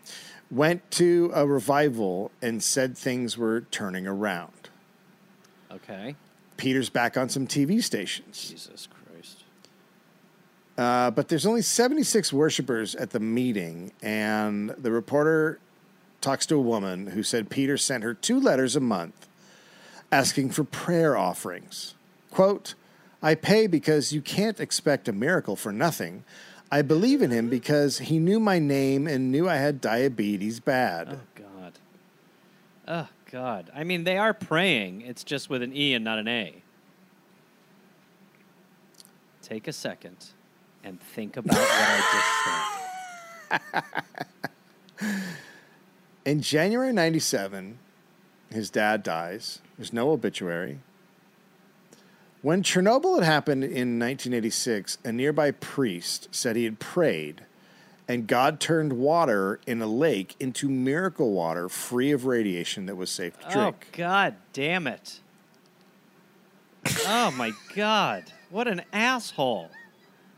went 0.50 0.90
to 0.92 1.30
a 1.34 1.46
revival 1.46 2.30
and 2.42 2.62
said 2.62 2.96
things 2.96 3.36
were 3.38 3.62
turning 3.70 4.06
around. 4.06 4.68
Okay. 5.70 6.14
Peter's 6.56 6.90
back 6.90 7.16
on 7.16 7.28
some 7.28 7.46
TV 7.46 7.82
stations, 7.82 8.48
Jesus 8.50 8.86
Christ. 8.86 9.44
uh, 10.76 11.10
but 11.10 11.28
there's 11.28 11.46
only 11.46 11.62
76 11.62 12.32
worshipers 12.32 12.94
at 12.94 13.10
the 13.10 13.20
meeting, 13.20 13.92
and 14.02 14.70
the 14.70 14.90
reporter 14.90 15.58
talks 16.20 16.44
to 16.46 16.56
a 16.56 16.60
woman 16.60 17.08
who 17.08 17.22
said 17.22 17.48
Peter 17.48 17.76
sent 17.76 18.02
her 18.04 18.12
two 18.14 18.38
letters 18.40 18.76
a 18.76 18.80
month 18.80 19.26
asking 20.12 20.50
for 20.50 20.64
prayer 20.64 21.16
offerings. 21.16 21.94
Quote, 22.30 22.74
I 23.22 23.34
pay 23.34 23.66
because 23.66 24.12
you 24.12 24.22
can't 24.22 24.60
expect 24.60 25.08
a 25.08 25.12
miracle 25.12 25.56
for 25.56 25.72
nothing. 25.72 26.24
I 26.70 26.82
believe 26.82 27.22
in 27.22 27.30
him 27.30 27.48
because 27.48 27.98
he 27.98 28.18
knew 28.18 28.38
my 28.38 28.58
name 28.58 29.06
and 29.06 29.32
knew 29.32 29.48
I 29.48 29.56
had 29.56 29.80
diabetes 29.80 30.60
bad. 30.60 31.08
Oh 31.12 31.42
God. 31.42 31.78
Oh 32.86 33.08
God. 33.30 33.70
I 33.74 33.84
mean, 33.84 34.04
they 34.04 34.18
are 34.18 34.34
praying. 34.34 35.00
It's 35.00 35.24
just 35.24 35.50
with 35.50 35.62
an 35.62 35.74
E 35.74 35.94
and 35.94 36.04
not 36.04 36.18
an 36.18 36.28
A. 36.28 36.62
Take 39.42 39.66
a 39.66 39.72
second 39.72 40.26
and 40.84 41.00
think 41.00 41.36
about 41.36 41.56
what 41.56 41.68
I 41.70 42.02
just 43.50 43.64
said. 43.72 43.84
In 46.26 46.42
January 46.42 46.92
97, 46.92 47.78
his 48.50 48.68
dad 48.68 49.02
dies. 49.02 49.60
There's 49.78 49.92
no 49.92 50.10
obituary. 50.10 50.80
When 52.40 52.62
Chernobyl 52.62 53.16
had 53.16 53.24
happened 53.24 53.64
in 53.64 53.98
1986, 53.98 54.98
a 55.04 55.12
nearby 55.12 55.50
priest 55.50 56.28
said 56.30 56.56
he 56.56 56.64
had 56.64 56.78
prayed 56.78 57.42
and 58.08 58.26
God 58.26 58.58
turned 58.58 58.94
water 58.94 59.60
in 59.66 59.82
a 59.82 59.86
lake 59.86 60.34
into 60.40 60.68
miracle 60.68 61.32
water 61.32 61.68
free 61.68 62.10
of 62.10 62.24
radiation 62.24 62.86
that 62.86 62.96
was 62.96 63.10
safe 63.10 63.38
to 63.40 63.46
oh, 63.48 63.50
drink. 63.50 63.88
Oh. 63.92 63.96
God 63.98 64.36
damn 64.54 64.86
it. 64.86 65.20
Oh 67.06 67.30
my 67.32 67.52
God. 67.74 68.24
What 68.48 68.66
an 68.66 68.80
asshole. 68.94 69.70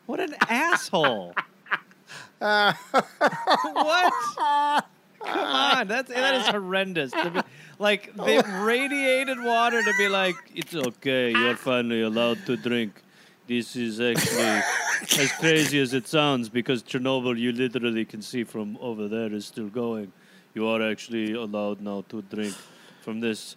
What 0.06 0.18
an 0.18 0.34
asshole. 0.48 1.34
what? 2.38 2.74
Come 5.22 5.38
on, 5.38 5.86
that's 5.86 6.08
that 6.08 6.34
is 6.34 6.48
horrendous. 6.48 7.12
Like 7.80 8.12
oh. 8.18 8.26
the 8.26 8.46
radiated 8.62 9.42
water 9.42 9.82
to 9.82 9.92
be 9.96 10.06
like, 10.06 10.36
it's 10.54 10.74
okay, 10.74 11.30
you're 11.30 11.54
ah. 11.54 11.68
finally 11.70 12.02
allowed 12.02 12.44
to 12.44 12.54
drink. 12.58 13.02
This 13.46 13.74
is 13.74 13.98
actually 14.00 14.60
as 15.24 15.32
crazy 15.40 15.80
as 15.80 15.94
it 15.94 16.06
sounds 16.06 16.50
because 16.50 16.82
Chernobyl, 16.82 17.38
you 17.38 17.52
literally 17.52 18.04
can 18.04 18.20
see 18.20 18.44
from 18.44 18.76
over 18.82 19.08
there 19.08 19.32
is 19.32 19.46
still 19.46 19.68
going. 19.68 20.12
You 20.52 20.68
are 20.68 20.82
actually 20.82 21.32
allowed 21.32 21.80
now 21.80 22.04
to 22.10 22.20
drink 22.20 22.54
from 23.00 23.20
this. 23.20 23.56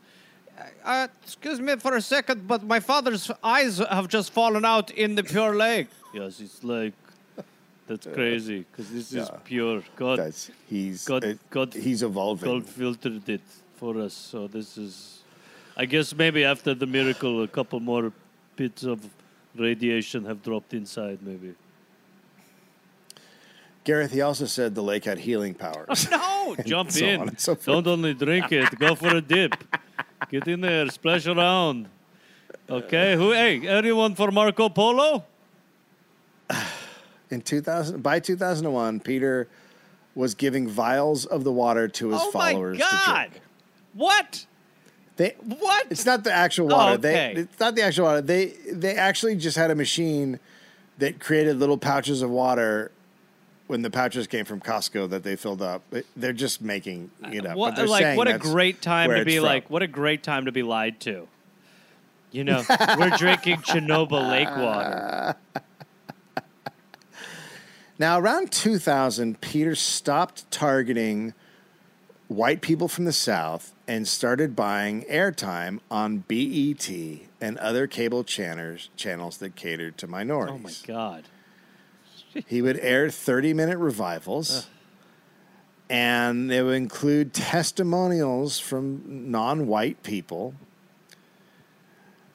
Uh, 0.58 0.64
uh 0.86 1.08
excuse 1.22 1.60
me 1.60 1.76
for 1.76 1.98
a 1.98 2.02
second, 2.02 2.48
but 2.48 2.64
my 2.64 2.80
father's 2.80 3.30
eyes 3.44 3.80
have 3.80 4.08
just 4.08 4.32
fallen 4.32 4.64
out 4.64 4.90
in 4.92 5.16
the 5.16 5.24
pure 5.24 5.54
lake. 5.54 5.90
Yes, 6.14 6.40
it's 6.40 6.64
like 6.64 6.94
that's 7.88 8.08
uh, 8.08 8.12
crazy 8.12 8.60
because 8.60 8.90
this 8.90 9.12
is 9.12 9.28
Yeah. 9.28 9.38
pure. 9.44 9.84
God, 9.98 10.20
That's 10.20 10.50
he's 10.70 11.04
God, 11.04 11.26
it- 11.26 11.50
God, 11.50 11.74
he's 11.74 12.04
evolving. 12.04 12.50
God 12.50 12.70
filtered 12.70 13.28
it 13.28 13.42
for 13.84 14.00
us. 14.00 14.14
So 14.14 14.48
this 14.48 14.78
is, 14.78 15.24
I 15.76 15.86
guess 15.86 16.16
maybe 16.16 16.46
after 16.46 16.74
the 16.74 16.86
miracle, 16.86 17.44
a 17.44 17.48
couple 17.50 17.82
more 17.82 18.14
bits 18.56 18.84
of 18.84 19.02
radiation 19.58 20.24
have 20.24 20.42
dropped 20.42 20.74
inside. 20.74 21.20
Maybe. 21.22 21.54
Gareth, 23.84 24.14
he 24.14 24.22
also 24.22 24.46
said 24.46 24.74
the 24.74 24.82
lake 24.82 25.04
had 25.04 25.20
healing 25.20 25.54
powers. 25.54 26.08
No, 26.18 26.56
jump 26.66 26.92
so 26.92 27.06
in. 27.06 27.38
so. 27.38 27.56
Don't 27.56 27.88
only 27.88 28.14
drink 28.14 28.52
it. 28.52 28.78
Go 28.78 28.96
for 28.96 29.16
a 29.16 29.22
dip. 29.22 29.54
Get 30.30 30.48
in 30.48 30.60
there. 30.62 30.90
Splash 30.90 31.26
around. 31.28 31.88
Okay. 32.70 33.16
Who? 33.16 33.32
Hey, 33.32 33.66
anyone 33.68 34.16
for 34.16 34.30
Marco 34.32 34.68
Polo? 34.70 35.24
In 37.30 37.42
2000, 37.42 38.04
by 38.04 38.20
2001, 38.20 39.00
Peter 39.00 39.48
was 40.16 40.36
giving 40.36 40.68
vials 40.68 41.26
of 41.26 41.44
the 41.44 41.52
water 41.52 41.88
to 41.88 42.10
his 42.10 42.22
oh 42.22 42.32
my 42.34 42.52
followers 42.52 42.78
to 42.78 43.02
drink. 43.08 43.42
What? 43.94 44.46
They, 45.18 45.36
What? 45.44 45.88
It's 45.92 46.06
not 46.06 46.24
the 46.24 46.32
actual 46.34 46.74
Oh, 46.74 46.78
water. 46.78 46.94
okay. 46.96 47.34
They 47.36 47.42
it's 47.42 47.60
not 47.60 47.76
the 47.76 47.84
actual 47.84 48.06
water. 48.06 48.22
They 48.22 48.54
they 48.72 48.96
actually 48.96 49.36
just 49.36 49.58
had 49.58 49.70
a 49.72 49.76
machine 49.76 50.40
that 50.98 51.20
created 51.20 51.58
little 51.58 51.78
pouches 51.78 52.22
of 52.22 52.30
water 52.30 52.92
when 53.68 53.82
the 53.82 53.90
pouches 53.90 54.28
came 54.28 54.46
from 54.46 54.60
Costco 54.60 55.10
that 55.12 55.24
they 55.24 55.36
filled 55.36 55.62
up. 55.62 55.84
They're 56.16 56.34
just 56.34 56.62
making 56.62 57.12
it 57.32 57.46
up. 57.46 57.56
What, 57.58 57.72
but 57.72 57.76
they're 57.78 57.88
like 57.88 58.18
what 58.18 58.28
a 58.28 58.38
great 58.38 58.82
time 58.82 59.10
to 59.12 59.24
be 59.26 59.40
like 59.40 59.70
what 59.70 59.82
a 59.84 59.88
great 59.88 60.24
time 60.24 60.46
to 60.46 60.52
be 60.52 60.64
lied 60.64 61.00
to. 61.02 61.28
You 62.32 62.44
know, 62.44 62.64
we're 62.98 63.10
drinking 63.18 63.58
Chernobyl 63.58 64.28
lake 64.32 64.50
water. 64.50 65.36
Now, 68.00 68.20
around 68.20 68.52
2000, 68.52 69.40
Peter 69.40 69.76
stopped 69.76 70.50
targeting 70.50 71.36
white 72.36 72.62
people 72.62 72.88
from 72.88 73.06
the 73.06 73.14
South 73.14 73.74
and 73.88 74.08
started 74.08 74.56
buying 74.56 75.04
airtime 75.04 75.80
on 75.92 76.20
BET 76.28 76.90
and 77.42 77.58
other 77.58 77.88
cable 77.88 78.24
channels, 78.24 78.90
channels 78.96 79.38
that 79.38 79.56
catered 79.56 79.98
to 80.00 80.08
minorities. 80.08 80.84
Oh 80.88 80.92
my 80.92 80.96
god. 80.96 81.24
He 82.48 82.62
would 82.62 82.80
air 82.80 83.10
30 83.10 83.54
minute 83.54 83.78
revivals, 83.78 84.68
and 85.90 86.50
they 86.50 86.64
would 86.64 86.76
include 86.76 87.34
testimonials 87.34 88.60
from 88.60 89.30
non 89.30 89.68
white 89.68 90.02
people. 90.02 90.56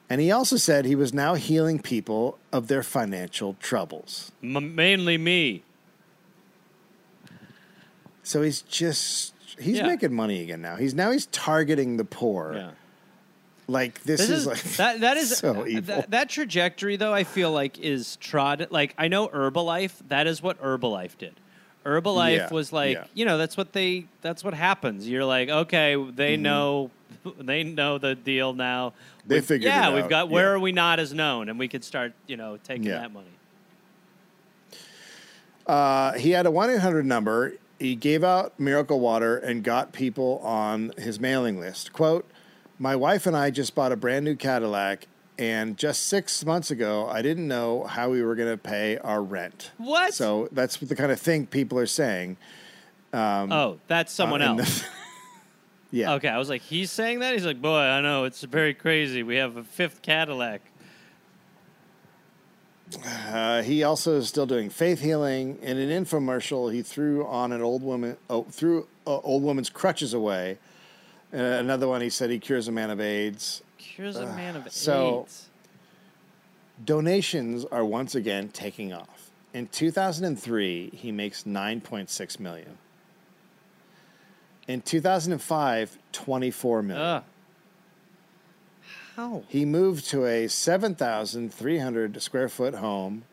And 0.09 0.21
he 0.21 0.31
also 0.31 0.55
said 0.55 0.85
he 0.85 0.95
was 0.95 1.13
now 1.13 1.35
healing 1.35 1.79
people 1.79 2.39
of 2.51 2.67
their 2.67 2.81
financial 2.81 3.55
troubles. 3.59 4.31
M- 4.41 4.73
mainly 4.73 5.17
me. 5.17 5.63
So 8.23 8.41
he's 8.41 8.61
just 8.61 9.33
he's 9.59 9.77
Yeah. 9.77 9.87
making 9.87 10.13
money 10.13 10.41
again 10.43 10.61
now. 10.61 10.75
He's 10.75 10.93
now 10.93 11.11
he's 11.11 11.25
targeting 11.27 11.97
the 11.97 12.05
poor. 12.05 12.53
Yeah. 12.55 12.71
Like 13.67 14.01
this, 14.01 14.19
This 14.21 14.29
is, 14.31 14.39
is, 14.41 14.47
like 14.47 14.63
that 14.77 14.99
that 15.01 15.17
is 15.23 15.37
so 15.37 15.65
evil. 15.67 15.95
That, 15.97 16.11
that 16.11 16.29
trajectory 16.29 16.95
though 16.95 17.13
I 17.13 17.23
feel 17.23 17.51
like 17.51 17.77
is 17.77 18.15
trod 18.17 18.67
like 18.71 18.95
I 18.97 19.07
know 19.07 19.27
Herbalife 19.27 19.93
that 20.07 20.25
is 20.27 20.41
what 20.41 20.59
Herbalife 20.61 21.17
did. 21.19 21.35
Herbalife 21.85 22.35
Yeah, 22.37 22.49
was 22.51 22.73
like 22.73 22.95
yeah. 22.97 23.03
you 23.13 23.25
know 23.25 23.37
that's 23.37 23.55
what 23.55 23.73
they 23.73 24.05
that's 24.21 24.43
what 24.43 24.53
happens. 24.55 25.07
You're 25.07 25.23
like 25.25 25.49
okay 25.49 25.95
they 25.95 26.33
Mm-hmm. 26.33 26.41
know 26.43 26.91
they 27.39 27.63
know 27.63 27.97
the 27.99 28.15
deal 28.15 28.53
now. 28.53 28.93
They 29.27 29.35
We've- 29.35 29.45
figured 29.45 29.69
yeah 29.71 29.89
it 29.91 29.95
we've 29.95 30.09
got 30.09 30.29
where 30.29 30.45
yeah. 30.45 30.51
are 30.51 30.59
we 30.59 30.71
not 30.71 30.99
as 30.99 31.13
known 31.13 31.47
and 31.49 31.59
we 31.59 31.67
could 31.67 31.83
start 31.83 32.13
you 32.25 32.37
know 32.37 32.57
taking 32.63 32.85
that 32.89 33.11
money. 33.13 33.27
Uh, 35.67 36.13
he 36.13 36.31
had 36.31 36.45
a 36.45 36.51
one 36.51 36.69
eight 36.69 36.79
hundred 36.79 37.05
number. 37.05 37.53
He 37.79 37.95
gave 37.95 38.23
out 38.23 38.59
miracle 38.59 38.99
water 38.99 39.37
and 39.37 39.63
got 39.63 39.93
people 39.93 40.39
on 40.39 40.91
his 40.97 41.19
mailing 41.19 41.59
list. 41.59 41.93
Quote: 41.93 42.29
My 42.77 42.95
wife 42.95 43.25
and 43.25 43.35
I 43.35 43.51
just 43.51 43.73
bought 43.73 43.91
a 43.91 43.95
brand 43.95 44.25
new 44.25 44.35
Cadillac, 44.35 45.07
and 45.37 45.77
just 45.77 46.07
six 46.07 46.45
months 46.45 46.69
ago, 46.69 47.07
I 47.07 47.21
didn't 47.21 47.47
know 47.47 47.85
how 47.85 48.09
we 48.09 48.21
were 48.21 48.35
going 48.35 48.51
to 48.51 48.57
pay 48.57 48.97
our 48.97 49.23
rent. 49.23 49.71
What? 49.77 50.13
So 50.13 50.49
that's 50.51 50.75
the 50.77 50.95
kind 50.95 51.11
of 51.11 51.19
thing 51.19 51.47
people 51.47 51.79
are 51.79 51.85
saying. 51.85 52.35
oh 53.13 53.79
that's 53.87 54.11
someone 54.11 54.41
uh, 54.41 54.57
else. 54.57 54.81
the- 54.81 54.87
yeah. 55.91 56.13
Okay, 56.15 56.27
I 56.27 56.37
was 56.37 56.49
like, 56.49 56.61
he's 56.61 56.91
saying 56.91 57.19
that. 57.19 57.33
He's 57.33 57.45
like, 57.45 57.61
boy, 57.61 57.79
I 57.79 58.01
know 58.01 58.25
it's 58.25 58.41
very 58.43 58.73
crazy. 58.73 59.23
We 59.23 59.37
have 59.37 59.55
a 59.55 59.63
fifth 59.63 60.01
Cadillac. 60.01 60.61
Uh, 63.05 63.61
he 63.61 63.83
also 63.83 64.17
is 64.17 64.27
still 64.27 64.45
doing 64.45 64.69
faith 64.69 65.01
healing. 65.01 65.59
In 65.61 65.77
an 65.77 65.89
infomercial, 65.89 66.73
he 66.73 66.81
threw 66.81 67.25
on 67.25 67.51
an 67.51 67.61
old 67.61 67.83
woman, 67.83 68.17
oh, 68.29 68.43
threw 68.43 68.87
an 69.05 69.19
old 69.23 69.43
woman's 69.43 69.69
crutches 69.69 70.13
away. 70.13 70.57
Uh, 71.33 71.37
another 71.37 71.87
one, 71.87 72.01
he 72.01 72.09
said 72.09 72.29
he 72.29 72.39
cures 72.39 72.67
a 72.67 72.71
man 72.71 72.89
of 72.89 72.99
AIDS. 72.99 73.61
Cures 73.77 74.15
a 74.15 74.25
man 74.25 74.55
of 74.55 74.71
so- 74.71 75.21
AIDS. 75.21 75.49
Donations 76.83 77.65
are 77.65 77.83
once 77.83 78.15
again 78.15 78.49
taking 78.49 78.93
off. 78.93 79.31
In 79.53 79.67
2003, 79.67 80.91
he 80.93 81.11
makes 81.11 81.43
9.6 81.43 82.39
million. 82.39 82.77
In 84.67 84.81
2005, 84.81 85.97
24 86.11 86.83
million. 86.83 87.23
How? 89.19 89.43
He 89.49 89.65
moved 89.65 90.09
to 90.11 90.25
a 90.25 90.47
7,300 90.47 92.21
square 92.21 92.47
foot 92.47 92.75
home 92.75 93.23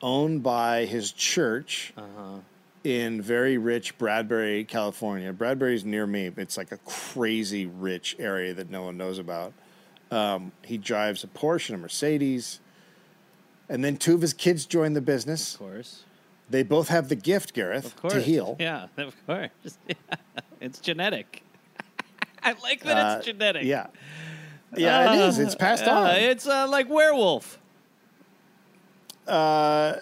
owned 0.00 0.42
by 0.42 0.86
his 0.86 1.12
church 1.12 1.92
Uh-huh. 1.94 2.38
in 2.84 3.20
very 3.20 3.58
rich 3.58 3.98
Bradbury, 3.98 4.64
California. 4.64 5.30
Bradbury's 5.34 5.84
near 5.84 6.06
me. 6.06 6.30
It's 6.38 6.56
like 6.56 6.72
a 6.72 6.78
crazy 6.78 7.66
rich 7.66 8.16
area 8.18 8.54
that 8.54 8.70
no 8.70 8.84
one 8.84 8.96
knows 8.96 9.18
about. 9.18 9.52
Um, 10.10 10.52
he 10.64 10.78
drives 10.78 11.22
a 11.22 11.26
Porsche 11.26 11.68
and 11.68 11.78
a 11.78 11.82
Mercedes. 11.82 12.60
And 13.68 13.84
then 13.84 13.98
two 13.98 14.14
of 14.14 14.22
his 14.22 14.32
kids 14.32 14.64
joined 14.64 14.96
the 14.96 15.02
business. 15.02 15.52
Of 15.52 15.60
course. 15.60 16.04
They 16.48 16.62
both 16.62 16.88
have 16.88 17.10
the 17.10 17.14
gift, 17.14 17.52
Gareth, 17.52 17.84
Of 17.84 17.96
course. 17.96 18.14
to 18.14 18.22
heal. 18.22 18.56
Yeah, 18.58 18.86
of 18.96 19.14
course. 19.26 19.50
Yeah. 19.86 19.94
It's 20.62 20.78
genetic. 20.78 21.42
I 22.42 22.52
like 22.62 22.84
that 22.84 22.96
Uh, 22.96 23.16
it's 23.18 23.26
genetic. 23.26 23.64
Yeah. 23.64 23.88
Yeah, 24.76 25.12
it 25.14 25.28
is. 25.28 25.38
It's 25.38 25.54
passed 25.54 25.84
Uh, 25.84 25.90
on. 25.92 26.16
It's 26.16 26.46
uh, 26.46 26.68
like 26.68 26.88
werewolf. 26.88 27.58
Uh, 29.26 29.96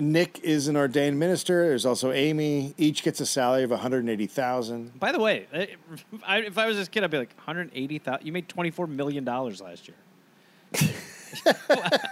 Nick 0.00 0.40
is 0.42 0.68
an 0.68 0.76
ordained 0.76 1.18
minister. 1.18 1.66
There's 1.68 1.84
also 1.86 2.12
Amy. 2.12 2.74
Each 2.78 3.02
gets 3.02 3.20
a 3.20 3.26
salary 3.26 3.62
of 3.64 3.70
180,000. 3.70 4.98
By 4.98 5.12
the 5.12 5.20
way, 5.20 5.46
I, 5.52 5.68
I, 6.26 6.38
if 6.38 6.58
I 6.58 6.66
was 6.66 6.76
this 6.76 6.88
kid, 6.88 7.04
I'd 7.04 7.10
be 7.10 7.18
like 7.18 7.34
180,000. 7.36 8.24
You 8.26 8.32
made 8.32 8.48
24 8.48 8.86
million 8.86 9.24
dollars 9.24 9.60
last 9.60 9.88
year. 9.88 9.96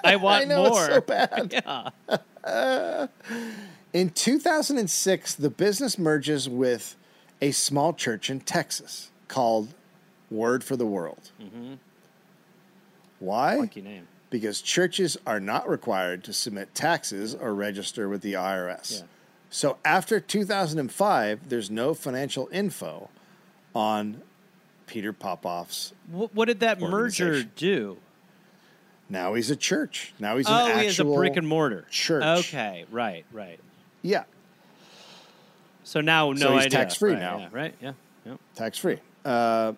I 0.04 0.16
want 0.16 0.42
I 0.42 0.44
know 0.44 0.68
more. 0.68 0.86
so 0.86 1.00
bad. 1.00 1.64
Yeah. 2.46 3.06
In 3.92 4.10
2006, 4.10 5.34
the 5.34 5.50
business 5.50 5.98
merges 5.98 6.48
with 6.48 6.96
a 7.42 7.50
small 7.50 7.92
church 7.92 8.30
in 8.30 8.40
Texas 8.40 9.10
called 9.28 9.74
Word 10.30 10.62
for 10.64 10.76
the 10.76 10.86
World. 10.86 11.30
Why? 13.18 13.56
Lucky 13.56 13.82
name. 13.82 14.06
Because 14.30 14.62
churches 14.62 15.16
are 15.26 15.40
not 15.40 15.68
required 15.68 16.22
to 16.24 16.32
submit 16.32 16.74
taxes 16.74 17.34
or 17.34 17.52
register 17.54 18.08
with 18.08 18.22
the 18.22 18.34
IRS. 18.34 19.00
Yeah. 19.00 19.06
So 19.50 19.78
after 19.84 20.20
2005, 20.20 21.48
there's 21.48 21.70
no 21.70 21.94
financial 21.94 22.48
info 22.52 23.08
on 23.74 24.22
Peter 24.86 25.12
Popoff's. 25.12 25.92
What, 26.10 26.32
what 26.34 26.44
did 26.46 26.60
that 26.60 26.80
merger 26.80 27.42
do? 27.42 27.98
Now 29.08 29.34
he's 29.34 29.50
a 29.50 29.56
church. 29.56 30.14
Now 30.20 30.36
he's 30.36 30.46
an 30.46 30.52
oh, 30.54 30.68
actual 30.68 31.06
he 31.08 31.12
a 31.14 31.16
brick 31.16 31.36
and 31.36 31.46
mortar 31.48 31.84
church. 31.90 32.22
Okay, 32.22 32.84
right, 32.92 33.24
right. 33.32 33.58
Yeah, 34.02 34.22
So 35.82 36.00
now, 36.00 36.30
no 36.30 36.36
So 36.38 36.52
he's 36.52 36.66
idea. 36.66 36.78
tax-free 36.78 37.12
Right, 37.14 37.20
now. 37.20 37.38
yeah, 37.38 37.48
right? 37.50 37.74
Yeah. 37.82 37.92
yeah. 38.24 38.34
tax 38.54 38.78
free. 38.78 38.98
Uh, 39.24 39.72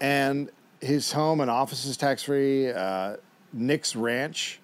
and 0.00 0.50
his 0.80 1.12
home 1.12 1.40
and 1.40 1.50
office 1.50 1.84
is 1.84 1.96
tax 1.96 2.22
free. 2.22 2.70
Uh, 2.70 3.16
Nick's 3.52 3.96
ranch, 3.96 4.60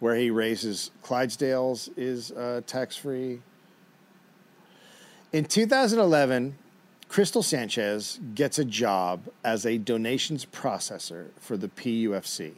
where 0.00 0.14
he 0.14 0.30
raises 0.30 0.90
Clydesdales, 1.02 1.90
is 1.96 2.32
uh, 2.32 2.62
tax 2.66 2.96
free. 2.96 3.40
In 5.32 5.44
2011, 5.44 6.56
Crystal 7.08 7.42
Sanchez 7.42 8.18
gets 8.34 8.58
a 8.58 8.64
job 8.64 9.28
as 9.44 9.66
a 9.66 9.78
donations 9.78 10.46
processor 10.46 11.28
for 11.38 11.56
the 11.56 11.68
PUFC. 11.68 12.52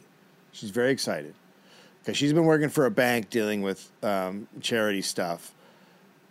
She's 0.51 0.69
very 0.69 0.91
excited 0.91 1.35
because 1.99 2.17
she's 2.17 2.31
been 2.33 2.45
working 2.45 2.69
for 2.69 2.85
a 2.85 2.91
bank 2.91 3.29
dealing 3.29 3.61
with 3.61 3.91
um, 4.01 4.47
charity 4.61 5.01
stuff, 5.01 5.53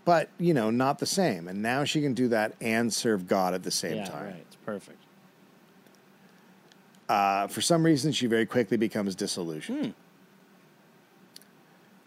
but 0.05 0.31
you 0.39 0.55
know, 0.55 0.71
not 0.71 0.99
the 0.99 1.07
same. 1.07 1.49
And 1.49 1.61
now 1.61 1.85
she 1.85 2.01
can 2.01 2.15
do 2.15 2.29
that 2.29 2.55
and 2.61 2.93
serve 2.93 3.27
God 3.27 3.53
at 3.53 3.63
the 3.63 3.71
same 3.71 3.97
yeah, 3.97 4.05
time. 4.07 4.25
right. 4.25 4.45
It's 4.47 4.57
perfect. 4.57 5.04
Uh, 7.09 7.47
for 7.47 7.61
some 7.61 7.85
reason, 7.85 8.13
she 8.13 8.27
very 8.27 8.47
quickly 8.47 8.77
becomes 8.77 9.15
disillusioned. 9.15 9.95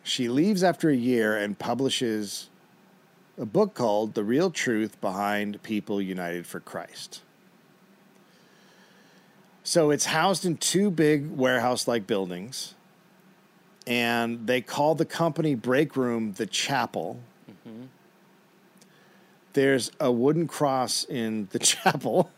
She 0.03 0.29
leaves 0.29 0.63
after 0.63 0.89
a 0.89 0.95
year 0.95 1.35
and 1.37 1.57
publishes 1.59 2.49
a 3.37 3.45
book 3.45 3.73
called 3.75 4.15
The 4.15 4.23
Real 4.23 4.49
Truth 4.49 4.99
Behind 5.01 5.61
People 5.61 6.01
United 6.01 6.47
for 6.47 6.59
Christ. 6.59 7.21
So 9.63 9.91
it's 9.91 10.05
housed 10.05 10.45
in 10.45 10.57
two 10.57 10.89
big 10.89 11.29
warehouse 11.29 11.87
like 11.87 12.07
buildings, 12.07 12.73
and 13.85 14.47
they 14.47 14.61
call 14.61 14.95
the 14.95 15.05
company 15.05 15.55
break 15.55 15.97
room 15.97 16.31
the 16.33 16.45
chapel. 16.45 17.19
There's 19.53 19.91
a 19.99 20.11
wooden 20.11 20.47
cross 20.47 21.03
in 21.03 21.49
the 21.51 21.59
chapel. 21.73 22.31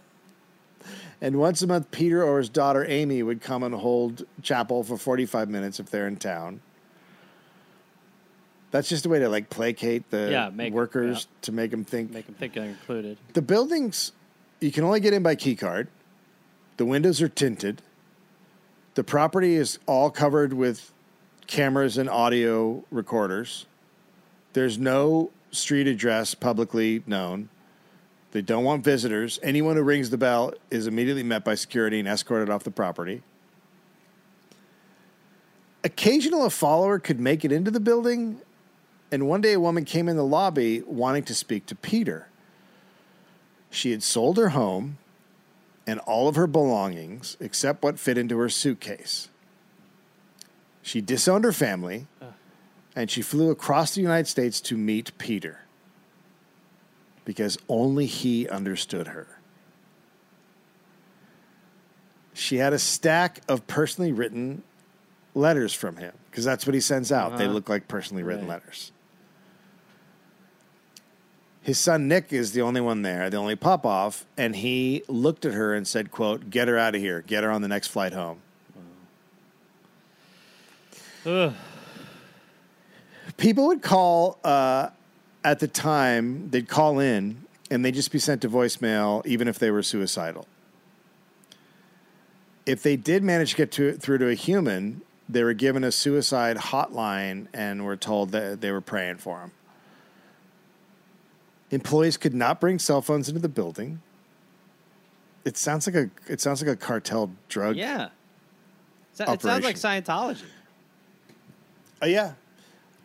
And 1.22 1.38
once 1.38 1.62
a 1.62 1.68
month, 1.68 1.92
Peter 1.92 2.24
or 2.24 2.38
his 2.38 2.50
daughter 2.50 2.86
Amy 2.88 3.22
would 3.24 3.42
come 3.42 3.62
and 3.64 3.76
hold 3.76 4.26
chapel 4.42 4.84
for 4.84 4.98
45 4.98 5.50
minutes 5.50 5.80
if 5.80 5.90
they're 5.90 6.08
in 6.08 6.16
town. 6.16 6.62
That's 8.72 8.88
just 8.88 9.06
a 9.06 9.10
way 9.10 9.20
to 9.20 9.28
like 9.30 9.50
placate 9.50 10.10
the 10.12 10.30
Yeah, 10.32 10.50
make- 10.50 10.74
workers 10.74 11.28
yeah. 11.30 11.38
to 11.44 11.52
make 11.52 11.72
them 11.72 11.84
think. 11.84 12.12
Make 12.12 12.28
them 12.28 12.36
think 12.36 12.54
they're 12.54 12.66
included. 12.66 13.18
The 13.34 13.42
buildings, 13.42 14.12
you 14.60 14.72
can 14.72 14.84
only 14.84 15.00
get 15.00 15.14
in 15.14 15.24
by 15.24 15.36
key 15.36 15.56
card. 15.56 15.88
The 16.78 16.86
windows 16.86 17.22
are 17.22 17.28
tinted. 17.28 17.82
The 18.96 19.04
property 19.04 19.56
is 19.56 19.80
all 19.88 20.10
covered 20.12 20.54
with 20.54 20.92
cameras 21.48 21.98
and 21.98 22.10
audio 22.10 22.84
recorders. 22.92 23.66
There's 24.54 24.78
no 24.78 25.32
street 25.52 25.88
address 25.88 26.36
publicly 26.36 27.04
known. 27.08 27.50
They 28.32 28.42
don't 28.42 28.64
want 28.64 28.84
visitors. 28.84 29.40
Anyone 29.42 29.76
who 29.76 29.84
rings 29.84 30.10
the 30.10 30.18
bell 30.18 30.54
is 30.70 30.88
immediately 30.88 31.24
met 31.24 31.44
by 31.44 31.56
security 31.56 32.00
and 32.00 32.08
escorted 32.08 32.50
off 32.50 32.64
the 32.64 32.72
property. 32.72 33.24
Occasional 35.84 36.46
a 36.46 36.50
follower 36.50 37.00
could 37.00 37.20
make 37.20 37.44
it 37.44 37.52
into 37.52 37.72
the 37.72 37.80
building, 37.80 38.42
and 39.12 39.28
one 39.28 39.42
day 39.42 39.54
a 39.54 39.60
woman 39.60 39.86
came 39.86 40.08
in 40.08 40.16
the 40.16 40.26
lobby 40.26 40.82
wanting 40.82 41.24
to 41.24 41.34
speak 41.34 41.66
to 41.68 41.76
Peter. 41.76 42.28
She 43.72 43.92
had 43.92 44.04
sold 44.04 44.38
her 44.38 44.50
home 44.50 44.98
and 45.88 46.00
all 46.02 46.28
of 46.28 46.36
her 46.36 46.48
belongings 46.48 47.38
except 47.40 47.82
what 47.82 47.98
fit 47.98 48.18
into 48.18 48.38
her 48.38 48.50
suitcase. 48.50 49.30
She 50.82 51.02
disowned 51.02 51.46
her 51.46 51.54
family 51.54 52.08
and 52.96 53.10
she 53.10 53.22
flew 53.22 53.50
across 53.50 53.96
the 53.96 54.02
United 54.02 54.28
States 54.28 54.60
to 54.62 54.78
meet 54.78 55.18
Peter 55.18 55.62
because 57.30 57.60
only 57.70 58.08
he 58.08 58.50
understood 58.50 59.06
her. 59.10 59.28
She 62.34 62.56
had 62.58 62.74
a 62.74 62.80
stack 62.80 63.42
of 63.48 63.68
personally 63.68 64.12
written 64.12 64.64
letters 65.36 65.72
from 65.72 65.98
him 65.98 66.12
because 66.32 66.44
that's 66.44 66.66
what 66.66 66.74
he 66.74 66.82
sends 66.82 67.12
out. 67.12 67.38
They 67.38 67.44
Uh-huh. 67.44 67.54
look 67.54 67.70
like 67.70 67.88
personally 67.88 68.24
written 68.24 68.48
Right. 68.48 68.62
letters. 68.62 68.92
His 71.62 71.78
son 71.78 72.08
Nick 72.08 72.34
is 72.34 72.54
the 72.54 72.64
only 72.64 72.82
one 72.82 73.04
there, 73.04 73.30
the 73.30 73.38
only 73.38 73.56
Popoff, 73.56 74.26
and 74.36 74.56
he 74.56 75.04
looked 75.08 75.46
at 75.46 75.54
her 75.54 75.76
and 75.76 75.88
said, 75.88 76.10
quote, 76.10 76.50
get 76.50 76.68
her 76.68 76.80
out 76.80 76.96
of 76.96 77.02
here. 77.02 77.22
Get 77.22 77.44
her 77.44 77.52
on 77.52 77.62
the 77.62 77.68
next 77.68 77.90
flight 77.90 78.14
home. 78.14 78.40
Ugh. 81.28 81.54
People 83.38 83.68
would 83.68 83.84
call 83.84 84.40
uh, 84.44 84.90
at 85.44 85.60
the 85.60 85.68
time, 85.68 86.50
they'd 86.50 86.68
call 86.68 87.00
in 87.00 87.46
and 87.72 87.84
they'd 87.84 87.94
just 87.94 88.12
be 88.12 88.20
sent 88.20 88.42
to 88.42 88.50
voicemail, 88.50 89.26
even 89.26 89.48
if 89.48 89.60
they 89.60 89.72
were 89.72 89.84
suicidal. 89.84 90.48
If 92.66 92.84
they 92.84 92.96
did 92.96 93.24
manage 93.24 93.52
to 93.52 93.58
get 93.58 93.72
to, 93.74 93.94
through 93.94 94.20
to 94.20 94.30
a 94.30 94.34
human, 94.34 95.02
they 95.28 95.44
were 95.44 95.54
given 95.54 95.84
a 95.84 95.92
suicide 95.92 96.58
hotline 96.58 97.48
and 97.54 97.86
were 97.86 97.96
told 97.96 98.32
that 98.32 98.62
they 98.62 98.72
were 98.72 98.82
praying 98.82 99.18
for 99.18 99.40
them. 99.40 99.52
Employees 101.72 102.18
could 102.18 102.34
not 102.34 102.60
bring 102.60 102.80
cell 102.80 103.02
phones 103.02 103.30
into 103.30 103.40
the 103.40 103.50
building. 103.50 104.02
It 105.46 105.56
sounds 105.56 105.88
like 105.88 105.96
a 105.96 106.10
it 106.28 106.42
sounds 106.42 106.62
like 106.62 106.72
a 106.72 106.76
cartel 106.76 107.32
drug. 107.48 107.76
Yeah. 107.76 108.10
It 109.20 109.42
sounds 109.42 109.64
like 109.64 109.76
Scientology. 109.76 110.44
Oh 112.02 112.08
yeah. 112.08 112.34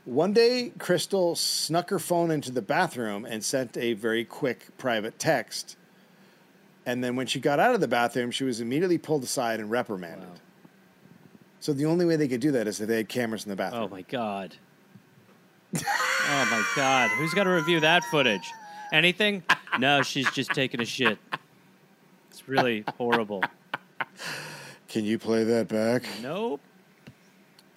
One 0.04 0.34
day, 0.34 0.72
Crystal 0.78 1.34
snuck 1.34 1.88
her 1.88 1.98
phone 1.98 2.30
into 2.30 2.50
the 2.50 2.60
bathroom 2.60 3.24
and 3.24 3.42
sent 3.42 3.76
a 3.78 3.94
very 3.94 4.24
quick 4.24 4.76
private 4.76 5.18
text. 5.18 5.76
And 6.84 7.02
then 7.02 7.16
when 7.16 7.26
she 7.26 7.40
got 7.40 7.58
out 7.58 7.74
of 7.74 7.80
the 7.80 7.88
bathroom, 7.88 8.30
she 8.30 8.44
was 8.44 8.60
immediately 8.60 8.98
pulled 8.98 9.22
aside 9.22 9.60
and 9.60 9.70
reprimanded. 9.70 10.28
So 11.60 11.72
the 11.72 11.86
only 11.86 12.04
way 12.04 12.16
they 12.16 12.28
could 12.28 12.42
do 12.42 12.52
that 12.52 12.68
is 12.68 12.82
if 12.82 12.88
they 12.88 12.98
had 12.98 13.08
cameras 13.08 13.44
in 13.44 13.50
the 13.50 13.56
bathroom. 13.56 13.84
Oh 13.84 13.88
my 13.88 14.02
god. 14.02 14.54
oh 15.74 15.80
my 16.50 16.64
god. 16.76 17.08
Who's 17.18 17.32
going 17.32 17.46
to 17.46 17.54
review 17.54 17.80
that 17.80 18.04
footage? 18.04 18.52
Anything? 18.92 19.42
No, 19.78 20.02
she's 20.02 20.30
just 20.32 20.50
taking 20.50 20.82
a 20.82 20.84
shit. 20.84 21.18
It's 22.30 22.46
really 22.46 22.84
horrible. 22.98 23.42
Can 24.88 25.04
you 25.06 25.18
play 25.18 25.44
that 25.44 25.68
back? 25.68 26.04
Nope. 26.22 26.60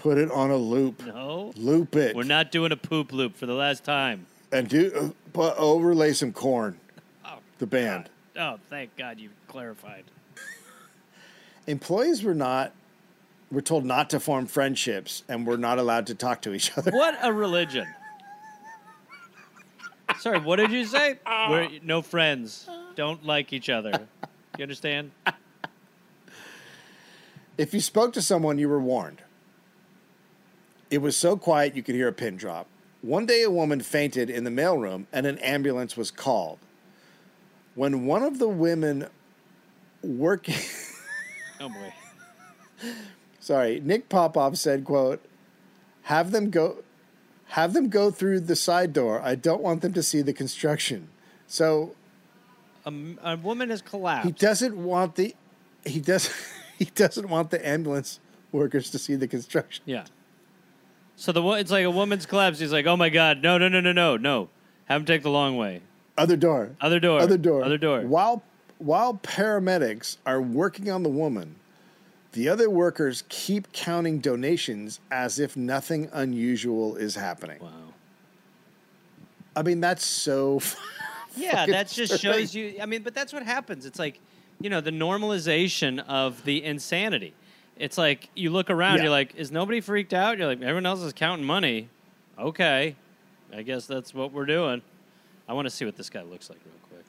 Put 0.07 0.17
it 0.17 0.31
on 0.31 0.51
a 0.51 0.55
loop. 0.55 1.05
No. 1.05 1.51
Loop 1.57 1.97
it. 1.97 2.15
We're 2.15 2.23
not 2.23 2.49
doing 2.49 2.71
a 2.71 2.77
poop 2.77 3.11
loop 3.11 3.35
for 3.35 3.45
the 3.45 3.53
last 3.53 3.83
time. 3.83 4.25
and 4.53 4.69
do 4.69 4.89
uh, 4.95 5.09
put, 5.33 5.53
overlay 5.57 6.13
some 6.13 6.31
corn. 6.31 6.79
Oh 7.25 7.39
the 7.57 7.67
band. 7.67 8.09
Oh, 8.39 8.57
thank 8.69 8.95
God 8.95 9.19
you 9.19 9.31
clarified. 9.49 10.05
Employees 11.67 12.23
were 12.23 12.33
not 12.33 12.71
were 13.51 13.61
told 13.61 13.83
not 13.83 14.09
to 14.11 14.21
form 14.21 14.45
friendships 14.45 15.23
and 15.27 15.45
were 15.45 15.57
not 15.57 15.77
allowed 15.77 16.07
to 16.07 16.15
talk 16.15 16.41
to 16.43 16.53
each 16.53 16.77
other. 16.77 16.91
What 16.91 17.17
a 17.21 17.33
religion. 17.33 17.85
Sorry, 20.19 20.39
what 20.39 20.55
did 20.55 20.71
you 20.71 20.85
say? 20.85 21.19
We're 21.49 21.67
no 21.83 22.01
friends. 22.01 22.69
Don't 22.95 23.25
like 23.25 23.51
each 23.51 23.69
other. 23.69 24.07
You 24.57 24.63
understand? 24.63 25.11
If 27.57 27.73
you 27.73 27.79
spoke 27.79 28.13
to 28.13 28.21
someone, 28.21 28.59
you 28.59 28.69
were 28.69 28.79
warned. 28.79 29.23
It 30.89 30.99
was 30.99 31.17
so 31.17 31.35
quiet 31.37 31.75
you 31.75 31.83
could 31.83 31.95
hear 31.95 32.07
a 32.07 32.13
pin 32.13 32.37
drop. 32.37 32.67
One 33.01 33.25
day, 33.25 33.43
a 33.43 33.51
woman 33.51 33.81
fainted 33.81 34.29
in 34.29 34.43
the 34.43 34.49
mailroom 34.49 35.05
and 35.13 35.25
an 35.25 35.37
ambulance 35.39 35.95
was 35.95 36.11
called. 36.11 36.59
When 37.75 38.05
one 38.05 38.23
of 38.23 38.39
the 38.39 38.47
women 38.47 39.07
working, 40.01 40.55
Oh 41.59 41.69
boy. 41.69 41.93
sorry, 43.39 43.79
Nick 43.83 44.09
Popoff 44.09 44.55
said, 44.57 44.83
"quote 44.83 45.21
Have 46.03 46.31
them 46.31 46.49
go, 46.49 46.83
have 47.49 47.73
them 47.73 47.89
go 47.89 48.09
through 48.09 48.41
the 48.41 48.55
side 48.55 48.93
door. 48.93 49.21
I 49.21 49.35
don't 49.35 49.61
want 49.61 49.81
them 49.81 49.93
to 49.93 50.03
see 50.03 50.21
the 50.21 50.33
construction." 50.33 51.09
So 51.45 51.95
a 52.85 53.37
woman 53.37 53.69
has 53.69 53.81
collapsed. 53.81 54.25
he 54.25 54.31
doesn't 54.31 54.75
want 54.75 55.15
the, 55.15 55.35
he 55.85 55.99
does, 55.99 56.31
he 56.77 56.85
doesn't 56.85 57.29
want 57.29 57.51
the 57.51 57.67
ambulance 57.67 58.19
workers 58.51 58.89
to 58.91 58.99
see 58.99 59.15
the 59.15 59.27
construction. 59.27 59.83
Yeah. 59.85 60.05
So 61.17 61.31
the 61.31 61.43
it's 61.53 61.71
like 61.71 61.83
a 61.83 61.91
woman's 61.91 62.27
collapse. 62.27 62.59
He's 62.59 62.71
like, 62.71 62.85
"Oh 62.85 62.95
my 62.95 63.09
God, 63.09 63.41
no, 63.41 63.57
no, 63.57 63.67
no, 63.67 63.81
no, 63.81 63.91
no, 63.91 64.17
no! 64.17 64.49
Have 64.85 65.01
him 65.01 65.05
take 65.05 65.23
the 65.23 65.31
long 65.31 65.57
way. 65.57 65.81
Other 66.15 66.37
door. 66.37 66.75
Other 66.79 66.99
door. 66.99 67.19
Other 67.19 67.37
door. 67.37 67.63
Other 67.63 67.77
door." 67.79 68.01
While 68.01 68.43
while 68.77 69.15
paramedics 69.15 70.17
are 70.27 70.39
working 70.39 70.91
on 70.91 71.01
the 71.01 71.09
woman, 71.09 71.55
the 72.33 72.47
other 72.47 72.69
workers 72.69 73.23
keep 73.29 73.73
counting 73.73 74.19
donations 74.19 74.99
as 75.09 75.39
if 75.39 75.57
nothing 75.57 76.07
unusual 76.13 76.95
is 76.95 77.15
happening. 77.15 77.59
Wow. 77.61 77.71
I 79.55 79.63
mean, 79.63 79.81
that's 79.81 80.05
so. 80.05 80.61
Yeah, 81.35 81.67
that 81.67 81.89
just 81.89 82.19
shows 82.19 82.55
you. 82.55 82.77
I 82.81 82.87
mean, 82.87 83.03
but 83.03 83.13
that's 83.13 83.31
what 83.31 83.43
happens. 83.43 83.85
It's 83.85 83.99
like, 83.99 84.19
you 84.59 84.71
know, 84.71 84.81
the 84.81 84.89
normalization 84.89 86.03
of 86.07 86.43
the 86.45 86.63
insanity. 86.63 87.35
It's 87.79 87.97
like 87.97 88.29
you 88.35 88.49
look 88.49 88.69
around, 88.69 88.97
Yeah. 88.97 89.03
you're 89.03 89.11
like, 89.11 89.35
is 89.35 89.51
nobody 89.51 89.81
freaked 89.81 90.13
out? 90.13 90.37
You're 90.37 90.47
like, 90.47 90.61
everyone 90.61 90.85
else 90.85 91.01
is 91.01 91.13
counting 91.13 91.45
money. 91.45 91.89
Okay, 92.39 92.95
I 93.55 93.61
guess 93.63 93.85
that's 93.85 94.13
what 94.13 94.31
we're 94.31 94.45
doing. 94.45 94.81
I 95.47 95.53
want 95.53 95.65
to 95.65 95.69
see 95.69 95.85
what 95.85 95.95
this 95.95 96.09
guy 96.09 96.21
looks 96.23 96.49
like 96.49 96.59
real 96.65 96.73
quick. 96.89 97.05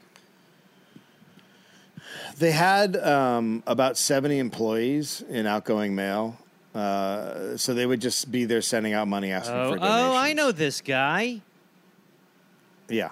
They 2.38 2.52
had 2.52 2.96
um, 2.96 3.62
about 3.66 3.96
70 3.96 4.38
employees 4.38 5.22
in 5.28 5.46
outgoing 5.46 5.94
mail. 5.94 6.36
Uh, 6.74 7.56
so 7.56 7.74
they 7.74 7.86
would 7.86 8.00
just 8.00 8.30
be 8.30 8.44
there 8.44 8.62
sending 8.62 8.92
out 8.92 9.08
money 9.08 9.32
asking 9.32 9.54
Oh, 9.56 9.72
for 9.72 9.78
donations. 9.78 10.00
oh, 10.04 10.14
I 10.14 10.32
know 10.32 10.52
this 10.52 10.80
guy. 10.80 11.40
Yeah. 12.88 13.10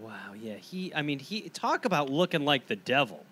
Wow, 0.00 0.32
yeah, 0.40 0.54
he. 0.54 0.92
I 0.94 1.02
mean, 1.02 1.18
he 1.18 1.42
talk 1.50 1.84
about 1.84 2.08
looking 2.08 2.44
like 2.44 2.68
the 2.68 2.76
devil. 2.76 3.24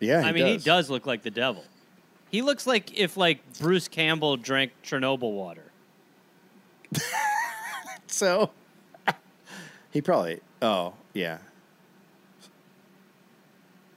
Yeah. 0.00 0.20
I 0.20 0.32
mean, 0.32 0.44
does. 0.46 0.62
he 0.62 0.64
does 0.70 0.90
look 0.90 1.06
like 1.06 1.22
the 1.22 1.30
devil. 1.30 1.64
He 2.30 2.42
looks 2.42 2.66
like 2.66 2.96
if 2.98 3.16
like 3.16 3.40
Bruce 3.58 3.88
Campbell 3.88 4.36
drank 4.36 4.72
Chernobyl 4.84 5.32
water. 5.32 5.64
So 8.10 8.50
he 9.90 10.00
probably. 10.00 10.40
Oh, 10.60 10.94
yeah. 11.14 11.38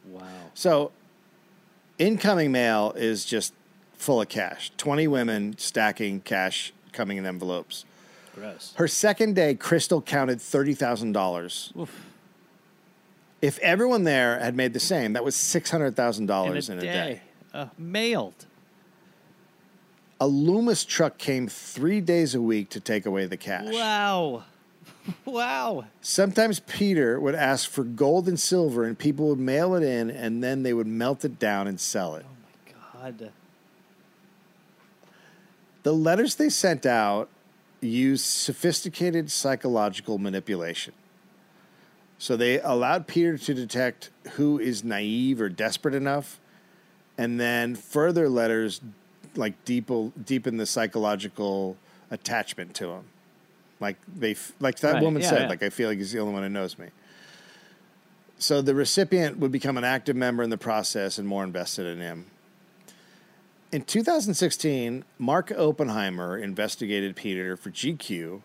Wow. 0.05 0.27
So, 0.53 0.91
incoming 1.97 2.51
mail 2.51 2.93
is 2.95 3.25
just 3.25 3.53
full 3.93 4.21
of 4.21 4.29
cash. 4.29 4.71
20 4.77 5.07
women 5.07 5.57
stacking 5.57 6.21
cash 6.21 6.73
coming 6.91 7.17
in 7.17 7.25
envelopes. 7.25 7.85
Gross. 8.35 8.73
Her 8.77 8.87
second 8.87 9.35
day, 9.35 9.55
Crystal 9.55 10.01
counted 10.01 10.39
$30,000. 10.39 11.87
If 13.41 13.57
everyone 13.59 14.03
there 14.03 14.39
had 14.39 14.55
made 14.55 14.73
the 14.73 14.79
same, 14.79 15.13
that 15.13 15.23
was 15.23 15.35
$600,000 15.35 16.69
in, 16.69 16.73
in 16.73 16.79
a 16.79 16.81
day. 16.81 17.21
Uh, 17.53 17.68
mailed. 17.78 18.45
A 20.19 20.28
Loomis 20.28 20.86
truck 20.86 21.18
came 21.18 21.48
three 21.48 21.99
days 21.99 22.36
a 22.36 22.41
week 22.41 22.69
to 22.69 22.80
take 22.80 23.06
away 23.06 23.26
the 23.26 23.38
cash. 23.38 23.73
Wow. 23.73 24.44
wow. 25.26 25.86
Sometimes 26.02 26.60
Peter 26.61 27.19
would 27.19 27.36
ask 27.36 27.69
for 27.69 27.84
gold 27.84 28.28
and 28.28 28.40
silver, 28.40 28.86
and 28.86 28.98
people 28.98 29.28
would 29.30 29.40
mail 29.40 29.76
it 29.76 29.84
in, 29.84 30.10
and 30.10 30.44
then 30.44 30.64
they 30.64 30.73
would 30.73 30.88
melt 30.88 31.26
it 31.26 31.40
down 31.40 31.68
and 31.68 31.80
sell 31.80 32.15
it. 32.15 32.26
Oh, 32.28 33.03
my 33.03 33.10
God. 33.11 33.32
The 35.84 35.94
letters 35.94 36.36
they 36.36 36.49
sent 36.49 36.86
out 36.86 37.30
used 37.82 38.26
sophisticated 38.26 39.32
psychological 39.32 40.19
manipulation. 40.19 40.94
So 42.19 42.38
they 42.38 42.60
allowed 42.60 43.07
Peter 43.07 43.38
to 43.38 43.53
detect 43.56 44.11
who 44.34 44.60
is 44.60 44.84
naive 44.84 45.41
or 45.41 45.49
desperate 45.49 45.95
enough, 45.95 46.40
and 47.22 47.39
then 47.39 47.76
further 47.76 48.27
letters 48.27 48.81
like 49.35 49.64
deepen 49.64 50.11
deepen 50.26 50.57
the 50.57 50.65
psychological 50.65 51.77
attachment 52.10 52.73
to 52.76 52.89
him. 52.89 53.03
Like 53.80 53.98
they, 54.07 54.35
like 54.60 54.80
that 54.80 54.95
Right, 54.95 55.03
woman 55.03 55.22
yeah, 55.22 55.30
said, 55.30 55.41
yeah. 55.43 55.48
like 55.48 55.61
I 55.61 55.69
feel 55.69 55.88
like 55.88 55.99
he's 55.99 56.11
the 56.11 56.19
only 56.19 56.34
one 56.34 56.43
who 56.43 56.49
knows 56.49 56.80
me. 56.80 56.88
So 58.39 58.61
the 58.61 58.73
recipient 58.73 59.38
would 59.38 59.52
become 59.52 59.77
an 59.77 59.84
active 59.84 60.15
member 60.15 60.41
in 60.41 60.49
the 60.49 60.57
process 60.57 61.19
and 61.19 61.27
more 61.27 61.43
invested 61.43 61.85
in 61.85 61.99
him. 61.99 62.26
In 63.72 63.84
2016, 63.84 65.06
Mark 65.19 65.52
Oppenheimer 65.52 66.38
investigated 66.38 67.15
Peter 67.15 67.56
for 67.56 67.69
GQ. 67.69 68.41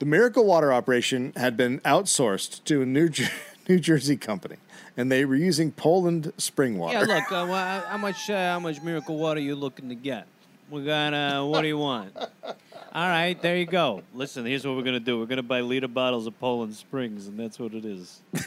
The 0.00 0.06
Miracle 0.06 0.44
Water 0.44 0.72
operation 0.72 1.32
had 1.36 1.56
been 1.56 1.78
outsourced 1.80 2.64
to 2.64 2.82
a 2.82 2.86
New, 2.86 3.08
Jer- 3.08 3.30
New 3.70 3.78
Jersey 3.78 4.16
company, 4.16 4.56
and 4.96 5.10
they 5.12 5.24
were 5.24 5.36
using 5.36 5.70
Poland 5.70 6.32
spring 6.38 6.76
water. 6.76 6.98
Yeah, 7.06 7.14
look, 7.14 7.30
uh, 7.32 7.46
wha- 7.48 7.80
how 7.88 7.96
much 7.96 8.28
uh, 8.28 8.52
how 8.52 8.58
much 8.60 8.82
miracle 8.82 9.16
water 9.16 9.40
you 9.40 9.54
looking 9.54 9.88
to 9.90 9.94
get? 9.94 10.26
We 10.70 10.84
got 10.84 11.14
uh, 11.14 11.44
what 11.44 11.62
do 11.62 11.68
you 11.68 11.78
want? 11.78 12.16
All 12.16 13.08
right, 13.08 13.40
there 13.40 13.56
you 13.56 13.66
go. 13.66 14.02
Listen, 14.12 14.44
here's 14.44 14.66
what 14.66 14.76
we're 14.76 14.82
gonna 14.82 14.98
do. 14.98 15.18
We're 15.20 15.26
gonna 15.26 15.42
buy 15.44 15.60
liter 15.60 15.86
bottles 15.88 16.26
of 16.26 16.38
Poland 16.40 16.74
Springs, 16.74 17.28
and 17.28 17.38
that's 17.38 17.58
what 17.58 17.72
it 17.74 17.84
is. 17.84 18.20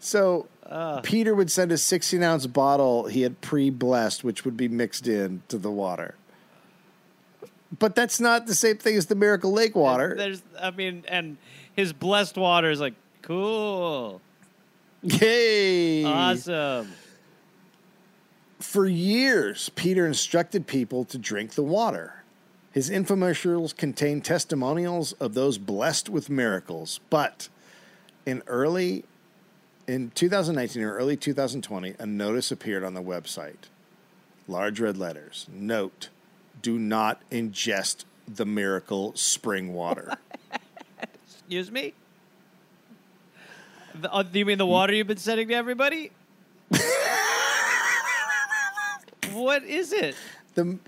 So 0.00 0.46
Uh. 0.66 1.00
Peter 1.00 1.34
would 1.34 1.50
send 1.50 1.72
a 1.72 1.78
16 1.78 2.22
ounce 2.22 2.46
bottle 2.46 3.06
he 3.06 3.22
had 3.22 3.40
pre 3.40 3.70
blessed, 3.70 4.22
which 4.22 4.44
would 4.44 4.56
be 4.56 4.68
mixed 4.68 5.08
in 5.08 5.42
to 5.48 5.56
the 5.58 5.70
water. 5.70 6.14
But 7.78 7.94
that's 7.94 8.20
not 8.20 8.46
the 8.46 8.54
same 8.54 8.76
thing 8.78 8.96
as 8.96 9.06
the 9.06 9.14
Miracle 9.14 9.50
Lake 9.52 9.74
water. 9.74 10.14
There's, 10.16 10.42
I 10.60 10.70
mean, 10.70 11.04
and 11.08 11.36
his 11.74 11.92
blessed 11.92 12.36
water 12.36 12.70
is 12.70 12.80
like 12.80 12.94
cool, 13.28 14.20
Yay! 15.02 16.02
awesome. 16.02 16.90
For 18.58 18.86
years, 18.86 19.68
Peter 19.76 20.06
instructed 20.06 20.66
people 20.66 21.04
to 21.04 21.18
drink 21.18 21.52
the 21.52 21.62
water. 21.62 22.24
His 22.72 22.90
infomercials 22.90 23.76
contained 23.76 24.24
testimonials 24.24 25.12
of 25.14 25.34
those 25.34 25.58
blessed 25.58 26.08
with 26.08 26.30
miracles. 26.30 27.00
But 27.10 27.48
in 28.26 28.42
early 28.46 29.04
in 29.86 30.10
2019 30.14 30.82
or 30.82 30.94
early 30.94 31.16
2020, 31.16 31.94
a 31.98 32.06
notice 32.06 32.50
appeared 32.50 32.82
on 32.82 32.94
the 32.94 33.02
website. 33.02 33.68
Large 34.46 34.80
red 34.80 34.96
letters. 34.96 35.46
Note: 35.52 36.08
Do 36.62 36.78
not 36.78 37.20
ingest 37.30 38.04
the 38.26 38.46
miracle 38.46 39.14
spring 39.14 39.74
water. 39.74 40.14
Excuse 41.26 41.70
me. 41.70 41.94
The, 43.94 44.12
uh, 44.12 44.22
do 44.22 44.38
you 44.38 44.44
mean 44.46 44.58
the 44.58 44.66
water 44.66 44.92
you've 44.94 45.06
been 45.06 45.16
sending 45.16 45.48
to 45.48 45.54
everybody? 45.54 46.10
what 49.32 49.64
is 49.64 49.92
it? 49.92 50.14
the 50.54 50.78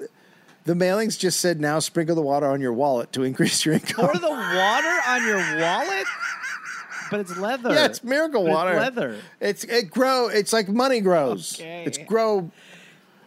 the 0.65 0.75
mailings 0.75 1.19
just 1.19 1.41
said 1.41 1.61
now 1.61 1.79
sprinkle 1.79 2.15
the 2.15 2.23
water 2.23 2.47
on 2.47 2.61
your 2.61 2.73
wallet 2.73 3.13
to 3.13 3.23
increase 3.23 3.65
your 3.65 3.75
income. 3.75 4.07
Pour 4.07 4.15
the 4.15 4.29
water 4.29 4.97
on 5.09 5.27
your 5.27 5.61
wallet? 5.61 6.07
But 7.11 7.21
it's 7.21 7.37
leather. 7.37 7.73
Yeah, 7.73 7.87
it's 7.87 8.05
miracle 8.05 8.43
But 8.45 8.49
it's 8.51 8.55
water. 8.55 8.75
leather. 8.77 9.17
It's 9.41 9.65
it 9.65 9.91
grow. 9.91 10.29
It's 10.29 10.53
like 10.53 10.69
money 10.69 11.01
grows. 11.01 11.55
Okay. 11.55 11.85
It's 11.87 11.99
grow. 11.99 12.51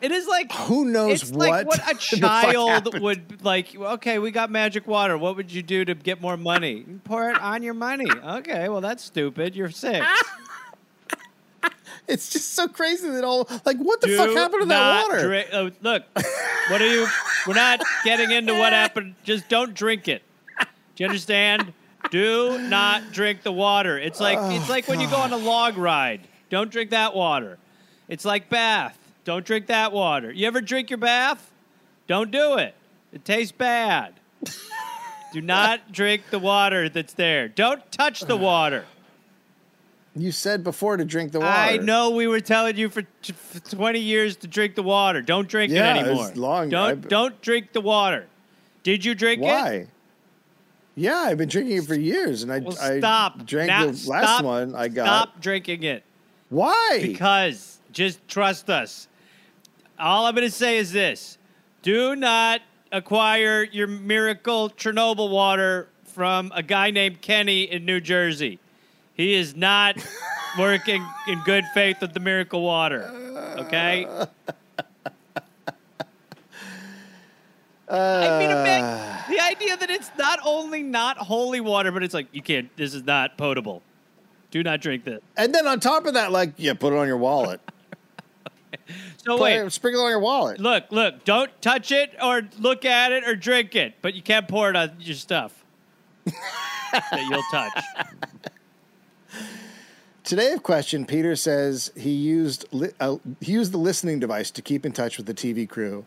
It 0.04 0.12
is 0.12 0.28
like 0.28 0.52
Who 0.52 0.84
knows 0.84 1.24
it's 1.24 1.32
what? 1.32 1.50
like 1.50 1.66
what 1.66 1.80
a 1.90 1.96
child 2.20 3.00
would 3.00 3.42
like. 3.42 3.74
Okay, 3.74 4.20
we 4.20 4.32
got 4.32 4.52
magic 4.52 4.86
water. 4.86 5.18
What 5.18 5.38
would 5.38 5.50
you 5.50 5.64
do 5.64 5.86
to 5.86 5.96
get 5.96 6.20
more 6.20 6.36
money? 6.36 6.86
Pour 7.06 7.30
it 7.30 7.40
on 7.40 7.64
your 7.64 7.74
money. 7.74 8.12
Okay, 8.12 8.68
well 8.68 8.82
that's 8.82 9.02
stupid. 9.02 9.56
You're 9.56 9.72
sick. 9.72 10.04
It's 12.06 12.30
just 12.30 12.54
so 12.54 12.68
crazy 12.68 13.08
that 13.10 13.24
all 13.24 13.48
like 13.66 13.78
what 13.78 14.02
the 14.02 14.08
Do 14.08 14.18
fuck 14.18 14.32
happened 14.32 14.64
to 14.64 14.68
that 14.68 15.08
water? 15.08 15.26
drink- 15.26 15.48
oh, 15.54 15.72
look, 15.82 16.04
what 16.70 16.82
are 16.82 16.88
you? 16.88 17.08
We're 17.48 17.54
not 17.54 17.82
getting 18.04 18.30
into 18.30 18.54
what 18.54 18.74
happened. 18.74 19.16
Just 19.24 19.48
don't 19.48 19.74
drink 19.74 20.10
it. 20.10 20.22
Do 20.60 20.66
you 20.98 21.06
understand? 21.06 21.72
Do 22.12 22.58
not 22.58 23.14
drink 23.14 23.44
the 23.44 23.54
water. 23.54 23.98
It's 23.98 24.20
like 24.20 24.38
it's 24.54 24.70
oh, 24.70 24.72
like 24.72 24.90
when 24.90 25.00
you 25.00 25.10
go 25.10 25.16
on 25.16 25.32
a 25.32 25.38
log 25.38 25.78
ride. 25.78 26.28
Don't 26.50 26.70
drink 26.70 26.90
that 26.90 27.16
water. 27.16 27.58
It's 28.10 28.26
like 28.26 28.50
bath. 28.50 28.98
Don't 29.24 29.46
drink 29.46 29.68
that 29.68 29.92
water. 29.92 30.32
You 30.32 30.48
ever 30.48 30.62
drink 30.62 30.90
your 30.90 30.98
bath? 30.98 31.52
Don't 32.08 32.32
do 32.32 32.58
it. 32.58 32.76
It 33.12 33.24
tastes 33.24 33.52
bad. 33.52 34.14
do 35.32 35.42
not 35.42 35.92
drink 35.92 36.24
the 36.30 36.40
water 36.40 36.90
that's 36.90 37.14
there. 37.14 37.48
Don't 37.48 37.90
touch 37.92 38.22
the 38.22 38.36
water. 38.36 38.86
You 40.16 40.32
said 40.32 40.64
before 40.64 40.98
to 40.98 41.06
drink 41.06 41.32
the 41.32 41.40
water. 41.40 41.52
I 41.52 41.78
know 41.78 42.12
we 42.12 42.28
were 42.28 42.40
telling 42.42 42.78
you 42.78 42.90
for, 42.90 43.02
t- 43.24 43.34
for 43.34 43.60
20 43.60 44.00
years 44.00 44.36
to 44.38 44.48
drink 44.48 44.76
the 44.76 44.84
water. 44.84 45.22
Don't 45.22 45.48
drink 45.48 45.72
Yeah, 45.72 45.96
it 45.96 46.00
it's 46.02 46.08
anymore. 46.10 46.32
long. 46.36 46.70
Don't 46.70 46.90
I've- 46.92 47.08
don't 47.10 47.42
drink 47.42 47.72
the 47.74 47.82
water. 47.82 48.28
Did 48.84 49.04
you 49.06 49.16
drink 49.16 49.42
it? 49.42 49.46
Why? 49.46 49.88
Yeah, 50.96 51.16
I've 51.16 51.38
been 51.40 51.50
drinking 51.50 51.78
it 51.78 51.86
for 51.86 51.96
years, 51.96 52.44
and 52.44 52.52
I, 52.52 52.60
Well, 52.60 52.78
I 52.80 53.00
stop. 53.00 53.44
drank 53.46 53.70
Now, 53.70 53.86
the 53.88 54.08
last 54.10 54.24
stop- 54.26 54.44
one 54.46 54.76
I 54.76 54.88
got. 54.90 55.06
Stop 55.06 55.42
drinking 55.42 55.82
it. 55.84 56.04
Why? 56.50 57.00
Because 57.02 57.80
just 57.92 58.28
trust 58.28 58.70
us. 58.70 59.08
All 60.00 60.26
I'm 60.26 60.36
going 60.36 60.48
to 60.48 60.54
say 60.54 60.78
is 60.78 60.92
this: 60.92 61.38
Do 61.82 62.16
not 62.16 62.62
acquire 62.92 63.64
your 63.64 63.88
miracle 63.88 64.70
Chernobyl 64.70 65.30
water 65.30 65.90
from 66.06 66.52
a 66.56 66.62
guy 66.64 66.92
named 66.92 67.22
Kenny 67.22 67.64
in 67.64 67.86
New 67.86 68.00
Jersey. 68.00 68.60
He 69.16 69.34
is 69.34 69.56
not 69.56 69.96
working 70.60 71.06
in 71.28 71.40
good 71.46 71.66
faith 71.74 71.98
with 72.02 72.14
the 72.14 72.20
miracle 72.20 72.62
water. 72.62 73.04
Okay. 73.60 74.08
I 77.90 78.40
mean, 78.40 78.50
ima- 78.50 78.88
uh. 78.88 79.30
the 79.30 79.40
idea 79.40 79.78
that 79.78 79.90
it's 79.90 80.10
not 80.18 80.40
only 80.44 80.82
not 80.82 81.18
holy 81.18 81.60
water, 81.62 81.92
but 81.92 82.02
it's 82.04 82.14
like 82.14 82.28
you 82.32 82.42
can't. 82.42 82.76
This 82.76 82.94
is 82.94 83.04
not 83.04 83.38
potable. 83.38 83.84
Do 84.52 84.64
not 84.64 84.82
drink 84.82 85.04
this. 85.04 85.22
and 85.36 85.54
then 85.54 85.66
on 85.68 85.80
top 85.80 86.06
of 86.06 86.14
that, 86.14 86.32
like, 86.32 86.54
yeah, 86.58 86.74
put 86.74 86.94
it 86.94 86.98
on 86.98 87.08
your 87.08 87.18
wallet. 87.18 87.60
So 89.26 89.42
wait, 89.42 89.58
it- 89.60 89.72
sprinkle 89.72 90.02
it 90.02 90.06
on 90.06 90.10
your 90.12 90.20
wallet. 90.20 90.60
Look, 90.60 90.86
look, 90.92 91.24
don't 91.24 91.50
touch 91.62 91.92
it 91.92 92.14
or 92.22 92.42
look 92.60 92.84
at 92.84 93.12
it 93.14 93.24
or 93.26 93.36
drink 93.36 93.76
it, 93.76 93.96
but 94.02 94.14
you 94.16 94.22
can't 94.22 94.48
pour 94.48 94.70
it 94.70 94.76
on 94.76 94.92
your 95.00 95.16
stuff 95.16 95.64
that 96.26 97.26
you'll 97.30 97.42
touch. 97.52 97.84
Today 100.24 100.54
of 100.54 100.64
question, 100.64 101.06
Peter 101.06 101.36
says 101.36 101.92
he 101.98 102.12
used 102.12 102.66
li- 102.72 102.92
uh, 103.00 103.18
he 103.42 103.52
used 103.52 103.72
the 103.74 103.78
listening 103.78 104.20
device 104.20 104.52
to 104.52 104.62
keep 104.62 104.86
in 104.86 104.92
touch 104.94 105.18
with 105.18 105.26
the 105.26 105.34
TV 105.34 105.68
crew, 105.68 106.06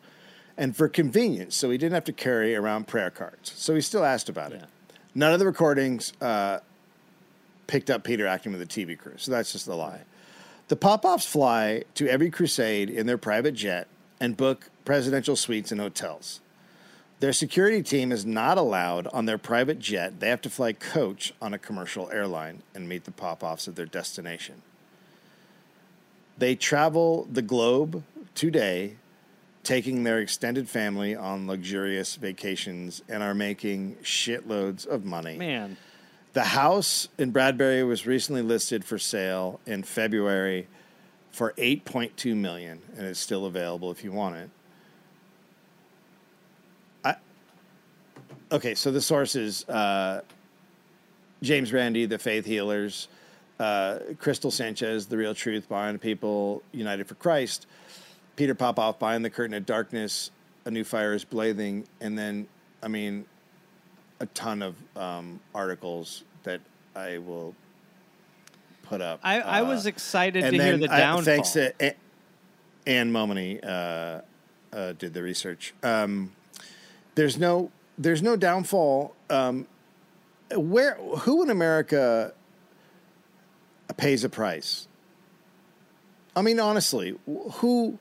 and 0.56 0.74
for 0.74 0.88
convenience, 0.88 1.54
so 1.54 1.70
he 1.70 1.76
didn't 1.76 1.92
have 1.94 2.04
to 2.04 2.12
carry 2.12 2.54
around 2.54 2.86
prayer 2.86 3.10
cards. 3.10 3.52
So 3.56 3.74
he 3.74 3.80
still 3.82 4.04
asked 4.04 4.28
about 4.30 4.52
it. 4.52 4.64
None 5.14 5.32
of 5.34 5.38
the 5.38 5.44
recordings 5.46 6.14
uh, 6.22 6.60
picked 7.66 7.90
up 7.90 8.04
Peter 8.04 8.26
acting 8.26 8.52
with 8.52 8.60
the 8.66 8.66
TV 8.86 8.96
crew, 8.98 9.14
so 9.16 9.30
that's 9.30 9.52
just 9.52 9.66
a 9.68 9.74
lie. 9.74 10.00
The 10.68 10.76
Popoffs 10.76 11.26
fly 11.26 11.84
to 11.94 12.08
every 12.08 12.28
crusade 12.28 12.90
in 12.90 13.06
their 13.06 13.18
private 13.18 13.54
jet 13.54 13.86
and 14.18 14.36
book 14.36 14.70
presidential 14.84 15.36
suites 15.36 15.70
and 15.70 15.80
hotels. 15.80 16.40
Their 17.20 17.32
security 17.32 17.82
team 17.82 18.10
is 18.10 18.26
not 18.26 18.58
allowed 18.58 19.06
on 19.08 19.26
their 19.26 19.38
private 19.38 19.78
jet. 19.78 20.18
They 20.18 20.28
have 20.28 20.42
to 20.42 20.50
fly 20.50 20.72
coach 20.72 21.32
on 21.40 21.54
a 21.54 21.58
commercial 21.58 22.10
airline 22.10 22.62
and 22.74 22.88
meet 22.88 23.04
the 23.04 23.12
Popoffs 23.12 23.68
at 23.68 23.76
their 23.76 23.86
destination. 23.86 24.62
They 26.36 26.56
travel 26.56 27.28
the 27.30 27.42
globe 27.42 28.02
today, 28.34 28.96
taking 29.62 30.02
their 30.02 30.18
extended 30.18 30.68
family 30.68 31.14
on 31.14 31.46
luxurious 31.46 32.16
vacations 32.16 33.02
and 33.08 33.22
are 33.22 33.34
making 33.34 33.96
shitloads 34.02 34.84
of 34.86 35.04
money. 35.04 35.38
Man, 35.38 35.76
The 36.36 36.44
house 36.44 37.08
in 37.16 37.30
Bradbury 37.30 37.82
was 37.82 38.06
recently 38.06 38.42
listed 38.42 38.84
for 38.84 38.98
sale 38.98 39.58
in 39.64 39.82
February 39.82 40.66
for 41.30 41.54
8.2 41.56 42.36
million 42.36 42.82
and 42.94 43.06
it's 43.06 43.18
still 43.18 43.46
available 43.46 43.90
if 43.90 44.04
you 44.04 44.12
want 44.12 44.36
it. 44.36 44.50
I 47.02 47.14
Okay, 48.52 48.74
so 48.74 48.92
the 48.92 49.00
sources 49.00 49.66
uh, 49.66 50.20
James 51.42 51.72
Randi, 51.72 52.04
the 52.04 52.18
Faith 52.18 52.44
Healers, 52.44 53.08
uh, 53.58 54.00
Crystal 54.18 54.50
Sanchez, 54.50 55.06
The 55.06 55.16
Real 55.16 55.34
Truth, 55.34 55.70
Behind 55.70 55.98
People 55.98 56.62
United 56.70 57.08
for 57.08 57.14
Christ, 57.14 57.66
Peter 58.36 58.54
Popoff, 58.54 58.98
Behind 58.98 59.24
the 59.24 59.30
Curtain 59.30 59.56
of 59.56 59.64
Darkness, 59.64 60.30
A 60.66 60.70
New 60.70 60.84
Fire 60.84 61.14
is 61.14 61.24
Blazing, 61.24 61.86
and 62.02 62.18
then, 62.18 62.46
I 62.82 62.88
mean, 62.88 63.24
a 64.20 64.26
ton 64.26 64.62
of 64.62 64.76
um, 64.96 65.40
articles 65.54 66.24
that 66.44 66.60
I 66.94 67.18
will 67.18 67.54
put 68.82 69.00
up. 69.00 69.20
I, 69.22 69.40
I 69.40 69.60
Uh, 69.60 69.66
was 69.66 69.86
excited 69.86 70.42
to 70.42 70.50
hear 70.52 70.76
the 70.78 70.90
I- 70.92 70.98
downfall. 70.98 71.24
thanks 71.24 71.50
to 71.52 71.74
A- 71.80 71.96
Anne 72.86 73.12
Momany, 73.12 73.60
uh, 73.64 74.20
uh, 74.74 74.92
did 74.92 75.12
the 75.14 75.22
research. 75.22 75.74
Um, 75.82 76.32
there's 77.14 77.38
no 77.38 77.70
there's 77.98 78.22
no 78.22 78.36
downfall. 78.36 79.14
Um, 79.30 79.66
where 80.54 80.94
who 80.94 81.42
in 81.42 81.50
America 81.50 82.32
pays 83.96 84.22
a 84.22 84.28
price? 84.28 84.86
I 86.36 86.42
mean, 86.42 86.60
honestly, 86.60 87.18
who? 87.26 87.98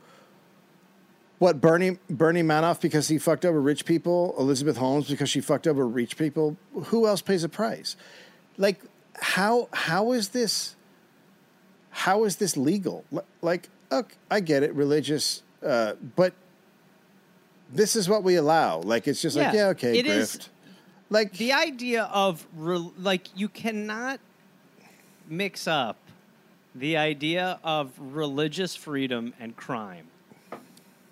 What 1.46 1.62
Bernie 1.62 2.00
Bernie 2.10 2.42
Madoff 2.42 2.82
because 2.82 3.08
he 3.08 3.20
fucked 3.20 3.46
over 3.46 3.62
rich 3.62 3.86
people? 3.86 4.34
Elizabeth 4.40 4.78
Holmes 4.78 5.08
because 5.08 5.30
she 5.30 5.42
fucked 5.42 5.68
over 5.68 5.88
rich 5.88 6.18
people? 6.18 6.58
Who 6.86 7.06
else 7.06 7.22
pays 7.22 7.44
a 7.44 7.50
price? 7.50 7.96
Like 8.58 8.82
how 9.14 9.70
how 9.72 10.14
is 10.14 10.30
this? 10.30 10.76
How 11.92 12.24
is 12.24 12.38
this 12.38 12.58
legal? 12.58 13.06
Like, 13.44 13.70
okay, 13.92 14.16
I 14.32 14.40
get 14.40 14.64
it, 14.64 14.74
religious, 14.74 15.44
uh, 15.64 15.94
but 16.16 16.34
this 17.72 17.96
is 17.96 18.10
what 18.10 18.24
we 18.24 18.38
allow. 18.38 18.80
Like, 18.80 19.08
it's 19.08 19.22
just 19.22 19.38
like, 19.38 19.54
Yeah, 19.54 19.66
yeah, 19.66 19.68
okay, 19.68 20.00
it 20.00 20.08
is-. 20.08 20.50
Like 21.12 21.34
the 21.34 21.54
idea 21.54 22.06
of 22.06 22.48
re- 22.56 22.92
like 22.98 23.28
you 23.38 23.50
cannot 23.50 24.20
mix 25.30 25.68
up 25.68 25.98
the 26.74 26.98
idea 26.98 27.60
of 27.64 27.92
religious 28.00 28.76
freedom 28.76 29.36
and 29.40 29.56
crime 29.56 30.08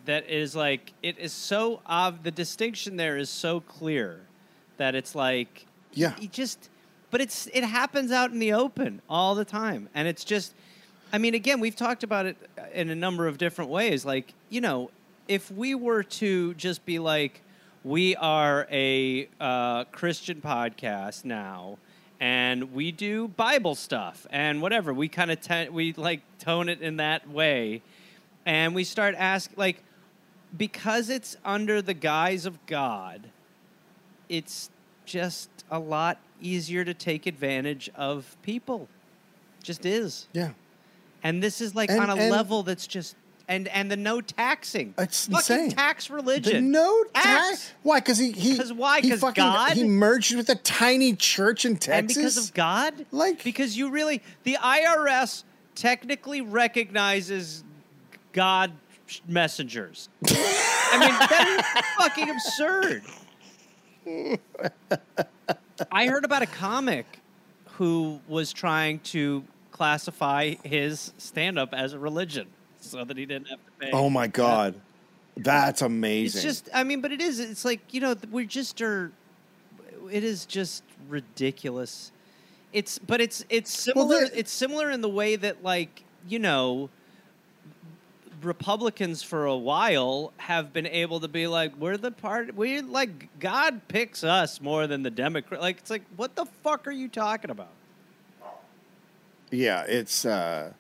that 0.06 0.30
is 0.30 0.56
like 0.56 0.94
it 1.02 1.18
is 1.18 1.32
so 1.34 1.82
ob- 1.88 2.24
the 2.24 2.32
distinction 2.32 2.98
there 2.98 3.18
is 3.18 3.30
so 3.30 3.60
clear 3.62 4.20
that 4.78 4.96
it's 4.96 5.16
like 5.16 5.66
Yeah. 5.94 6.14
you 6.20 6.28
just 6.28 6.70
but 7.12 7.22
it's 7.22 7.48
it 7.54 7.64
happens 7.64 8.12
out 8.12 8.32
in 8.32 8.40
the 8.40 8.54
open 8.54 9.02
all 9.10 9.36
the 9.36 9.46
time 9.46 9.88
and 9.94 10.08
it's 10.08 10.24
just 10.24 10.54
i 11.14 11.18
mean 11.18 11.34
again 11.36 11.60
we've 11.60 11.76
talked 11.76 12.04
about 12.04 12.26
it 12.26 12.36
in 12.74 12.90
a 12.90 12.96
number 12.96 13.28
of 13.28 13.38
different 13.38 13.70
ways 13.72 14.04
like 14.04 14.34
you 14.50 14.60
know 14.62 14.90
if 15.28 15.50
we 15.52 15.74
were 15.76 16.04
to 16.04 16.54
just 16.56 16.86
be 16.86 17.00
like 17.00 17.42
we 17.84 18.16
are 18.18 18.68
a 18.72 19.28
uh, 19.40 19.84
christian 19.86 20.42
podcast 20.42 21.24
now 21.24 21.78
and 22.20 22.74
we 22.74 22.92
do 22.92 23.28
bible 23.30 23.76
stuff 23.76 24.26
and 24.32 24.62
whatever 24.62 24.94
we 24.94 25.08
kind 25.08 25.32
of 25.32 25.40
te- 25.40 25.70
we 25.70 25.94
like 25.94 26.22
tone 26.40 26.68
it 26.68 26.82
in 26.82 26.98
that 26.98 27.30
way 27.30 27.82
and 28.46 28.74
we 28.76 28.84
start 28.84 29.16
asking 29.18 29.54
like 29.58 29.84
because 30.56 31.10
it's 31.10 31.36
under 31.44 31.82
the 31.82 31.94
guise 31.94 32.46
of 32.46 32.64
god 32.66 33.30
it's 34.30 34.70
just 35.06 35.50
a 35.70 35.80
lot 35.80 36.18
easier 36.42 36.84
to 36.86 36.94
take 36.94 37.26
advantage 37.26 37.90
of 37.96 38.38
people. 38.42 38.88
Just 39.62 39.86
is. 39.86 40.28
Yeah. 40.34 40.52
And 41.24 41.44
this 41.44 41.60
is 41.62 41.76
like 41.76 41.90
And- 41.90 42.00
on 42.00 42.10
a 42.10 42.16
and- 42.16 42.32
level 42.32 42.64
that's 42.64 42.88
just 42.88 43.16
and 43.50 43.68
and 43.68 43.92
the 43.92 43.98
no 43.98 44.22
taxing. 44.22 44.94
It's 44.98 45.26
Fucking 45.28 45.56
insane. 45.56 45.72
tax 45.72 46.08
The 46.08 46.14
religion. 46.14 46.72
no 46.72 47.04
Tax. 47.14 47.74
Why? 47.84 48.00
Because 48.00 48.18
he 48.18 48.32
he 48.32 48.58
'Cause 48.58 48.72
why? 48.72 49.02
he 49.02 49.10
'Cause 49.10 49.20
fucking- 49.20 49.44
God? 49.44 49.74
He 49.74 49.84
merged 49.84 50.36
with 50.36 50.50
a 50.50 50.56
tiny 50.56 51.16
church 51.16 51.66
in 51.66 51.76
Texas. 51.76 51.98
And 51.98 52.08
because 52.08 52.38
of 52.38 52.54
God? 52.54 53.06
Like 53.12 53.44
because 53.44 53.78
you 53.78 53.90
really 53.90 54.22
the 54.44 54.58
IRS 54.62 55.44
technically 55.76 56.40
recognizes 56.42 57.64
God 58.32 58.72
messengers. 59.28 60.10
I 60.26 60.98
mean, 61.00 61.10
that 61.10 61.74
is 61.76 61.86
fucking 62.04 62.30
absurd. 62.30 63.04
I 65.92 66.08
heard 66.08 66.26
about 66.26 66.42
a 66.42 66.48
comic 66.48 67.06
who 67.78 68.20
was 68.28 68.54
trying 68.54 69.00
to 69.00 69.44
classify 69.72 70.54
his 70.64 71.14
stand 71.18 71.58
up 71.58 71.74
as 71.74 71.94
a 71.94 72.00
religion 72.00 72.48
so 72.80 73.04
that 73.04 73.18
he 73.18 73.26
didn't 73.26 73.48
have 73.48 73.60
to 73.66 73.72
pay. 73.80 73.92
Oh 73.92 74.10
my 74.10 74.28
god, 74.28 74.76
that's 75.38 75.82
amazing. 75.82 76.38
It's 76.40 76.44
just, 76.44 76.70
I 76.74 76.84
mean, 76.84 77.02
but 77.02 77.12
it 77.12 77.22
is. 77.22 77.40
It's 77.40 77.66
like 77.66 77.94
you 77.94 78.02
know, 78.02 78.16
we're 78.32 78.46
just 78.46 78.82
are. 78.82 79.12
It 80.12 80.24
is 80.24 80.46
just 80.46 80.84
ridiculous. 81.10 82.12
It's, 82.72 83.00
but 83.00 83.22
it's 83.22 83.46
it's 83.50 83.72
similar. 83.76 84.28
the- 84.28 84.38
it's 84.40 84.52
similar 84.52 84.90
in 84.90 85.02
the 85.02 85.10
way 85.10 85.36
that, 85.36 85.64
like, 85.64 86.04
you 86.28 86.40
know, 86.40 86.90
Republicans 88.46 89.24
for 89.24 89.46
a 89.46 89.56
while 89.56 90.34
have 90.38 90.74
been 90.74 90.88
able 90.88 91.20
to 91.22 91.28
be 91.28 91.48
like, 91.48 91.76
we're 91.78 91.98
the 91.98 92.12
part, 92.12 92.56
we 92.56 92.82
like 92.82 93.40
God 93.40 93.88
picks 93.88 94.24
us 94.24 94.60
more 94.62 94.88
than 94.88 95.04
the 95.04 95.10
Democrat. 95.12 95.62
Like 95.62 95.80
it's 95.80 95.90
like, 95.90 96.04
what 96.16 96.36
the 96.36 96.46
fuck 96.64 96.88
are 96.88 96.92
you 96.92 97.08
talking 97.08 97.50
about? 97.52 97.70
Yeah, 99.52 99.84
it's 99.88 100.26
uh, 100.26 100.74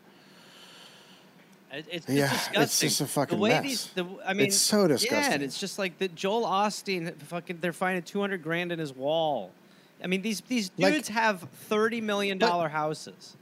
It- 1.71 1.85
It's, 1.91 2.09
Yeah, 2.09 2.31
it's 2.33 2.49
it's 2.55 2.79
just 2.79 3.01
a 3.01 3.05
fucking 3.07 3.37
the 3.37 3.41
way 3.41 3.49
mess. 3.51 3.63
These, 3.63 3.87
the, 3.93 4.05
I 4.25 4.33
mean, 4.33 4.47
It's 4.47 4.57
so 4.57 4.81
Yeah, 4.81 4.87
disgusting. 4.87 5.33
and 5.33 5.43
it's 5.43 5.59
just 5.59 5.77
like 5.79 5.97
that. 5.99 6.15
Joel 6.15 6.43
Osteen, 6.45 7.15
fucking, 7.23 7.59
they're 7.61 7.73
finding 7.73 8.03
two 8.03 8.21
hundred 8.21 8.43
grand 8.43 8.71
in 8.71 8.79
his 8.79 8.93
wall. 8.93 9.51
I 10.03 10.07
mean, 10.07 10.21
these 10.21 10.41
these 10.41 10.69
Like- 10.77 10.93
dudes 10.93 11.07
have 11.09 11.41
thirty 11.69 12.01
million 12.01 12.37
dollar 12.37 12.69
houses. 12.69 13.35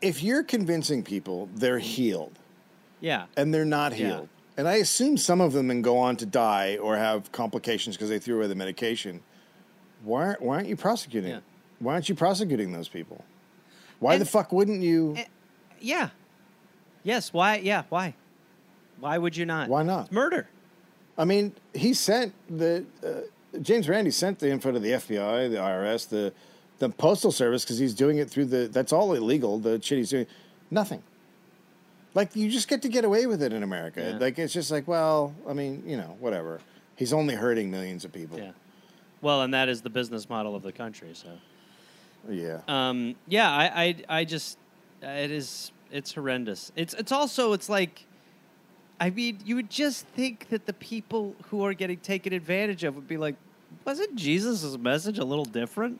if 0.00 0.20
you're 0.22 0.42
convincing 0.42 1.02
people 1.04 1.48
they're 1.54 1.78
healed 1.78 2.36
Yeah, 3.02 3.26
and 3.36 3.52
they're 3.52 3.64
not 3.66 3.92
Yeah. 3.92 4.06
healed, 4.06 4.28
and 4.56 4.66
I 4.66 4.76
assume 4.76 5.18
some 5.18 5.40
of 5.42 5.52
them 5.52 5.68
then 5.68 5.82
go 5.82 5.98
on 5.98 6.16
to 6.16 6.24
die 6.26 6.78
or 6.78 6.96
have 6.96 7.30
complications 7.32 7.96
because 7.96 8.08
they 8.08 8.18
threw 8.18 8.36
away 8.38 8.46
the 8.46 8.54
medication, 8.54 9.20
why 10.04 10.26
aren't, 10.28 10.40
why 10.40 10.54
aren't 10.56 10.68
you 10.68 10.76
prosecuting? 10.76 11.30
Yeah. 11.30 11.40
Why 11.80 11.94
aren't 11.94 12.08
you 12.08 12.14
prosecuting 12.14 12.72
those 12.72 12.88
people? 12.88 13.24
Why 13.98 14.16
the 14.18 14.24
fuck 14.24 14.52
wouldn't 14.52 14.82
you? 14.82 15.14
Eh, 15.16 15.24
yeah, 15.80 16.10
yes. 17.04 17.32
Why? 17.32 17.56
Yeah, 17.56 17.82
why? 17.88 18.14
Why 19.00 19.18
would 19.18 19.36
you 19.36 19.46
not? 19.46 19.68
Why 19.68 19.82
not? 19.82 20.10
Murder. 20.12 20.48
I 21.18 21.24
mean, 21.24 21.52
he 21.74 21.92
sent 21.92 22.32
the 22.48 22.84
uh, 23.04 23.58
James 23.60 23.88
Randi 23.88 24.10
sent 24.10 24.38
the 24.38 24.50
info 24.50 24.72
to 24.72 24.78
the 24.78 24.92
FBI, 24.92 25.50
the 25.50 25.56
IRS, 25.56 26.08
the 26.08 26.32
the 26.78 26.88
postal 26.88 27.30
service 27.32 27.64
because 27.64 27.78
he's 27.78 27.94
doing 27.94 28.18
it 28.18 28.30
through 28.30 28.46
the. 28.46 28.68
That's 28.68 28.92
all 28.92 29.12
illegal. 29.12 29.58
The 29.58 29.80
shit 29.82 29.98
he's 29.98 30.10
doing, 30.10 30.26
nothing. 30.70 31.02
Like 32.14 32.36
you 32.36 32.50
just 32.50 32.68
get 32.68 32.82
to 32.82 32.88
get 32.88 33.04
away 33.04 33.26
with 33.26 33.42
it 33.42 33.52
in 33.52 33.62
America. 33.62 34.00
Yeah. 34.12 34.18
Like 34.18 34.38
it's 34.38 34.52
just 34.52 34.70
like, 34.70 34.86
well, 34.86 35.34
I 35.48 35.52
mean, 35.52 35.82
you 35.86 35.96
know, 35.96 36.16
whatever. 36.20 36.60
He's 36.96 37.12
only 37.12 37.34
hurting 37.34 37.70
millions 37.70 38.04
of 38.04 38.12
people. 38.12 38.38
Yeah. 38.38 38.52
Well, 39.22 39.42
and 39.42 39.54
that 39.54 39.68
is 39.68 39.82
the 39.82 39.90
business 39.90 40.28
model 40.28 40.54
of 40.54 40.62
the 40.62 40.72
country. 40.72 41.10
So. 41.14 41.28
Yeah. 42.28 42.60
Um, 42.68 43.14
yeah, 43.26 43.50
I, 43.50 43.64
I, 43.64 43.96
I 44.20 44.24
just, 44.24 44.58
it 45.00 45.30
is, 45.30 45.72
it's 45.90 46.12
horrendous. 46.12 46.70
It's, 46.76 46.94
it's 46.94 47.12
also, 47.12 47.52
it's 47.52 47.68
like, 47.68 48.06
I 49.00 49.10
mean, 49.10 49.38
you 49.44 49.56
would 49.56 49.70
just 49.70 50.06
think 50.08 50.48
that 50.50 50.66
the 50.66 50.72
people 50.74 51.34
who 51.48 51.64
are 51.64 51.74
getting 51.74 51.98
taken 51.98 52.32
advantage 52.32 52.84
of 52.84 52.94
would 52.94 53.08
be 53.08 53.16
like, 53.16 53.36
wasn't 53.84 54.14
Jesus' 54.14 54.76
message 54.76 55.18
a 55.18 55.24
little 55.24 55.44
different? 55.44 55.98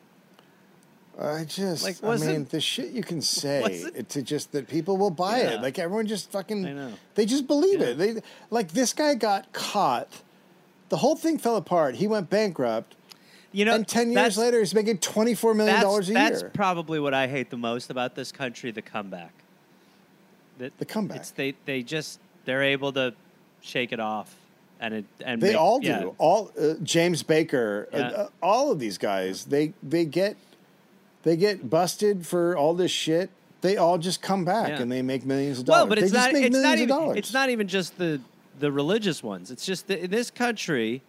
I 1.20 1.44
just, 1.44 1.84
Like, 1.84 2.02
I 2.02 2.16
mean, 2.16 2.47
the 2.51 2.60
shit 2.60 2.90
you 2.90 3.02
can 3.02 3.20
say 3.40 3.62
it 3.94 4.09
to 4.10 4.22
just 4.22 4.52
that 4.52 4.68
people 4.68 4.97
will 4.97 5.10
buy 5.10 5.40
Yeah. 5.43 5.51
it. 5.55 5.62
Like 5.62 5.78
everyone 5.78 6.06
just 6.06 6.30
fucking, 6.32 6.94
they 7.14 7.26
just 7.26 7.47
believe 7.47 7.80
Yeah. 7.80 7.89
it. 7.89 7.98
They 7.98 8.22
like 8.51 8.72
this 8.72 8.93
guy 8.93 9.14
got 9.14 9.52
caught. 9.52 10.09
The 10.89 10.97
whole 10.98 11.16
thing 11.16 11.39
fell 11.39 11.56
apart. 11.56 11.97
He 11.97 12.06
went 12.06 12.28
bankrupt. 12.30 12.94
You 13.55 13.66
know, 13.66 13.74
and 13.74 13.86
ten 13.86 14.10
years 14.12 14.39
later, 14.39 14.59
he's 14.60 14.74
making 14.74 14.98
twenty 14.98 15.34
four 15.34 15.52
million 15.52 15.78
dollars 15.82 16.09
a 16.09 16.14
that's 16.14 16.30
year. 16.30 16.40
That's 16.48 16.56
probably 16.56 16.98
what 16.98 17.12
I 17.12 17.26
hate 17.26 17.51
the 17.51 17.59
most 17.59 17.90
about 17.90 18.14
this 18.14 18.32
country: 18.32 18.70
the 18.70 18.80
comeback. 18.80 19.32
That 20.59 20.76
The 20.78 20.86
comeback. 20.86 21.18
It's 21.18 21.30
they, 21.32 21.55
they 21.66 21.82
just, 21.82 22.18
they're 22.47 22.62
able 22.62 22.93
to 22.94 23.12
shake 23.60 23.93
it 23.93 24.01
off, 24.01 24.34
and 24.80 24.94
it, 24.94 25.05
and 25.22 25.40
they 25.43 25.48
make- 25.51 25.56
all 25.60 25.80
do. 25.80 25.86
yeah. 25.89 26.05
All 26.16 26.51
uh, 26.59 26.74
James 26.82 27.22
Bakker, 27.22 27.93
uh, 27.93 27.97
uh, 27.97 28.28
all 28.43 28.70
of 28.72 28.78
these 28.78 28.97
guys, 28.97 29.44
they 29.44 29.74
they 29.82 30.06
get 30.06 30.36
they 31.22 31.36
get 31.36 31.68
busted 31.70 32.26
for 32.26 32.56
all 32.56 32.74
this 32.74 32.90
shit. 32.90 33.30
They 33.60 33.76
all 33.76 33.96
just 33.98 34.22
come 34.22 34.44
back 34.44 34.68
Yeah. 34.68 34.82
and 34.82 34.90
they 34.90 35.02
make 35.02 35.24
millions 35.24 35.60
of 35.60 35.66
dollars. 35.66 35.80
Well, 35.80 35.86
but 35.86 35.98
it's 35.98 36.12
not. 36.12 36.34
It's 36.34 36.56
not 36.56 36.78
even. 36.78 37.16
It's 37.16 37.32
not 37.32 37.48
even 37.50 37.68
just 37.68 37.96
the 37.98 38.20
the 38.58 38.72
religious 38.72 39.22
ones. 39.22 39.50
It's 39.50 39.64
just 39.64 39.86
that 39.86 40.00
in 40.00 40.10
this 40.10 40.30
country, 40.30 41.02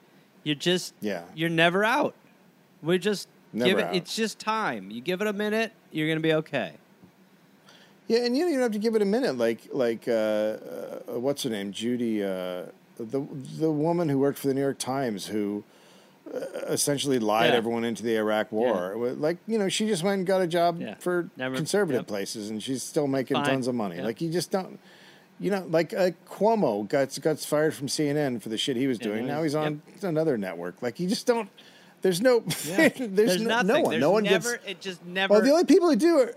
you're 0.43 0.55
just. 0.55 0.93
Yeah. 1.01 1.23
You're 1.33 1.49
never 1.49 1.83
out. 1.83 2.13
We're 2.81 2.99
just. 2.99 3.27
Never 3.51 3.69
give 3.69 3.79
it, 3.79 3.85
out. 3.85 3.95
It's 3.95 4.15
just 4.15 4.39
time. 4.39 4.89
You 4.89 5.01
give 5.01 5.21
it 5.21 5.27
a 5.27 5.33
minute, 5.33 5.73
you're 5.91 6.07
gonna 6.07 6.19
be 6.19 6.33
okay. 6.33 6.73
Yeah, 8.07 8.25
and 8.25 8.35
you 8.35 8.43
don't 8.43 8.51
even 8.51 8.61
have 8.63 8.71
to 8.73 8.79
give 8.79 8.95
it 8.95 9.01
a 9.01 9.05
minute. 9.05 9.37
Like 9.37 9.61
like 9.71 10.07
uh, 10.07 10.11
uh, 10.11 11.19
what's 11.19 11.43
her 11.43 11.49
name, 11.49 11.71
Judy, 11.71 12.23
uh, 12.23 12.63
the 12.97 13.25
the 13.59 13.71
woman 13.71 14.09
who 14.09 14.19
worked 14.19 14.39
for 14.39 14.47
the 14.47 14.53
New 14.53 14.61
York 14.61 14.79
Times 14.79 15.27
who 15.27 15.63
essentially 16.67 17.19
lied 17.19 17.51
Yeah. 17.51 17.57
everyone 17.57 17.83
into 17.83 18.03
the 18.03 18.15
Iraq 18.17 18.51
War. 18.51 18.95
Like 18.97 19.37
you 19.47 19.57
know, 19.57 19.69
she 19.69 19.87
just 19.87 20.03
went 20.03 20.19
and 20.19 20.27
got 20.27 20.41
a 20.41 20.47
job 20.47 20.81
Yeah. 20.81 20.95
for 20.99 21.29
Never- 21.37 21.55
conservative 21.55 22.01
yep. 22.01 22.07
places, 22.07 22.49
and 22.49 22.61
she's 22.61 22.83
still 22.83 23.07
making 23.07 23.35
Fine. 23.37 23.45
tons 23.45 23.67
of 23.67 23.75
money. 23.75 23.97
Yep. 23.97 24.05
Like 24.05 24.21
you 24.21 24.31
just 24.31 24.51
don't. 24.51 24.79
You 25.39 25.51
know, 25.51 25.65
like 25.69 25.93
uh, 25.93 26.11
Cuomo 26.29 26.87
got 26.87 27.19
got 27.21 27.39
fired 27.39 27.73
from 27.73 27.87
CNN 27.87 28.41
for 28.41 28.49
the 28.49 28.57
shit 28.57 28.77
he 28.77 28.87
was 28.87 28.97
Yeah, 28.99 29.07
doing. 29.07 29.27
now 29.27 29.41
he's- 29.41 29.55
on 29.55 29.81
another 30.01 30.37
network. 30.37 30.81
Like 30.81 30.99
you 30.99 31.07
just 31.07 31.25
don't. 31.27 31.49
There's 32.01 32.21
no. 32.21 32.43
Yeah. 32.67 32.89
there's, 32.99 33.41
no, 33.41 33.61
no 33.61 33.81
one. 33.81 33.89
There's 33.91 34.01
no 34.01 34.11
one 34.11 34.23
never. 34.23 34.53
gets. 34.57 34.65
It 34.67 34.81
just 34.81 35.05
never. 35.05 35.33
Well, 35.33 35.41
the 35.41 35.51
only 35.51 35.65
people 35.65 35.89
who 35.89 35.95
do 35.95 36.19
are, 36.19 36.33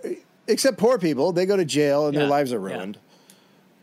except 0.47 0.79
poor 0.79 0.99
people, 0.99 1.33
they 1.33 1.47
go 1.47 1.57
to 1.57 1.65
jail 1.65 2.07
and 2.07 2.15
Yeah, 2.15 2.21
their 2.21 2.29
lives 2.29 2.53
are 2.53 2.59
ruined 2.61 2.99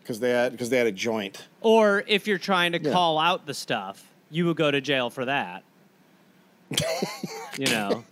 because 0.02 0.20
they 0.20 0.30
had 0.32 0.52
because 0.54 0.70
they 0.70 0.78
had 0.78 0.88
a 0.88 0.92
joint. 0.92 1.48
or 1.62 2.04
if 2.08 2.28
you're 2.28 2.38
trying 2.38 2.72
to 2.74 2.82
Yeah. 2.82 2.92
call 2.92 3.18
out 3.20 3.46
the 3.46 3.54
stuff, 3.54 4.10
you 4.30 4.46
would 4.48 4.58
go 4.58 4.72
to 4.72 4.80
jail 4.82 5.10
for 5.10 5.26
that. 5.26 5.64
You 7.58 7.66
know. 7.68 8.04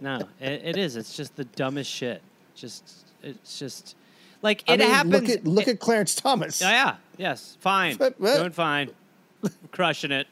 No, 0.00 0.20
it, 0.40 0.62
it 0.64 0.76
is. 0.76 0.96
It's 0.96 1.16
just 1.16 1.36
the 1.36 1.44
dumbest 1.44 1.90
shit. 1.90 2.22
Just, 2.54 3.06
it's 3.22 3.58
just 3.58 3.94
like 4.42 4.64
I 4.68 4.74
it 4.74 4.80
mean, 4.80 4.90
happens. 4.90 5.12
Look 5.12 5.28
at 5.28 5.46
look 5.46 5.68
it- 5.68 5.72
at 5.72 5.80
Clarence 5.80 6.14
Thomas. 6.14 6.60
Yeah, 6.60 6.70
yeah, 6.70 6.94
yes, 7.16 7.56
fine, 7.60 7.96
But- 7.96 8.20
but- 8.20 8.38
doing 8.38 8.50
fine, 8.52 8.90
crushing 9.70 10.10
it. 10.12 10.26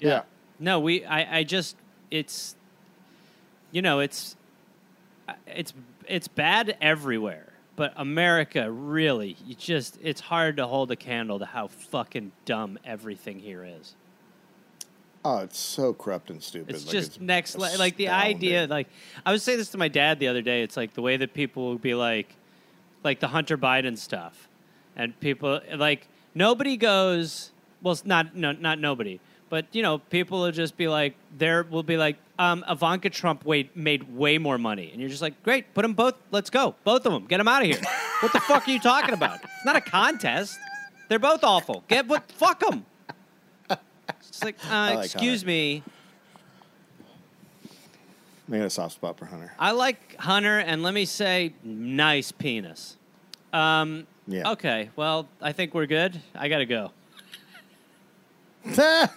Yeah. 0.00 0.22
No, 0.58 0.80
we. 0.80 1.04
I. 1.04 1.38
I 1.38 1.42
just. 1.44 1.76
It's. 2.10 2.56
You 3.72 3.82
know, 3.82 4.00
it's. 4.00 4.36
It's. 5.46 5.72
It's 6.06 6.28
bad 6.28 6.76
everywhere, 6.80 7.52
but 7.76 7.92
America 7.96 8.70
really. 8.70 9.36
You 9.46 9.54
just. 9.54 9.98
It's 10.02 10.20
hard 10.20 10.56
to 10.58 10.66
hold 10.66 10.90
a 10.90 10.96
candle 10.96 11.38
to 11.38 11.46
how 11.46 11.68
fucking 11.68 12.32
dumb 12.44 12.78
everything 12.84 13.38
here 13.38 13.64
is. 13.64 13.94
Oh, 15.24 15.38
it's 15.38 15.58
so 15.58 15.94
corrupt 15.94 16.28
and 16.28 16.42
stupid. 16.42 16.74
It's 16.74 16.84
Like, 16.84 16.92
just 16.92 17.20
next 17.20 17.56
le- 17.56 17.78
like 17.78 17.96
the 17.96 18.08
idea 18.10 18.66
like 18.66 18.88
I 19.24 19.32
was 19.32 19.42
saying 19.42 19.58
this 19.58 19.70
to 19.70 19.78
my 19.78 19.88
dad 19.88 20.18
the 20.18 20.28
other 20.28 20.42
day. 20.42 20.62
It's 20.62 20.76
like 20.76 20.92
the 20.94 21.02
way 21.02 21.16
that 21.16 21.32
people 21.32 21.66
will 21.66 21.78
be 21.78 21.94
like 21.94 22.34
like 23.02 23.20
the 23.20 23.28
Hunter 23.28 23.56
Biden 23.56 23.96
stuff. 23.96 24.48
And 24.96 25.18
people 25.20 25.60
like 25.74 26.08
nobody 26.34 26.76
goes 26.76 27.52
well 27.82 27.98
not 28.04 28.36
no 28.36 28.52
not 28.52 28.78
nobody. 28.78 29.18
But 29.48 29.66
you 29.72 29.82
know, 29.82 29.98
people 29.98 30.40
will 30.42 30.52
just 30.52 30.76
be 30.76 30.88
like 30.88 31.14
there 31.38 31.62
will 31.62 31.82
be 31.82 31.96
like 31.96 32.16
um 32.38 32.62
Ivanka 32.68 33.08
Trump 33.08 33.46
made 33.46 34.14
way 34.14 34.36
more 34.36 34.58
money 34.58 34.90
and 34.92 35.00
you're 35.00 35.10
just 35.10 35.22
like, 35.22 35.42
"Great, 35.42 35.72
put 35.72 35.82
them 35.82 35.94
both. 35.94 36.16
Let's 36.32 36.50
go. 36.50 36.74
Both 36.84 37.06
of 37.06 37.12
them. 37.12 37.24
Get 37.26 37.38
them 37.38 37.48
out 37.48 37.62
of 37.62 37.68
here." 37.68 37.80
what 38.20 38.32
the 38.32 38.40
fuck 38.40 38.68
are 38.68 38.70
you 38.70 38.80
talking 38.80 39.14
about? 39.14 39.36
It's 39.42 39.64
not 39.64 39.76
a 39.76 39.80
contest. 39.80 40.58
They're 41.08 41.18
both 41.18 41.44
awful. 41.44 41.84
Get 41.88 42.08
what 42.08 42.30
fuck 42.30 42.60
them. 42.60 42.84
It's 44.08 44.42
like, 44.44 44.56
uh, 44.70 44.94
like 44.96 45.04
excuse 45.06 45.40
Hunter. 45.42 45.46
me. 45.46 45.82
I 48.52 48.58
got 48.58 48.66
a 48.66 48.70
soft 48.70 48.94
spot 48.94 49.18
for 49.18 49.24
Hunter. 49.24 49.52
I 49.58 49.70
like 49.72 50.16
Hunter, 50.20 50.58
and 50.58 50.82
let 50.82 50.92
me 50.92 51.06
say, 51.06 51.54
nice 51.62 52.30
penis. 52.30 52.96
Um, 53.52 54.06
Yeah. 54.26 54.50
Okay, 54.52 54.90
well, 54.96 55.28
I 55.40 55.52
think 55.52 55.72
we're 55.74 55.86
good. 55.86 56.20
I 56.34 56.48
gotta 56.48 56.66
go. 56.66 56.90